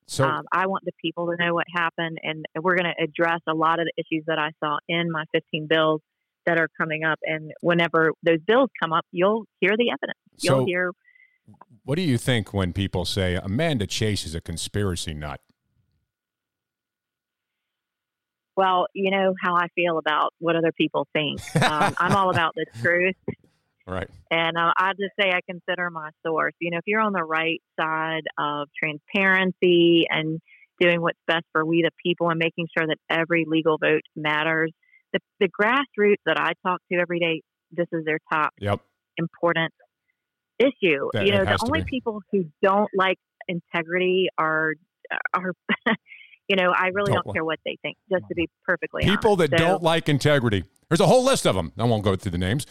So- 0.07 0.25
um, 0.25 0.45
I 0.53 0.67
want 0.67 0.85
the 0.85 0.93
people 1.01 1.27
to 1.27 1.37
know 1.45 1.55
what 1.55 1.67
happened, 1.75 2.19
and 2.23 2.45
we're 2.61 2.77
going 2.77 2.93
to 2.97 3.03
address 3.03 3.41
a 3.47 3.55
lot 3.55 3.79
of 3.79 3.87
the 3.87 3.93
issues 4.03 4.25
that 4.27 4.39
I 4.39 4.51
saw 4.63 4.79
in 4.89 5.11
my 5.11 5.25
15 5.33 5.67
bills 5.69 6.01
that 6.47 6.59
are 6.59 6.69
coming 6.81 7.05
up. 7.05 7.19
And 7.23 7.53
whenever 7.61 8.13
those 8.23 8.41
bills 8.47 8.71
come 8.83 8.93
up, 8.93 9.05
you'll 9.13 9.45
hear 9.61 9.77
the 9.77 9.91
evidence. 9.91 10.19
You'll 10.41 10.61
So- 10.61 10.65
hear. 10.67 10.93
What 11.85 11.97
do 11.97 12.03
you 12.03 12.19
think 12.19 12.53
when 12.53 12.75
people 12.75 13.07
say 13.07 13.35
Amanda 13.37 13.87
Chase 13.87 14.27
is 14.27 14.35
a 14.35 14.41
conspiracy 14.41 15.15
nut? 15.15 15.41
Well, 18.59 18.89
you 18.93 19.13
know 19.13 19.35
how 19.41 19.55
I 19.55 19.69
feel 19.77 19.99
about 19.99 20.35
what 20.41 20.57
other 20.57 20.73
people 20.73 21.07
think. 21.13 21.39
Um, 21.63 21.95
I'm 21.97 22.17
all 22.17 22.31
about 22.31 22.57
the 22.57 22.67
truth. 22.83 23.15
Right. 23.87 24.11
And 24.31 24.59
uh, 24.59 24.71
I 24.77 24.91
just 24.91 25.13
say 25.19 25.31
I 25.31 25.41
consider 25.49 25.89
my 25.89 26.11
source. 26.23 26.53
You 26.59 26.71
know, 26.73 26.77
if 26.77 26.85
you're 26.87 27.01
on 27.01 27.15
the 27.15 27.25
right 27.25 27.63
side 27.81 28.25
of 28.39 28.69
transparency 28.79 30.05
and 30.11 30.43
doing 30.79 31.01
what's 31.01 31.17
best 31.27 31.45
for 31.53 31.65
we 31.65 31.81
the 31.81 31.91
people 32.05 32.29
and 32.29 32.39
making 32.39 32.67
sure 32.77 32.87
that 32.87 32.99
every 33.09 33.47
legal 33.49 33.79
vote 33.79 34.03
matters, 34.15 34.73
the, 35.15 35.21
the 35.41 35.49
grassroots 35.49 36.21
that 36.27 36.39
I 36.39 36.53
talk 36.63 36.83
to 36.93 36.99
every 36.99 37.19
day, 37.19 37.41
this 37.73 37.87
is 37.91 38.05
their 38.05 38.19
top 38.31 38.51
Yep. 38.59 38.81
important 39.17 39.73
issue. 40.59 41.09
That- 41.15 41.25
you 41.25 41.33
know, 41.33 41.47
the 41.47 41.57
only 41.63 41.83
people 41.89 42.21
who 42.31 42.45
don't 42.61 42.91
like 42.95 43.17
integrity 43.49 44.29
are 44.37 44.75
are. 45.33 45.53
You 46.49 46.57
know, 46.57 46.73
I 46.77 46.89
really 46.89 47.13
Don't 47.13 47.25
don't, 47.25 47.35
care 47.35 47.45
what 47.45 47.59
they 47.65 47.77
think. 47.83 47.97
Just 48.11 48.25
to 48.29 48.35
be 48.35 48.49
perfectly 48.65 49.03
People 49.05 49.33
honest. 49.33 49.51
that 49.51 49.59
So- 49.59 49.67
don't 49.67 49.83
like 49.83 50.09
integrity. 50.09 50.65
There's 50.89 51.01
a 51.01 51.07
whole 51.07 51.23
list 51.25 51.47
of 51.47 51.55
them. 51.55 51.73
I 51.79 51.85
won't 51.85 52.03
go 52.03 52.17
through 52.17 52.33
the 52.33 52.39
names. 52.39 52.67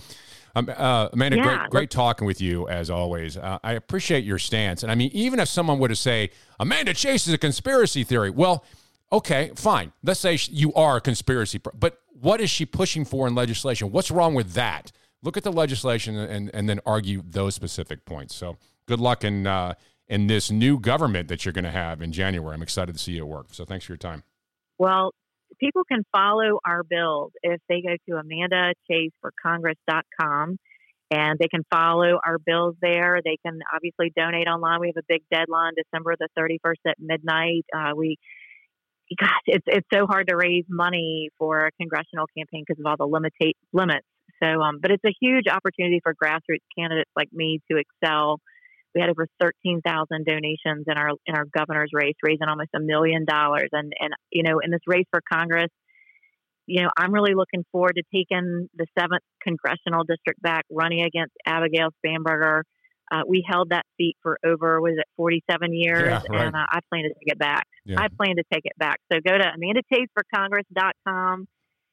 Um, 0.56 0.70
uh, 0.76 1.10
Amanda, 1.14 1.38
Yeah, 1.38 1.44
great, 1.60 1.70
great 1.70 1.92
talking 1.92 2.26
with 2.26 2.42
you 2.42 2.68
as 2.68 2.90
always. 2.90 3.38
Uh, 3.38 3.60
I 3.64 3.74
appreciate 3.74 4.24
your 4.24 4.40
stance. 4.40 4.82
And 4.82 4.92
I 4.92 4.96
mean, 4.96 5.12
even 5.14 5.40
if 5.40 5.48
someone 5.48 5.78
were 5.78 5.88
to 5.90 5.96
say 5.96 6.32
Amanda 6.60 6.96
Chase 6.96 7.28
is 7.28 7.34
a 7.34 7.38
conspiracy 7.38 8.04
theory, 8.04 8.32
well, 8.32 8.66
okay, 9.12 9.52
fine. 9.56 9.94
Let's 10.02 10.20
say 10.20 10.40
you 10.50 10.74
are 10.74 10.98
a 10.98 11.02
conspiracy, 11.02 11.60
but 11.76 12.00
what 12.20 12.42
is 12.42 12.50
she 12.50 12.66
pushing 12.66 13.06
for 13.06 13.28
in 13.28 13.36
legislation? 13.36 13.92
What's 13.92 14.10
wrong 14.10 14.34
with 14.34 14.54
that? 14.54 14.92
Look 15.22 15.38
at 15.38 15.44
the 15.44 15.52
legislation 15.52 16.16
and, 16.16 16.50
and 16.56 16.68
then 16.68 16.80
argue 16.88 17.22
those 17.24 17.54
specific 17.54 18.06
points. 18.06 18.34
So 18.34 18.58
good 18.88 19.00
luck 19.00 19.24
in 19.24 19.46
uh, 19.46 19.76
in 20.08 20.28
this 20.28 20.52
new 20.52 20.80
government 20.80 21.28
that 21.28 21.44
you're 21.46 21.54
going 21.54 21.66
to 21.66 21.72
have 21.72 22.02
in 22.02 22.12
January. 22.12 22.54
I'm 22.54 22.62
excited 22.62 22.94
to 22.94 23.00
see 23.00 23.14
you 23.14 23.24
at 23.24 23.28
work. 23.28 23.48
So 23.52 23.66
thanks 23.66 23.86
for 23.86 23.94
your 23.94 23.98
time. 23.98 24.22
Well, 24.78 25.16
people 25.60 25.84
can 25.84 26.04
follow 26.12 26.60
our 26.66 26.84
bills 26.84 27.32
if 27.44 27.60
they 27.68 27.82
go 27.82 27.96
to 28.08 28.22
amandachaseforcongress.com 28.24 30.58
and 31.10 31.40
they 31.40 31.48
can 31.48 31.64
follow 31.72 32.20
our 32.26 32.38
bills 32.38 32.76
there. 32.82 33.22
They 33.24 33.38
can 33.46 33.62
obviously 33.74 34.12
donate 34.16 34.48
online. 34.48 34.82
We 34.82 34.88
have 34.88 34.98
a 34.98 35.06
big 35.08 35.24
deadline, 35.32 35.72
December 35.76 36.16
the 36.20 36.28
31st 36.38 36.74
at 36.86 37.00
midnight. 37.00 37.66
Uh, 37.74 37.94
we 37.96 38.18
gosh, 39.20 39.30
it's 39.46 39.64
it's 39.68 39.88
so 39.94 40.06
hard 40.06 40.28
to 40.28 40.36
raise 40.36 40.66
money 40.70 41.30
for 41.38 41.68
a 41.68 41.72
congressional 41.80 42.28
campaign 42.38 42.66
because 42.68 42.78
of 42.80 42.86
all 42.86 42.98
the 42.98 43.08
limita- 43.08 43.54
limits. 43.72 44.06
So, 44.44 44.62
um, 44.62 44.80
but 44.82 44.92
it's 44.92 45.06
a 45.06 45.14
huge 45.20 45.48
opportunity 45.48 46.02
for 46.04 46.14
grassroots 46.14 46.60
candidates 46.78 47.10
like 47.16 47.32
me 47.32 47.62
to 47.72 47.78
excel. 47.78 48.42
We 48.96 49.02
had 49.02 49.10
over 49.10 49.28
thirteen 49.40 49.82
thousand 49.82 50.26
donations 50.26 50.86
in 50.88 50.98
our 50.98 51.10
in 51.26 51.36
our 51.36 51.46
governor's 51.46 51.92
race, 51.94 52.16
raising 52.24 52.48
almost 52.48 52.70
a 52.76 52.80
million 52.80 53.26
dollars. 53.26 53.70
And 53.72 53.94
and 54.00 54.14
you 54.32 54.44
know, 54.44 54.60
in 54.64 54.72
this 54.72 54.82
race 54.88 55.06
for 55.12 55.22
Congress, 55.32 55.70
you 56.66 56.84
know, 56.84 56.90
I'm 56.98 57.14
really 57.14 57.34
looking 57.36 57.64
forward 57.72 57.94
to 57.98 58.04
taking 58.14 58.68
the 58.76 58.86
seventh 58.98 59.24
congressional 59.44 60.04
district 60.04 60.42
back, 60.42 60.64
running 60.72 61.02
against 61.04 61.34
Abigail 61.46 61.90
Spanberger. 62.06 62.62
Uh, 63.10 63.22
we 63.26 63.42
held 63.48 63.70
that 63.70 63.86
seat 63.98 64.18
for 64.22 64.38
over 64.46 64.82
was 64.82 64.96
it 64.98 65.06
47 65.16 65.74
years, 65.74 66.04
Yeah, 66.04 66.22
right. 66.30 66.42
and 66.48 66.56
uh, 66.56 66.66
I 66.70 66.80
plan 66.92 67.04
to 67.04 67.10
take 67.10 67.32
it 67.32 67.40
back. 67.40 67.64
Yeah. 67.86 68.02
I 68.02 68.10
plan 68.10 68.36
to 68.36 68.44
take 68.52 68.66
it 68.66 68.74
back. 68.78 69.00
So 69.10 69.20
go 69.26 69.38
to 69.38 69.46
AmandaChaseForCongress.com. 70.36 71.48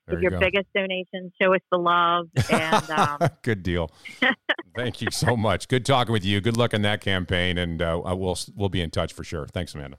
There 0.06 0.16
Give 0.16 0.24
you 0.24 0.31
your 0.32 0.40
biggest 0.40 0.66
donation. 0.74 1.32
Show 1.40 1.55
us 1.55 1.60
the 1.72 1.78
love, 1.78 2.28
and 2.51 2.90
um, 2.90 3.18
Good 3.43 3.62
deal. 3.62 3.90
Thank 4.76 5.01
you 5.01 5.09
so 5.10 5.36
much. 5.36 5.66
Good 5.68 5.86
talking 5.86 6.12
with 6.12 6.24
you. 6.24 6.40
Good 6.40 6.56
luck 6.56 6.74
in 6.74 6.82
that 6.82 7.01
campaign, 7.01 7.56
and 7.59 7.81
uh, 7.81 8.01
I 8.02 8.12
will 8.12 8.36
we'll 8.55 8.68
be 8.68 8.81
in 8.82 8.90
touch 8.90 9.12
for 9.12 9.24
sure. 9.24 9.47
Thanks, 9.47 9.74
Amanda. 9.74 9.98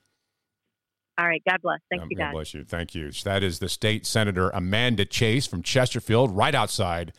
all 1.18 1.28
right. 1.28 1.42
God 1.50 1.60
bless. 1.64 1.80
Thank 1.90 2.04
Um, 2.04 2.08
you, 2.12 2.18
God 2.18 2.24
guys. 2.26 2.34
bless 2.34 2.54
you. 2.54 2.64
Thank 2.66 2.94
you. 2.94 3.10
That 3.24 3.42
is 3.42 3.58
the 3.60 3.70
state 3.70 4.06
senator 4.06 4.50
Amanda 4.50 5.06
Chase 5.06 5.48
from 5.48 5.64
Chesterfield, 5.64 6.36
right 6.36 6.54
outside 6.54 7.14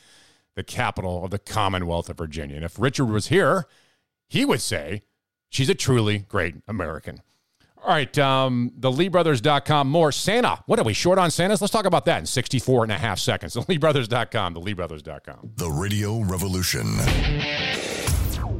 the 0.54 0.62
capital 0.62 1.24
of 1.24 1.30
the 1.32 1.38
Commonwealth 1.40 2.08
of 2.08 2.18
Virginia. 2.18 2.56
And 2.56 2.64
if 2.64 2.78
Richard 2.78 3.06
was 3.06 3.26
here, 3.28 3.66
he 4.28 4.44
would 4.44 4.60
say 4.60 5.02
she's 5.50 5.68
a 5.68 5.74
truly 5.74 6.18
great 6.18 6.54
American. 6.68 7.20
All 7.82 7.92
right, 7.92 8.18
um, 8.18 8.72
the 8.76 8.90
LeeBrothers.com. 8.90 9.88
More 9.88 10.10
Santa. 10.10 10.62
What 10.66 10.78
are 10.78 10.84
we 10.84 10.92
short 10.92 11.18
on 11.18 11.30
Santas? 11.30 11.60
Let's 11.60 11.72
talk 11.72 11.84
about 11.84 12.04
that 12.06 12.18
in 12.18 12.26
64 12.26 12.84
and 12.84 12.92
a 12.92 12.98
half 12.98 13.18
seconds. 13.18 13.54
The 13.54 13.60
LeeBrothers.com. 13.62 14.54
The 14.54 14.60
LeeBrothers.com. 14.60 15.52
The 15.56 15.70
Radio 15.70 16.20
Revolution. 16.20 16.96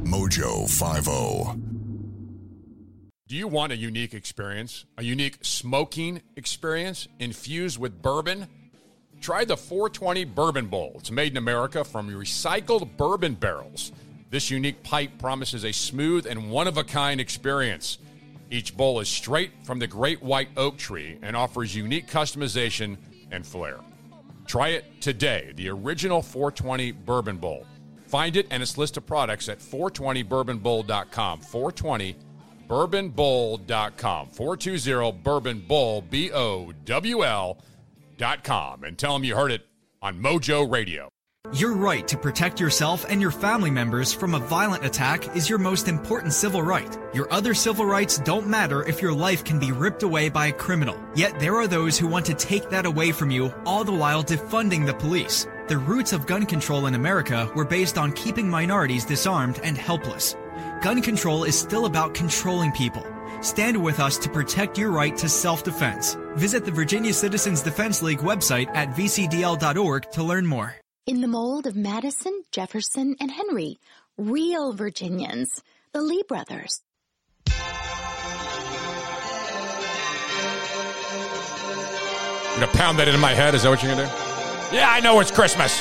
Mojo 0.03 0.63
oh. 0.63 1.53
50. 1.53 1.61
Do 3.27 3.35
you 3.35 3.49
want 3.49 3.73
a 3.73 3.75
unique 3.75 4.13
experience? 4.13 4.85
A 4.97 5.03
unique 5.03 5.39
smoking 5.41 6.21
experience 6.37 7.09
infused 7.19 7.77
with 7.77 8.01
bourbon? 8.01 8.47
Try 9.19 9.43
the 9.43 9.57
420 9.57 10.23
Bourbon 10.25 10.67
Bowl. 10.67 10.93
It's 10.95 11.11
made 11.11 11.33
in 11.33 11.37
America 11.37 11.83
from 11.83 12.09
recycled 12.09 12.95
bourbon 12.95 13.33
barrels. 13.33 13.91
This 14.29 14.49
unique 14.49 14.81
pipe 14.83 15.17
promises 15.19 15.65
a 15.65 15.73
smooth 15.73 16.25
and 16.25 16.49
one 16.49 16.67
of 16.67 16.77
a 16.77 16.85
kind 16.85 17.19
experience. 17.19 17.97
Each 18.49 18.75
bowl 18.75 18.99
is 18.99 19.09
straight 19.09 19.51
from 19.63 19.79
the 19.79 19.87
great 19.87 20.21
white 20.21 20.49
oak 20.55 20.77
tree 20.77 21.17
and 21.21 21.35
offers 21.35 21.75
unique 21.75 22.07
customization 22.07 22.97
and 23.31 23.45
flair. 23.45 23.79
Try 24.45 24.69
it 24.69 25.01
today, 25.01 25.51
the 25.55 25.69
original 25.69 26.21
420 26.21 26.91
Bourbon 26.93 27.37
Bowl. 27.37 27.65
Find 28.07 28.37
it 28.37 28.47
and 28.49 28.63
its 28.63 28.77
list 28.77 28.95
of 28.95 29.05
products 29.05 29.49
at 29.49 29.59
420bourbonbowl.com. 29.59 31.41
420 31.41 32.15
bourbonbowl.com. 32.69 34.27
420 34.29 35.11
Bourbon 35.23 35.59
Bowl, 35.59 36.01
B 36.01 36.31
O 36.31 36.71
W 36.85 37.25
L.com. 37.25 38.83
And 38.85 38.97
tell 38.97 39.13
them 39.13 39.25
you 39.25 39.35
heard 39.35 39.51
it 39.51 39.65
on 40.01 40.21
Mojo 40.21 40.71
Radio. 40.71 41.09
Your 41.53 41.77
right 41.77 42.05
to 42.09 42.17
protect 42.17 42.59
yourself 42.59 43.05
and 43.07 43.21
your 43.21 43.31
family 43.31 43.71
members 43.71 44.11
from 44.11 44.35
a 44.35 44.39
violent 44.39 44.83
attack 44.83 45.33
is 45.33 45.49
your 45.49 45.57
most 45.57 45.87
important 45.87 46.33
civil 46.33 46.61
right. 46.61 46.97
Your 47.13 47.31
other 47.31 47.53
civil 47.53 47.85
rights 47.85 48.17
don't 48.17 48.47
matter 48.47 48.83
if 48.83 49.01
your 49.01 49.13
life 49.13 49.45
can 49.45 49.57
be 49.57 49.71
ripped 49.71 50.03
away 50.03 50.27
by 50.27 50.47
a 50.47 50.51
criminal. 50.51 51.01
Yet 51.15 51.39
there 51.39 51.55
are 51.55 51.65
those 51.65 51.97
who 51.97 52.05
want 52.05 52.25
to 52.25 52.33
take 52.33 52.69
that 52.69 52.85
away 52.85 53.13
from 53.13 53.31
you, 53.31 53.53
all 53.65 53.85
the 53.85 53.93
while 53.93 54.25
defunding 54.25 54.85
the 54.85 54.93
police. 54.93 55.47
The 55.69 55.77
roots 55.77 56.11
of 56.11 56.25
gun 56.27 56.45
control 56.45 56.87
in 56.87 56.95
America 56.95 57.49
were 57.55 57.63
based 57.63 57.97
on 57.97 58.11
keeping 58.11 58.49
minorities 58.49 59.05
disarmed 59.05 59.61
and 59.63 59.77
helpless. 59.77 60.35
Gun 60.81 61.01
control 61.01 61.45
is 61.45 61.57
still 61.57 61.85
about 61.85 62.13
controlling 62.13 62.73
people. 62.73 63.05
Stand 63.39 63.81
with 63.81 64.01
us 64.01 64.17
to 64.17 64.29
protect 64.29 64.77
your 64.77 64.91
right 64.91 65.15
to 65.15 65.29
self-defense. 65.29 66.17
Visit 66.35 66.65
the 66.65 66.71
Virginia 66.71 67.13
Citizens 67.13 67.61
Defense 67.61 68.01
League 68.01 68.19
website 68.19 68.67
at 68.75 68.89
vcdl.org 68.89 70.11
to 70.11 70.23
learn 70.23 70.45
more. 70.45 70.75
In 71.07 71.21
the 71.21 71.27
mold 71.29 71.65
of 71.67 71.77
Madison, 71.77 72.43
Jefferson, 72.51 73.15
and 73.21 73.31
Henry, 73.31 73.79
real 74.17 74.73
Virginians, 74.73 75.63
the 75.93 76.01
Lee 76.01 76.21
brothers. 76.27 76.81
You're 77.47 77.55
gonna 82.59 82.67
pound 82.73 82.99
that 82.99 83.07
into 83.07 83.21
my 83.21 83.33
head? 83.33 83.55
Is 83.55 83.63
that 83.63 83.69
what 83.69 83.81
you're 83.81 83.95
gonna 83.95 84.05
do? 84.05 84.75
Yeah, 84.75 84.91
I 84.91 84.99
know 84.99 85.21
it's 85.21 85.31
Christmas. 85.31 85.79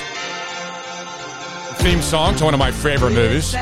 Theme 1.82 2.02
song 2.02 2.36
to 2.36 2.44
one 2.44 2.54
of 2.54 2.60
my 2.60 2.70
favorite 2.70 3.10
movies. 3.10 3.52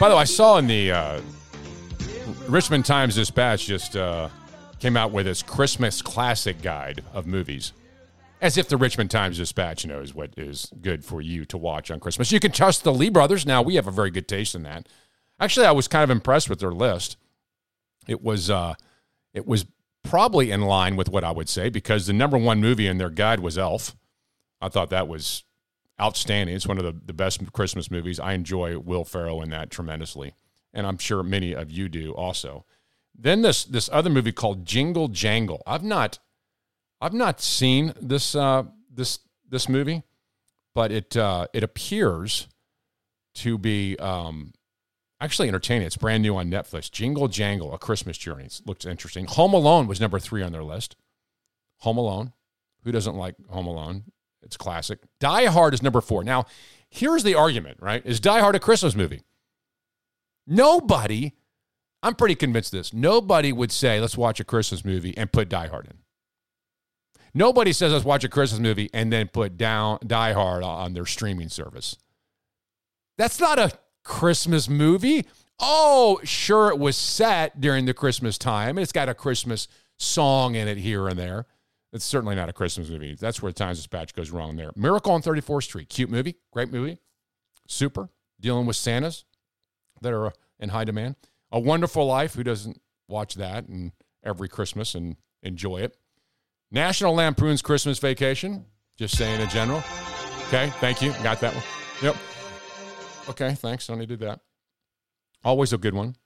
By 0.00 0.08
the 0.08 0.14
way, 0.14 0.22
I 0.22 0.24
saw 0.24 0.56
in 0.56 0.68
the 0.68 0.90
uh, 0.90 1.20
Richmond 2.48 2.86
Times 2.86 3.16
Dispatch 3.16 3.66
just 3.66 3.94
uh, 3.94 4.30
came 4.78 4.96
out 4.96 5.12
with 5.12 5.26
its 5.26 5.42
Christmas 5.42 6.00
classic 6.00 6.62
guide 6.62 7.04
of 7.12 7.26
movies. 7.26 7.74
As 8.44 8.58
if 8.58 8.68
the 8.68 8.76
Richmond 8.76 9.10
Times 9.10 9.38
Dispatch 9.38 9.86
knows 9.86 10.12
what 10.12 10.34
is 10.36 10.70
good 10.82 11.02
for 11.02 11.22
you 11.22 11.46
to 11.46 11.56
watch 11.56 11.90
on 11.90 11.98
Christmas. 11.98 12.30
You 12.30 12.40
can 12.40 12.52
trust 12.52 12.84
the 12.84 12.92
Lee 12.92 13.08
brothers. 13.08 13.46
Now, 13.46 13.62
we 13.62 13.76
have 13.76 13.86
a 13.86 13.90
very 13.90 14.10
good 14.10 14.28
taste 14.28 14.54
in 14.54 14.64
that. 14.64 14.86
Actually, 15.40 15.64
I 15.64 15.72
was 15.72 15.88
kind 15.88 16.04
of 16.04 16.10
impressed 16.10 16.50
with 16.50 16.60
their 16.60 16.70
list. 16.70 17.16
It 18.06 18.20
was 18.20 18.50
uh, 18.50 18.74
it 19.32 19.46
was 19.46 19.64
probably 20.02 20.50
in 20.50 20.60
line 20.60 20.94
with 20.94 21.08
what 21.08 21.24
I 21.24 21.30
would 21.30 21.48
say 21.48 21.70
because 21.70 22.06
the 22.06 22.12
number 22.12 22.36
one 22.36 22.60
movie 22.60 22.86
in 22.86 22.98
their 22.98 23.08
guide 23.08 23.40
was 23.40 23.56
Elf. 23.56 23.96
I 24.60 24.68
thought 24.68 24.90
that 24.90 25.08
was 25.08 25.44
outstanding. 25.98 26.54
It's 26.54 26.66
one 26.66 26.76
of 26.76 26.84
the, 26.84 26.92
the 26.92 27.14
best 27.14 27.50
Christmas 27.54 27.90
movies. 27.90 28.20
I 28.20 28.34
enjoy 28.34 28.78
Will 28.78 29.06
Ferrell 29.06 29.40
in 29.40 29.48
that 29.50 29.70
tremendously, 29.70 30.34
and 30.74 30.86
I'm 30.86 30.98
sure 30.98 31.22
many 31.22 31.54
of 31.54 31.70
you 31.70 31.88
do 31.88 32.12
also. 32.12 32.66
Then 33.18 33.40
this 33.40 33.64
this 33.64 33.88
other 33.90 34.10
movie 34.10 34.32
called 34.32 34.66
Jingle 34.66 35.08
Jangle. 35.08 35.62
I've 35.66 35.82
not 35.82 36.18
I've 37.04 37.12
not 37.12 37.38
seen 37.38 37.92
this 38.00 38.34
uh, 38.34 38.62
this 38.90 39.18
this 39.46 39.68
movie, 39.68 40.04
but 40.74 40.90
it 40.90 41.14
uh, 41.18 41.48
it 41.52 41.62
appears 41.62 42.48
to 43.34 43.58
be 43.58 43.98
um, 43.98 44.54
actually 45.20 45.48
entertaining. 45.48 45.86
It's 45.86 45.98
brand 45.98 46.22
new 46.22 46.34
on 46.34 46.50
Netflix. 46.50 46.90
Jingle 46.90 47.28
Jangle: 47.28 47.74
A 47.74 47.78
Christmas 47.78 48.16
Journey. 48.16 48.44
It 48.44 48.62
looks 48.64 48.86
interesting. 48.86 49.26
Home 49.26 49.52
Alone 49.52 49.86
was 49.86 50.00
number 50.00 50.18
three 50.18 50.42
on 50.42 50.52
their 50.52 50.64
list. 50.64 50.96
Home 51.80 51.98
Alone. 51.98 52.32
Who 52.84 52.92
doesn't 52.92 53.16
like 53.16 53.34
Home 53.50 53.66
Alone? 53.66 54.04
It's 54.42 54.56
classic. 54.56 55.00
Die 55.20 55.44
Hard 55.44 55.74
is 55.74 55.82
number 55.82 56.00
four. 56.00 56.24
Now, 56.24 56.46
here's 56.88 57.22
the 57.22 57.34
argument, 57.34 57.76
right? 57.82 58.00
Is 58.06 58.18
Die 58.18 58.40
Hard 58.40 58.56
a 58.56 58.60
Christmas 58.60 58.94
movie? 58.94 59.20
Nobody, 60.46 61.34
I'm 62.02 62.14
pretty 62.14 62.34
convinced 62.34 62.72
this, 62.72 62.94
nobody 62.94 63.52
would 63.52 63.72
say, 63.72 64.00
let's 64.00 64.16
watch 64.16 64.40
a 64.40 64.44
Christmas 64.44 64.86
movie 64.86 65.14
and 65.18 65.30
put 65.30 65.50
Die 65.50 65.66
Hard 65.66 65.86
in. 65.86 66.03
Nobody 67.34 67.72
says, 67.72 67.92
let's 67.92 68.04
watch 68.04 68.22
a 68.22 68.28
Christmas 68.28 68.60
movie 68.60 68.88
and 68.94 69.12
then 69.12 69.28
put 69.28 69.56
down 69.56 69.98
Die 70.06 70.32
Hard 70.32 70.62
on 70.62 70.94
their 70.94 71.06
streaming 71.06 71.48
service. 71.48 71.96
That's 73.18 73.40
not 73.40 73.58
a 73.58 73.72
Christmas 74.04 74.68
movie. 74.68 75.26
Oh, 75.60 76.20
sure, 76.24 76.68
it 76.68 76.78
was 76.78 76.96
set 76.96 77.60
during 77.60 77.86
the 77.86 77.94
Christmas 77.94 78.38
time. 78.38 78.78
It's 78.78 78.92
got 78.92 79.08
a 79.08 79.14
Christmas 79.14 79.66
song 79.98 80.54
in 80.54 80.68
it 80.68 80.78
here 80.78 81.08
and 81.08 81.18
there. 81.18 81.46
It's 81.92 82.04
certainly 82.04 82.34
not 82.34 82.48
a 82.48 82.52
Christmas 82.52 82.88
movie. 82.88 83.14
That's 83.14 83.40
where 83.40 83.52
Times 83.52 83.78
Dispatch 83.78 84.14
goes 84.14 84.30
wrong 84.30 84.56
there. 84.56 84.70
Miracle 84.74 85.12
on 85.12 85.22
34th 85.22 85.62
Street. 85.62 85.88
Cute 85.88 86.10
movie. 86.10 86.36
Great 86.52 86.72
movie. 86.72 86.98
Super. 87.68 88.08
Dealing 88.40 88.66
with 88.66 88.76
Santas 88.76 89.24
that 90.00 90.12
are 90.12 90.26
uh, 90.26 90.30
in 90.58 90.70
high 90.70 90.84
demand. 90.84 91.14
A 91.52 91.60
Wonderful 91.60 92.04
Life. 92.04 92.34
Who 92.34 92.42
doesn't 92.42 92.80
watch 93.08 93.36
that 93.36 93.68
and 93.68 93.92
every 94.24 94.48
Christmas 94.48 94.96
and 94.96 95.16
enjoy 95.44 95.78
it? 95.78 95.96
National 96.74 97.14
Lampoon's 97.14 97.62
Christmas 97.62 98.00
Vacation. 98.00 98.66
Just 98.98 99.16
saying 99.16 99.40
in 99.40 99.48
general. 99.48 99.82
Okay. 100.48 100.70
Thank 100.80 101.00
you. 101.00 101.12
Got 101.22 101.40
that 101.40 101.54
one. 101.54 101.62
Yep. 102.02 102.16
Okay. 103.30 103.54
Thanks. 103.54 103.88
Only 103.88 104.06
did 104.06 104.18
that. 104.20 104.40
Always 105.44 105.72
a 105.72 105.78
good 105.78 105.94
one. 105.94 106.16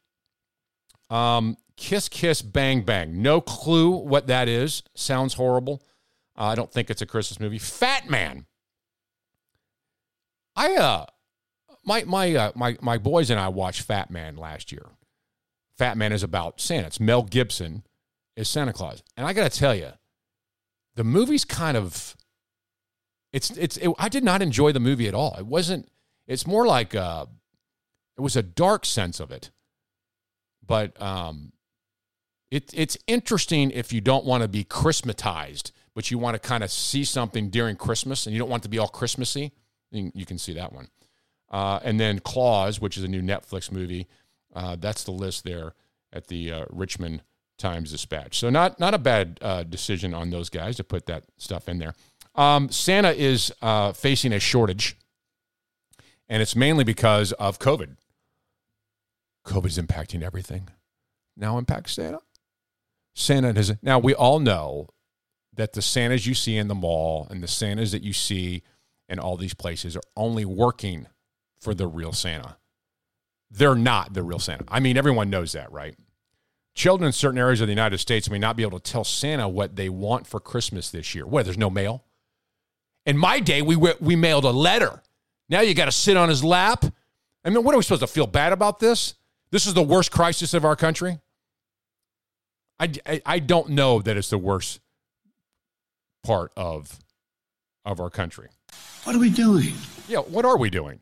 Um, 1.11 1.57
Kiss 1.77 2.09
Kiss 2.09 2.41
Bang 2.41 2.81
Bang. 2.83 3.21
No 3.21 3.43
clue 3.43 3.91
what 3.91 4.27
that 4.29 4.49
is. 4.49 4.83
Sounds 4.95 5.35
horrible. 5.35 5.83
Uh, 6.37 6.45
I 6.45 6.55
don't 6.55 6.73
think 6.73 6.89
it's 6.89 7.03
a 7.03 7.07
Christmas 7.07 7.39
movie. 7.39 7.59
Fat 7.59 8.09
Man. 8.09 8.47
I 10.57 10.75
uh 10.77 11.07
my 11.85 12.05
my 12.05 12.35
uh, 12.35 12.53
my 12.55 12.77
my 12.81 12.97
boys 12.97 13.31
and 13.31 13.39
I 13.39 13.49
watched 13.49 13.83
Fat 13.83 14.11
Man 14.11 14.37
last 14.37 14.73
year. 14.73 14.87
Fat 15.77 15.97
Man 15.97 16.13
is 16.13 16.23
about 16.23 16.61
Santa. 16.61 16.87
It's 16.87 16.99
Mel 17.01 17.23
Gibson 17.23 17.85
is 18.35 18.49
Santa 18.49 18.73
Claus. 18.73 19.03
And 19.17 19.27
I 19.27 19.33
got 19.33 19.51
to 19.51 19.57
tell 19.57 19.75
you, 19.75 19.93
the 20.99 21.05
movie's 21.05 21.45
kind 21.45 21.77
of 21.77 22.17
it's 23.33 23.51
it's 23.51 23.77
it, 23.77 23.89
I 23.99 24.09
did 24.09 24.25
not 24.25 24.43
enjoy 24.43 24.73
the 24.73 24.81
movie 24.81 25.07
at 25.07 25.15
all. 25.15 25.37
It 25.39 25.47
wasn't 25.47 25.89
it's 26.27 26.47
more 26.47 26.67
like 26.67 26.93
uh 26.95 27.27
it 28.17 28.21
was 28.21 28.35
a 28.35 28.43
dark 28.43 28.85
sense 28.85 29.21
of 29.21 29.31
it. 29.31 29.53
But 30.67 31.01
um 31.01 31.53
It, 32.51 32.73
it's 32.75 32.97
interesting 33.07 33.71
if 33.71 33.93
you 33.93 34.01
don't 34.01 34.25
want 34.25 34.43
to 34.43 34.49
be 34.49 34.65
Christmatized, 34.65 35.71
but 35.95 36.11
you 36.11 36.19
want 36.19 36.35
to 36.35 36.49
kind 36.49 36.65
of 36.65 36.71
see 36.71 37.05
something 37.05 37.51
during 37.51 37.77
Christmas 37.77 38.27
and 38.27 38.33
you 38.35 38.41
don't 38.41 38.51
want 38.51 38.63
it 38.63 38.69
to 38.69 38.71
be 38.71 38.79
all 38.79 38.89
Christmassy. 38.89 39.53
You, 39.91 40.11
you 40.15 40.27
can 40.27 40.39
see 40.39 40.55
that 40.55 40.73
one. 40.73 40.89
Uh, 41.51 41.79
and 41.85 42.01
then 42.01 42.19
Klaus, 42.21 42.81
which 42.81 42.97
is 42.97 43.05
a 43.05 43.09
new 43.09 43.23
Netflix 43.23 43.71
movie. 43.71 44.07
Uh, 44.55 44.77
that's 44.77 45.05
the 45.05 45.13
list 45.13 45.45
there 45.45 45.75
at 46.13 46.27
the 46.27 46.53
uh, 46.53 46.65
Richmond 46.71 47.23
Times 47.59 47.91
Dispatch. 47.91 48.39
So 48.39 48.51
not 48.51 48.81
not 48.81 48.95
a 48.95 48.99
bad 48.99 49.39
uh, 49.43 49.63
decision 49.65 50.15
on 50.15 50.31
those 50.31 50.49
guys 50.49 50.77
to 50.77 50.85
put 50.85 51.07
that 51.07 51.25
stuff 51.37 51.69
in 51.69 51.79
there. 51.79 51.95
Um, 52.35 52.71
Santa 52.71 53.11
is 53.11 53.53
uh, 53.61 53.93
facing 53.93 54.33
a 54.33 54.39
shortage, 54.39 54.97
and 56.29 56.41
it's 56.41 56.55
mainly 56.55 56.85
because 56.85 57.33
of 57.33 57.59
COVID. 57.59 57.97
COVID's 59.45 59.79
impacting 59.79 60.23
everything. 60.23 60.69
Now 61.37 61.59
impacts 61.59 61.93
Santa. 61.93 62.21
Santa 63.15 63.53
has 63.53 63.75
now 63.83 63.99
we 63.99 64.15
all 64.15 64.39
know 64.39 64.89
that 65.55 65.73
the 65.73 65.83
Santas 65.83 66.27
you 66.27 66.35
see 66.35 66.57
in 66.57 66.69
the 66.69 66.75
mall 66.75 67.27
and 67.31 67.43
the 67.43 67.49
Santas 67.49 67.91
that 67.91 68.03
you 68.03 68.13
see 68.13 68.63
in 69.09 69.19
all 69.19 69.37
these 69.37 69.55
places 69.55 69.97
are 69.97 70.03
only 70.17 70.45
working 70.45 71.09
for 71.59 71.75
the 71.75 71.87
real 71.87 72.13
Santa. 72.13 72.57
They're 73.51 73.75
not 73.75 74.15
the 74.15 74.23
real 74.23 74.39
Santa. 74.39 74.65
I 74.69 74.79
mean, 74.81 74.97
everyone 74.97 75.31
knows 75.31 75.53
that, 75.53 75.73
right? 75.73 75.97
Children 76.79 77.09
in 77.09 77.13
certain 77.13 77.39
areas 77.39 77.61
of 77.61 77.67
the 77.67 77.73
United 77.73 77.99
States 77.99 78.31
may 78.31 78.39
not 78.39 78.55
be 78.55 78.63
able 78.63 78.79
to 78.79 78.93
tell 78.93 79.03
Santa 79.03 79.49
what 79.49 79.75
they 79.75 79.89
want 79.89 80.29
for 80.29 80.39
Christmas 80.39 80.91
this 80.91 81.13
year. 81.13 81.27
What? 81.27 81.45
There's 81.45 81.59
no 81.59 81.71
mail. 81.71 82.05
In 83.05 83.19
my 83.19 83.41
day, 83.41 83.63
we 83.63 83.75
we 83.75 84.15
mailed 84.15 84.45
a 84.45 84.53
letter. 84.53 85.03
Now 85.49 85.61
you 85.61 85.75
got 85.75 85.87
to 85.87 85.93
sit 85.93 86.17
on 86.17 86.29
his 86.29 86.45
lap. 86.45 86.85
I 87.45 87.51
mean, 87.51 87.65
what 87.65 87.75
are 87.75 87.79
we 87.79 87.83
supposed 87.83 88.03
to 88.03 88.07
feel 88.07 88.29
bad 88.29 88.53
about 88.53 88.79
this? 88.79 89.15
This 89.51 89.67
is 89.67 89.75
the 89.75 89.83
worst 89.83 90.13
crisis 90.13 90.55
of 90.55 90.65
our 90.65 90.77
country. 90.77 91.19
I, 92.79 92.93
I, 93.05 93.23
I 93.27 93.39
don't 93.41 93.71
know 93.71 94.01
that 94.01 94.17
it's 94.17 94.31
the 94.31 94.39
worst 94.39 94.79
part 96.23 96.53
of 96.57 96.97
of 97.85 97.99
our 97.99 98.09
country. 98.09 98.51
What 99.03 99.17
are 99.17 99.19
we 99.19 99.31
doing? 99.31 99.73
Yeah, 100.07 100.19
what 100.19 100.45
are 100.45 100.57
we 100.57 100.71
doing? 100.71 101.01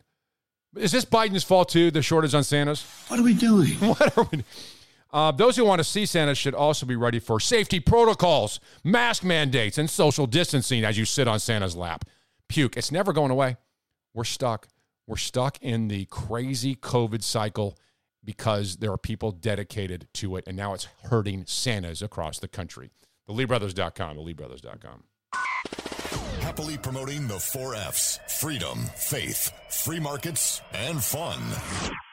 Is 0.74 0.90
this 0.90 1.04
Biden's 1.04 1.44
fault 1.44 1.68
too? 1.68 1.90
The 1.90 2.00
shortage 2.00 2.32
on 2.32 2.44
Santas. 2.44 2.82
What 3.08 3.20
are 3.20 3.24
we 3.24 3.34
doing? 3.34 3.72
What 3.80 4.16
are 4.16 4.26
we? 4.32 4.42
Uh, 5.12 5.30
those 5.30 5.56
who 5.56 5.64
want 5.64 5.78
to 5.78 5.84
see 5.84 6.04
Santa 6.04 6.34
should 6.34 6.54
also 6.54 6.84
be 6.84 6.96
ready 6.96 7.18
for 7.18 7.40
safety 7.40 7.80
protocols, 7.80 8.60
mask 8.84 9.24
mandates, 9.24 9.78
and 9.78 9.88
social 9.88 10.26
distancing 10.26 10.84
as 10.84 10.98
you 10.98 11.04
sit 11.04 11.28
on 11.28 11.38
Santa's 11.38 11.76
lap. 11.76 12.04
Puke. 12.48 12.76
It's 12.76 12.92
never 12.92 13.12
going 13.12 13.30
away. 13.30 13.56
We're 14.14 14.24
stuck. 14.24 14.68
We're 15.06 15.16
stuck 15.16 15.62
in 15.62 15.88
the 15.88 16.06
crazy 16.06 16.74
COVID 16.74 17.22
cycle 17.22 17.78
because 18.24 18.78
there 18.78 18.90
are 18.90 18.98
people 18.98 19.30
dedicated 19.30 20.08
to 20.14 20.36
it, 20.36 20.44
and 20.46 20.56
now 20.56 20.74
it's 20.74 20.88
hurting 21.04 21.44
Santas 21.46 22.02
across 22.02 22.40
the 22.40 22.48
country. 22.48 22.90
The 23.26 23.34
LeeBrothers.com, 23.34 24.16
the 24.16 24.22
LeeBrothers.com. 24.22 25.04
Happily 26.40 26.78
promoting 26.78 27.28
the 27.28 27.38
four 27.38 27.74
F's 27.74 28.18
freedom, 28.40 28.78
faith, 28.96 29.52
free 29.70 30.00
markets, 30.00 30.60
and 30.72 31.02
fun. 31.02 31.38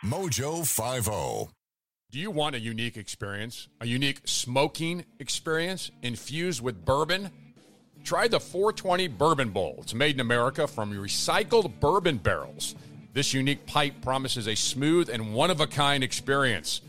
Mojo 0.03 0.67
5 0.67 1.07
do 2.13 2.19
you 2.19 2.29
want 2.29 2.53
a 2.53 2.59
unique 2.59 2.95
experience? 2.95 3.69
A 3.81 3.87
unique 3.87 4.21
smoking 4.25 5.03
experience 5.17 5.89
infused 6.03 6.61
with 6.61 6.85
bourbon? 6.85 7.31
Try 8.03 8.27
the 8.27 8.39
420 8.39 9.07
Bourbon 9.07 9.49
Bowl. 9.49 9.77
It's 9.79 9.95
made 9.95 10.17
in 10.17 10.19
America 10.19 10.67
from 10.67 10.93
recycled 10.93 11.79
bourbon 11.79 12.17
barrels. 12.17 12.75
This 13.13 13.33
unique 13.33 13.65
pipe 13.65 13.95
promises 14.03 14.47
a 14.47 14.53
smooth 14.53 15.09
and 15.09 15.33
one 15.33 15.49
of 15.49 15.59
a 15.59 15.65
kind 15.65 16.03
experience. 16.03 16.81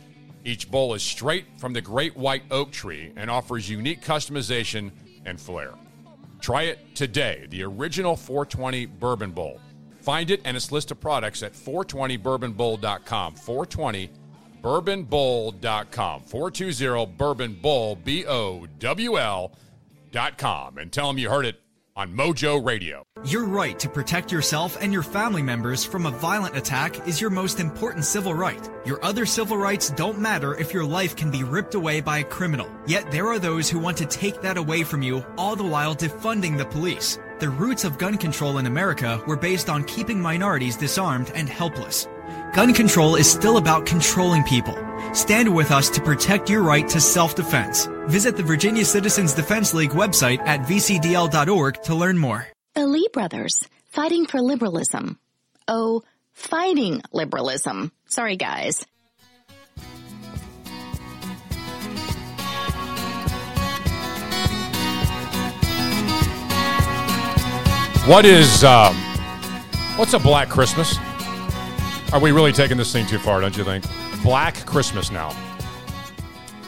Each 0.44 0.70
bowl 0.70 0.92
is 0.92 1.02
straight 1.02 1.46
from 1.56 1.72
the 1.72 1.80
great 1.80 2.14
white 2.14 2.42
oak 2.50 2.70
tree 2.70 3.10
and 3.16 3.30
offers 3.30 3.66
unique 3.66 4.02
customization 4.02 4.90
and 5.24 5.40
flair. 5.40 5.72
Try 6.42 6.64
it 6.64 6.94
today, 6.94 7.46
the 7.48 7.62
original 7.62 8.14
420 8.14 8.84
Bourbon 8.84 9.30
Bowl. 9.30 9.58
Find 10.02 10.30
it 10.30 10.42
and 10.44 10.54
its 10.54 10.70
list 10.70 10.90
of 10.90 11.00
products 11.00 11.42
at 11.42 11.54
420bourbonbowl.com. 11.54 13.36
420 13.36 14.10
bourbonbowl.com. 14.64 16.22
420 16.22 17.06
Bourbon 17.16 17.54
Bowl, 17.54 17.96
B 17.96 18.24
O 18.26 18.66
W 18.78 19.18
L.com. 19.18 20.78
And 20.78 20.90
tell 20.90 21.08
them 21.08 21.18
you 21.18 21.28
heard 21.28 21.44
it 21.44 21.60
on 21.96 22.12
Mojo 22.12 22.64
Radio. 22.64 23.04
Your 23.24 23.44
right 23.44 23.78
to 23.78 23.88
protect 23.88 24.32
yourself 24.32 24.76
and 24.80 24.92
your 24.92 25.02
family 25.02 25.42
members 25.42 25.84
from 25.84 26.06
a 26.06 26.10
violent 26.10 26.56
attack 26.56 27.06
is 27.06 27.20
your 27.20 27.30
most 27.30 27.60
important 27.60 28.04
civil 28.04 28.34
right. 28.34 28.68
Your 28.84 29.04
other 29.04 29.24
civil 29.26 29.56
rights 29.56 29.90
don't 29.90 30.18
matter 30.18 30.56
if 30.56 30.74
your 30.74 30.84
life 30.84 31.14
can 31.14 31.30
be 31.30 31.44
ripped 31.44 31.74
away 31.74 32.00
by 32.00 32.18
a 32.18 32.24
criminal. 32.24 32.68
Yet 32.86 33.10
there 33.12 33.28
are 33.28 33.38
those 33.38 33.70
who 33.70 33.78
want 33.78 33.96
to 33.98 34.06
take 34.06 34.40
that 34.42 34.56
away 34.56 34.82
from 34.82 35.02
you, 35.02 35.24
all 35.38 35.54
the 35.54 35.62
while 35.62 35.94
defunding 35.94 36.58
the 36.58 36.66
police. 36.66 37.18
The 37.38 37.50
roots 37.50 37.84
of 37.84 37.98
gun 37.98 38.18
control 38.18 38.58
in 38.58 38.66
America 38.66 39.22
were 39.26 39.36
based 39.36 39.68
on 39.68 39.84
keeping 39.84 40.20
minorities 40.20 40.76
disarmed 40.76 41.30
and 41.34 41.48
helpless. 41.48 42.08
Gun 42.54 42.72
control 42.72 43.16
is 43.16 43.28
still 43.28 43.56
about 43.56 43.84
controlling 43.84 44.44
people. 44.44 44.78
Stand 45.12 45.52
with 45.52 45.72
us 45.72 45.90
to 45.90 46.00
protect 46.00 46.48
your 46.48 46.62
right 46.62 46.88
to 46.88 47.00
self-defense. 47.00 47.86
Visit 48.06 48.36
the 48.36 48.44
Virginia 48.44 48.84
Citizens 48.84 49.34
Defense 49.34 49.74
League 49.74 49.90
website 49.90 50.38
at 50.46 50.60
vcdl.org 50.60 51.82
to 51.82 51.94
learn 51.96 52.16
more. 52.16 52.46
The 52.74 52.86
Lee 52.86 53.08
brothers, 53.12 53.58
fighting 53.90 54.26
for 54.26 54.40
liberalism. 54.40 55.18
Oh, 55.66 56.04
fighting 56.32 57.02
liberalism. 57.12 57.90
Sorry, 58.06 58.36
guys. 58.36 58.86
What 68.06 68.24
is, 68.24 68.62
um, 68.62 68.94
what's 69.96 70.12
a 70.12 70.20
black 70.20 70.48
Christmas? 70.48 70.96
Are 72.14 72.20
we 72.20 72.30
really 72.30 72.52
taking 72.52 72.76
this 72.76 72.92
thing 72.92 73.06
too 73.06 73.18
far, 73.18 73.40
don't 73.40 73.56
you 73.56 73.64
think? 73.64 73.84
Black 74.22 74.54
Christmas 74.66 75.10
now. 75.10 75.34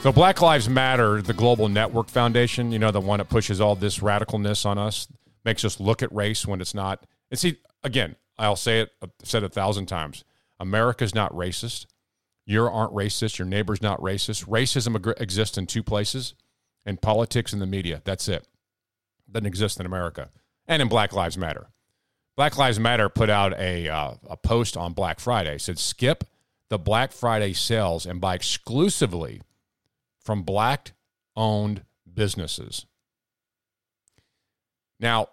So, 0.00 0.10
Black 0.10 0.42
Lives 0.42 0.68
Matter, 0.68 1.22
the 1.22 1.32
Global 1.32 1.68
Network 1.68 2.08
Foundation, 2.08 2.72
you 2.72 2.80
know, 2.80 2.90
the 2.90 3.00
one 3.00 3.18
that 3.18 3.28
pushes 3.28 3.60
all 3.60 3.76
this 3.76 4.00
radicalness 4.00 4.66
on 4.66 4.76
us, 4.76 5.06
makes 5.44 5.64
us 5.64 5.78
look 5.78 6.02
at 6.02 6.12
race 6.12 6.48
when 6.48 6.60
it's 6.60 6.74
not. 6.74 7.06
And 7.30 7.38
see, 7.38 7.58
again, 7.84 8.16
I'll 8.36 8.56
say 8.56 8.80
it, 8.80 8.90
I've 9.00 9.10
said 9.22 9.44
it 9.44 9.46
a 9.46 9.48
thousand 9.50 9.86
times 9.86 10.24
America's 10.58 11.14
not 11.14 11.32
racist. 11.32 11.86
You 12.44 12.66
aren't 12.66 12.92
racist. 12.92 13.38
Your 13.38 13.46
neighbor's 13.46 13.80
not 13.80 14.00
racist. 14.00 14.48
Racism 14.48 14.96
ag- 14.96 15.22
exists 15.22 15.56
in 15.56 15.68
two 15.68 15.84
places 15.84 16.34
in 16.84 16.96
politics 16.96 17.52
and 17.52 17.62
the 17.62 17.66
media. 17.66 18.02
That's 18.04 18.26
it. 18.26 18.48
Doesn't 19.30 19.46
exist 19.46 19.78
in 19.78 19.86
America 19.86 20.30
and 20.66 20.82
in 20.82 20.88
Black 20.88 21.12
Lives 21.12 21.38
Matter. 21.38 21.68
Black 22.36 22.58
Lives 22.58 22.78
Matter 22.78 23.08
put 23.08 23.30
out 23.30 23.58
a, 23.58 23.88
uh, 23.88 24.14
a 24.28 24.36
post 24.36 24.76
on 24.76 24.92
Black 24.92 25.20
Friday. 25.20 25.54
It 25.54 25.62
said, 25.62 25.78
skip 25.78 26.24
the 26.68 26.78
Black 26.78 27.12
Friday 27.12 27.54
sales 27.54 28.04
and 28.04 28.20
buy 28.20 28.34
exclusively 28.34 29.40
from 30.20 30.42
black 30.42 30.92
owned 31.34 31.84
businesses. 32.12 32.84
Now, 35.00 35.28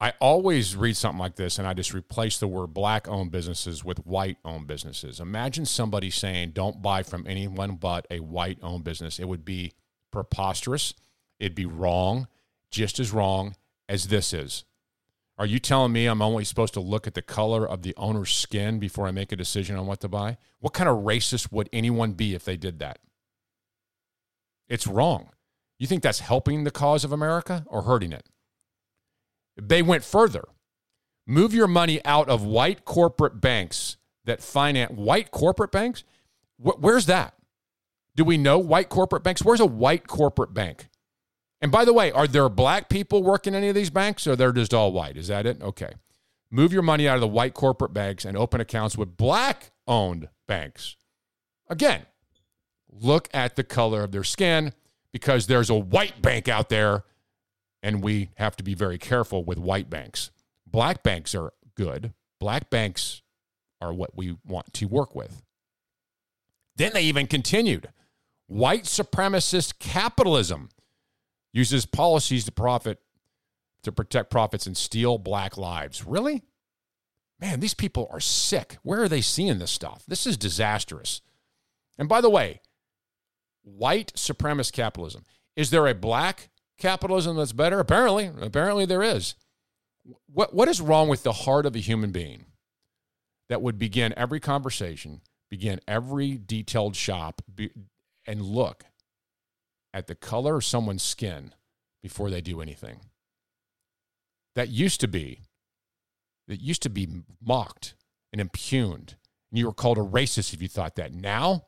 I 0.00 0.12
always 0.20 0.76
read 0.76 0.96
something 0.96 1.18
like 1.18 1.34
this 1.34 1.58
and 1.58 1.66
I 1.66 1.74
just 1.74 1.92
replace 1.92 2.38
the 2.38 2.46
word 2.46 2.72
black 2.72 3.08
owned 3.08 3.32
businesses 3.32 3.84
with 3.84 4.06
white 4.06 4.36
owned 4.44 4.68
businesses. 4.68 5.18
Imagine 5.18 5.66
somebody 5.66 6.08
saying, 6.08 6.52
don't 6.52 6.80
buy 6.80 7.02
from 7.02 7.26
anyone 7.26 7.76
but 7.76 8.06
a 8.10 8.20
white 8.20 8.58
owned 8.62 8.84
business. 8.84 9.18
It 9.18 9.26
would 9.26 9.44
be 9.44 9.72
preposterous. 10.12 10.94
It'd 11.40 11.56
be 11.56 11.66
wrong, 11.66 12.28
just 12.70 13.00
as 13.00 13.12
wrong 13.12 13.56
as 13.88 14.06
this 14.06 14.32
is. 14.32 14.64
Are 15.38 15.46
you 15.46 15.60
telling 15.60 15.92
me 15.92 16.06
I'm 16.06 16.20
only 16.20 16.44
supposed 16.44 16.74
to 16.74 16.80
look 16.80 17.06
at 17.06 17.14
the 17.14 17.22
color 17.22 17.66
of 17.66 17.82
the 17.82 17.94
owner's 17.96 18.34
skin 18.34 18.80
before 18.80 19.06
I 19.06 19.12
make 19.12 19.30
a 19.30 19.36
decision 19.36 19.76
on 19.76 19.86
what 19.86 20.00
to 20.00 20.08
buy? 20.08 20.36
What 20.58 20.72
kind 20.72 20.88
of 20.88 21.04
racist 21.04 21.52
would 21.52 21.68
anyone 21.72 22.12
be 22.12 22.34
if 22.34 22.44
they 22.44 22.56
did 22.56 22.80
that? 22.80 22.98
It's 24.68 24.88
wrong. 24.88 25.30
You 25.78 25.86
think 25.86 26.02
that's 26.02 26.18
helping 26.18 26.64
the 26.64 26.72
cause 26.72 27.04
of 27.04 27.12
America 27.12 27.64
or 27.68 27.82
hurting 27.82 28.12
it? 28.12 28.26
They 29.56 29.80
went 29.80 30.04
further. 30.04 30.44
Move 31.24 31.54
your 31.54 31.68
money 31.68 32.04
out 32.04 32.28
of 32.28 32.44
white 32.44 32.84
corporate 32.84 33.40
banks 33.40 33.96
that 34.24 34.42
finance 34.42 34.92
white 34.92 35.30
corporate 35.30 35.70
banks. 35.70 36.02
Wh- 36.58 36.80
where's 36.80 37.06
that? 37.06 37.34
Do 38.16 38.24
we 38.24 38.38
know 38.38 38.58
white 38.58 38.88
corporate 38.88 39.22
banks? 39.22 39.44
Where's 39.44 39.60
a 39.60 39.66
white 39.66 40.08
corporate 40.08 40.52
bank? 40.52 40.88
And 41.60 41.72
by 41.72 41.84
the 41.84 41.92
way, 41.92 42.12
are 42.12 42.26
there 42.26 42.48
black 42.48 42.88
people 42.88 43.22
working 43.22 43.54
any 43.54 43.68
of 43.68 43.74
these 43.74 43.90
banks 43.90 44.26
or 44.26 44.36
they're 44.36 44.52
just 44.52 44.72
all 44.72 44.92
white? 44.92 45.16
Is 45.16 45.28
that 45.28 45.46
it? 45.46 45.60
Okay. 45.60 45.92
Move 46.50 46.72
your 46.72 46.82
money 46.82 47.08
out 47.08 47.16
of 47.16 47.20
the 47.20 47.28
white 47.28 47.54
corporate 47.54 47.92
banks 47.92 48.24
and 48.24 48.36
open 48.36 48.60
accounts 48.60 48.96
with 48.96 49.16
black 49.16 49.72
owned 49.86 50.28
banks. 50.46 50.96
Again, 51.68 52.06
look 52.90 53.28
at 53.34 53.56
the 53.56 53.64
color 53.64 54.02
of 54.02 54.12
their 54.12 54.24
skin 54.24 54.72
because 55.12 55.46
there's 55.46 55.68
a 55.68 55.74
white 55.74 56.22
bank 56.22 56.48
out 56.48 56.68
there 56.68 57.04
and 57.82 58.02
we 58.02 58.30
have 58.36 58.56
to 58.56 58.62
be 58.62 58.74
very 58.74 58.98
careful 58.98 59.44
with 59.44 59.58
white 59.58 59.90
banks. 59.90 60.30
Black 60.66 61.02
banks 61.02 61.34
are 61.34 61.52
good. 61.74 62.12
Black 62.38 62.70
banks 62.70 63.22
are 63.80 63.92
what 63.92 64.16
we 64.16 64.36
want 64.46 64.72
to 64.74 64.86
work 64.86 65.14
with. 65.14 65.42
Then 66.76 66.92
they 66.94 67.02
even 67.02 67.26
continued. 67.26 67.88
White 68.46 68.84
supremacist 68.84 69.78
capitalism 69.78 70.70
uses 71.52 71.86
policies 71.86 72.44
to 72.44 72.52
profit 72.52 73.00
to 73.82 73.92
protect 73.92 74.30
profits 74.30 74.66
and 74.66 74.76
steal 74.76 75.18
black 75.18 75.56
lives. 75.56 76.04
Really? 76.04 76.42
Man, 77.40 77.60
these 77.60 77.74
people 77.74 78.08
are 78.12 78.20
sick. 78.20 78.78
Where 78.82 79.02
are 79.02 79.08
they 79.08 79.20
seeing 79.20 79.58
this 79.58 79.70
stuff? 79.70 80.02
This 80.08 80.26
is 80.26 80.36
disastrous. 80.36 81.20
And 81.96 82.08
by 82.08 82.20
the 82.20 82.30
way, 82.30 82.60
white 83.62 84.12
supremacist 84.14 84.72
capitalism. 84.72 85.24
Is 85.54 85.70
there 85.70 85.86
a 85.86 85.94
black 85.94 86.50
capitalism 86.78 87.36
that's 87.36 87.52
better? 87.52 87.78
Apparently, 87.78 88.30
apparently 88.40 88.86
there 88.86 89.02
is. 89.02 89.34
What 90.26 90.54
what 90.54 90.68
is 90.68 90.80
wrong 90.80 91.08
with 91.08 91.22
the 91.22 91.32
heart 91.32 91.66
of 91.66 91.76
a 91.76 91.80
human 91.80 92.10
being 92.12 92.46
that 93.48 93.62
would 93.62 93.78
begin 93.78 94.14
every 94.16 94.40
conversation, 94.40 95.20
begin 95.50 95.80
every 95.86 96.38
detailed 96.38 96.96
shop, 96.96 97.42
be, 97.52 97.70
and 98.26 98.42
look 98.42 98.84
at 99.92 100.06
the 100.06 100.14
color 100.14 100.56
of 100.56 100.64
someone's 100.64 101.02
skin 101.02 101.52
before 102.02 102.30
they 102.30 102.40
do 102.40 102.60
anything? 102.60 103.00
That 104.54 104.68
used 104.68 105.00
to 105.00 105.08
be 105.08 105.40
that 106.48 106.60
used 106.60 106.82
to 106.82 106.90
be 106.90 107.06
mocked 107.44 107.94
and 108.32 108.40
impugned, 108.40 109.16
and 109.50 109.58
you 109.58 109.66
were 109.66 109.72
called 109.72 109.98
a 109.98 110.02
racist 110.02 110.54
if 110.54 110.62
you 110.62 110.68
thought 110.68 110.96
that. 110.96 111.12
Now 111.12 111.66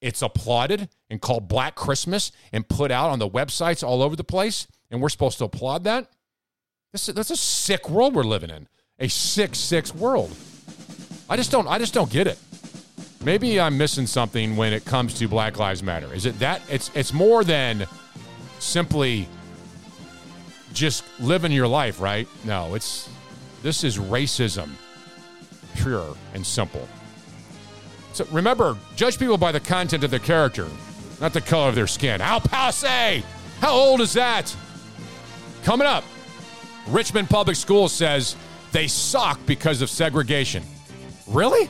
it's 0.00 0.22
applauded 0.22 0.88
and 1.10 1.20
called 1.20 1.48
Black 1.48 1.74
Christmas 1.74 2.32
and 2.52 2.68
put 2.68 2.90
out 2.90 3.10
on 3.10 3.18
the 3.18 3.28
websites 3.28 3.82
all 3.82 4.02
over 4.02 4.16
the 4.16 4.24
place, 4.24 4.66
and 4.90 5.02
we're 5.02 5.08
supposed 5.08 5.38
to 5.38 5.44
applaud 5.44 5.84
that? 5.84 6.08
That's 6.92 7.30
a 7.30 7.36
sick 7.36 7.88
world 7.88 8.14
we're 8.14 8.24
living 8.24 8.50
in. 8.50 8.66
A 8.98 9.08
sick, 9.08 9.54
sick 9.54 9.94
world. 9.94 10.34
I 11.28 11.36
just 11.36 11.50
don't. 11.50 11.68
I 11.68 11.78
just 11.78 11.94
don't 11.94 12.10
get 12.10 12.26
it. 12.26 12.38
Maybe 13.22 13.60
I'm 13.60 13.76
missing 13.76 14.06
something 14.06 14.56
when 14.56 14.72
it 14.72 14.86
comes 14.86 15.12
to 15.18 15.28
Black 15.28 15.58
Lives 15.58 15.82
Matter. 15.82 16.12
Is 16.14 16.24
it 16.24 16.38
that 16.38 16.62
it's 16.70 16.90
it's 16.94 17.12
more 17.12 17.44
than 17.44 17.86
simply 18.60 19.28
just 20.72 21.04
living 21.20 21.52
your 21.52 21.68
life, 21.68 22.00
right? 22.00 22.26
No, 22.44 22.74
it's 22.74 23.10
this 23.62 23.84
is 23.84 23.98
racism, 23.98 24.70
pure 25.76 26.16
and 26.32 26.46
simple. 26.46 26.88
So 28.14 28.26
remember, 28.30 28.78
judge 28.96 29.18
people 29.18 29.36
by 29.36 29.52
the 29.52 29.60
content 29.60 30.02
of 30.02 30.10
their 30.10 30.18
character, 30.18 30.66
not 31.20 31.34
the 31.34 31.42
color 31.42 31.68
of 31.68 31.74
their 31.74 31.86
skin. 31.86 32.22
Al 32.22 32.40
Passe! 32.40 33.22
How 33.60 33.72
old 33.72 34.00
is 34.00 34.14
that? 34.14 34.56
Coming 35.62 35.86
up, 35.86 36.04
Richmond 36.88 37.28
Public 37.28 37.56
Schools 37.56 37.92
says 37.92 38.34
they 38.72 38.86
suck 38.86 39.38
because 39.44 39.82
of 39.82 39.90
segregation. 39.90 40.62
Really? 41.26 41.68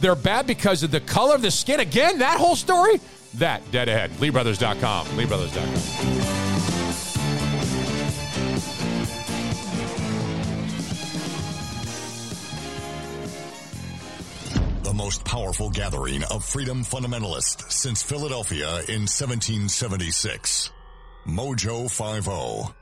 They're 0.00 0.14
bad 0.14 0.46
because 0.46 0.82
of 0.82 0.90
the 0.90 1.00
color 1.00 1.34
of 1.34 1.42
the 1.42 1.50
skin? 1.50 1.80
Again, 1.80 2.18
that 2.20 2.38
whole 2.38 2.56
story? 2.56 3.00
That 3.34 3.68
dead 3.70 3.88
ahead. 3.88 4.10
LeeBrothers.com. 4.12 5.06
LeeBrothers.com. 5.08 6.38
The 14.82 14.94
most 14.94 15.24
powerful 15.24 15.68
gathering 15.70 16.24
of 16.24 16.44
freedom 16.44 16.82
fundamentalists 16.82 17.70
since 17.70 18.02
Philadelphia 18.02 18.68
in 18.88 19.04
1776. 19.04 20.70
Mojo 21.26 21.90
50. 21.90 22.77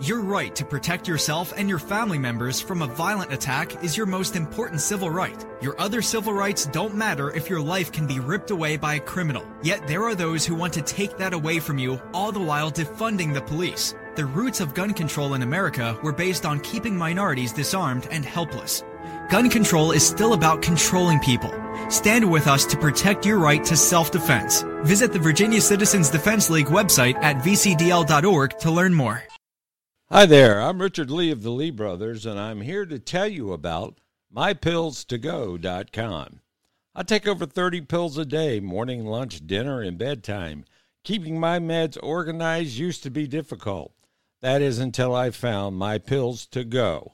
Your 0.00 0.20
right 0.20 0.54
to 0.54 0.64
protect 0.64 1.08
yourself 1.08 1.52
and 1.56 1.68
your 1.68 1.80
family 1.80 2.18
members 2.18 2.60
from 2.60 2.82
a 2.82 2.86
violent 2.86 3.32
attack 3.32 3.82
is 3.82 3.96
your 3.96 4.06
most 4.06 4.36
important 4.36 4.80
civil 4.80 5.10
right. 5.10 5.44
Your 5.60 5.80
other 5.80 6.02
civil 6.02 6.32
rights 6.32 6.66
don't 6.66 6.94
matter 6.94 7.30
if 7.32 7.50
your 7.50 7.60
life 7.60 7.90
can 7.90 8.06
be 8.06 8.20
ripped 8.20 8.52
away 8.52 8.76
by 8.76 8.94
a 8.94 9.00
criminal. 9.00 9.44
Yet 9.60 9.88
there 9.88 10.04
are 10.04 10.14
those 10.14 10.46
who 10.46 10.54
want 10.54 10.72
to 10.74 10.82
take 10.82 11.18
that 11.18 11.32
away 11.32 11.58
from 11.58 11.78
you, 11.78 12.00
all 12.14 12.30
the 12.30 12.38
while 12.38 12.70
defunding 12.70 13.34
the 13.34 13.40
police. 13.40 13.96
The 14.14 14.24
roots 14.24 14.60
of 14.60 14.72
gun 14.72 14.94
control 14.94 15.34
in 15.34 15.42
America 15.42 15.98
were 16.02 16.12
based 16.12 16.46
on 16.46 16.60
keeping 16.60 16.96
minorities 16.96 17.52
disarmed 17.52 18.06
and 18.12 18.24
helpless. 18.24 18.84
Gun 19.30 19.50
control 19.50 19.90
is 19.90 20.06
still 20.06 20.34
about 20.34 20.62
controlling 20.62 21.18
people. 21.18 21.52
Stand 21.88 22.30
with 22.30 22.46
us 22.46 22.64
to 22.66 22.76
protect 22.76 23.26
your 23.26 23.38
right 23.38 23.64
to 23.64 23.76
self-defense. 23.76 24.64
Visit 24.82 25.12
the 25.12 25.18
Virginia 25.18 25.60
Citizens 25.60 26.08
Defense 26.08 26.50
League 26.50 26.66
website 26.66 27.16
at 27.16 27.38
vcdl.org 27.38 28.58
to 28.60 28.70
learn 28.70 28.94
more. 28.94 29.24
Hi 30.10 30.24
there, 30.24 30.58
I'm 30.58 30.80
Richard 30.80 31.10
Lee 31.10 31.30
of 31.30 31.42
the 31.42 31.50
Lee 31.50 31.70
Brothers, 31.70 32.24
and 32.24 32.40
I'm 32.40 32.62
here 32.62 32.86
to 32.86 32.98
tell 32.98 33.28
you 33.28 33.52
about 33.52 33.98
mypillstogo.com. 34.34 36.40
I 36.94 37.02
take 37.02 37.28
over 37.28 37.44
30 37.44 37.82
pills 37.82 38.16
a 38.16 38.24
day, 38.24 38.58
morning, 38.58 39.04
lunch, 39.04 39.46
dinner, 39.46 39.82
and 39.82 39.98
bedtime. 39.98 40.64
Keeping 41.04 41.38
my 41.38 41.58
meds 41.58 41.98
organized 42.02 42.78
used 42.78 43.02
to 43.02 43.10
be 43.10 43.26
difficult. 43.26 43.92
That 44.40 44.62
is 44.62 44.78
until 44.78 45.14
I 45.14 45.28
found 45.28 45.76
My 45.76 45.98
Pills 45.98 46.46
to 46.52 46.64
Go. 46.64 47.12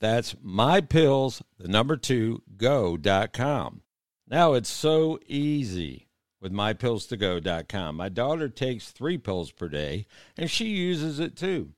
That's 0.00 0.32
mypills, 0.36 1.42
the 1.58 1.68
number 1.68 1.98
two, 1.98 2.40
go.com. 2.56 3.82
Now 4.26 4.54
it's 4.54 4.70
so 4.70 5.18
easy 5.26 6.08
with 6.40 6.50
mypillstogo.com. 6.50 7.94
My 7.94 8.08
daughter 8.08 8.48
takes 8.48 8.90
three 8.90 9.18
pills 9.18 9.50
per 9.50 9.68
day, 9.68 10.06
and 10.34 10.50
she 10.50 10.68
uses 10.68 11.20
it 11.20 11.36
too. 11.36 11.74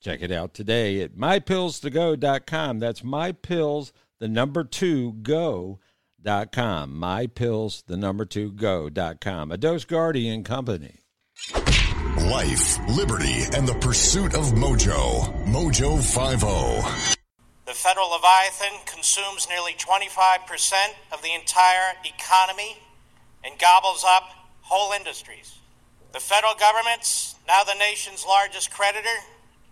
Check 0.00 0.22
it 0.22 0.30
out 0.30 0.54
today 0.54 1.00
at 1.02 1.16
mypillstogo.com. 1.16 2.78
That's 2.78 3.00
mypills, 3.00 3.92
the 4.20 4.28
number 4.28 4.64
two, 4.64 5.14
go.com. 5.14 5.80
Mypills, 6.94 7.84
the 7.86 7.96
number 7.96 8.24
two, 8.24 8.52
go.com. 8.52 9.52
A 9.52 9.56
Dose 9.56 9.84
Guardian 9.84 10.44
company. 10.44 11.00
Life, 12.16 12.78
liberty, 12.88 13.42
and 13.54 13.66
the 13.66 13.76
pursuit 13.80 14.34
of 14.34 14.52
mojo. 14.52 15.46
Mojo 15.46 15.98
50. 15.98 17.16
The 17.66 17.74
federal 17.74 18.10
Leviathan 18.10 18.80
consumes 18.86 19.46
nearly 19.48 19.72
25% 19.74 20.72
of 21.12 21.22
the 21.22 21.34
entire 21.34 21.92
economy 22.04 22.78
and 23.44 23.58
gobbles 23.58 24.04
up 24.06 24.24
whole 24.62 24.92
industries. 24.92 25.58
The 26.12 26.20
federal 26.20 26.54
government's 26.54 27.34
now 27.46 27.64
the 27.64 27.74
nation's 27.78 28.24
largest 28.26 28.70
creditor, 28.70 29.18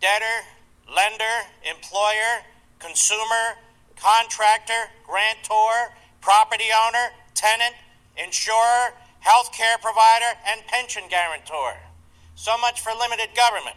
debtor, 0.00 0.44
lender, 0.94 1.36
employer, 1.68 2.44
consumer, 2.78 3.56
contractor, 3.96 4.90
grantor, 5.06 5.94
property 6.20 6.70
owner, 6.86 7.10
tenant, 7.34 7.74
insurer, 8.16 8.94
healthcare 9.24 9.80
provider, 9.80 10.38
and 10.46 10.60
pension 10.66 11.02
guarantor. 11.08 11.76
So 12.34 12.56
much 12.58 12.80
for 12.80 12.92
limited 12.98 13.30
government. 13.34 13.76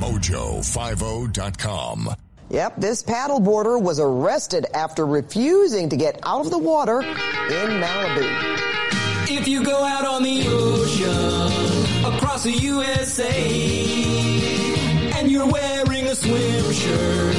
Mojo50.com. 0.00 2.14
Yep, 2.48 2.76
this 2.78 3.02
paddleboarder 3.02 3.78
was 3.80 4.00
arrested 4.00 4.64
after 4.74 5.04
refusing 5.06 5.90
to 5.90 5.96
get 5.96 6.18
out 6.24 6.44
of 6.46 6.50
the 6.50 6.58
water 6.58 7.00
in 7.02 7.80
Malibu. 7.80 8.56
If 9.30 9.46
you 9.46 9.62
go 9.62 9.84
out 9.84 10.04
on 10.06 10.22
the 10.24 10.42
ocean 10.48 12.04
across 12.04 12.42
the 12.44 12.50
USA 12.50 13.30
and 15.16 15.30
you're 15.30 15.46
wearing 15.46 16.06
a 16.06 16.14
swim 16.14 16.72
shirt 16.72 17.36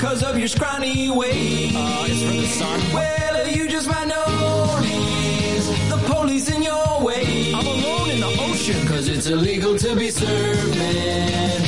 cause 0.00 0.22
of 0.22 0.38
your 0.38 0.46
scrawny 0.48 1.10
waist, 1.10 1.74
uh, 1.76 2.06
it's 2.08 2.22
from 2.22 2.36
the 2.36 2.46
sun. 2.46 2.80
Well, 2.94 3.48
you 3.48 3.68
just 3.68 3.88
might 3.88 4.06
notice 4.06 5.66
the 5.90 5.98
police 6.14 6.48
in 6.48 6.62
your 6.62 7.02
way. 7.04 7.52
I'm 7.52 7.66
alone 7.66 8.10
in 8.10 8.20
the 8.20 8.32
ocean 8.48 8.86
cause 8.86 9.08
it's 9.08 9.26
illegal 9.26 9.76
to 9.76 9.96
be 9.96 10.08
surfing 10.08 11.63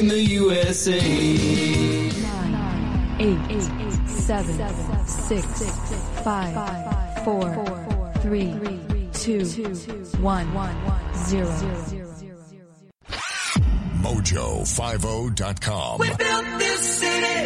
in 0.00 0.08
the 0.08 0.18
USA. 0.18 0.98
eight, 3.20 3.52
seven, 4.08 5.06
six, 5.06 5.46
five, 6.24 6.54
four, 7.22 7.44
three, 8.22 8.50
two, 9.12 9.44
one, 10.22 10.46
zero. 11.26 11.50
Mojo50.com. 14.00 15.98
We 15.98 16.08
built 16.08 16.46
this 16.58 16.80
city. 17.00 17.44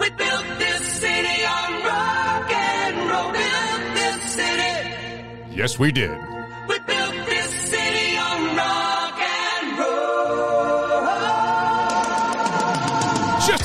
we 0.00 0.10
built 0.10 0.46
this 0.58 0.82
city 1.00 1.44
on 1.46 1.70
rock 1.84 2.50
and 2.52 2.96
roll. 3.10 3.30
Built 3.32 3.94
this 3.94 4.18
city. 4.34 4.74
Yes, 5.52 5.78
we 5.78 5.92
did. 5.92 6.18
We 6.68 6.78
built 6.80 7.14
this 7.26 7.50
city 7.70 8.18
on 8.18 8.56
rock 8.56 9.05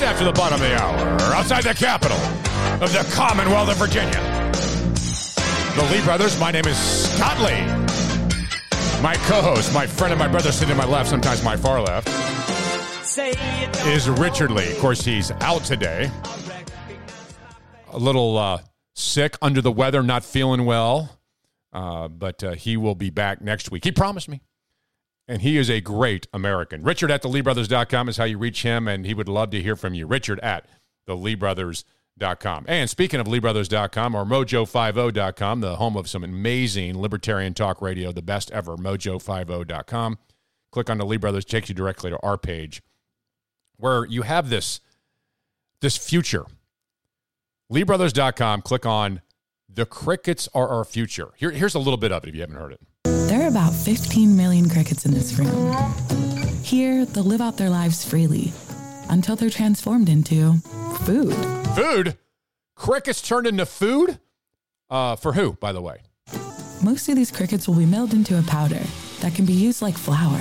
After 0.03 0.25
the 0.25 0.31
bottom 0.31 0.55
of 0.55 0.67
the 0.67 0.75
hour, 0.75 0.97
outside 1.33 1.63
the 1.63 1.75
capital 1.75 2.17
of 2.83 2.91
the 2.91 3.07
Commonwealth 3.13 3.69
of 3.69 3.77
Virginia. 3.77 4.11
The 5.75 5.87
Lee 5.91 6.03
brothers, 6.03 6.39
my 6.39 6.49
name 6.51 6.65
is 6.65 6.75
Scott 6.75 7.37
Lee. 7.39 7.65
My 9.03 9.15
co 9.27 9.41
host, 9.41 9.71
my 9.73 9.85
friend 9.85 10.11
and 10.11 10.19
my 10.19 10.27
brother 10.27 10.51
sitting 10.51 10.75
to 10.75 10.75
my 10.75 10.87
left, 10.87 11.09
sometimes 11.09 11.43
my 11.43 11.55
far 11.55 11.81
left, 11.81 12.07
is 13.85 14.09
Richard 14.09 14.49
Lee. 14.49 14.71
Of 14.71 14.79
course, 14.79 15.05
he's 15.05 15.29
out 15.39 15.63
today. 15.63 16.09
A 17.91 17.97
little 17.97 18.37
uh, 18.39 18.59
sick, 18.95 19.37
under 19.39 19.61
the 19.61 19.71
weather, 19.71 20.01
not 20.01 20.25
feeling 20.25 20.65
well. 20.65 21.19
Uh, 21.71 22.07
but 22.07 22.43
uh, 22.43 22.51
he 22.53 22.75
will 22.75 22.95
be 22.95 23.11
back 23.11 23.39
next 23.39 23.71
week. 23.71 23.83
He 23.83 23.91
promised 23.91 24.27
me. 24.27 24.41
And 25.31 25.43
he 25.43 25.57
is 25.57 25.69
a 25.69 25.79
great 25.79 26.27
American. 26.33 26.83
Richard 26.83 27.09
at 27.09 27.23
theleebrothers.com 27.23 28.09
is 28.09 28.17
how 28.17 28.25
you 28.25 28.37
reach 28.37 28.63
him, 28.63 28.85
and 28.85 29.05
he 29.05 29.13
would 29.13 29.29
love 29.29 29.49
to 29.51 29.61
hear 29.61 29.77
from 29.77 29.93
you. 29.93 30.05
Richard 30.05 30.41
at 30.41 30.65
theleebrothers.com. 31.07 32.65
And 32.67 32.89
speaking 32.89 33.21
of 33.21 33.27
leebrothers.com 33.27 34.13
or 34.13 34.25
mojo50.com, 34.25 35.61
the 35.61 35.77
home 35.77 35.95
of 35.95 36.09
some 36.09 36.25
amazing 36.25 36.99
libertarian 36.99 37.53
talk 37.53 37.81
radio, 37.81 38.11
the 38.11 38.21
best 38.21 38.51
ever, 38.51 38.75
mojo50.com. 38.75 40.19
Click 40.69 40.89
on 40.89 40.97
the 40.97 41.05
Lee 41.05 41.15
Brothers, 41.15 41.45
takes 41.45 41.69
you 41.69 41.75
directly 41.75 42.09
to 42.09 42.19
our 42.21 42.37
page 42.37 42.81
where 43.77 44.05
you 44.05 44.23
have 44.23 44.49
this, 44.49 44.81
this 45.79 45.95
future. 45.95 46.45
LeeBrothers.com, 47.71 48.63
click 48.63 48.85
on 48.85 49.21
The 49.73 49.85
Crickets 49.85 50.49
Are 50.53 50.67
Our 50.67 50.83
Future. 50.83 51.29
Here, 51.37 51.51
here's 51.51 51.75
a 51.75 51.79
little 51.79 51.95
bit 51.95 52.11
of 52.11 52.25
it 52.25 52.29
if 52.29 52.35
you 52.35 52.41
haven't 52.41 52.57
heard 52.57 52.73
it. 52.73 52.81
There 53.51 53.61
are 53.61 53.67
about 53.67 53.73
15 53.73 54.37
million 54.37 54.69
crickets 54.69 55.05
in 55.05 55.13
this 55.13 55.37
room. 55.37 55.73
Here, 56.63 57.03
they'll 57.05 57.25
live 57.25 57.41
out 57.41 57.57
their 57.57 57.69
lives 57.69 58.07
freely 58.07 58.53
until 59.09 59.35
they're 59.35 59.49
transformed 59.49 60.07
into 60.07 60.53
food. 61.01 61.35
Food? 61.75 62.17
Crickets 62.77 63.21
turned 63.21 63.47
into 63.47 63.65
food? 63.65 64.19
Uh, 64.89 65.17
for 65.17 65.33
who, 65.33 65.53
by 65.53 65.73
the 65.73 65.81
way? 65.81 65.97
Most 66.81 67.09
of 67.09 67.17
these 67.17 67.29
crickets 67.29 67.67
will 67.67 67.75
be 67.75 67.85
milled 67.85 68.13
into 68.13 68.39
a 68.39 68.41
powder 68.43 68.79
that 69.19 69.35
can 69.35 69.45
be 69.45 69.53
used 69.53 69.81
like 69.81 69.97
flour. 69.97 70.39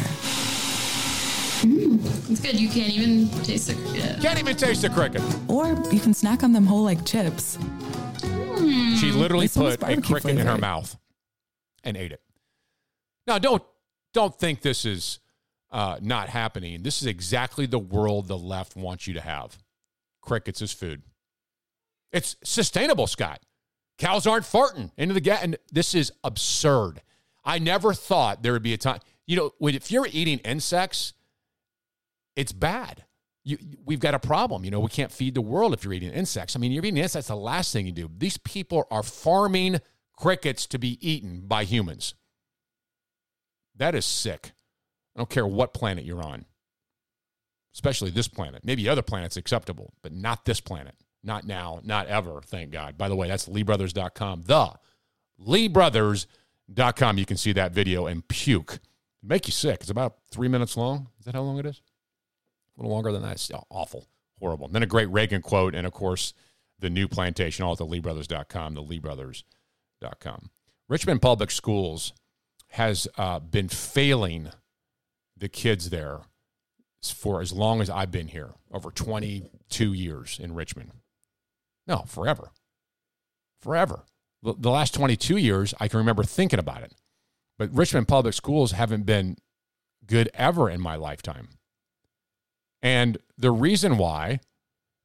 It's 2.31 2.41
good. 2.41 2.61
You 2.61 2.69
can't 2.69 2.93
even 2.93 3.29
taste 3.43 3.67
the 3.67 3.75
cricket. 3.75 4.23
Can't 4.23 4.39
even 4.39 4.57
taste 4.57 4.83
the 4.83 4.89
cricket. 4.89 5.23
Or 5.49 5.67
you 5.91 5.99
can 5.99 6.15
snack 6.15 6.45
on 6.45 6.53
them 6.53 6.65
whole 6.65 6.85
like 6.85 7.05
chips. 7.05 7.59
She 9.01 9.11
literally 9.11 9.47
This 9.47 9.57
put 9.57 9.75
a 9.75 9.79
barbecue 9.79 10.03
cricket 10.15 10.39
in 10.39 10.47
her 10.47 10.59
mouth 10.59 10.97
and 11.83 11.97
ate 11.97 12.13
it. 12.13 12.21
Now, 13.31 13.39
don't 13.39 13.63
don't 14.13 14.35
think 14.35 14.61
this 14.61 14.85
is 14.85 15.21
uh, 15.71 15.99
not 16.03 16.29
happening. 16.29 16.83
This 16.83 17.01
is 17.01 17.07
exactly 17.07 17.65
the 17.65 17.79
world 17.79 18.27
the 18.27 18.37
left 18.37 18.75
wants 18.75 19.07
you 19.07 19.15
to 19.15 19.21
have. 19.21 19.57
Crickets 20.21 20.61
as 20.61 20.73
food. 20.73 21.03
It's 22.11 22.35
sustainable, 22.43 23.07
Scott. 23.07 23.39
Cows 23.99 24.27
aren't 24.27 24.45
farting 24.45 24.91
into 24.97 25.15
the 25.15 25.21
gas, 25.21 25.45
and 25.45 25.57
this 25.71 25.95
is 25.95 26.11
absurd. 26.25 27.03
I 27.45 27.61
never 27.61 27.95
thought 27.95 28.43
there 28.43 28.53
would 28.53 28.65
be 28.65 28.75
a 28.75 28.79
time. 28.79 28.99
You 29.29 29.37
know, 29.37 29.53
if 29.61 29.93
you're 29.93 30.09
eating 30.11 30.41
insects, 30.41 31.13
it's 32.35 32.51
bad. 32.51 33.05
You, 33.45 33.59
we've 33.85 34.01
got 34.01 34.15
a 34.15 34.19
problem. 34.19 34.65
You 34.65 34.73
know, 34.73 34.81
we 34.81 34.89
can't 34.89 35.13
feed 35.13 35.37
the 35.37 35.41
world 35.41 35.73
if 35.73 35.85
you're 35.85 35.93
eating 35.93 36.11
insects. 36.11 36.57
I 36.57 36.59
mean, 36.59 36.73
you're 36.73 36.85
eating 36.85 37.01
insects, 37.01 37.29
the 37.29 37.37
last 37.37 37.73
thing 37.73 37.87
you 37.87 37.93
do. 37.93 38.11
These 38.19 38.39
people 38.39 38.89
are 38.91 39.05
farming 39.05 39.79
crickets 40.17 40.67
to 40.67 40.81
be 40.81 40.99
eaten 41.01 41.43
by 41.47 41.63
humans. 41.63 42.15
That 43.81 43.95
is 43.95 44.05
sick. 44.05 44.53
I 45.17 45.19
don't 45.19 45.31
care 45.31 45.47
what 45.47 45.73
planet 45.73 46.05
you're 46.05 46.23
on, 46.23 46.45
especially 47.75 48.11
this 48.11 48.29
planet. 48.29 48.63
Maybe 48.63 48.87
other 48.89 49.01
planets 49.01 49.39
acceptable, 49.39 49.95
but 50.03 50.13
not 50.13 50.45
this 50.45 50.61
planet. 50.61 50.95
Not 51.25 51.47
now, 51.47 51.81
not 51.83 52.07
ever, 52.07 52.43
thank 52.45 52.73
God. 52.73 52.99
By 52.99 53.09
the 53.09 53.17
way, 53.17 53.27
that's 53.27 53.49
LeeBrothers.com. 53.49 54.43
The 54.43 54.75
LeeBrothers.com. 55.47 57.19
You 57.19 57.25
can 57.25 57.39
see 57.39 57.53
that 57.53 57.73
video 57.73 58.07
and 58.07 58.27
puke. 58.29 58.81
Make 59.23 59.47
you 59.47 59.53
sick. 59.53 59.81
It's 59.81 59.91
about 59.91 60.17
three 60.31 60.49
minutes 60.49 60.77
long. 60.77 61.09
Is 61.19 61.25
that 61.25 61.35
how 61.35 61.43
long 61.43 61.59
it 61.59 61.65
is? 61.65 61.81
A 62.77 62.83
little 62.83 62.93
longer 62.93 63.13
than 63.13 63.23
that. 63.23 63.33
It's 63.33 63.51
awful, 63.71 64.09
horrible. 64.39 64.67
And 64.67 64.75
then 64.75 64.83
a 64.83 64.87
great 64.87 65.09
Reagan 65.11 65.41
quote, 65.41 65.75
and 65.75 65.87
of 65.87 65.95
course, 65.95 66.35
the 66.79 66.91
new 66.91 67.09
plantation, 67.09 67.65
all 67.65 67.73
at 67.73 67.79
the 67.79 67.87
LeeBrothers.com, 67.87 68.75
the 68.75 68.83
LeeBrothers.com. 68.83 70.51
Richmond 70.87 71.23
Public 71.23 71.51
Schools 71.51 72.13
has 72.71 73.09
uh, 73.19 73.39
been 73.41 73.69
failing 73.69 74.51
the 75.37 75.49
kids 75.49 75.91
there 75.91 76.21
for 77.03 77.41
as 77.41 77.53
long 77.53 77.81
as 77.81 77.89
I've 77.89 78.11
been 78.11 78.29
here, 78.29 78.51
over 78.73 78.91
22 78.91 79.93
years 79.93 80.39
in 80.41 80.55
Richmond. 80.55 80.93
No, 81.87 82.05
forever. 82.07 82.51
Forever. 83.61 84.05
The, 84.43 84.71
last 84.71 84.95
22 84.95 85.37
years, 85.37 85.75
I 85.81 85.89
can 85.89 85.99
remember 85.99 86.23
thinking 86.25 86.59
about 86.59 86.83
it. 86.83 86.95
But 87.59 87.75
Richmond 87.75 88.09
Public 88.09 88.35
Schools 88.35 88.73
haven't 88.73 89.05
been 89.05 89.37
good 90.07 90.31
ever 90.35 90.71
in 90.71 90.81
my 90.81 90.97
lifetime. 90.97 91.49
And 92.83 93.19
the 93.37 93.51
reason 93.51 93.99
why 93.99 94.41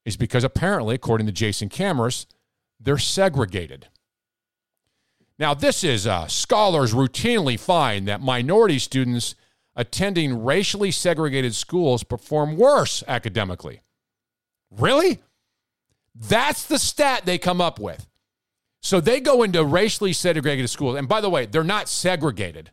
is 0.05 0.15
because 0.15 0.43
apparently, 0.43 0.95
according 0.95 1.27
to 1.27 1.33
Jason 1.33 1.67
Kamras, 1.67 2.25
they're 2.79 2.97
segregated. 2.97 3.87
Now, 5.37 5.53
this 5.53 5.83
is 5.83 6.07
uh, 6.07 6.27
scholars 6.27 6.93
routinely 6.93 7.59
find 7.59 8.07
that 8.07 8.21
minority 8.21 8.79
students 8.79 9.35
attending 9.75 10.43
racially 10.43 10.91
segregated 10.91 11.53
schools 11.53 12.03
perform 12.03 12.55
worse 12.55 13.03
academically. 13.07 13.81
Really? 14.71 15.19
That's 16.15 16.65
the 16.65 16.79
stat 16.79 17.25
they 17.25 17.37
come 17.37 17.59
up 17.59 17.79
with. 17.79 18.07
So 18.81 19.01
they 19.01 19.19
go 19.19 19.43
into 19.43 19.63
racially 19.65 20.13
segregated 20.13 20.69
schools. 20.69 20.95
And 20.95 21.07
by 21.07 21.19
the 21.19 21.29
way, 21.29 21.45
they're 21.45 21.63
not 21.63 21.89
segregated 21.89 22.71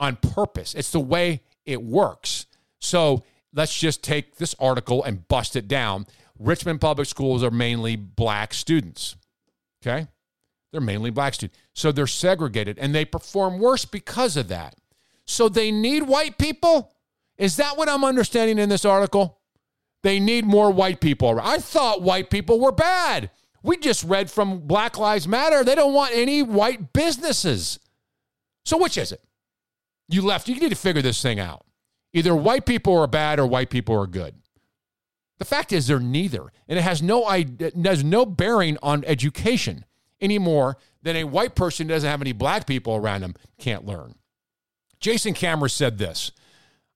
on 0.00 0.16
purpose, 0.16 0.74
it's 0.74 0.90
the 0.90 0.98
way 0.98 1.42
it 1.64 1.80
works. 1.80 2.46
So 2.80 3.22
let's 3.54 3.78
just 3.78 4.02
take 4.02 4.36
this 4.36 4.56
article 4.58 5.04
and 5.04 5.28
bust 5.28 5.54
it 5.54 5.68
down. 5.68 6.06
Richmond 6.40 6.80
Public 6.80 7.06
Schools 7.06 7.44
are 7.44 7.52
mainly 7.52 7.94
black 7.94 8.52
students. 8.52 9.14
Okay? 9.80 10.08
They're 10.72 10.80
mainly 10.80 11.10
black 11.10 11.34
students. 11.34 11.56
So 11.74 11.92
they're 11.92 12.06
segregated 12.06 12.78
and 12.78 12.94
they 12.94 13.04
perform 13.04 13.58
worse 13.58 13.84
because 13.84 14.36
of 14.36 14.48
that. 14.48 14.76
So 15.24 15.48
they 15.48 15.70
need 15.70 16.02
white 16.04 16.38
people? 16.38 16.92
Is 17.38 17.56
that 17.56 17.76
what 17.76 17.88
I'm 17.88 18.04
understanding 18.04 18.58
in 18.58 18.68
this 18.68 18.84
article? 18.84 19.40
They 20.02 20.20
need 20.20 20.44
more 20.44 20.70
white 20.70 21.00
people. 21.00 21.40
I 21.40 21.58
thought 21.58 22.02
white 22.02 22.28
people 22.28 22.60
were 22.60 22.72
bad. 22.72 23.30
We 23.62 23.76
just 23.76 24.02
read 24.04 24.30
from 24.30 24.60
Black 24.60 24.98
Lives 24.98 25.28
Matter. 25.28 25.62
They 25.62 25.76
don't 25.76 25.94
want 25.94 26.12
any 26.14 26.42
white 26.42 26.92
businesses. 26.92 27.78
So 28.64 28.76
which 28.76 28.98
is 28.98 29.12
it? 29.12 29.22
You 30.08 30.22
left. 30.22 30.48
You 30.48 30.56
need 30.56 30.70
to 30.70 30.76
figure 30.76 31.02
this 31.02 31.22
thing 31.22 31.38
out. 31.38 31.64
Either 32.12 32.34
white 32.34 32.66
people 32.66 32.98
are 32.98 33.06
bad 33.06 33.38
or 33.38 33.46
white 33.46 33.70
people 33.70 33.94
are 33.94 34.06
good. 34.06 34.34
The 35.38 35.44
fact 35.44 35.72
is 35.72 35.86
they're 35.86 35.98
neither, 35.98 36.52
and 36.68 36.78
it 36.78 36.82
has 36.82 37.02
no 37.02 37.28
it 37.28 37.74
has 37.84 38.04
no 38.04 38.26
bearing 38.26 38.78
on 38.82 39.04
education 39.04 39.84
any 40.20 40.38
more 40.38 40.76
than 41.02 41.16
a 41.16 41.24
white 41.24 41.54
person 41.54 41.86
doesn't 41.86 42.08
have 42.08 42.20
any 42.20 42.32
black 42.32 42.66
people 42.66 42.94
around 42.96 43.22
him 43.22 43.34
can't 43.58 43.84
learn. 43.84 44.14
Jason 45.00 45.34
Kamras 45.34 45.72
said 45.72 45.98
this. 45.98 46.32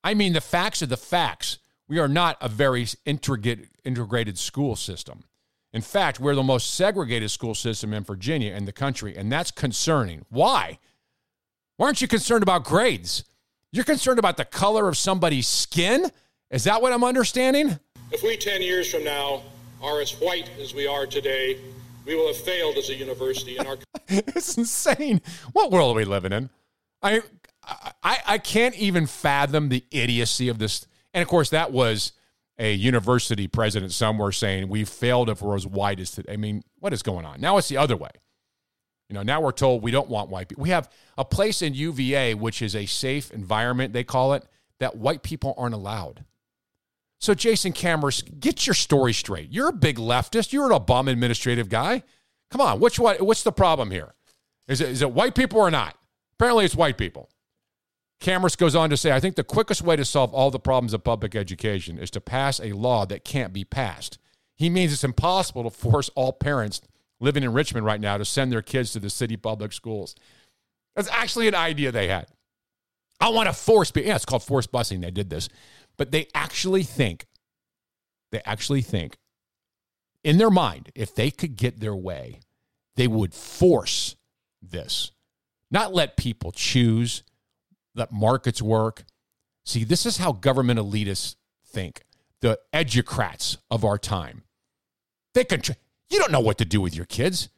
I 0.04 0.14
mean, 0.14 0.32
the 0.32 0.40
facts 0.40 0.82
are 0.82 0.86
the 0.86 0.96
facts. 0.96 1.58
We 1.88 1.98
are 1.98 2.08
not 2.08 2.36
a 2.40 2.48
very 2.48 2.86
integrated, 3.04 3.68
integrated 3.84 4.38
school 4.38 4.76
system. 4.76 5.24
In 5.72 5.82
fact, 5.82 6.20
we're 6.20 6.34
the 6.34 6.42
most 6.42 6.74
segregated 6.74 7.30
school 7.30 7.54
system 7.54 7.92
in 7.92 8.04
Virginia 8.04 8.52
and 8.52 8.66
the 8.66 8.72
country, 8.72 9.16
and 9.16 9.30
that's 9.30 9.50
concerning. 9.50 10.24
Why? 10.30 10.78
Why 11.76 11.86
aren't 11.86 12.00
you 12.00 12.08
concerned 12.08 12.42
about 12.42 12.64
grades? 12.64 13.24
You're 13.72 13.84
concerned 13.84 14.18
about 14.18 14.36
the 14.36 14.44
color 14.44 14.88
of 14.88 14.96
somebody's 14.96 15.46
skin? 15.46 16.10
Is 16.50 16.64
that 16.64 16.80
what 16.80 16.92
I'm 16.92 17.04
understanding? 17.04 17.78
If 18.12 18.22
we 18.22 18.36
10 18.36 18.62
years 18.62 18.90
from 18.90 19.04
now 19.04 19.42
are 19.82 20.00
as 20.00 20.12
white 20.12 20.48
as 20.60 20.72
we 20.72 20.86
are 20.86 21.06
today, 21.06 21.58
we 22.06 22.14
will 22.14 22.28
have 22.28 22.36
failed 22.36 22.76
as 22.76 22.88
a 22.88 22.94
university 22.94 23.58
in 23.58 23.66
our 23.66 23.76
it's 24.08 24.56
insane. 24.56 25.20
What 25.52 25.70
world 25.70 25.96
are 25.96 25.98
we 25.98 26.04
living 26.04 26.32
in? 26.32 26.50
I, 27.02 27.22
I 28.02 28.18
I 28.26 28.38
can't 28.38 28.74
even 28.76 29.06
fathom 29.06 29.68
the 29.68 29.84
idiocy 29.90 30.48
of 30.48 30.58
this. 30.58 30.86
And 31.12 31.22
of 31.22 31.28
course, 31.28 31.50
that 31.50 31.72
was 31.72 32.12
a 32.58 32.72
university 32.72 33.48
president 33.48 33.92
somewhere 33.92 34.32
saying 34.32 34.68
we 34.68 34.84
failed 34.84 35.28
if 35.28 35.42
we're 35.42 35.56
as 35.56 35.66
white 35.66 36.00
as 36.00 36.10
today. 36.12 36.32
I 36.32 36.36
mean, 36.36 36.62
what 36.78 36.92
is 36.92 37.02
going 37.02 37.26
on? 37.26 37.40
Now 37.40 37.58
it's 37.58 37.68
the 37.68 37.76
other 37.76 37.96
way. 37.96 38.10
You 39.08 39.14
know, 39.14 39.22
now 39.22 39.40
we're 39.40 39.52
told 39.52 39.82
we 39.82 39.90
don't 39.90 40.08
want 40.08 40.30
white 40.30 40.48
people. 40.48 40.62
We 40.62 40.70
have 40.70 40.90
a 41.16 41.24
place 41.24 41.62
in 41.62 41.74
UVA, 41.74 42.34
which 42.34 42.60
is 42.62 42.74
a 42.74 42.86
safe 42.86 43.30
environment, 43.30 43.92
they 43.92 44.04
call 44.04 44.32
it, 44.32 44.44
that 44.80 44.96
white 44.96 45.22
people 45.22 45.54
aren't 45.56 45.74
allowed. 45.74 46.24
So, 47.18 47.34
Jason 47.34 47.72
Kamras, 47.72 48.22
get 48.40 48.66
your 48.66 48.74
story 48.74 49.12
straight. 49.12 49.51
You're 49.51 49.68
a 49.68 49.72
big 49.72 49.97
leftist. 49.97 50.52
You're 50.52 50.70
an 50.70 50.78
Obama 50.78 51.10
administrative 51.10 51.68
guy. 51.68 52.02
Come 52.51 52.60
on, 52.60 52.78
which 52.80 52.98
what? 52.98 53.20
What's 53.22 53.43
the 53.43 53.52
problem 53.52 53.90
here? 53.90 54.14
Is 54.68 54.80
it 54.80 54.90
is 54.90 55.02
it 55.02 55.12
white 55.12 55.34
people 55.34 55.59
or 55.59 55.70
not? 55.70 55.97
Apparently, 56.38 56.64
it's 56.64 56.76
white 56.76 56.98
people. 56.98 57.30
Kamras 58.20 58.56
goes 58.56 58.74
on 58.74 58.90
to 58.90 58.97
say, 58.97 59.12
I 59.12 59.20
think 59.20 59.36
the 59.36 59.44
quickest 59.44 59.82
way 59.82 59.97
to 59.97 60.05
solve 60.05 60.32
all 60.32 60.51
the 60.51 60.59
problems 60.59 60.94
of 60.94 61.05
public 61.05 61.34
education 61.34 61.98
is 61.98 62.10
to 62.12 62.20
pass 62.20 62.60
a 62.60 62.72
law 62.72 63.05
that 63.06 63.24
can't 63.24 63.52
be 63.52 63.64
passed. 63.64 64.18
He 64.55 64.70
means 64.70 64.93
it's 64.93 65.05
impossible 65.05 65.64
to 65.64 65.70
force 65.70 66.09
all 66.14 66.32
parents 66.32 66.80
living 67.20 67.43
in 67.43 67.52
Richmond 67.52 67.84
right 67.84 68.01
now 68.01 68.16
to 68.16 68.24
send 68.24 68.52
their 68.52 68.62
kids 68.62 68.93
to 68.93 69.01
the 69.01 69.10
city 69.10 69.36
public 69.36 69.72
schools. 69.72 70.14
That's 70.94 71.10
actually 71.10 71.48
an 71.48 71.55
idea 71.55 71.93
they 71.93 72.09
had. 72.09 72.26
I 73.20 73.28
want 73.30 73.48
to 73.48 73.52
force. 73.52 73.93
Yeah, 73.94 74.16
it's 74.16 74.24
called 74.24 74.43
forced 74.43 74.72
busing. 74.72 75.02
They 75.02 75.10
did 75.10 75.30
this. 75.30 75.48
But 75.98 76.10
they 76.10 76.28
actually 76.35 76.82
think, 76.82 77.27
they 78.32 78.43
actually 78.44 78.82
think 78.82 79.16
in 80.27 80.39
their 80.39 80.51
mind, 80.51 80.90
if 80.97 81.14
they 81.14 81.31
could 81.31 81.56
get 81.56 81.78
their 81.78 81.94
way, 81.94 82.40
they 82.97 83.06
would 83.06 83.32
force 83.32 84.16
this, 84.60 85.12
not 85.70 85.94
let 85.94 86.16
people 86.16 86.51
choose, 86.51 87.23
let 87.94 88.10
markets 88.10 88.60
work. 88.60 89.05
See, 89.64 89.85
this 89.85 90.05
is 90.05 90.16
how 90.16 90.32
government 90.32 90.81
elitists 90.81 91.36
think. 91.64 92.02
The 92.40 92.59
educrats 92.73 93.56
of 93.70 93.85
our 93.85 93.98
time. 93.98 94.43
They 95.35 95.44
can. 95.44 95.62
You 96.10 96.18
don't 96.18 96.32
know 96.32 96.40
what 96.40 96.59
to 96.59 96.64
do 96.64 96.81
with 96.81 96.94
your 96.94 97.06
kids. 97.06 97.48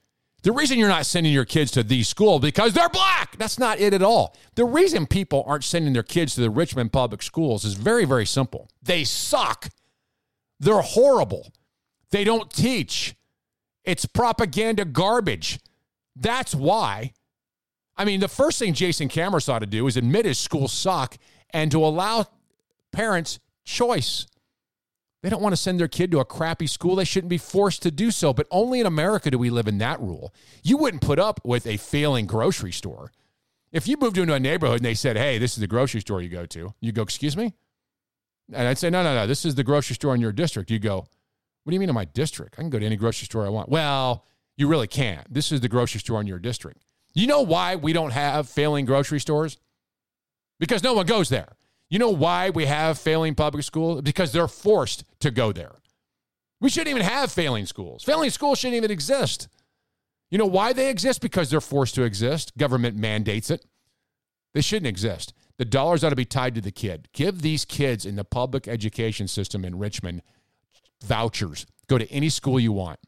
The 0.49 0.55
reason 0.55 0.79
you're 0.79 0.89
not 0.89 1.05
sending 1.05 1.31
your 1.31 1.45
kids 1.45 1.73
to 1.73 1.83
these 1.83 2.09
schools 2.09 2.41
because 2.41 2.73
they're 2.73 2.89
black. 2.89 3.37
That's 3.37 3.59
not 3.59 3.81
it 3.81 3.93
at 3.93 4.01
all. 4.01 4.35
The 4.55 4.65
reason 4.65 5.07
people 5.07 5.45
aren't 5.47 5.63
sending 5.63 5.93
their 5.93 6.03
kids 6.03 6.37
to 6.37 6.41
the 6.41 6.49
Richmond 6.49 6.91
public 6.91 7.23
schools 7.23 7.67
is 7.67 7.75
very, 7.75 8.07
very 8.07 8.25
simple. 8.25 8.67
They 8.83 9.05
suck. 9.05 9.69
They're 10.59 10.81
horrible. 10.81 11.53
They 12.13 12.25
don't 12.25 12.51
teach. 12.51 13.15
It's 13.85 14.07
propaganda 14.07 14.87
garbage. 14.87 15.61
That's 16.17 16.55
why. 16.55 17.13
I 17.99 18.07
mean, 18.07 18.21
the 18.21 18.27
first 18.27 18.59
thing 18.59 18.73
Jason 18.73 19.11
Kamras 19.11 19.51
ought 19.51 19.59
to 19.59 19.67
do 19.67 19.87
is 19.87 19.99
admit 19.99 20.25
his 20.25 20.39
schools 20.39 20.73
suck 20.73 21.19
and 21.51 21.71
to 21.73 21.85
allow 21.85 22.25
parents 22.91 23.39
choice. 23.67 24.27
They 25.23 25.31
don't 25.31 25.43
want 25.43 25.53
to 25.53 25.61
send 25.61 25.81
their 25.81 25.89
kid 25.89 26.13
to 26.13 26.21
a 26.21 26.25
crappy 26.25 26.69
school. 26.69 26.95
They 26.95 27.05
shouldn't 27.05 27.29
be 27.29 27.39
forced 27.39 27.83
to 27.83 27.91
do 27.91 28.11
so. 28.11 28.33
But 28.33 28.47
only 28.51 28.81
in 28.81 28.87
America 28.87 29.31
do 29.31 29.39
we 29.39 29.51
live 29.51 29.67
in 29.67 29.79
that 29.79 30.01
rule. 30.01 30.33
You 30.63 30.77
wouldn't 30.77 31.03
put 31.03 31.19
up 31.19 31.41
with 31.45 31.67
a 31.67 31.77
failing 31.77 32.27
grocery 32.27 32.73
store. 32.73 33.11
If 33.73 33.89
you 33.89 33.97
moved 33.97 34.17
into 34.17 34.33
a 34.35 34.41
neighborhood 34.41 34.77
and 34.77 34.85
they 34.85 34.95
said, 34.95 35.17
hey, 35.17 35.39
this 35.39 35.55
is 35.55 35.61
the 35.61 35.67
grocery 35.67 36.01
store 36.01 36.23
you 36.23 36.29
go 36.29 36.47
to, 36.47 36.73
you 36.81 36.93
go, 36.93 37.03
excuse 37.03 37.37
me? 37.37 37.55
And 38.53 38.67
I'd 38.67 38.79
say, 38.79 38.89
no, 38.89 39.03
no, 39.03 39.15
no, 39.15 39.27
this 39.27 39.45
is 39.45 39.57
the 39.57 39.65
grocery 39.65 39.95
store 39.95 40.15
in 40.15 40.21
your 40.21 40.33
district. 40.33 40.71
You 40.71 40.79
go, 40.79 41.07
what 41.65 41.71
do 41.71 41.75
you 41.75 41.81
mean 41.81 41.91
in 41.91 41.95
my 41.95 42.07
district? 42.07 42.55
I 42.59 42.63
can 42.63 42.71
go 42.71 42.79
to 42.79 42.87
any 42.87 42.97
grocery 42.97 43.27
store 43.27 43.45
I 43.45 43.51
want. 43.51 43.69
Well, 43.69 44.25
you 44.57 44.69
really 44.69 44.87
can't. 44.87 45.33
This 45.33 45.53
is 45.53 45.61
the 45.61 45.69
grocery 45.69 46.01
store 46.01 46.21
in 46.21 46.27
your 46.27 46.39
district. 46.39 46.83
You 47.13 47.27
know 47.27 47.43
why 47.43 47.77
we 47.77 47.93
don't 47.93 48.13
have 48.13 48.49
failing 48.49 48.87
grocery 48.87 49.21
stores? 49.21 49.59
Because 50.59 50.83
no 50.83 50.95
one 50.95 51.05
goes 51.05 51.29
there. 51.29 51.58
You 51.91 51.99
know 51.99 52.11
why 52.11 52.51
we 52.51 52.67
have 52.67 52.99
failing 52.99 53.35
public 53.35 53.65
schools? 53.65 54.03
Because 54.03 54.33
they're 54.33 54.49
forced 54.49 55.05
to 55.21 55.31
go 55.31 55.53
there. 55.53 55.73
We 56.61 56.69
shouldn't 56.69 56.91
even 56.91 57.03
have 57.03 57.33
failing 57.33 57.67
schools. 57.67 58.03
Failing 58.03 58.31
schools 58.31 58.59
shouldn't 58.59 58.77
even 58.77 58.91
exist. 58.91 59.49
You 60.31 60.39
know 60.39 60.47
why 60.47 60.73
they 60.73 60.91
exist? 60.91 61.21
Because 61.21 61.51
they're 61.51 61.61
forced 61.61 61.95
to 61.95 62.03
exist. 62.03 62.57
Government 62.59 62.97
mandates 62.97 63.51
it. 63.51 63.65
They 64.55 64.61
shouldn't 64.61 64.89
exist. 64.89 65.33
The 65.57 65.65
dollars 65.65 66.05
ought 66.05 66.11
to 66.11 66.17
be 66.17 66.25
tied 66.25 66.55
to 66.57 66.61
the 66.61 66.71
kid. 66.71 67.09
Give 67.13 67.41
these 67.43 67.65
kids 67.65 68.05
in 68.05 68.17
the 68.17 68.25
public 68.25 68.69
education 68.69 69.27
system 69.29 69.65
in 69.65 69.79
Richmond 69.79 70.23
vouchers. 71.03 71.67
Go 71.87 71.99
to 71.99 72.11
any 72.11 72.29
school 72.29 72.61
you 72.61 72.73
want. 72.73 72.99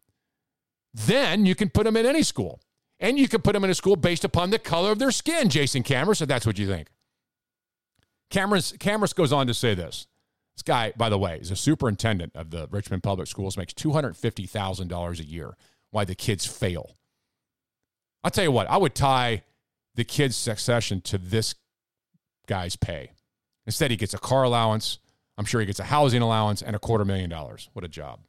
Then 0.94 1.46
you 1.46 1.54
can 1.54 1.68
put 1.70 1.84
them 1.84 1.96
in 1.96 2.06
any 2.06 2.22
school. 2.22 2.60
And 2.98 3.18
you 3.18 3.28
can 3.28 3.40
put 3.40 3.52
them 3.54 3.64
in 3.64 3.70
a 3.70 3.74
school 3.74 3.96
based 3.96 4.24
upon 4.24 4.50
the 4.50 4.58
color 4.58 4.92
of 4.92 4.98
their 4.98 5.10
skin, 5.10 5.48
Jason 5.48 5.82
Kamras. 5.82 6.16
So 6.16 6.26
that's 6.26 6.46
what 6.46 6.58
you 6.58 6.66
think. 6.66 6.88
Kamras, 8.30 8.76
Kamras 8.78 9.14
goes 9.14 9.32
on 9.32 9.46
to 9.46 9.54
say 9.54 9.74
this. 9.74 10.06
This 10.56 10.62
guy, 10.62 10.92
by 10.96 11.08
the 11.08 11.18
way, 11.18 11.38
is 11.40 11.50
a 11.50 11.56
superintendent 11.56 12.32
of 12.34 12.50
the 12.50 12.68
Richmond 12.70 13.02
Public 13.02 13.28
Schools, 13.28 13.56
makes 13.56 13.72
$250,000 13.74 15.20
a 15.20 15.24
year. 15.24 15.56
Why 15.90 16.04
the 16.04 16.14
kids 16.14 16.46
fail. 16.46 16.96
I'll 18.22 18.30
tell 18.30 18.44
you 18.44 18.52
what, 18.52 18.70
I 18.70 18.76
would 18.76 18.94
tie 18.94 19.42
the 19.94 20.04
kids' 20.04 20.36
succession 20.36 21.00
to 21.02 21.18
this 21.18 21.54
guy's 22.46 22.76
pay. 22.76 23.12
Instead, 23.66 23.90
he 23.90 23.96
gets 23.96 24.14
a 24.14 24.18
car 24.18 24.44
allowance. 24.44 24.98
I'm 25.36 25.44
sure 25.44 25.60
he 25.60 25.66
gets 25.66 25.80
a 25.80 25.84
housing 25.84 26.22
allowance 26.22 26.62
and 26.62 26.76
a 26.76 26.78
quarter 26.78 27.04
million 27.04 27.30
dollars. 27.30 27.70
What 27.72 27.84
a 27.84 27.88
job. 27.88 28.20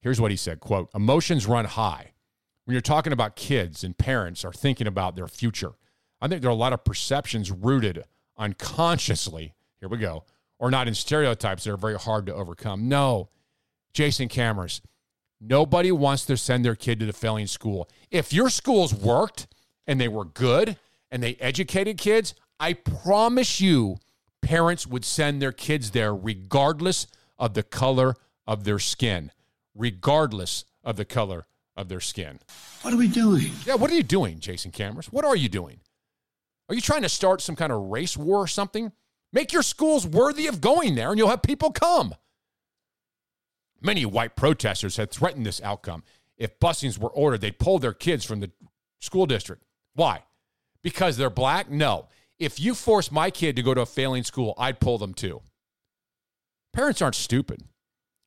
Here's 0.00 0.20
what 0.20 0.30
he 0.30 0.36
said 0.36 0.60
quote, 0.60 0.90
emotions 0.94 1.46
run 1.46 1.64
high. 1.64 2.12
When 2.64 2.72
you're 2.72 2.80
talking 2.80 3.12
about 3.12 3.36
kids 3.36 3.84
and 3.84 3.96
parents 3.96 4.44
are 4.44 4.52
thinking 4.52 4.86
about 4.86 5.16
their 5.16 5.26
future, 5.28 5.72
I 6.20 6.28
think 6.28 6.40
there 6.40 6.50
are 6.50 6.52
a 6.52 6.56
lot 6.56 6.72
of 6.72 6.84
perceptions 6.84 7.50
rooted 7.50 8.04
unconsciously, 8.36 9.54
here 9.80 9.88
we 9.88 9.98
go, 9.98 10.24
or 10.58 10.70
not 10.70 10.88
in 10.88 10.94
stereotypes 10.94 11.64
that 11.64 11.72
are 11.72 11.76
very 11.76 11.98
hard 11.98 12.26
to 12.26 12.34
overcome. 12.34 12.88
No, 12.88 13.28
Jason 13.92 14.28
Kamras, 14.28 14.80
nobody 15.40 15.92
wants 15.92 16.24
to 16.26 16.36
send 16.36 16.64
their 16.64 16.74
kid 16.74 17.00
to 17.00 17.06
the 17.06 17.12
failing 17.12 17.46
school. 17.46 17.88
If 18.10 18.32
your 18.32 18.50
schools 18.50 18.94
worked 18.94 19.46
and 19.86 20.00
they 20.00 20.08
were 20.08 20.24
good 20.24 20.76
and 21.10 21.22
they 21.22 21.36
educated 21.36 21.98
kids, 21.98 22.34
I 22.58 22.72
promise 22.72 23.60
you, 23.60 23.96
parents 24.42 24.86
would 24.86 25.04
send 25.04 25.40
their 25.40 25.52
kids 25.52 25.90
there 25.90 26.14
regardless 26.14 27.06
of 27.38 27.54
the 27.54 27.62
color 27.62 28.16
of 28.46 28.64
their 28.64 28.78
skin. 28.78 29.30
Regardless 29.74 30.64
of 30.84 30.96
the 30.96 31.04
color 31.04 31.46
of 31.76 31.88
their 31.88 32.00
skin. 32.00 32.38
What 32.82 32.94
are 32.94 32.96
we 32.96 33.08
doing? 33.08 33.50
Yeah, 33.66 33.74
what 33.74 33.90
are 33.90 33.94
you 33.94 34.02
doing, 34.02 34.38
Jason 34.38 34.70
Kamras? 34.70 35.06
What 35.06 35.24
are 35.24 35.34
you 35.34 35.48
doing? 35.48 35.80
Are 36.68 36.74
you 36.74 36.80
trying 36.80 37.02
to 37.02 37.08
start 37.08 37.40
some 37.40 37.56
kind 37.56 37.72
of 37.72 37.80
race 37.80 38.16
war 38.16 38.38
or 38.38 38.46
something? 38.46 38.92
Make 39.32 39.52
your 39.52 39.62
schools 39.62 40.06
worthy 40.06 40.46
of 40.46 40.60
going 40.60 40.94
there 40.94 41.10
and 41.10 41.18
you'll 41.18 41.28
have 41.28 41.42
people 41.42 41.70
come. 41.70 42.14
Many 43.80 44.06
white 44.06 44.36
protesters 44.36 44.96
had 44.96 45.10
threatened 45.10 45.44
this 45.44 45.60
outcome. 45.62 46.04
If 46.38 46.58
busings 46.58 46.98
were 46.98 47.10
ordered, 47.10 47.42
they'd 47.42 47.58
pull 47.58 47.78
their 47.78 47.92
kids 47.92 48.24
from 48.24 48.40
the 48.40 48.50
school 49.00 49.26
district. 49.26 49.62
Why? 49.94 50.22
Because 50.82 51.16
they're 51.16 51.30
black? 51.30 51.70
No. 51.70 52.08
If 52.38 52.58
you 52.58 52.74
force 52.74 53.12
my 53.12 53.30
kid 53.30 53.56
to 53.56 53.62
go 53.62 53.74
to 53.74 53.82
a 53.82 53.86
failing 53.86 54.24
school, 54.24 54.54
I'd 54.56 54.80
pull 54.80 54.98
them 54.98 55.14
too. 55.14 55.42
Parents 56.72 57.02
aren't 57.02 57.14
stupid. 57.14 57.62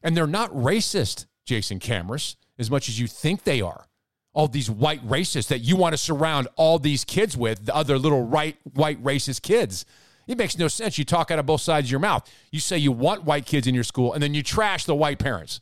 And 0.04 0.16
they're 0.16 0.28
not 0.28 0.52
racist, 0.54 1.26
Jason 1.46 1.80
Kamras, 1.80 2.36
as 2.60 2.70
much 2.70 2.88
as 2.88 3.00
you 3.00 3.08
think 3.08 3.44
they 3.44 3.62
are 3.62 3.88
all 4.38 4.48
these 4.48 4.70
white 4.70 5.04
racists 5.04 5.48
that 5.48 5.62
you 5.62 5.76
want 5.76 5.94
to 5.94 5.98
surround 5.98 6.48
all 6.58 6.78
these 6.78 7.04
kids 7.04 7.36
with, 7.36 7.66
the 7.66 7.76
other 7.76 7.98
little 7.98 8.24
right 8.24 8.56
white 8.76 9.04
racist 9.04 9.42
kids. 9.42 9.84
It 10.28 10.38
makes 10.38 10.60
no 10.60 10.68
sense. 10.68 11.00
You 11.00 11.06
talk 11.06 11.32
out 11.32 11.40
of 11.40 11.48
both 11.48 11.62
sides 11.62 11.88
of 11.88 11.92
your 11.92 12.00
mouth. 12.00 12.32
You 12.52 12.60
say 12.60 12.78
you 12.78 12.92
want 12.92 13.24
white 13.24 13.48
kids 13.48 13.66
in 13.66 13.74
your 13.74 13.84
school, 13.84 14.14
and 14.14 14.22
then 14.22 14.36
you 14.36 14.44
trash 14.44 14.86
the 14.86 14.94
white 14.94 15.18
parents. 15.18 15.60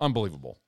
Unbelievable. 0.00 0.58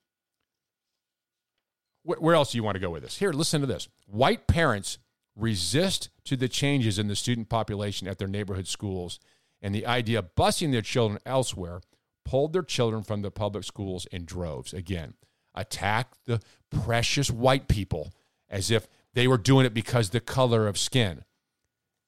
Where, 2.03 2.19
where 2.19 2.35
else 2.35 2.51
do 2.51 2.59
you 2.59 2.63
want 2.63 2.75
to 2.75 2.81
go 2.81 2.91
with 2.91 3.01
this? 3.01 3.17
Here, 3.17 3.33
listen 3.33 3.61
to 3.61 3.67
this. 3.67 3.87
White 4.05 4.45
parents 4.45 4.99
resist 5.35 6.09
to 6.25 6.37
the 6.37 6.47
changes 6.47 6.99
in 6.99 7.07
the 7.07 7.15
student 7.15 7.49
population 7.49 8.07
at 8.07 8.19
their 8.19 8.27
neighborhood 8.27 8.67
schools, 8.67 9.19
and 9.59 9.73
the 9.73 9.87
idea 9.87 10.19
of 10.19 10.35
busing 10.35 10.71
their 10.71 10.83
children 10.83 11.19
elsewhere 11.25 11.81
pulled 12.23 12.53
their 12.53 12.61
children 12.61 13.01
from 13.01 13.23
the 13.23 13.31
public 13.31 13.63
schools 13.63 14.05
in 14.11 14.23
droves. 14.23 14.71
Again, 14.71 15.15
attack 15.59 16.13
the 16.25 16.41
precious 16.69 17.29
white 17.29 17.67
people 17.67 18.13
as 18.49 18.71
if 18.71 18.87
they 19.13 19.27
were 19.27 19.37
doing 19.37 19.65
it 19.65 19.73
because 19.73 20.09
the 20.09 20.19
color 20.19 20.67
of 20.67 20.77
skin. 20.77 21.23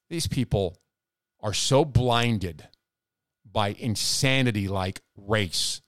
These 0.09 0.27
people 0.27 0.77
are 1.41 1.53
so 1.53 1.85
blinded 1.85 2.67
by 3.51 3.69
insanity 3.79 4.67
like 4.67 5.01
race 5.15 5.81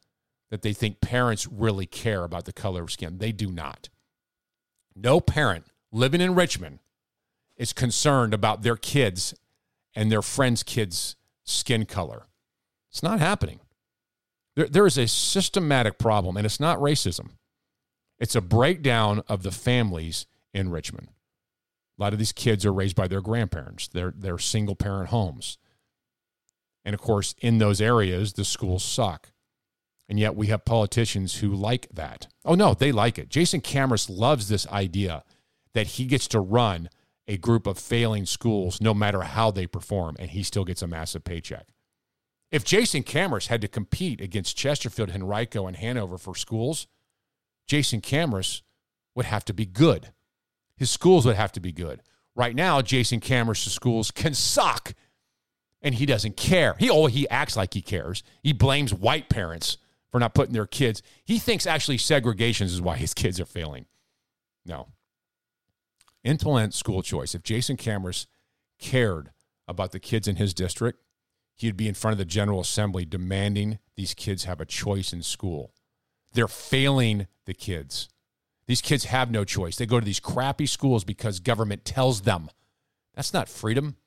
that 0.49 0.61
they 0.61 0.73
think 0.73 0.99
parents 0.99 1.47
really 1.47 1.85
care 1.85 2.23
about 2.23 2.45
the 2.45 2.53
color 2.53 2.83
of 2.83 2.91
skin. 2.91 3.17
They 3.17 3.31
do 3.31 3.51
not. 3.51 3.89
No 4.95 5.19
parent 5.19 5.65
living 5.91 6.21
in 6.21 6.35
Richmond 6.35 6.79
is 7.55 7.73
concerned 7.73 8.33
about 8.33 8.63
their 8.63 8.75
kids 8.75 9.33
and 9.95 10.11
their 10.11 10.21
friends' 10.21 10.63
kids' 10.63 11.15
skin 11.43 11.85
color. 11.85 12.27
It's 12.89 13.03
not 13.03 13.19
happening. 13.19 13.59
There, 14.55 14.67
there 14.67 14.85
is 14.85 14.97
a 14.97 15.07
systematic 15.07 15.97
problem, 15.97 16.35
and 16.37 16.45
it's 16.45 16.59
not 16.59 16.79
racism. 16.79 17.31
It's 18.21 18.35
a 18.35 18.41
breakdown 18.41 19.23
of 19.27 19.41
the 19.41 19.51
families 19.51 20.27
in 20.53 20.69
Richmond. 20.69 21.09
A 21.97 22.03
lot 22.03 22.13
of 22.13 22.19
these 22.19 22.31
kids 22.31 22.67
are 22.67 22.71
raised 22.71 22.95
by 22.95 23.07
their 23.07 23.19
grandparents. 23.19 23.87
They're, 23.87 24.13
they're 24.15 24.37
single 24.37 24.75
parent 24.75 25.09
homes. 25.09 25.57
And 26.85 26.93
of 26.93 27.01
course, 27.01 27.33
in 27.39 27.57
those 27.57 27.81
areas, 27.81 28.33
the 28.33 28.45
schools 28.45 28.83
suck. 28.83 29.31
And 30.07 30.19
yet 30.19 30.35
we 30.35 30.47
have 30.47 30.65
politicians 30.65 31.39
who 31.39 31.49
like 31.49 31.87
that. 31.91 32.27
Oh, 32.45 32.53
no, 32.53 32.75
they 32.75 32.91
like 32.91 33.17
it. 33.17 33.29
Jason 33.29 33.59
Kamras 33.59 34.07
loves 34.07 34.49
this 34.49 34.67
idea 34.67 35.23
that 35.73 35.87
he 35.87 36.05
gets 36.05 36.27
to 36.27 36.39
run 36.39 36.89
a 37.27 37.37
group 37.37 37.65
of 37.65 37.79
failing 37.79 38.27
schools 38.27 38.79
no 38.79 38.93
matter 38.93 39.21
how 39.21 39.49
they 39.49 39.65
perform, 39.65 40.15
and 40.19 40.29
he 40.29 40.43
still 40.43 40.65
gets 40.65 40.83
a 40.83 40.87
massive 40.87 41.23
paycheck. 41.23 41.65
If 42.51 42.65
Jason 42.65 43.01
Kamras 43.01 43.47
had 43.47 43.61
to 43.61 43.67
compete 43.67 44.21
against 44.21 44.57
Chesterfield, 44.57 45.09
Henrico, 45.09 45.65
and 45.65 45.77
Hanover 45.77 46.19
for 46.19 46.35
schools, 46.35 46.85
Jason 47.71 48.01
Kamras 48.01 48.63
would 49.15 49.25
have 49.25 49.45
to 49.45 49.53
be 49.53 49.65
good. 49.65 50.11
His 50.75 50.89
schools 50.89 51.25
would 51.25 51.37
have 51.37 51.53
to 51.53 51.61
be 51.61 51.71
good. 51.71 52.01
Right 52.35 52.53
now, 52.53 52.81
Jason 52.81 53.21
Kamras's 53.21 53.71
schools 53.71 54.11
can 54.11 54.33
suck, 54.33 54.93
and 55.81 55.95
he 55.95 56.05
doesn't 56.05 56.35
care. 56.35 56.75
He 56.79 56.89
oh 56.89 57.05
he 57.05 57.29
acts 57.29 57.55
like 57.55 57.73
he 57.73 57.81
cares. 57.81 58.23
He 58.43 58.51
blames 58.51 58.93
white 58.93 59.29
parents 59.29 59.77
for 60.11 60.19
not 60.19 60.33
putting 60.33 60.53
their 60.53 60.67
kids. 60.67 61.01
He 61.23 61.39
thinks 61.39 61.65
actually 61.65 61.97
segregation 61.97 62.65
is 62.65 62.81
why 62.81 62.97
his 62.97 63.13
kids 63.13 63.39
are 63.39 63.45
failing. 63.45 63.85
No. 64.65 64.89
Implement 66.25 66.73
school 66.73 67.01
choice. 67.01 67.33
If 67.33 67.41
Jason 67.41 67.77
Kamras 67.77 68.27
cared 68.79 69.31
about 69.65 69.93
the 69.93 69.99
kids 70.01 70.27
in 70.27 70.35
his 70.35 70.53
district, 70.53 70.99
he'd 71.55 71.77
be 71.77 71.87
in 71.87 71.93
front 71.93 72.11
of 72.11 72.17
the 72.17 72.25
General 72.25 72.59
Assembly 72.59 73.05
demanding 73.05 73.79
these 73.95 74.13
kids 74.13 74.43
have 74.43 74.59
a 74.59 74.65
choice 74.65 75.13
in 75.13 75.23
school. 75.23 75.71
They're 76.33 76.47
failing 76.47 77.27
the 77.45 77.53
kids. 77.53 78.09
These 78.67 78.81
kids 78.81 79.05
have 79.05 79.31
no 79.31 79.43
choice. 79.43 79.75
They 79.75 79.85
go 79.85 79.99
to 79.99 80.05
these 80.05 80.19
crappy 80.19 80.65
schools 80.65 81.03
because 81.03 81.39
government 81.39 81.83
tells 81.83 82.21
them. 82.21 82.49
That's 83.15 83.33
not 83.33 83.49
freedom. 83.49 83.97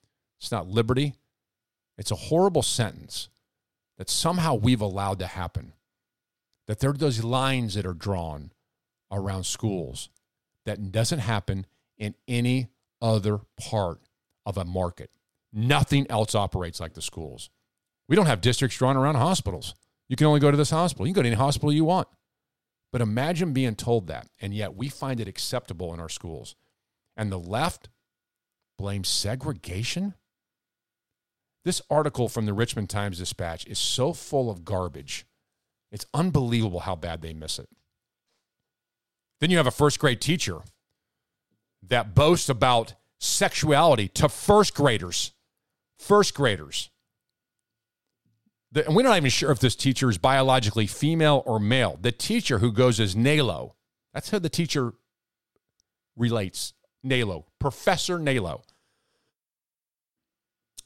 It's 0.40 0.51
not 0.51 0.68
liberty. 0.68 1.14
It's 1.98 2.10
a 2.10 2.16
horrible 2.16 2.62
sentence 2.62 3.28
that 3.98 4.09
somehow 4.09 4.55
we've 4.55 4.80
allowed 4.80 5.18
to 5.18 5.26
happen. 5.26 5.72
That 6.66 6.80
there 6.80 6.90
are 6.90 6.94
those 6.94 7.22
lines 7.22 7.74
that 7.74 7.84
are 7.84 7.94
drawn 7.94 8.52
around 9.12 9.44
schools 9.44 10.09
that 10.64 10.90
doesn't 10.90 11.18
happen 11.18 11.66
in 11.98 12.14
any 12.26 12.68
other 13.02 13.40
part 13.59 14.01
of 14.46 14.56
a 14.56 14.64
market. 14.64 15.10
Nothing 15.52 16.06
else 16.10 16.34
operates 16.34 16.80
like 16.80 16.94
the 16.94 17.02
schools. 17.02 17.51
We 18.09 18.16
don't 18.16 18.26
have 18.26 18.40
districts 18.40 18.78
drawn 18.78 18.96
around 18.96 19.16
hospitals. 19.16 19.74
You 20.09 20.16
can 20.16 20.26
only 20.26 20.40
go 20.40 20.51
to 20.51 20.56
this 20.56 20.70
hospital. 20.70 21.06
You 21.06 21.12
can 21.12 21.20
go 21.20 21.22
to 21.22 21.28
any 21.28 21.36
hospital 21.36 21.72
you 21.72 21.84
want. 21.84 22.09
But 22.94 23.02
imagine 23.02 23.52
being 23.52 23.74
told 23.74 24.06
that, 24.06 24.28
and 24.40 24.54
yet 24.54 24.76
we 24.76 24.88
find 24.88 25.18
it 25.18 25.26
acceptable 25.26 25.92
in 25.92 25.98
our 25.98 26.08
schools. 26.08 26.54
And 27.16 27.32
the 27.32 27.40
left 27.40 27.88
blames 28.78 29.08
segregation? 29.08 30.14
This 31.64 31.82
article 31.90 32.28
from 32.28 32.46
the 32.46 32.52
Richmond 32.52 32.88
Times 32.88 33.18
Dispatch 33.18 33.66
is 33.66 33.80
so 33.80 34.12
full 34.12 34.48
of 34.48 34.64
garbage. 34.64 35.26
It's 35.90 36.06
unbelievable 36.14 36.78
how 36.78 36.94
bad 36.94 37.20
they 37.20 37.32
miss 37.32 37.58
it. 37.58 37.68
Then 39.40 39.50
you 39.50 39.56
have 39.56 39.66
a 39.66 39.72
first 39.72 39.98
grade 39.98 40.20
teacher 40.20 40.60
that 41.82 42.14
boasts 42.14 42.48
about 42.48 42.94
sexuality 43.18 44.06
to 44.06 44.28
first 44.28 44.72
graders. 44.72 45.32
First 45.98 46.32
graders. 46.32 46.90
The, 48.74 48.84
and 48.86 48.96
we're 48.96 49.05
not 49.05 49.16
even 49.16 49.30
sure 49.30 49.52
if 49.52 49.60
this 49.60 49.76
teacher 49.76 50.10
is 50.10 50.18
biologically 50.18 50.88
female 50.88 51.44
or 51.46 51.60
male. 51.60 51.96
The 52.01 52.10
teacher 52.10 52.59
who 52.59 52.72
goes 52.72 52.98
as 52.98 53.14
Nalo, 53.14 53.74
that's 54.12 54.30
how 54.30 54.40
the 54.40 54.48
teacher 54.48 54.94
relates. 56.16 56.74
Nalo, 57.06 57.44
Professor 57.59 58.18
Nalo, 58.18 58.62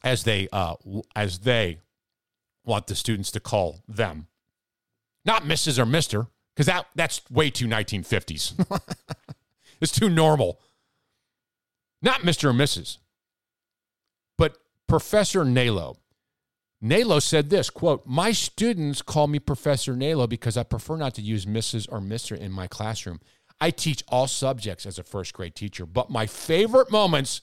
as 0.02 0.24
they 0.24 0.48
uh, 0.52 0.74
as 1.16 1.40
they 1.40 1.80
want 2.64 2.88
the 2.88 2.94
students 2.94 3.30
to 3.30 3.40
call 3.40 3.80
them, 3.88 4.26
not 5.24 5.44
Mrs. 5.44 5.78
or 5.78 5.86
Mister, 5.86 6.26
because 6.54 6.66
that 6.66 6.86
that's 6.94 7.22
way 7.30 7.50
too 7.50 7.68
1950s. 7.68 8.80
it's 9.80 9.92
too 9.92 10.08
normal. 10.08 10.60
Not 12.02 12.20
Mr. 12.20 12.50
or 12.50 12.52
Mrs., 12.52 12.98
but 14.36 14.58
Professor 14.86 15.44
Nalo. 15.44 15.96
Nalo 16.82 17.20
said 17.20 17.50
this 17.50 17.70
quote, 17.70 18.06
My 18.06 18.30
students 18.32 19.02
call 19.02 19.26
me 19.26 19.38
Professor 19.38 19.94
Nalo 19.94 20.28
because 20.28 20.56
I 20.56 20.62
prefer 20.62 20.96
not 20.96 21.14
to 21.14 21.22
use 21.22 21.44
Mrs. 21.44 21.88
or 21.90 21.98
Mr. 21.98 22.38
in 22.38 22.52
my 22.52 22.66
classroom. 22.66 23.20
I 23.60 23.70
teach 23.70 24.04
all 24.08 24.28
subjects 24.28 24.86
as 24.86 24.98
a 24.98 25.02
first 25.02 25.34
grade 25.34 25.56
teacher, 25.56 25.84
but 25.84 26.10
my 26.10 26.26
favorite 26.26 26.92
moments 26.92 27.42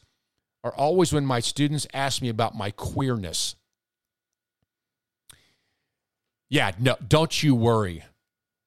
are 0.63 0.73
always 0.73 1.11
when 1.11 1.25
my 1.25 1.41
students 1.41 1.85
ask 1.93 2.21
me 2.21 2.29
about 2.29 2.55
my 2.55 2.71
queerness. 2.71 3.55
Yeah, 6.49 6.71
no, 6.79 6.95
don't 7.05 7.43
you 7.43 7.53
worry 7.53 8.03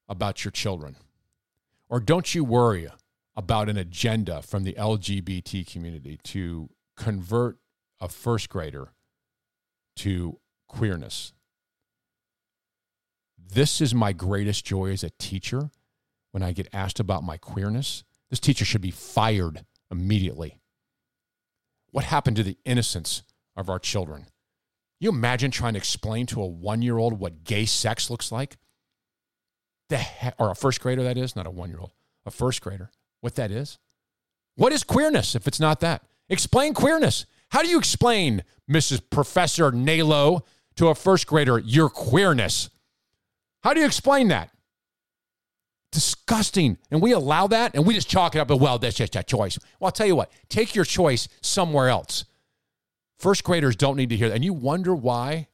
about 0.08 0.44
your 0.44 0.52
children. 0.52 0.96
Or 1.88 2.00
don't 2.00 2.34
you 2.34 2.44
worry 2.44 2.88
about 3.34 3.68
an 3.68 3.78
agenda 3.78 4.42
from 4.42 4.64
the 4.64 4.74
LGBT 4.74 5.66
community 5.70 6.18
to 6.24 6.68
convert 6.96 7.56
a 8.00 8.08
first 8.08 8.48
grader 8.50 8.90
to 9.96 10.38
queerness. 10.68 11.32
This 13.38 13.80
is 13.80 13.94
my 13.94 14.12
greatest 14.12 14.64
joy 14.64 14.92
as 14.92 15.02
a 15.02 15.10
teacher 15.10 15.70
when 16.32 16.42
I 16.42 16.52
get 16.52 16.68
asked 16.72 17.00
about 17.00 17.24
my 17.24 17.36
queerness. 17.36 18.04
This 18.30 18.40
teacher 18.40 18.64
should 18.64 18.82
be 18.82 18.90
fired 18.90 19.64
immediately. 19.90 20.58
What 21.90 22.04
happened 22.04 22.36
to 22.36 22.42
the 22.42 22.58
innocence 22.64 23.22
of 23.56 23.70
our 23.70 23.78
children? 23.78 24.26
You 25.00 25.08
imagine 25.10 25.50
trying 25.50 25.74
to 25.74 25.78
explain 25.78 26.26
to 26.26 26.42
a 26.42 26.46
one 26.46 26.82
year 26.82 26.98
old 26.98 27.18
what 27.18 27.44
gay 27.44 27.64
sex 27.64 28.10
looks 28.10 28.30
like? 28.30 28.56
The 29.88 29.98
he- 29.98 30.30
or 30.38 30.50
a 30.50 30.54
first 30.54 30.80
grader, 30.80 31.02
that 31.04 31.16
is, 31.16 31.34
not 31.34 31.46
a 31.46 31.50
one 31.50 31.70
year 31.70 31.80
old, 31.80 31.92
a 32.26 32.30
first 32.30 32.60
grader, 32.60 32.90
what 33.20 33.36
that 33.36 33.50
is? 33.50 33.78
What 34.56 34.72
is 34.72 34.84
queerness 34.84 35.34
if 35.34 35.46
it's 35.46 35.60
not 35.60 35.80
that? 35.80 36.02
Explain 36.28 36.74
queerness. 36.74 37.24
How 37.50 37.62
do 37.62 37.68
you 37.68 37.78
explain, 37.78 38.44
Mrs. 38.70 39.00
Professor 39.08 39.72
Nalo, 39.72 40.42
to 40.78 40.88
a 40.88 40.94
first 40.94 41.26
grader 41.26 41.58
your 41.58 41.90
queerness? 41.90 42.70
How 43.62 43.74
do 43.74 43.80
you 43.80 43.86
explain 43.86 44.28
that? 44.28 44.50
Disgusting. 45.90 46.78
And 46.90 47.02
we 47.02 47.12
allow 47.12 47.48
that 47.48 47.74
and 47.74 47.86
we 47.86 47.94
just 47.94 48.08
chalk 48.08 48.36
it 48.36 48.38
up 48.38 48.50
as 48.50 48.58
well, 48.58 48.78
that's 48.78 48.96
just 48.96 49.16
a 49.16 49.22
choice. 49.22 49.58
Well, 49.78 49.86
I'll 49.86 49.92
tell 49.92 50.06
you 50.06 50.16
what, 50.16 50.30
take 50.48 50.74
your 50.74 50.84
choice 50.84 51.28
somewhere 51.42 51.88
else. 51.88 52.24
First 53.18 53.42
graders 53.42 53.74
don't 53.74 53.96
need 53.96 54.10
to 54.10 54.16
hear 54.16 54.28
that. 54.28 54.36
And 54.36 54.44
you 54.44 54.52
wonder 54.52 54.94
why 54.94 55.48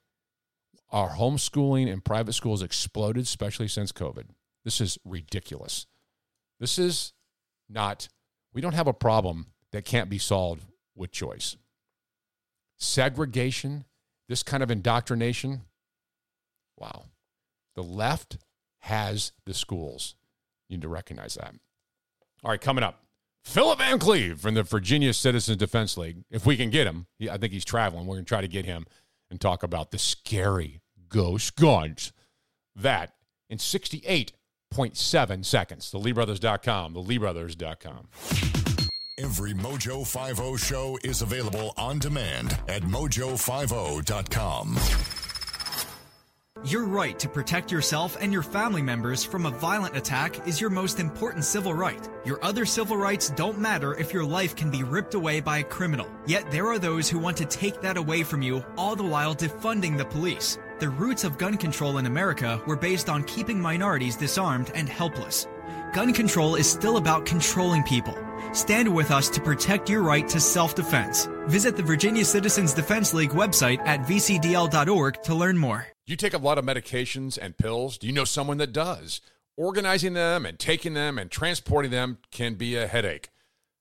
our 0.91 1.11
homeschooling 1.11 1.91
and 1.91 2.05
private 2.05 2.35
schools 2.35 2.63
exploded, 2.63 3.25
especially 3.25 3.69
since 3.69 3.91
COVID. 3.93 4.25
This 4.65 4.81
is 4.81 4.99
ridiculous. 5.05 5.87
This 6.61 6.79
is 6.79 7.15
not, 7.69 8.09
we 8.53 8.61
don't 8.61 8.75
have 8.75 8.87
a 8.87 8.93
problem 8.93 9.47
that 9.73 9.87
can't 9.87 10.11
be 10.11 10.19
solved 10.19 10.65
with 10.95 11.11
choice. 11.11 11.57
Segregation, 12.79 13.87
this 14.29 14.43
kind 14.43 14.63
of 14.63 14.71
indoctrination, 14.71 15.63
wow. 16.79 17.05
The 17.75 17.83
left 17.83 18.39
has 18.81 19.33
the 19.47 19.55
schools. 19.55 20.15
You 20.69 20.77
need 20.77 20.83
to 20.83 20.89
recognize 20.89 21.35
that. 21.35 21.55
All 22.43 22.51
right, 22.51 22.61
coming 22.61 22.85
up. 22.85 23.01
Philip 23.43 23.79
Van 23.79 23.99
Cleave 23.99 24.41
from 24.41 24.55
the 24.55 24.63
Virginia 24.63 25.13
Citizens 25.13 25.59
Defense 25.59 25.99
League. 25.99 26.25
If 26.31 26.47
we 26.47 26.57
can 26.57 26.71
get 26.71 26.87
him, 26.87 27.07
I 27.31 27.37
think 27.37 27.53
he's 27.53 27.65
traveling. 27.65 28.07
We're 28.07 28.17
going 28.17 28.25
to 28.25 28.29
try 28.29 28.41
to 28.41 28.49
get 28.49 28.65
him 28.65 28.87
and 29.31 29.41
talk 29.41 29.63
about 29.63 29.91
the 29.91 29.99
scary 29.99 30.81
ghost 31.09 31.57
guns. 31.57 32.13
That 32.75 33.13
in 33.51 33.59
68.7 33.59 35.45
seconds. 35.45 35.91
The 35.91 35.99
LeeBrothers.com, 35.99 36.95
the 36.95 37.03
LeeBrothers.com. 37.03 38.64
Every 39.17 39.53
Mojo 39.53 40.05
50 40.05 40.57
show 40.57 40.99
is 41.05 41.23
available 41.23 41.73
on 41.77 42.01
demand 42.01 42.59
at 42.67 42.83
mojo50.com. 42.83 44.77
Your 46.65 46.83
right 46.83 47.17
to 47.21 47.29
protect 47.29 47.71
yourself 47.71 48.17
and 48.21 48.33
your 48.33 48.43
family 48.43 48.83
members 48.83 49.23
from 49.23 49.47
a 49.47 49.53
violent 49.53 49.97
attack 49.97 50.49
is 50.49 50.61
your 50.61 50.71
most 50.71 50.99
important 50.99 51.45
civil 51.45 51.73
right. 51.75 52.09
Your 52.25 52.45
other 52.45 52.67
civil 52.67 52.97
rights 52.97 53.31
don't 53.31 53.59
matter 53.61 53.95
if 53.95 54.13
your 54.13 54.25
life 54.25 54.57
can 54.57 54.69
be 54.69 54.83
ripped 54.83 55.15
away 55.15 55.39
by 55.39 55.59
a 55.59 55.65
criminal. 55.65 56.09
Yet 56.27 56.51
there 56.51 56.67
are 56.67 56.81
those 56.81 57.09
who 57.09 57.21
want 57.21 57.37
to 57.37 57.45
take 57.45 57.81
that 57.83 57.97
away 57.97 58.25
from 58.25 58.43
you, 58.43 58.65
all 58.77 58.97
the 58.97 59.05
while 59.05 59.37
defunding 59.37 59.97
the 59.97 60.05
police. 60.05 60.59
The 60.81 60.89
roots 60.89 61.23
of 61.23 61.39
gun 61.39 61.57
control 61.57 61.99
in 61.99 62.07
America 62.07 62.61
were 62.67 62.75
based 62.75 63.09
on 63.09 63.23
keeping 63.25 63.61
minorities 63.61 64.17
disarmed 64.17 64.73
and 64.75 64.89
helpless. 64.89 65.47
Gun 65.95 66.13
control 66.13 66.57
is 66.57 66.69
still 66.69 66.97
about 66.97 67.25
controlling 67.25 67.85
people. 67.85 68.19
Stand 68.53 68.93
with 68.93 69.13
us 69.13 69.29
to 69.29 69.41
protect 69.41 69.89
your 69.89 70.03
right 70.03 70.27
to 70.29 70.41
self 70.41 70.75
defense. 70.75 71.29
Visit 71.47 71.77
the 71.77 71.85
Virginia 71.85 72.25
Citizens 72.25 72.75
Defense 72.75 73.15
League 73.15 73.31
website 73.31 73.79
at 73.87 74.01
vcdl.org 74.01 75.23
to 75.23 75.35
learn 75.37 75.57
more. 75.57 75.87
You 76.05 76.17
take 76.17 76.35
a 76.35 76.39
lot 76.39 76.59
of 76.59 76.65
medications 76.65 77.39
and 77.41 77.57
pills. 77.57 77.97
Do 77.97 78.09
you 78.09 78.13
know 78.13 78.25
someone 78.25 78.59
that 78.59 78.73
does? 78.73 79.21
Organizing 79.57 80.15
them 80.15 80.45
and 80.45 80.59
taking 80.59 80.95
them 80.95 81.17
and 81.17 81.31
transporting 81.31 81.93
them 81.93 82.19
can 82.33 82.55
be 82.55 82.75
a 82.75 82.89
headache, 82.89 83.31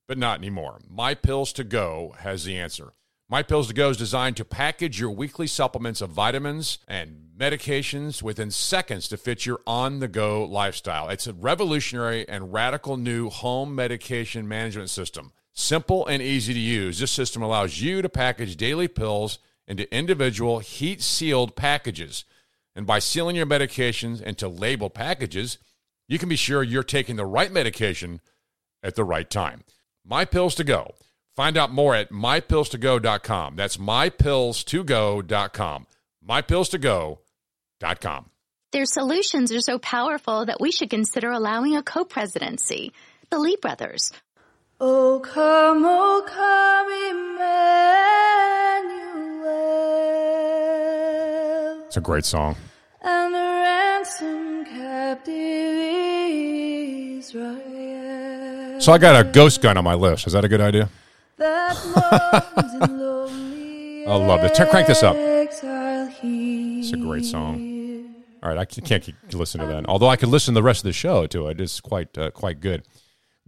but 0.08 0.20
not 0.20 0.38
anymore. 0.38 0.82
My 0.88 1.16
Pills 1.16 1.52
to 1.54 1.64
Go 1.64 2.14
has 2.20 2.44
the 2.44 2.60
answer. 2.60 2.94
My 3.34 3.42
Pills 3.42 3.68
to 3.70 3.74
Go 3.74 3.90
is 3.90 3.98
designed 3.98 4.38
to 4.38 4.46
package 4.46 5.00
your 5.00 5.10
weekly 5.10 5.48
supplements 5.48 6.02
of 6.02 6.12
vitamins 6.12 6.78
and 6.88 7.30
medications 7.36 8.22
within 8.22 8.52
seconds 8.52 9.08
to 9.08 9.18
fit 9.18 9.48
your 9.48 9.60
on 9.66 10.02
the 10.02 10.08
go 10.08 10.46
lifestyle. 10.46 11.10
It's 11.10 11.26
a 11.26 11.34
revolutionary 11.34 12.30
and 12.30 12.54
radical 12.54 12.96
new 12.96 13.32
home 13.32 13.74
medication 13.74 14.48
management 14.48 14.92
system. 14.92 15.32
Simple 15.52 16.06
and 16.06 16.22
easy 16.22 16.54
to 16.54 16.60
use, 16.60 17.00
this 17.00 17.10
system 17.10 17.42
allows 17.42 17.82
you 17.82 18.04
to 18.04 18.08
package 18.08 18.56
daily 18.56 18.88
pills 18.88 19.40
into 19.68 19.92
individual 19.92 20.60
heat 20.60 21.02
sealed 21.02 21.56
packages. 21.56 22.26
And 22.76 22.86
by 22.86 23.00
sealing 23.00 23.36
your 23.36 23.48
medications 23.48 24.22
into 24.22 24.48
labeled 24.48 24.94
packages, 24.94 25.58
you 26.08 26.20
can 26.20 26.30
be 26.30 26.36
sure 26.36 26.62
you're 26.62 26.84
taking 26.84 27.16
the 27.16 27.26
right 27.26 27.52
medication 27.52 28.22
at 28.84 28.94
the 28.94 29.04
right 29.04 29.28
time. 29.28 29.64
My 30.06 30.24
Pills 30.24 30.54
to 30.54 30.64
Go. 30.64 30.94
Find 31.36 31.58
out 31.58 31.72
more 31.72 31.96
at 31.96 32.12
mypills2go.com. 32.12 33.56
That's 33.56 33.78
mypillstogo.com. 33.78 35.88
Mypillstogo.com. 36.28 38.30
Their 38.72 38.86
solutions 38.86 39.52
are 39.52 39.62
so 39.62 39.78
powerful 39.80 40.46
that 40.46 40.60
we 40.62 40.72
should 40.72 40.90
consider 40.90 41.32
allowing 41.32 41.76
a 41.76 41.84
co-presidency. 41.84 42.92
The 43.30 43.38
Lee 43.40 43.58
brothers. 43.62 44.12
Oh 44.80 45.20
come, 45.24 45.84
oh 45.86 46.24
come, 46.28 46.90
Emmanuel, 50.84 51.84
It's 51.88 51.98
a 51.98 52.02
great 52.02 52.26
song. 52.26 52.56
and 53.02 53.34
the 53.34 53.38
ransom 53.40 54.66
captive 54.66 55.34
Israel. 57.20 58.82
So 58.82 58.92
I 58.92 58.98
got 58.98 59.20
a 59.20 59.24
ghost 59.30 59.62
gun 59.62 59.78
on 59.78 59.84
my 59.84 59.94
list. 59.94 60.28
Is 60.28 60.34
that 60.34 60.44
a 60.46 60.50
good 60.50 60.62
idea? 60.62 60.90
I 61.40 62.42
love 64.06 64.44
it. 64.44 64.54
Turn- 64.54 64.70
Crank 64.70 64.88
this 64.88 65.02
up. 65.02 65.16
It's 65.18 66.92
a 66.92 66.98
great 66.98 67.26
song. 67.26 68.16
All 68.44 68.50
right, 68.50 68.58
I 68.58 68.66
can't 68.66 69.02
keep 69.02 69.16
listening 69.32 69.68
to 69.68 69.74
that. 69.74 69.86
Although 69.88 70.10
I 70.10 70.16
could 70.16 70.30
listen 70.30 70.54
to 70.54 70.60
the 70.60 70.64
rest 70.64 70.82
of 70.82 70.86
the 70.86 70.94
show 70.94 71.26
to 71.28 71.48
it. 71.48 71.60
It's 71.62 71.80
quite 71.80 72.16
uh, 72.18 72.30
quite 72.32 72.60
good. 72.60 72.84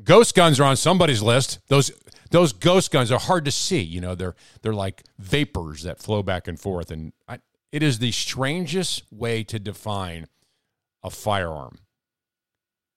Ghost 0.04 0.34
guns 0.36 0.60
are 0.60 0.64
on 0.64 0.78
somebody's 0.78 1.22
list. 1.22 1.60
Those 1.68 1.92
those 2.32 2.54
ghost 2.54 2.92
guns 2.92 3.12
are 3.12 3.20
hard 3.20 3.46
to 3.46 3.52
see. 3.52 3.82
You 3.82 4.02
know, 4.02 4.16
they're 4.16 4.36
they're 4.62 4.74
like 4.74 5.04
vapors 5.20 5.84
that 5.84 6.00
flow 6.00 6.24
back 6.24 6.48
and 6.48 6.60
forth, 6.60 6.92
and 6.92 7.14
I, 7.28 7.40
it 7.72 7.84
is 7.84 8.00
the 8.00 8.12
strangest 8.12 9.04
way 9.12 9.44
to 9.44 9.60
define 9.60 10.28
a 11.04 11.10
firearm. 11.10 11.80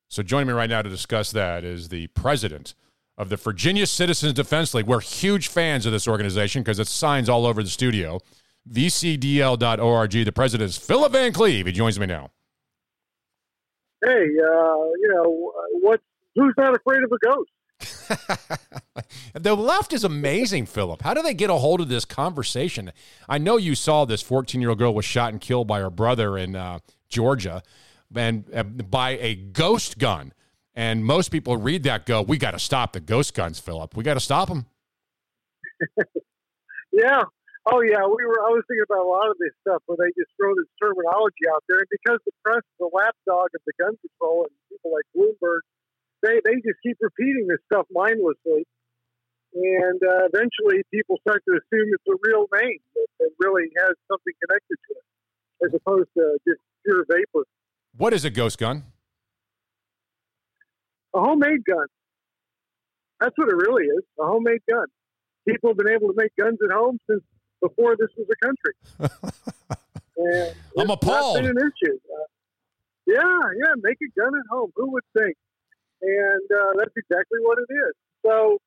So 0.08 0.22
joining 0.22 0.46
me 0.46 0.54
right 0.54 0.70
now 0.70 0.80
to 0.82 0.88
discuss 0.88 1.30
that 1.32 1.64
is 1.64 1.88
the 1.90 2.06
president 2.08 2.74
of 3.18 3.28
the 3.28 3.36
Virginia 3.36 3.84
Citizens 3.86 4.32
Defense 4.32 4.72
League. 4.72 4.86
We're 4.86 5.00
huge 5.00 5.48
fans 5.48 5.84
of 5.84 5.92
this 5.92 6.08
organization 6.08 6.62
because 6.62 6.78
it's 6.78 6.90
signs 6.90 7.28
all 7.28 7.44
over 7.44 7.62
the 7.62 7.68
studio. 7.68 8.20
VCDL.org. 8.72 10.10
The 10.12 10.30
president 10.30 10.70
is 10.70 10.78
Philip 10.78 11.12
Van 11.12 11.32
Cleave. 11.32 11.66
He 11.66 11.72
joins 11.72 11.98
me 11.98 12.06
now. 12.06 12.30
hey, 14.02 14.10
uh, 14.10 14.14
you 14.22 15.10
know, 15.12 15.52
what? 15.80 16.00
Who's 16.36 16.54
not 16.56 16.74
afraid 16.76 17.02
of 17.02 17.12
a 17.12 17.18
ghost? 17.26 17.50
The 19.34 19.54
left 19.54 19.92
is 19.92 20.04
amazing, 20.04 20.66
Philip. 20.66 21.02
How 21.02 21.14
do 21.14 21.22
they 21.22 21.34
get 21.34 21.48
a 21.50 21.54
hold 21.54 21.80
of 21.80 21.88
this 21.88 22.04
conversation? 22.04 22.92
I 23.28 23.38
know 23.38 23.56
you 23.56 23.74
saw 23.74 24.04
this 24.04 24.22
14 24.22 24.60
year 24.60 24.70
old 24.70 24.78
girl 24.78 24.94
was 24.94 25.04
shot 25.04 25.32
and 25.32 25.40
killed 25.40 25.66
by 25.66 25.80
her 25.80 25.90
brother 25.90 26.36
in 26.36 26.56
uh, 26.56 26.80
Georgia 27.08 27.62
and 28.14 28.44
uh, 28.54 28.62
by 28.64 29.10
a 29.10 29.34
ghost 29.34 29.98
gun. 29.98 30.32
And 30.78 31.02
most 31.02 31.34
people 31.34 31.56
read 31.56 31.82
that 31.90 32.06
go, 32.06 32.22
we 32.22 32.38
got 32.38 32.52
to 32.52 32.62
stop 32.62 32.92
the 32.94 33.00
ghost 33.00 33.34
guns, 33.34 33.58
Philip. 33.58 33.96
We 33.96 34.04
got 34.06 34.14
to 34.14 34.22
stop 34.22 34.46
them. 34.46 34.66
Yeah. 36.98 37.22
Oh, 37.70 37.78
yeah. 37.78 38.02
We 38.10 38.26
were. 38.26 38.42
I 38.42 38.50
was 38.50 38.66
thinking 38.66 38.82
about 38.82 39.06
a 39.06 39.10
lot 39.12 39.30
of 39.30 39.38
this 39.38 39.54
stuff 39.62 39.86
where 39.86 39.94
they 40.02 40.10
just 40.18 40.34
throw 40.34 40.50
this 40.58 40.66
terminology 40.82 41.46
out 41.46 41.62
there, 41.68 41.78
and 41.78 41.86
because 41.86 42.18
the 42.26 42.34
press, 42.42 42.58
is 42.58 42.78
the 42.82 42.90
lapdog 42.90 43.54
of 43.54 43.62
the 43.62 43.74
gun 43.78 43.94
control, 44.02 44.50
and 44.50 44.54
people 44.66 44.90
like 44.90 45.06
Bloomberg, 45.14 45.62
they 46.26 46.42
they 46.42 46.58
just 46.58 46.82
keep 46.82 46.98
repeating 46.98 47.46
this 47.46 47.62
stuff 47.70 47.86
mindlessly, 47.94 48.66
and 49.54 50.00
uh, 50.02 50.26
eventually 50.26 50.82
people 50.90 51.22
start 51.22 51.46
to 51.46 51.54
assume 51.54 51.86
it's 51.94 52.08
a 52.10 52.18
real 52.26 52.50
name 52.58 52.82
that, 52.98 53.08
that 53.22 53.30
really 53.38 53.70
has 53.78 53.94
something 54.10 54.34
connected 54.42 54.78
to 54.88 54.92
it, 54.98 55.06
as 55.62 55.70
opposed 55.70 56.10
to 56.18 56.34
just 56.48 56.58
pure 56.82 57.06
vapor. 57.06 57.46
What 57.94 58.10
is 58.10 58.24
a 58.24 58.30
ghost 58.34 58.58
gun? 58.58 58.90
A 61.14 61.20
homemade 61.20 61.64
gun. 61.64 61.86
That's 63.20 63.36
what 63.36 63.48
it 63.48 63.56
really 63.56 63.84
is. 63.84 64.04
A 64.20 64.26
homemade 64.26 64.60
gun. 64.68 64.86
People 65.48 65.70
have 65.70 65.78
been 65.78 65.90
able 65.90 66.08
to 66.08 66.14
make 66.16 66.32
guns 66.38 66.58
at 66.62 66.70
home 66.70 66.98
since 67.08 67.22
before 67.60 67.96
this 67.96 68.08
was 68.16 68.28
a 68.30 68.38
country. 68.44 68.74
and 70.16 70.54
I'm 70.78 70.90
appalled. 70.90 71.36
Not 71.36 71.42
been 71.42 71.50
an 71.50 71.58
issue. 71.58 71.96
Uh, 71.96 72.28
yeah, 73.06 73.40
yeah. 73.56 73.72
Make 73.82 73.98
a 74.02 74.20
gun 74.20 74.32
at 74.36 74.46
home. 74.50 74.70
Who 74.76 74.92
would 74.92 75.04
think? 75.16 75.36
And 76.02 76.46
uh, 76.52 76.72
that's 76.76 76.94
exactly 76.96 77.40
what 77.42 77.58
it 77.58 77.72
is. 77.72 77.94
So, 78.24 78.58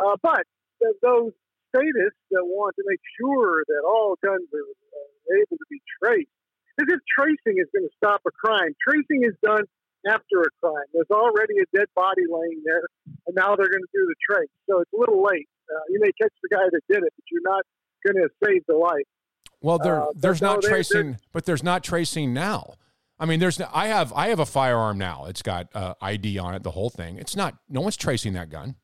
uh, 0.00 0.16
but 0.22 0.44
th- 0.80 0.96
those 1.02 1.32
statists 1.74 2.22
that 2.30 2.44
want 2.44 2.76
to 2.76 2.84
make 2.86 3.00
sure 3.20 3.64
that 3.66 3.82
all 3.84 4.16
guns 4.24 4.48
are 4.54 4.64
uh, 4.64 5.42
able 5.42 5.56
to 5.58 5.68
be 5.68 5.80
traced, 6.00 6.32
as 6.80 6.86
if 6.88 7.00
tracing 7.04 7.60
is 7.60 7.68
going 7.74 7.84
to 7.84 7.94
stop 7.96 8.22
a 8.26 8.30
crime. 8.32 8.72
Tracing 8.88 9.24
is 9.24 9.36
done 9.42 9.64
after 10.06 10.42
a 10.42 10.50
crime. 10.62 10.84
There's 10.92 11.10
already 11.10 11.54
a 11.58 11.76
dead 11.76 11.86
body 11.94 12.22
laying 12.30 12.62
there, 12.64 12.82
and 13.26 13.34
now 13.34 13.56
they're 13.56 13.68
going 13.70 13.82
to 13.82 13.92
do 13.94 14.06
the 14.06 14.14
trace. 14.28 14.48
So 14.68 14.80
it's 14.80 14.92
a 14.92 14.96
little 14.98 15.22
late. 15.22 15.48
Uh, 15.70 15.80
you 15.90 16.00
may 16.00 16.12
catch 16.20 16.32
the 16.42 16.48
guy 16.54 16.64
that 16.70 16.80
did 16.88 17.02
it, 17.02 17.12
but 17.16 17.24
you're 17.30 17.42
not 17.42 17.62
going 18.06 18.16
to 18.22 18.28
save 18.44 18.62
the 18.66 18.76
life. 18.76 19.04
Well, 19.60 19.78
there, 19.78 20.00
Uh, 20.02 20.06
there's 20.14 20.40
no, 20.40 20.54
not 20.54 20.62
they- 20.62 20.68
tracing, 20.68 21.18
but 21.32 21.44
there's 21.44 21.62
not 21.64 21.82
tracing 21.82 22.32
now. 22.32 22.74
I 23.20 23.26
mean, 23.26 23.40
there's. 23.40 23.60
I 23.60 23.88
have. 23.88 24.12
I 24.12 24.28
have 24.28 24.38
a 24.38 24.46
firearm 24.46 24.96
now. 24.96 25.24
It's 25.26 25.42
got 25.42 25.66
uh, 25.74 25.94
ID 26.00 26.38
on 26.38 26.54
it. 26.54 26.62
The 26.62 26.70
whole 26.70 26.88
thing. 26.88 27.18
It's 27.18 27.34
not. 27.34 27.56
No 27.68 27.80
one's 27.80 27.96
tracing 27.96 28.34
that 28.34 28.48
gun. 28.48 28.76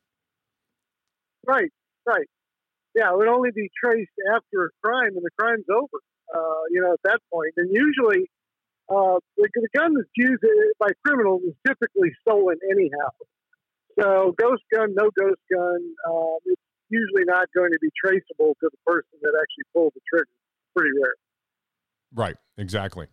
Right, 1.47 1.71
right. 2.05 2.27
Yeah, 2.95 3.11
it 3.11 3.17
would 3.17 3.27
only 3.29 3.51
be 3.51 3.69
traced 3.81 4.11
after 4.35 4.65
a 4.65 4.69
crime, 4.83 5.15
and 5.15 5.23
the 5.23 5.29
crime's 5.39 5.65
over. 5.69 5.99
Uh, 6.33 6.63
you 6.71 6.81
know, 6.81 6.91
at 6.93 6.99
that 7.03 7.19
point, 7.31 7.53
and 7.55 7.69
usually, 7.71 8.29
uh, 8.89 9.19
the, 9.37 9.49
the 9.53 9.67
gun 9.75 9.93
that's 9.95 10.09
used 10.15 10.43
by 10.79 10.89
criminals 11.05 11.41
is 11.43 11.53
typically 11.65 12.11
stolen 12.21 12.57
anyhow. 12.71 13.09
So, 13.99 14.35
ghost 14.37 14.63
gun, 14.73 14.93
no 14.93 15.09
ghost 15.17 15.41
gun, 15.51 15.79
um, 16.07 16.37
it's 16.45 16.61
usually 16.89 17.23
not 17.25 17.47
going 17.55 17.71
to 17.71 17.79
be 17.81 17.89
traceable 17.95 18.55
to 18.59 18.69
the 18.69 18.77
person 18.85 19.17
that 19.21 19.33
actually 19.41 19.65
pulled 19.73 19.93
the 19.95 20.01
trigger. 20.09 20.27
Pretty 20.75 20.91
rare. 21.01 21.13
Right. 22.13 22.35
Exactly. 22.57 23.07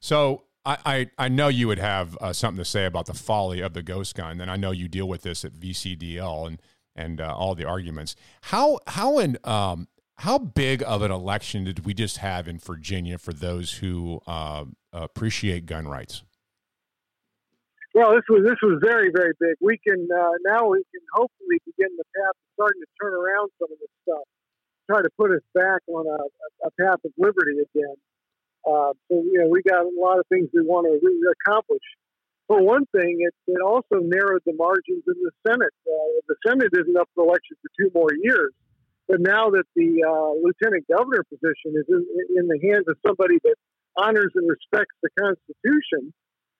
So 0.00 0.44
I, 0.64 0.78
I, 0.84 1.10
I 1.18 1.28
know 1.28 1.48
you 1.48 1.68
would 1.68 1.78
have 1.78 2.16
uh, 2.20 2.32
something 2.32 2.58
to 2.58 2.64
say 2.64 2.84
about 2.84 3.06
the 3.06 3.14
folly 3.14 3.60
of 3.60 3.74
the 3.74 3.82
ghost 3.82 4.14
gun, 4.14 4.40
and 4.40 4.50
I 4.50 4.56
know 4.56 4.70
you 4.70 4.88
deal 4.88 5.08
with 5.08 5.22
this 5.22 5.44
at 5.44 5.52
VCDL 5.52 6.46
and 6.46 6.62
and 6.94 7.20
uh, 7.20 7.32
all 7.34 7.54
the 7.54 7.64
arguments. 7.64 8.16
How 8.42 8.80
how 8.88 9.18
in 9.18 9.38
um 9.44 9.86
how 10.18 10.36
big 10.36 10.82
of 10.82 11.02
an 11.02 11.12
election 11.12 11.62
did 11.62 11.86
we 11.86 11.94
just 11.94 12.18
have 12.18 12.48
in 12.48 12.58
Virginia 12.58 13.18
for 13.18 13.32
those 13.32 13.74
who 13.74 14.20
uh, 14.26 14.64
appreciate 14.92 15.64
gun 15.64 15.86
rights? 15.86 16.24
Well, 17.94 18.14
this 18.14 18.26
was 18.28 18.42
this 18.44 18.58
was 18.62 18.78
very 18.82 19.10
very 19.14 19.32
big. 19.40 19.54
We 19.60 19.78
can 19.78 20.06
uh, 20.10 20.34
now 20.44 20.68
we 20.68 20.82
can 20.90 21.02
hopefully 21.14 21.58
begin 21.64 21.90
the 21.96 22.04
path 22.14 22.34
of 22.34 22.46
starting 22.54 22.82
to 22.82 22.90
turn 23.00 23.14
around 23.14 23.50
some 23.58 23.70
of 23.72 23.78
this 23.78 23.94
stuff, 24.02 24.26
try 24.90 25.02
to 25.02 25.10
put 25.16 25.30
us 25.30 25.42
back 25.54 25.82
on 25.88 26.06
a, 26.06 26.20
a 26.66 26.70
path 26.78 26.98
of 27.04 27.12
liberty 27.16 27.58
again. 27.58 27.96
Uh, 28.66 28.92
so 29.08 29.22
you 29.22 29.38
know 29.38 29.48
we 29.48 29.62
got 29.62 29.82
a 29.82 29.90
lot 29.98 30.18
of 30.18 30.26
things 30.28 30.50
we 30.52 30.62
want 30.62 30.86
to 30.86 30.98
re- 30.98 31.34
accomplish. 31.42 31.82
For 32.46 32.62
one 32.62 32.86
thing, 32.96 33.18
it, 33.20 33.34
it 33.46 33.60
also 33.60 34.00
narrowed 34.00 34.42
the 34.46 34.54
margins 34.54 35.04
in 35.06 35.18
the 35.20 35.32
Senate. 35.46 35.74
Uh, 35.86 36.22
the 36.28 36.36
Senate 36.46 36.70
isn't 36.72 36.96
up 36.96 37.08
for 37.14 37.24
election 37.24 37.56
for 37.60 37.70
two 37.76 37.90
more 37.94 38.08
years, 38.22 38.52
but 39.08 39.20
now 39.20 39.48
that 39.50 39.64
the 39.74 40.04
uh, 40.04 40.36
lieutenant 40.44 40.84
governor 40.86 41.24
position 41.24 41.72
is 41.74 41.86
in, 41.88 42.04
in 42.36 42.46
the 42.46 42.60
hands 42.68 42.84
of 42.88 42.96
somebody 43.06 43.38
that 43.42 43.56
honors 43.96 44.32
and 44.34 44.48
respects 44.48 44.94
the 45.02 45.08
Constitution, 45.18 46.12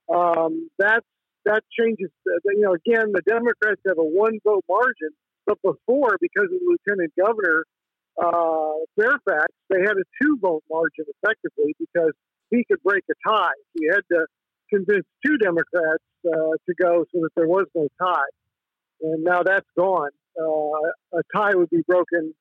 um, 0.08 0.70
that's 0.78 1.06
that 1.44 1.62
changes. 1.78 2.10
The, 2.24 2.40
you 2.56 2.62
know, 2.62 2.74
again, 2.74 3.12
the 3.12 3.22
Democrats 3.26 3.80
have 3.86 3.98
a 3.98 4.04
one 4.04 4.40
vote 4.44 4.64
margin, 4.68 5.12
but 5.46 5.60
before, 5.62 6.16
because 6.20 6.44
of 6.44 6.58
the 6.58 6.66
lieutenant 6.66 7.12
governor 7.16 7.64
uh, 8.16 8.84
Fairfax, 8.98 9.52
they 9.68 9.80
had 9.80 9.96
a 9.96 10.04
two 10.20 10.38
vote 10.40 10.64
margin 10.70 11.04
effectively 11.06 11.76
because 11.78 12.12
he 12.50 12.64
could 12.64 12.82
break 12.82 13.04
a 13.10 13.28
tie. 13.28 13.60
He 13.78 13.86
had 13.86 14.00
to 14.10 14.26
convince 14.70 15.06
two 15.24 15.36
Democrats 15.36 16.04
uh, 16.26 16.56
to 16.66 16.74
go 16.80 17.04
so 17.12 17.20
that 17.20 17.30
there 17.36 17.46
was 17.46 17.66
no 17.74 17.88
tie, 18.00 18.32
and 19.02 19.22
now 19.22 19.42
that's 19.42 19.68
gone. 19.76 20.10
Uh, 20.40 21.18
a 21.18 21.22
tie 21.34 21.54
would 21.54 21.70
be 21.70 21.82
broken 21.86 22.34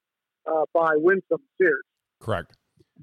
uh, 0.45 0.63
by 0.73 0.91
Winsome 0.95 1.41
Sears. 1.59 1.83
Correct. 2.19 2.53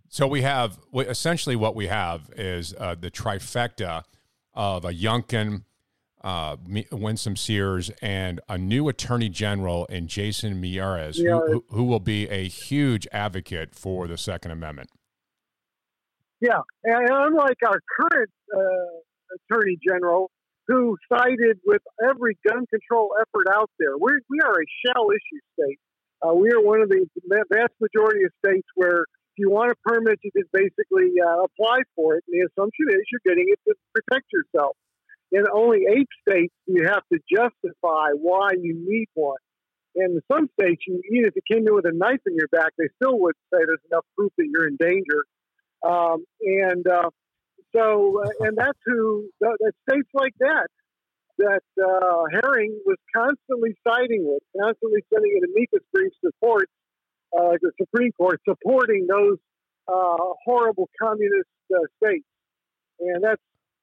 So 0.08 0.26
we 0.26 0.42
have 0.42 0.78
essentially 0.94 1.56
what 1.56 1.74
we 1.74 1.86
have 1.86 2.30
is 2.36 2.74
uh, 2.78 2.94
the 2.98 3.10
trifecta 3.10 4.02
of 4.54 4.84
a 4.84 4.92
Youngkin, 4.92 5.64
uh, 6.22 6.56
Winsome 6.92 7.36
Sears, 7.36 7.90
and 8.02 8.40
a 8.48 8.56
new 8.58 8.88
Attorney 8.88 9.28
General 9.28 9.84
in 9.86 10.06
Jason 10.06 10.60
Miyares, 10.62 11.16
Yeah. 11.18 11.40
who, 11.46 11.64
who 11.70 11.84
will 11.84 12.00
be 12.00 12.28
a 12.28 12.48
huge 12.48 13.06
advocate 13.12 13.74
for 13.74 14.06
the 14.06 14.16
Second 14.18 14.50
Amendment. 14.52 14.90
Yeah, 16.40 16.60
and 16.84 17.08
unlike 17.10 17.56
our 17.66 17.80
current 17.98 18.30
uh, 18.54 18.60
attorney 19.50 19.78
general, 19.86 20.30
who 20.66 20.96
sided 21.12 21.58
with 21.64 21.82
every 22.02 22.38
gun 22.46 22.66
control 22.66 23.14
effort 23.20 23.46
out 23.52 23.70
there, 23.78 23.96
we 23.98 24.12
we 24.30 24.40
are 24.40 24.52
a 24.52 24.66
shall 24.84 25.10
issue 25.10 25.40
state. 25.58 25.78
Uh, 26.22 26.32
we 26.32 26.50
are 26.52 26.60
one 26.60 26.80
of 26.80 26.88
the 26.88 27.06
vast 27.52 27.72
majority 27.80 28.24
of 28.24 28.32
states 28.44 28.66
where 28.74 29.04
if 29.34 29.38
you 29.38 29.50
want 29.50 29.72
a 29.72 29.74
permit, 29.84 30.20
you 30.22 30.30
just 30.36 30.50
basically 30.52 31.10
uh, 31.20 31.42
apply 31.42 31.80
for 31.96 32.14
it, 32.16 32.24
and 32.28 32.40
the 32.40 32.48
assumption 32.48 32.86
is 32.90 33.02
you're 33.10 33.26
getting 33.26 33.46
it 33.50 33.58
to 33.68 33.74
protect 33.92 34.26
yourself. 34.32 34.76
In 35.32 35.44
only 35.52 35.86
eight 35.90 36.08
states, 36.26 36.54
you 36.66 36.86
have 36.86 37.02
to 37.12 37.18
justify 37.28 38.14
why 38.14 38.50
you 38.60 38.74
need 38.78 39.08
one. 39.14 39.38
And 39.96 40.14
in 40.14 40.20
some 40.30 40.48
states, 40.60 40.82
you, 40.86 41.00
even 41.10 41.26
if 41.26 41.34
you 41.34 41.42
came 41.50 41.66
in 41.66 41.74
with 41.74 41.86
a 41.86 41.92
knife 41.92 42.20
in 42.26 42.36
your 42.36 42.48
back, 42.48 42.72
they 42.78 42.88
still 43.02 43.18
would 43.20 43.34
say 43.52 43.58
there's 43.66 43.82
enough 43.90 44.04
proof 44.16 44.32
that 44.38 44.46
you're 44.46 44.68
in 44.68 44.76
danger. 44.76 45.24
Um, 45.82 46.24
and 46.40 46.86
uh, 46.86 47.10
so, 47.74 48.22
uh, 48.22 48.46
and 48.46 48.56
that's 48.56 48.78
who 48.86 49.28
that, 49.40 49.56
that 49.60 49.72
states 49.88 50.08
like 50.14 50.34
that 50.40 50.68
that 51.38 51.66
uh, 51.82 52.24
Herring 52.30 52.78
was 52.86 52.96
constantly 53.14 53.74
siding 53.86 54.24
with, 54.24 54.42
constantly 54.60 55.00
sending 55.12 55.40
an 55.42 55.50
amicus 55.50 55.84
brief 55.92 56.12
support, 56.24 56.68
uh, 57.36 57.58
the 57.60 57.72
Supreme 57.80 58.12
Court 58.12 58.40
supporting 58.48 59.06
those 59.08 59.38
uh, 59.88 60.16
horrible 60.44 60.88
communist 61.00 61.50
uh, 61.74 61.82
states. 61.98 62.26
And 63.00 63.24
that's, 63.24 63.42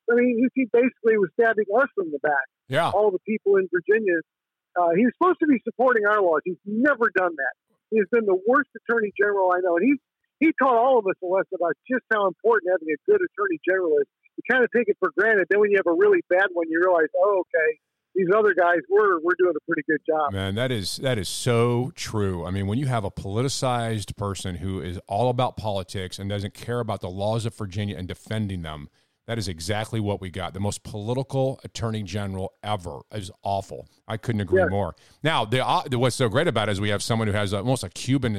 I 0.10 0.16
mean, 0.16 0.48
he 0.56 0.66
basically 0.72 1.18
was 1.18 1.30
stabbing 1.40 1.66
us 1.76 1.90
in 2.00 2.12
the 2.12 2.20
back. 2.20 2.48
Yeah. 2.70 2.90
All 2.90 3.12
the 3.12 3.20
people 3.28 3.58
in 3.58 3.68
Virginia. 3.68 4.16
Uh, 4.80 4.96
he 4.96 5.04
was 5.04 5.12
supposed 5.20 5.40
to 5.44 5.48
be 5.48 5.60
supporting 5.66 6.06
our 6.06 6.22
laws. 6.22 6.42
He's 6.46 6.62
never 6.66 7.12
done 7.16 7.36
that. 7.36 7.54
He 7.92 8.00
has 8.00 8.08
been 8.10 8.26
the 8.26 8.40
worst 8.48 8.70
attorney 8.80 9.12
general 9.20 9.52
I 9.52 9.60
know. 9.60 9.76
And 9.76 9.86
he's, 9.86 10.00
he 10.42 10.52
taught 10.60 10.76
all 10.76 11.00
of 11.00 11.06
us 11.08 11.16
a 11.24 11.26
lesson 11.26 11.56
about 11.56 11.74
just 11.90 12.04
how 12.12 12.28
important 12.28 12.74
having 12.74 12.90
a 12.92 13.00
good 13.10 13.22
attorney 13.24 13.60
general 13.64 13.96
is. 14.02 14.08
You 14.36 14.44
kind 14.52 14.64
of 14.66 14.70
take 14.76 14.90
it 14.90 14.98
for 15.00 15.12
granted. 15.18 15.48
Then 15.50 15.60
when 15.62 15.72
you 15.72 15.78
have 15.78 15.88
a 15.88 15.96
really 15.96 16.20
bad 16.30 16.48
one, 16.52 16.66
you 16.70 16.82
realize, 16.84 17.08
oh, 17.18 17.44
okay, 17.48 17.80
these 18.16 18.28
other 18.36 18.54
guys, 18.54 18.80
we're 18.90 19.20
we're 19.22 19.36
doing 19.40 19.54
a 19.56 19.64
pretty 19.66 19.84
good 19.88 20.02
job. 20.06 20.34
Man, 20.34 20.56
that 20.56 20.72
is 20.72 20.98
that 20.98 21.18
is 21.18 21.30
so 21.30 21.92
true. 21.96 22.44
I 22.46 22.52
mean, 22.52 22.68
when 22.68 22.78
you 22.80 22.88
have 22.88 23.06
a 23.06 23.12
politicized 23.12 24.16
person 24.18 24.56
who 24.56 24.82
is 24.82 25.00
all 25.08 25.30
about 25.30 25.58
politics 25.58 26.20
and 26.20 26.30
doesn't 26.30 26.54
care 26.54 26.80
about 26.80 27.02
the 27.02 27.10
laws 27.10 27.46
of 27.46 27.56
Virginia 27.56 27.96
and 27.98 28.08
defending 28.08 28.64
them, 28.64 28.90
that 29.28 29.38
is 29.38 29.48
exactly 29.48 30.00
what 30.00 30.20
we 30.20 30.30
got. 30.30 30.54
The 30.54 30.60
most 30.60 30.84
political 30.84 31.60
attorney 31.64 32.04
general 32.04 32.54
ever 32.64 33.02
is 33.14 33.32
awful. 33.44 33.88
I 34.08 34.18
couldn't 34.18 34.42
agree 34.42 34.62
Yes. 34.62 34.70
more. 34.72 34.96
Now, 35.24 35.46
the, 35.46 35.66
uh, 35.66 35.84
what's 35.94 36.16
so 36.16 36.28
great 36.28 36.48
about 36.48 36.68
it 36.68 36.74
is 36.74 36.82
we 36.82 36.90
have 36.90 37.04
someone 37.04 37.28
who 37.28 37.34
has 37.34 37.54
almost 37.54 37.84
a 37.84 37.90
Cuban 37.90 38.36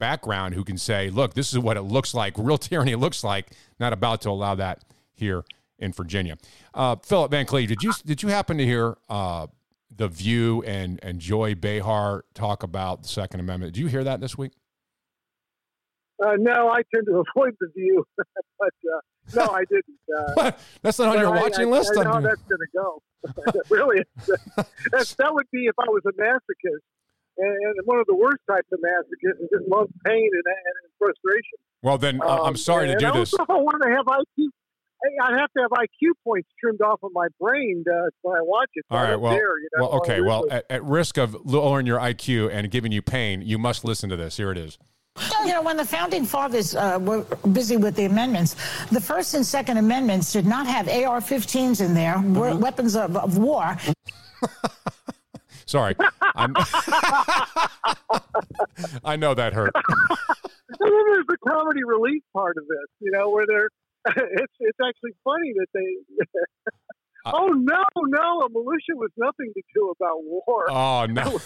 background 0.00 0.54
who 0.54 0.64
can 0.64 0.76
say, 0.78 1.08
"Look, 1.10 1.34
this 1.34 1.52
is 1.52 1.58
what 1.60 1.76
it 1.76 1.82
looks 1.82 2.12
like. 2.14 2.34
Real 2.36 2.58
tyranny 2.68 2.96
looks 2.96 3.22
like." 3.22 3.52
Not 3.78 3.92
about 3.92 4.22
to 4.22 4.30
allow 4.30 4.56
that 4.56 4.82
here 5.14 5.44
in 5.78 5.92
Virginia. 5.92 6.36
Uh, 6.74 6.96
Philip 6.96 7.30
Van 7.30 7.46
Cleave, 7.46 7.68
did 7.68 7.82
you 7.84 7.92
did 8.04 8.22
you 8.24 8.30
happen 8.30 8.58
to 8.58 8.64
hear 8.64 8.96
uh, 9.08 9.46
the 9.94 10.08
View 10.08 10.62
and 10.66 10.98
and 11.04 11.20
Joy 11.20 11.54
Behar 11.54 12.24
talk 12.34 12.62
about 12.64 13.02
the 13.04 13.08
Second 13.08 13.38
Amendment? 13.40 13.74
Did 13.74 13.80
you 13.80 13.86
hear 13.86 14.02
that 14.02 14.20
this 14.20 14.36
week? 14.36 14.52
Uh, 16.22 16.34
no, 16.38 16.68
I 16.68 16.82
tend 16.94 17.06
to 17.06 17.22
avoid 17.36 17.54
the 17.60 17.68
view, 17.74 18.04
but 18.58 18.68
uh, 18.68 19.00
no, 19.34 19.52
I 19.54 19.62
didn't. 19.70 20.36
Uh, 20.36 20.52
That's 20.82 20.98
not 20.98 21.16
on 21.16 21.18
your 21.22 21.34
I- 21.34 21.40
watching 21.40 21.68
I, 21.68 21.70
list. 21.70 21.92
I 21.96 22.02
know 22.02 22.10
how 22.10 22.14
I'm- 22.16 22.22
that's 22.24 22.42
going 22.42 22.58
to 22.60 22.66
go. 22.74 23.02
really, 23.70 24.02
that 24.26 25.30
would 25.34 25.46
be 25.52 25.66
if 25.66 25.74
I 25.78 25.84
was 25.88 26.02
a 26.06 26.12
masochist, 26.12 26.80
and, 27.40 27.56
and 27.64 27.74
one 27.84 27.98
of 27.98 28.06
the 28.06 28.14
worst 28.14 28.38
types 28.48 28.68
of 28.72 28.78
masochists 28.80 29.42
is 29.42 29.48
just 29.52 29.68
love 29.68 29.88
pain 30.06 30.28
and, 30.32 30.44
and 30.46 30.92
frustration. 30.98 31.58
Well, 31.82 31.98
then 31.98 32.20
uh, 32.22 32.26
I'm 32.44 32.48
Um, 32.50 32.56
sorry 32.56 32.86
to 32.86 32.92
and 32.92 33.00
do 33.00 33.06
I 33.06 33.18
this. 33.18 33.32
Also, 33.34 33.46
I 33.52 33.56
want 33.56 33.82
to 33.82 33.88
have 33.90 34.06
IQ. 34.06 34.48
I- 35.22 35.38
have 35.38 35.50
to 35.56 35.62
have 35.62 35.70
IQ 35.70 36.10
points 36.24 36.48
trimmed 36.60 36.82
off 36.82 37.00
of 37.02 37.10
my 37.14 37.26
brain 37.40 37.82
when 38.20 38.36
I 38.36 38.42
watch 38.42 38.68
it. 38.74 38.84
so 38.90 38.96
All 38.96 39.00
I 39.00 39.04
right. 39.04 39.10
don't 39.12 39.20
Well, 39.22 39.32
dare, 39.32 39.58
you 39.58 39.68
know, 39.76 39.82
well, 39.88 39.92
okay. 40.00 40.20
Well, 40.20 40.44
at, 40.50 40.66
at 40.68 40.84
risk 40.84 41.16
of 41.16 41.34
lowering 41.46 41.86
your 41.86 41.98
IQ 41.98 42.50
and 42.52 42.70
giving 42.70 42.92
you 42.92 43.00
pain, 43.00 43.40
you 43.40 43.56
must 43.58 43.82
listen 43.84 44.10
to 44.10 44.16
this. 44.16 44.36
Here 44.36 44.50
it 44.52 44.58
is. 44.58 44.76
You 45.44 45.48
know, 45.54 45.62
when 45.62 45.76
the 45.78 45.84
founding 45.86 46.24
fathers 46.26 46.74
uh, 46.74 46.98
were 47.00 47.22
busy 47.52 47.76
with 47.78 47.96
the 47.96 48.04
amendments, 48.04 48.54
the 48.92 49.00
First 49.00 49.32
and 49.34 49.44
Second 49.44 49.78
Amendments 49.78 50.32
did 50.32 50.44
not 50.46 50.66
have 50.66 50.86
AR-15s 50.88 51.80
in 51.84 51.94
there, 51.94 52.20
were 52.20 52.54
weapons 52.56 52.94
of, 52.94 53.16
of 53.16 53.38
war. 53.38 53.76
Sorry, 55.70 55.94
I 59.04 59.14
know 59.16 59.34
that 59.34 59.52
hurt. 59.52 59.72
And 60.82 60.88
then 60.90 61.04
there's 61.12 61.26
the 61.26 61.36
comedy 61.46 61.80
relief 61.84 62.22
part 62.32 62.56
of 62.56 62.62
this, 62.66 62.86
you 63.00 63.10
know, 63.10 63.28
where 63.28 63.44
they're 63.46 63.68
it's 64.16 64.52
it's 64.60 64.78
actually 64.80 65.10
funny 65.24 65.52
that 65.56 65.66
they. 65.74 66.24
Uh, 67.26 67.32
oh 67.34 67.48
no, 67.48 67.82
no! 68.06 68.40
A 68.40 68.48
militia 68.48 68.94
was 68.94 69.10
nothing 69.18 69.52
to 69.54 69.62
do 69.74 69.90
about 69.90 70.22
war. 70.24 70.70
Oh 70.70 71.06
no! 71.06 71.38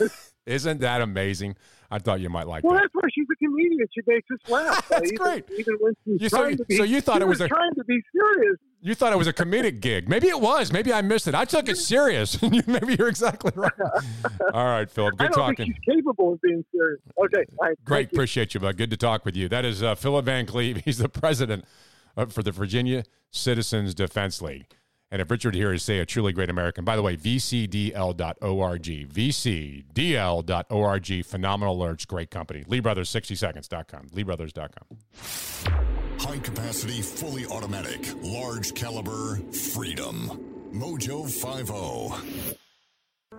Isn't 0.47 0.81
that 0.83 1.01
amazing? 1.01 1.57
I 1.91 1.99
thought 1.99 2.21
you 2.21 2.29
might 2.29 2.47
like 2.47 2.63
it. 2.63 2.67
well, 2.67 2.77
that. 2.77 2.83
that's 2.83 2.95
why 2.95 3.09
she's 3.13 3.27
a 3.33 3.37
comedian. 3.45 3.89
She 3.93 4.03
makes 4.07 4.29
us 4.31 4.49
laugh. 4.49 4.89
That's 4.89 5.11
even, 5.11 5.17
great. 5.17 5.45
Even 5.59 5.75
when 5.81 5.95
she's 6.05 6.21
You- 6.23 6.29
so 6.29 6.37
trying 6.39 6.51
you- 6.53 6.57
to 6.59 6.65
be, 6.67 6.77
so 6.77 6.83
you 6.85 7.01
thought 7.01 7.23
it 7.23 7.27
was 7.29 7.41
a- 7.41 7.49
trying 7.49 7.75
to 7.75 7.85
be 7.85 8.01
serious. 8.13 8.57
You 8.85 8.94
thought 8.94 9.15
it 9.15 9.16
was 9.16 9.27
a 9.27 9.32
comedic 9.32 9.81
gig. 9.81 10.11
Maybe 10.11 10.28
it 10.28 10.39
was. 10.39 10.70
Maybe 10.70 10.93
I 10.93 11.01
missed 11.01 11.27
it. 11.27 11.35
I 11.35 11.47
took 11.47 11.70
it 11.70 11.78
serious. 11.78 12.43
Maybe 12.66 12.97
you're 12.98 13.09
exactly 13.09 13.51
right. 13.56 13.73
All 14.52 14.66
right, 14.66 14.90
Philip. 14.90 15.15
I 15.19 15.24
Good 15.24 15.32
don't 15.32 15.56
talking. 15.56 15.74
capable 15.89 16.35
of 16.35 16.43
being 16.43 16.62
serious. 16.70 17.01
Okay, 17.16 17.47
right, 17.59 17.82
Great. 17.86 18.12
you. 18.12 18.16
Appreciate 18.16 18.52
you, 18.52 18.61
bud. 18.61 18.77
Good 18.77 18.90
to 18.90 18.98
talk 18.98 19.24
with 19.24 19.36
you. 19.36 19.48
That 19.48 19.65
is 19.65 19.82
uh, 19.82 19.94
Philip 19.94 20.27
Van 20.27 20.44
Cleave. 20.44 20.77
He's 20.85 20.98
the 20.98 21.09
president 21.09 21.65
for 22.28 22.43
the 22.43 22.52
Virginia 22.52 23.05
Citizens 23.31 23.94
Defense 23.94 24.43
League. 24.43 24.66
And 25.11 25.23
if 25.23 25.31
Richard 25.31 25.55
here 25.55 25.73
is, 25.73 25.82
say, 25.82 26.01
a 26.01 26.05
truly 26.05 26.35
great 26.35 26.51
American, 26.51 26.85
by 26.85 26.97
the 26.97 27.02
way, 27.02 27.16
vcdl.org, 27.16 28.82
vcdl.org, 30.05 31.24
phenomenal 31.24 31.78
alerts, 31.78 32.06
great 32.06 32.31
company. 32.31 32.65
LeeBrothers60seconds.com, 32.65 34.11
LeeBrothers.com. 34.11 36.04
High 36.19 36.39
capacity, 36.39 37.03
fully 37.03 37.47
automatic, 37.47 38.15
large 38.23 38.74
caliber, 38.74 39.36
freedom. 39.53 40.70
Mojo 40.73 41.24
oh. 41.70 42.11
50. 42.11 42.59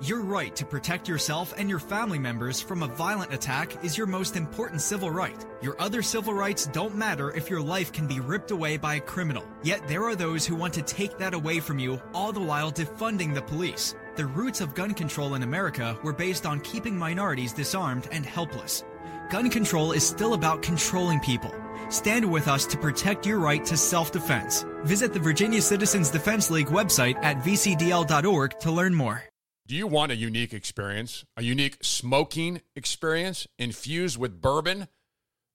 Your 0.01 0.21
right 0.21 0.53
to 0.57 0.65
protect 0.65 1.07
yourself 1.07 1.53
and 1.57 1.69
your 1.69 1.79
family 1.79 2.19
members 2.19 2.59
from 2.59 2.83
a 2.83 2.87
violent 2.87 3.33
attack 3.33 3.83
is 3.83 3.97
your 3.97 4.07
most 4.07 4.35
important 4.35 4.81
civil 4.81 5.09
right. 5.09 5.45
Your 5.61 5.79
other 5.81 6.01
civil 6.01 6.33
rights 6.33 6.67
don't 6.67 6.95
matter 6.95 7.31
if 7.31 7.49
your 7.49 7.61
life 7.61 7.93
can 7.93 8.05
be 8.05 8.19
ripped 8.19 8.51
away 8.51 8.75
by 8.75 8.95
a 8.95 8.99
criminal. 8.99 9.45
Yet 9.63 9.87
there 9.87 10.03
are 10.03 10.15
those 10.15 10.45
who 10.45 10.55
want 10.55 10.73
to 10.73 10.81
take 10.81 11.17
that 11.17 11.33
away 11.33 11.61
from 11.61 11.79
you, 11.79 12.01
all 12.13 12.33
the 12.33 12.41
while 12.41 12.73
defunding 12.73 13.33
the 13.33 13.41
police. 13.41 13.95
The 14.17 14.25
roots 14.25 14.59
of 14.59 14.75
gun 14.75 14.93
control 14.93 15.35
in 15.35 15.43
America 15.43 15.97
were 16.03 16.13
based 16.13 16.45
on 16.45 16.59
keeping 16.59 16.97
minorities 16.97 17.53
disarmed 17.53 18.09
and 18.11 18.25
helpless. 18.25 18.83
Gun 19.29 19.49
control 19.49 19.91
is 19.91 20.07
still 20.07 20.33
about 20.33 20.61
controlling 20.61 21.19
people. 21.19 21.53
Stand 21.89 22.29
with 22.29 22.47
us 22.47 22.65
to 22.67 22.77
protect 22.77 23.25
your 23.25 23.39
right 23.39 23.63
to 23.65 23.77
self 23.77 24.11
defense. 24.11 24.65
Visit 24.83 25.13
the 25.13 25.19
Virginia 25.19 25.61
Citizens 25.61 26.09
Defense 26.09 26.51
League 26.51 26.67
website 26.67 27.15
at 27.23 27.37
vcdl.org 27.37 28.59
to 28.59 28.71
learn 28.71 28.93
more. 28.93 29.23
Do 29.67 29.75
you 29.75 29.87
want 29.87 30.11
a 30.11 30.15
unique 30.15 30.53
experience, 30.53 31.25
a 31.35 31.41
unique 31.41 31.77
smoking 31.81 32.61
experience 32.75 33.47
infused 33.57 34.17
with 34.17 34.41
bourbon? 34.41 34.87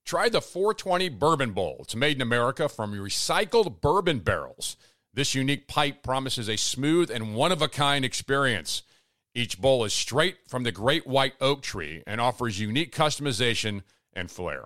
Try 0.04 0.28
the 0.28 0.40
420 0.40 1.08
Bourbon 1.10 1.52
Bowl. 1.52 1.76
It's 1.80 1.94
made 1.94 2.16
in 2.16 2.22
America 2.22 2.68
from 2.68 2.92
recycled 2.92 3.80
bourbon 3.80 4.18
barrels. 4.18 4.76
This 5.14 5.36
unique 5.36 5.68
pipe 5.68 6.02
promises 6.02 6.48
a 6.48 6.56
smooth 6.56 7.10
and 7.10 7.36
one 7.36 7.52
of 7.52 7.62
a 7.62 7.68
kind 7.68 8.04
experience. 8.04 8.82
Each 9.34 9.60
bowl 9.60 9.84
is 9.84 9.92
straight 9.92 10.38
from 10.48 10.64
the 10.64 10.72
great 10.72 11.06
white 11.06 11.34
oak 11.40 11.62
tree 11.62 12.02
and 12.06 12.20
offers 12.20 12.58
unique 12.58 12.94
customization 12.94 13.82
and 14.12 14.30
flair. 14.30 14.64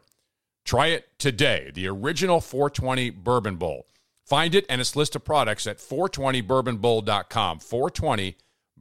Try 0.64 0.88
it 0.88 1.18
today, 1.18 1.70
the 1.74 1.86
original 1.88 2.40
420 2.40 3.10
Bourbon 3.10 3.56
Bowl. 3.56 3.86
Find 4.24 4.54
it 4.54 4.64
and 4.70 4.80
its 4.80 4.96
list 4.96 5.14
of 5.14 5.24
products 5.24 5.66
at 5.66 5.78
420bourbonbowl.com. 5.78 7.58
420 7.58 8.36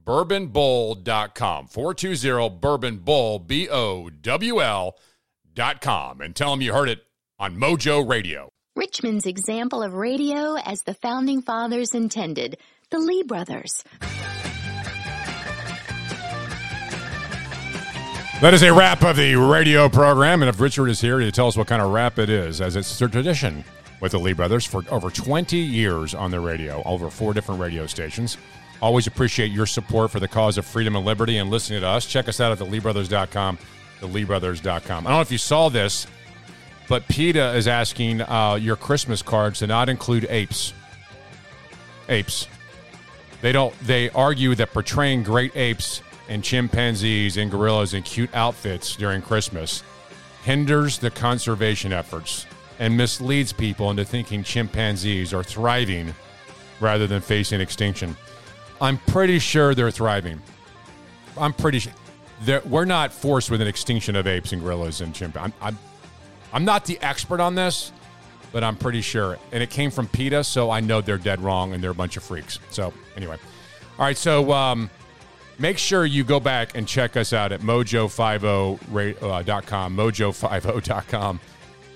bourbonbowl.com 0.05 1.67
420 1.67 2.49
bourbon 2.59 2.97
bowl 2.97 3.39
b-o-w-l 3.39 4.97
dot 5.53 5.79
com 5.79 6.19
and 6.19 6.35
tell 6.35 6.51
them 6.51 6.59
you 6.59 6.73
heard 6.73 6.89
it 6.89 7.05
on 7.39 7.55
mojo 7.55 8.05
radio 8.05 8.49
Richmond's 8.75 9.27
example 9.27 9.83
of 9.83 9.93
radio 9.93 10.55
as 10.55 10.81
the 10.81 10.95
founding 10.95 11.43
fathers 11.43 11.93
intended, 11.93 12.57
the 12.89 12.97
Lee 12.97 13.21
brothers. 13.21 13.83
That 18.43 18.53
is 18.53 18.61
a 18.61 18.73
wrap 18.73 19.01
of 19.03 19.15
the 19.15 19.35
radio 19.35 19.87
program 19.87 20.41
and 20.41 20.49
if 20.49 20.59
richard 20.59 20.89
is 20.89 20.99
here 20.99 21.17
to 21.19 21.31
tell 21.31 21.47
us 21.47 21.55
what 21.55 21.65
kind 21.65 21.81
of 21.81 21.91
rap 21.91 22.19
it 22.19 22.29
is 22.29 22.59
as 22.59 22.75
it's 22.75 22.99
a 22.99 23.07
tradition 23.07 23.63
with 24.01 24.11
the 24.11 24.19
lee 24.19 24.33
brothers 24.33 24.65
for 24.65 24.83
over 24.89 25.09
20 25.09 25.55
years 25.55 26.13
on 26.13 26.29
the 26.29 26.37
radio 26.37 26.83
over 26.85 27.09
four 27.09 27.33
different 27.33 27.61
radio 27.61 27.87
stations 27.87 28.37
always 28.81 29.07
appreciate 29.07 29.49
your 29.49 29.65
support 29.65 30.11
for 30.11 30.19
the 30.19 30.27
cause 30.27 30.57
of 30.57 30.65
freedom 30.65 30.93
and 30.97 31.05
liberty 31.05 31.37
and 31.37 31.49
listening 31.49 31.79
to 31.79 31.87
us 31.87 32.05
check 32.05 32.27
us 32.27 32.41
out 32.41 32.51
at 32.51 32.59
theleebrothers.com 32.59 33.57
theleebrothers.com 34.01 35.07
i 35.07 35.09
don't 35.09 35.17
know 35.17 35.21
if 35.21 35.31
you 35.31 35.37
saw 35.37 35.69
this 35.69 36.05
but 36.87 37.07
PETA 37.07 37.55
is 37.55 37.67
asking 37.67 38.21
uh, 38.21 38.55
your 38.55 38.75
Christmas 38.75 39.21
cards 39.21 39.59
to 39.59 39.67
not 39.67 39.89
include 39.89 40.27
apes. 40.29 40.73
Apes. 42.09 42.47
They 43.41 43.51
don't. 43.51 43.77
They 43.79 44.09
argue 44.09 44.53
that 44.55 44.73
portraying 44.73 45.23
great 45.23 45.55
apes 45.55 46.01
and 46.33 46.43
chimpanzees 46.43 47.37
and 47.37 47.51
gorillas 47.51 47.93
in 47.93 48.01
cute 48.01 48.33
outfits 48.33 48.95
during 48.95 49.21
Christmas 49.21 49.83
hinders 50.41 50.97
the 50.97 51.11
conservation 51.11 51.93
efforts 51.93 52.47
and 52.79 52.97
misleads 52.97 53.53
people 53.53 53.91
into 53.91 54.03
thinking 54.03 54.43
chimpanzees 54.43 55.31
are 55.31 55.43
thriving 55.43 56.11
rather 56.79 57.05
than 57.05 57.21
facing 57.21 57.61
extinction. 57.61 58.17
I'm 58.81 58.97
pretty 58.97 59.37
sure 59.37 59.75
they're 59.75 59.91
thriving. 59.91 60.41
I'm 61.37 61.53
pretty 61.53 61.77
sure 61.77 61.93
there, 62.41 62.63
we're 62.65 62.85
not 62.85 63.13
forced 63.13 63.51
with 63.51 63.61
an 63.61 63.67
extinction 63.67 64.15
of 64.15 64.25
apes 64.25 64.53
and 64.53 64.61
gorillas 64.61 65.01
and 65.01 65.13
chimpanzees. 65.13 65.53
I'm, 65.61 65.67
I'm, 65.67 65.79
I'm 66.51 66.65
not 66.65 66.83
the 66.85 66.99
expert 67.03 67.41
on 67.41 67.53
this, 67.53 67.91
but 68.51 68.63
I'm 68.63 68.75
pretty 68.75 69.01
sure. 69.01 69.37
And 69.51 69.61
it 69.61 69.69
came 69.69 69.91
from 69.91 70.07
PETA, 70.07 70.43
so 70.45 70.71
I 70.71 70.79
know 70.79 70.99
they're 70.99 71.19
dead 71.19 71.41
wrong 71.41 71.73
and 71.73 71.83
they're 71.83 71.91
a 71.91 71.95
bunch 71.95 72.17
of 72.17 72.23
freaks. 72.23 72.57
So, 72.71 72.91
anyway. 73.15 73.37
All 73.99 74.05
right, 74.05 74.17
so 74.17 74.51
um, 74.51 74.89
make 75.59 75.77
sure 75.77 76.05
you 76.05 76.23
go 76.23 76.39
back 76.39 76.75
and 76.75 76.87
check 76.87 77.17
us 77.17 77.33
out 77.33 77.51
at 77.51 77.61
mojo50.com, 77.61 79.97
mojo50.com. 79.97 81.39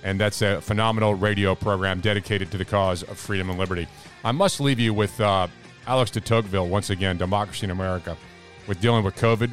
And 0.04 0.20
that's 0.20 0.42
a 0.42 0.62
phenomenal 0.62 1.16
radio 1.16 1.56
program 1.56 2.00
dedicated 2.00 2.52
to 2.52 2.58
the 2.58 2.66
cause 2.66 3.04
of 3.04 3.18
freedom 3.18 3.50
and 3.50 3.60
liberty. 3.60 3.88
I 4.24 4.32
must 4.32 4.60
leave 4.60 4.80
you 4.80 4.94
with 4.94 5.20
uh, 5.20 5.48
Alex 5.86 6.12
de 6.12 6.22
Tocqueville, 6.22 6.68
once 6.68 6.90
again, 6.90 7.18
Democracy 7.18 7.66
in 7.66 7.72
America, 7.72 8.16
with 8.68 8.80
dealing 8.80 9.04
with 9.04 9.16
COVID. 9.16 9.50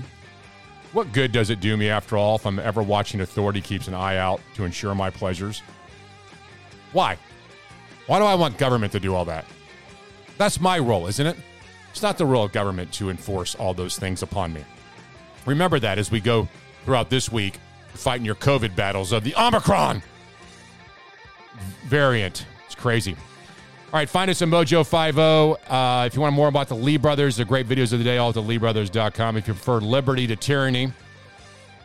What 0.92 1.12
good 1.12 1.32
does 1.32 1.50
it 1.50 1.60
do 1.60 1.76
me, 1.76 1.88
after 1.88 2.16
all, 2.16 2.36
if 2.36 2.46
I'm 2.46 2.60
ever 2.60 2.82
watching 2.82 3.20
authority 3.20 3.60
keeps 3.60 3.88
an 3.88 3.94
eye 3.94 4.16
out 4.16 4.40
to 4.54 4.64
ensure 4.64 4.94
my 4.94 5.10
pleasures? 5.10 5.62
Why? 6.92 7.18
Why 8.06 8.20
do 8.20 8.24
I 8.24 8.34
want 8.34 8.58
government 8.58 8.92
to 8.92 9.00
do 9.00 9.14
all 9.14 9.24
that? 9.24 9.44
That's 10.38 10.60
my 10.60 10.78
role, 10.78 11.08
isn't 11.08 11.26
it? 11.26 11.36
It's 11.94 12.02
not 12.02 12.18
the 12.18 12.26
role 12.26 12.42
of 12.42 12.50
government 12.50 12.90
to 12.94 13.08
enforce 13.08 13.54
all 13.54 13.72
those 13.72 13.96
things 13.96 14.24
upon 14.24 14.52
me. 14.52 14.64
Remember 15.46 15.78
that 15.78 15.96
as 15.96 16.10
we 16.10 16.18
go 16.18 16.48
throughout 16.84 17.08
this 17.08 17.30
week 17.30 17.60
fighting 17.90 18.26
your 18.26 18.34
COVID 18.34 18.74
battles 18.74 19.12
of 19.12 19.22
the 19.22 19.32
Omicron 19.36 20.02
variant. 21.84 22.46
It's 22.66 22.74
crazy. 22.74 23.12
All 23.12 24.00
right, 24.00 24.08
find 24.08 24.28
us 24.28 24.42
at 24.42 24.48
Mojo50. 24.48 25.56
Uh, 25.68 26.06
if 26.06 26.16
you 26.16 26.20
want 26.20 26.34
more 26.34 26.48
about 26.48 26.66
the 26.66 26.74
Lee 26.74 26.96
Brothers, 26.96 27.36
the 27.36 27.44
great 27.44 27.68
videos 27.68 27.92
of 27.92 28.00
the 28.00 28.04
day, 28.04 28.18
all 28.18 28.30
at 28.30 28.34
theleebrothers.com. 28.34 29.36
If 29.36 29.46
you 29.46 29.54
prefer 29.54 29.78
liberty 29.78 30.26
to 30.26 30.34
tyranny, 30.34 30.92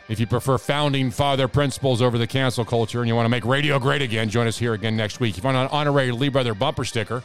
if 0.07 0.19
you 0.19 0.25
prefer 0.25 0.57
founding 0.57 1.11
father 1.11 1.47
principles 1.47 2.01
over 2.01 2.17
the 2.17 2.25
cancel 2.25 2.65
culture 2.65 3.01
and 3.01 3.07
you 3.07 3.13
want 3.13 3.25
to 3.25 3.29
make 3.29 3.45
radio 3.45 3.77
great 3.77 4.01
again, 4.01 4.27
join 4.27 4.47
us 4.47 4.57
here 4.57 4.73
again 4.73 4.97
next 4.97 5.19
week. 5.19 5.37
If 5.37 5.43
you 5.43 5.47
want 5.47 5.57
an 5.57 5.67
honorary 5.67 6.11
Lee 6.11 6.29
Brother 6.29 6.55
bumper 6.55 6.83
sticker, 6.83 7.21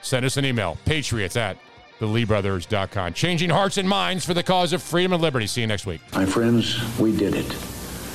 send 0.00 0.24
us 0.24 0.38
an 0.38 0.46
email, 0.46 0.78
patriots 0.86 1.36
at 1.36 1.58
theleebrothers.com. 2.00 3.14
Changing 3.14 3.50
hearts 3.50 3.76
and 3.76 3.88
minds 3.88 4.24
for 4.24 4.34
the 4.34 4.42
cause 4.42 4.72
of 4.72 4.82
freedom 4.82 5.12
and 5.12 5.22
liberty. 5.22 5.46
See 5.46 5.60
you 5.60 5.66
next 5.66 5.86
week. 5.86 6.00
My 6.12 6.26
friends, 6.26 6.78
we 6.98 7.16
did 7.16 7.34
it. 7.34 7.56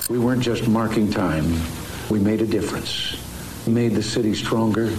We 0.09 0.19
weren't 0.19 0.41
just 0.41 0.67
marking 0.67 1.09
time, 1.09 1.45
we 2.09 2.19
made 2.19 2.41
a 2.41 2.45
difference. 2.45 3.17
We 3.65 3.73
made 3.73 3.93
the 3.93 4.03
city 4.03 4.33
stronger, 4.33 4.93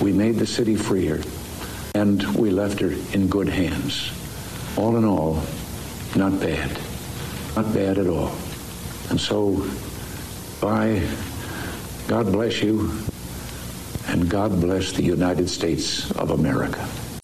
we 0.00 0.12
made 0.12 0.36
the 0.36 0.46
city 0.46 0.76
freer, 0.76 1.22
and 1.94 2.22
we 2.36 2.50
left 2.50 2.80
her 2.80 2.92
in 3.12 3.28
good 3.28 3.48
hands. 3.48 4.12
All 4.76 4.96
in 4.96 5.04
all, 5.04 5.42
not 6.14 6.38
bad. 6.38 6.78
Not 7.56 7.72
bad 7.74 7.98
at 7.98 8.06
all. 8.06 8.34
And 9.10 9.20
so, 9.20 9.66
bye. 10.60 11.02
God 12.08 12.32
bless 12.32 12.62
you, 12.62 12.90
and 14.08 14.28
God 14.28 14.60
bless 14.60 14.92
the 14.92 15.02
United 15.02 15.48
States 15.48 16.10
of 16.12 16.30
America. 16.30 16.86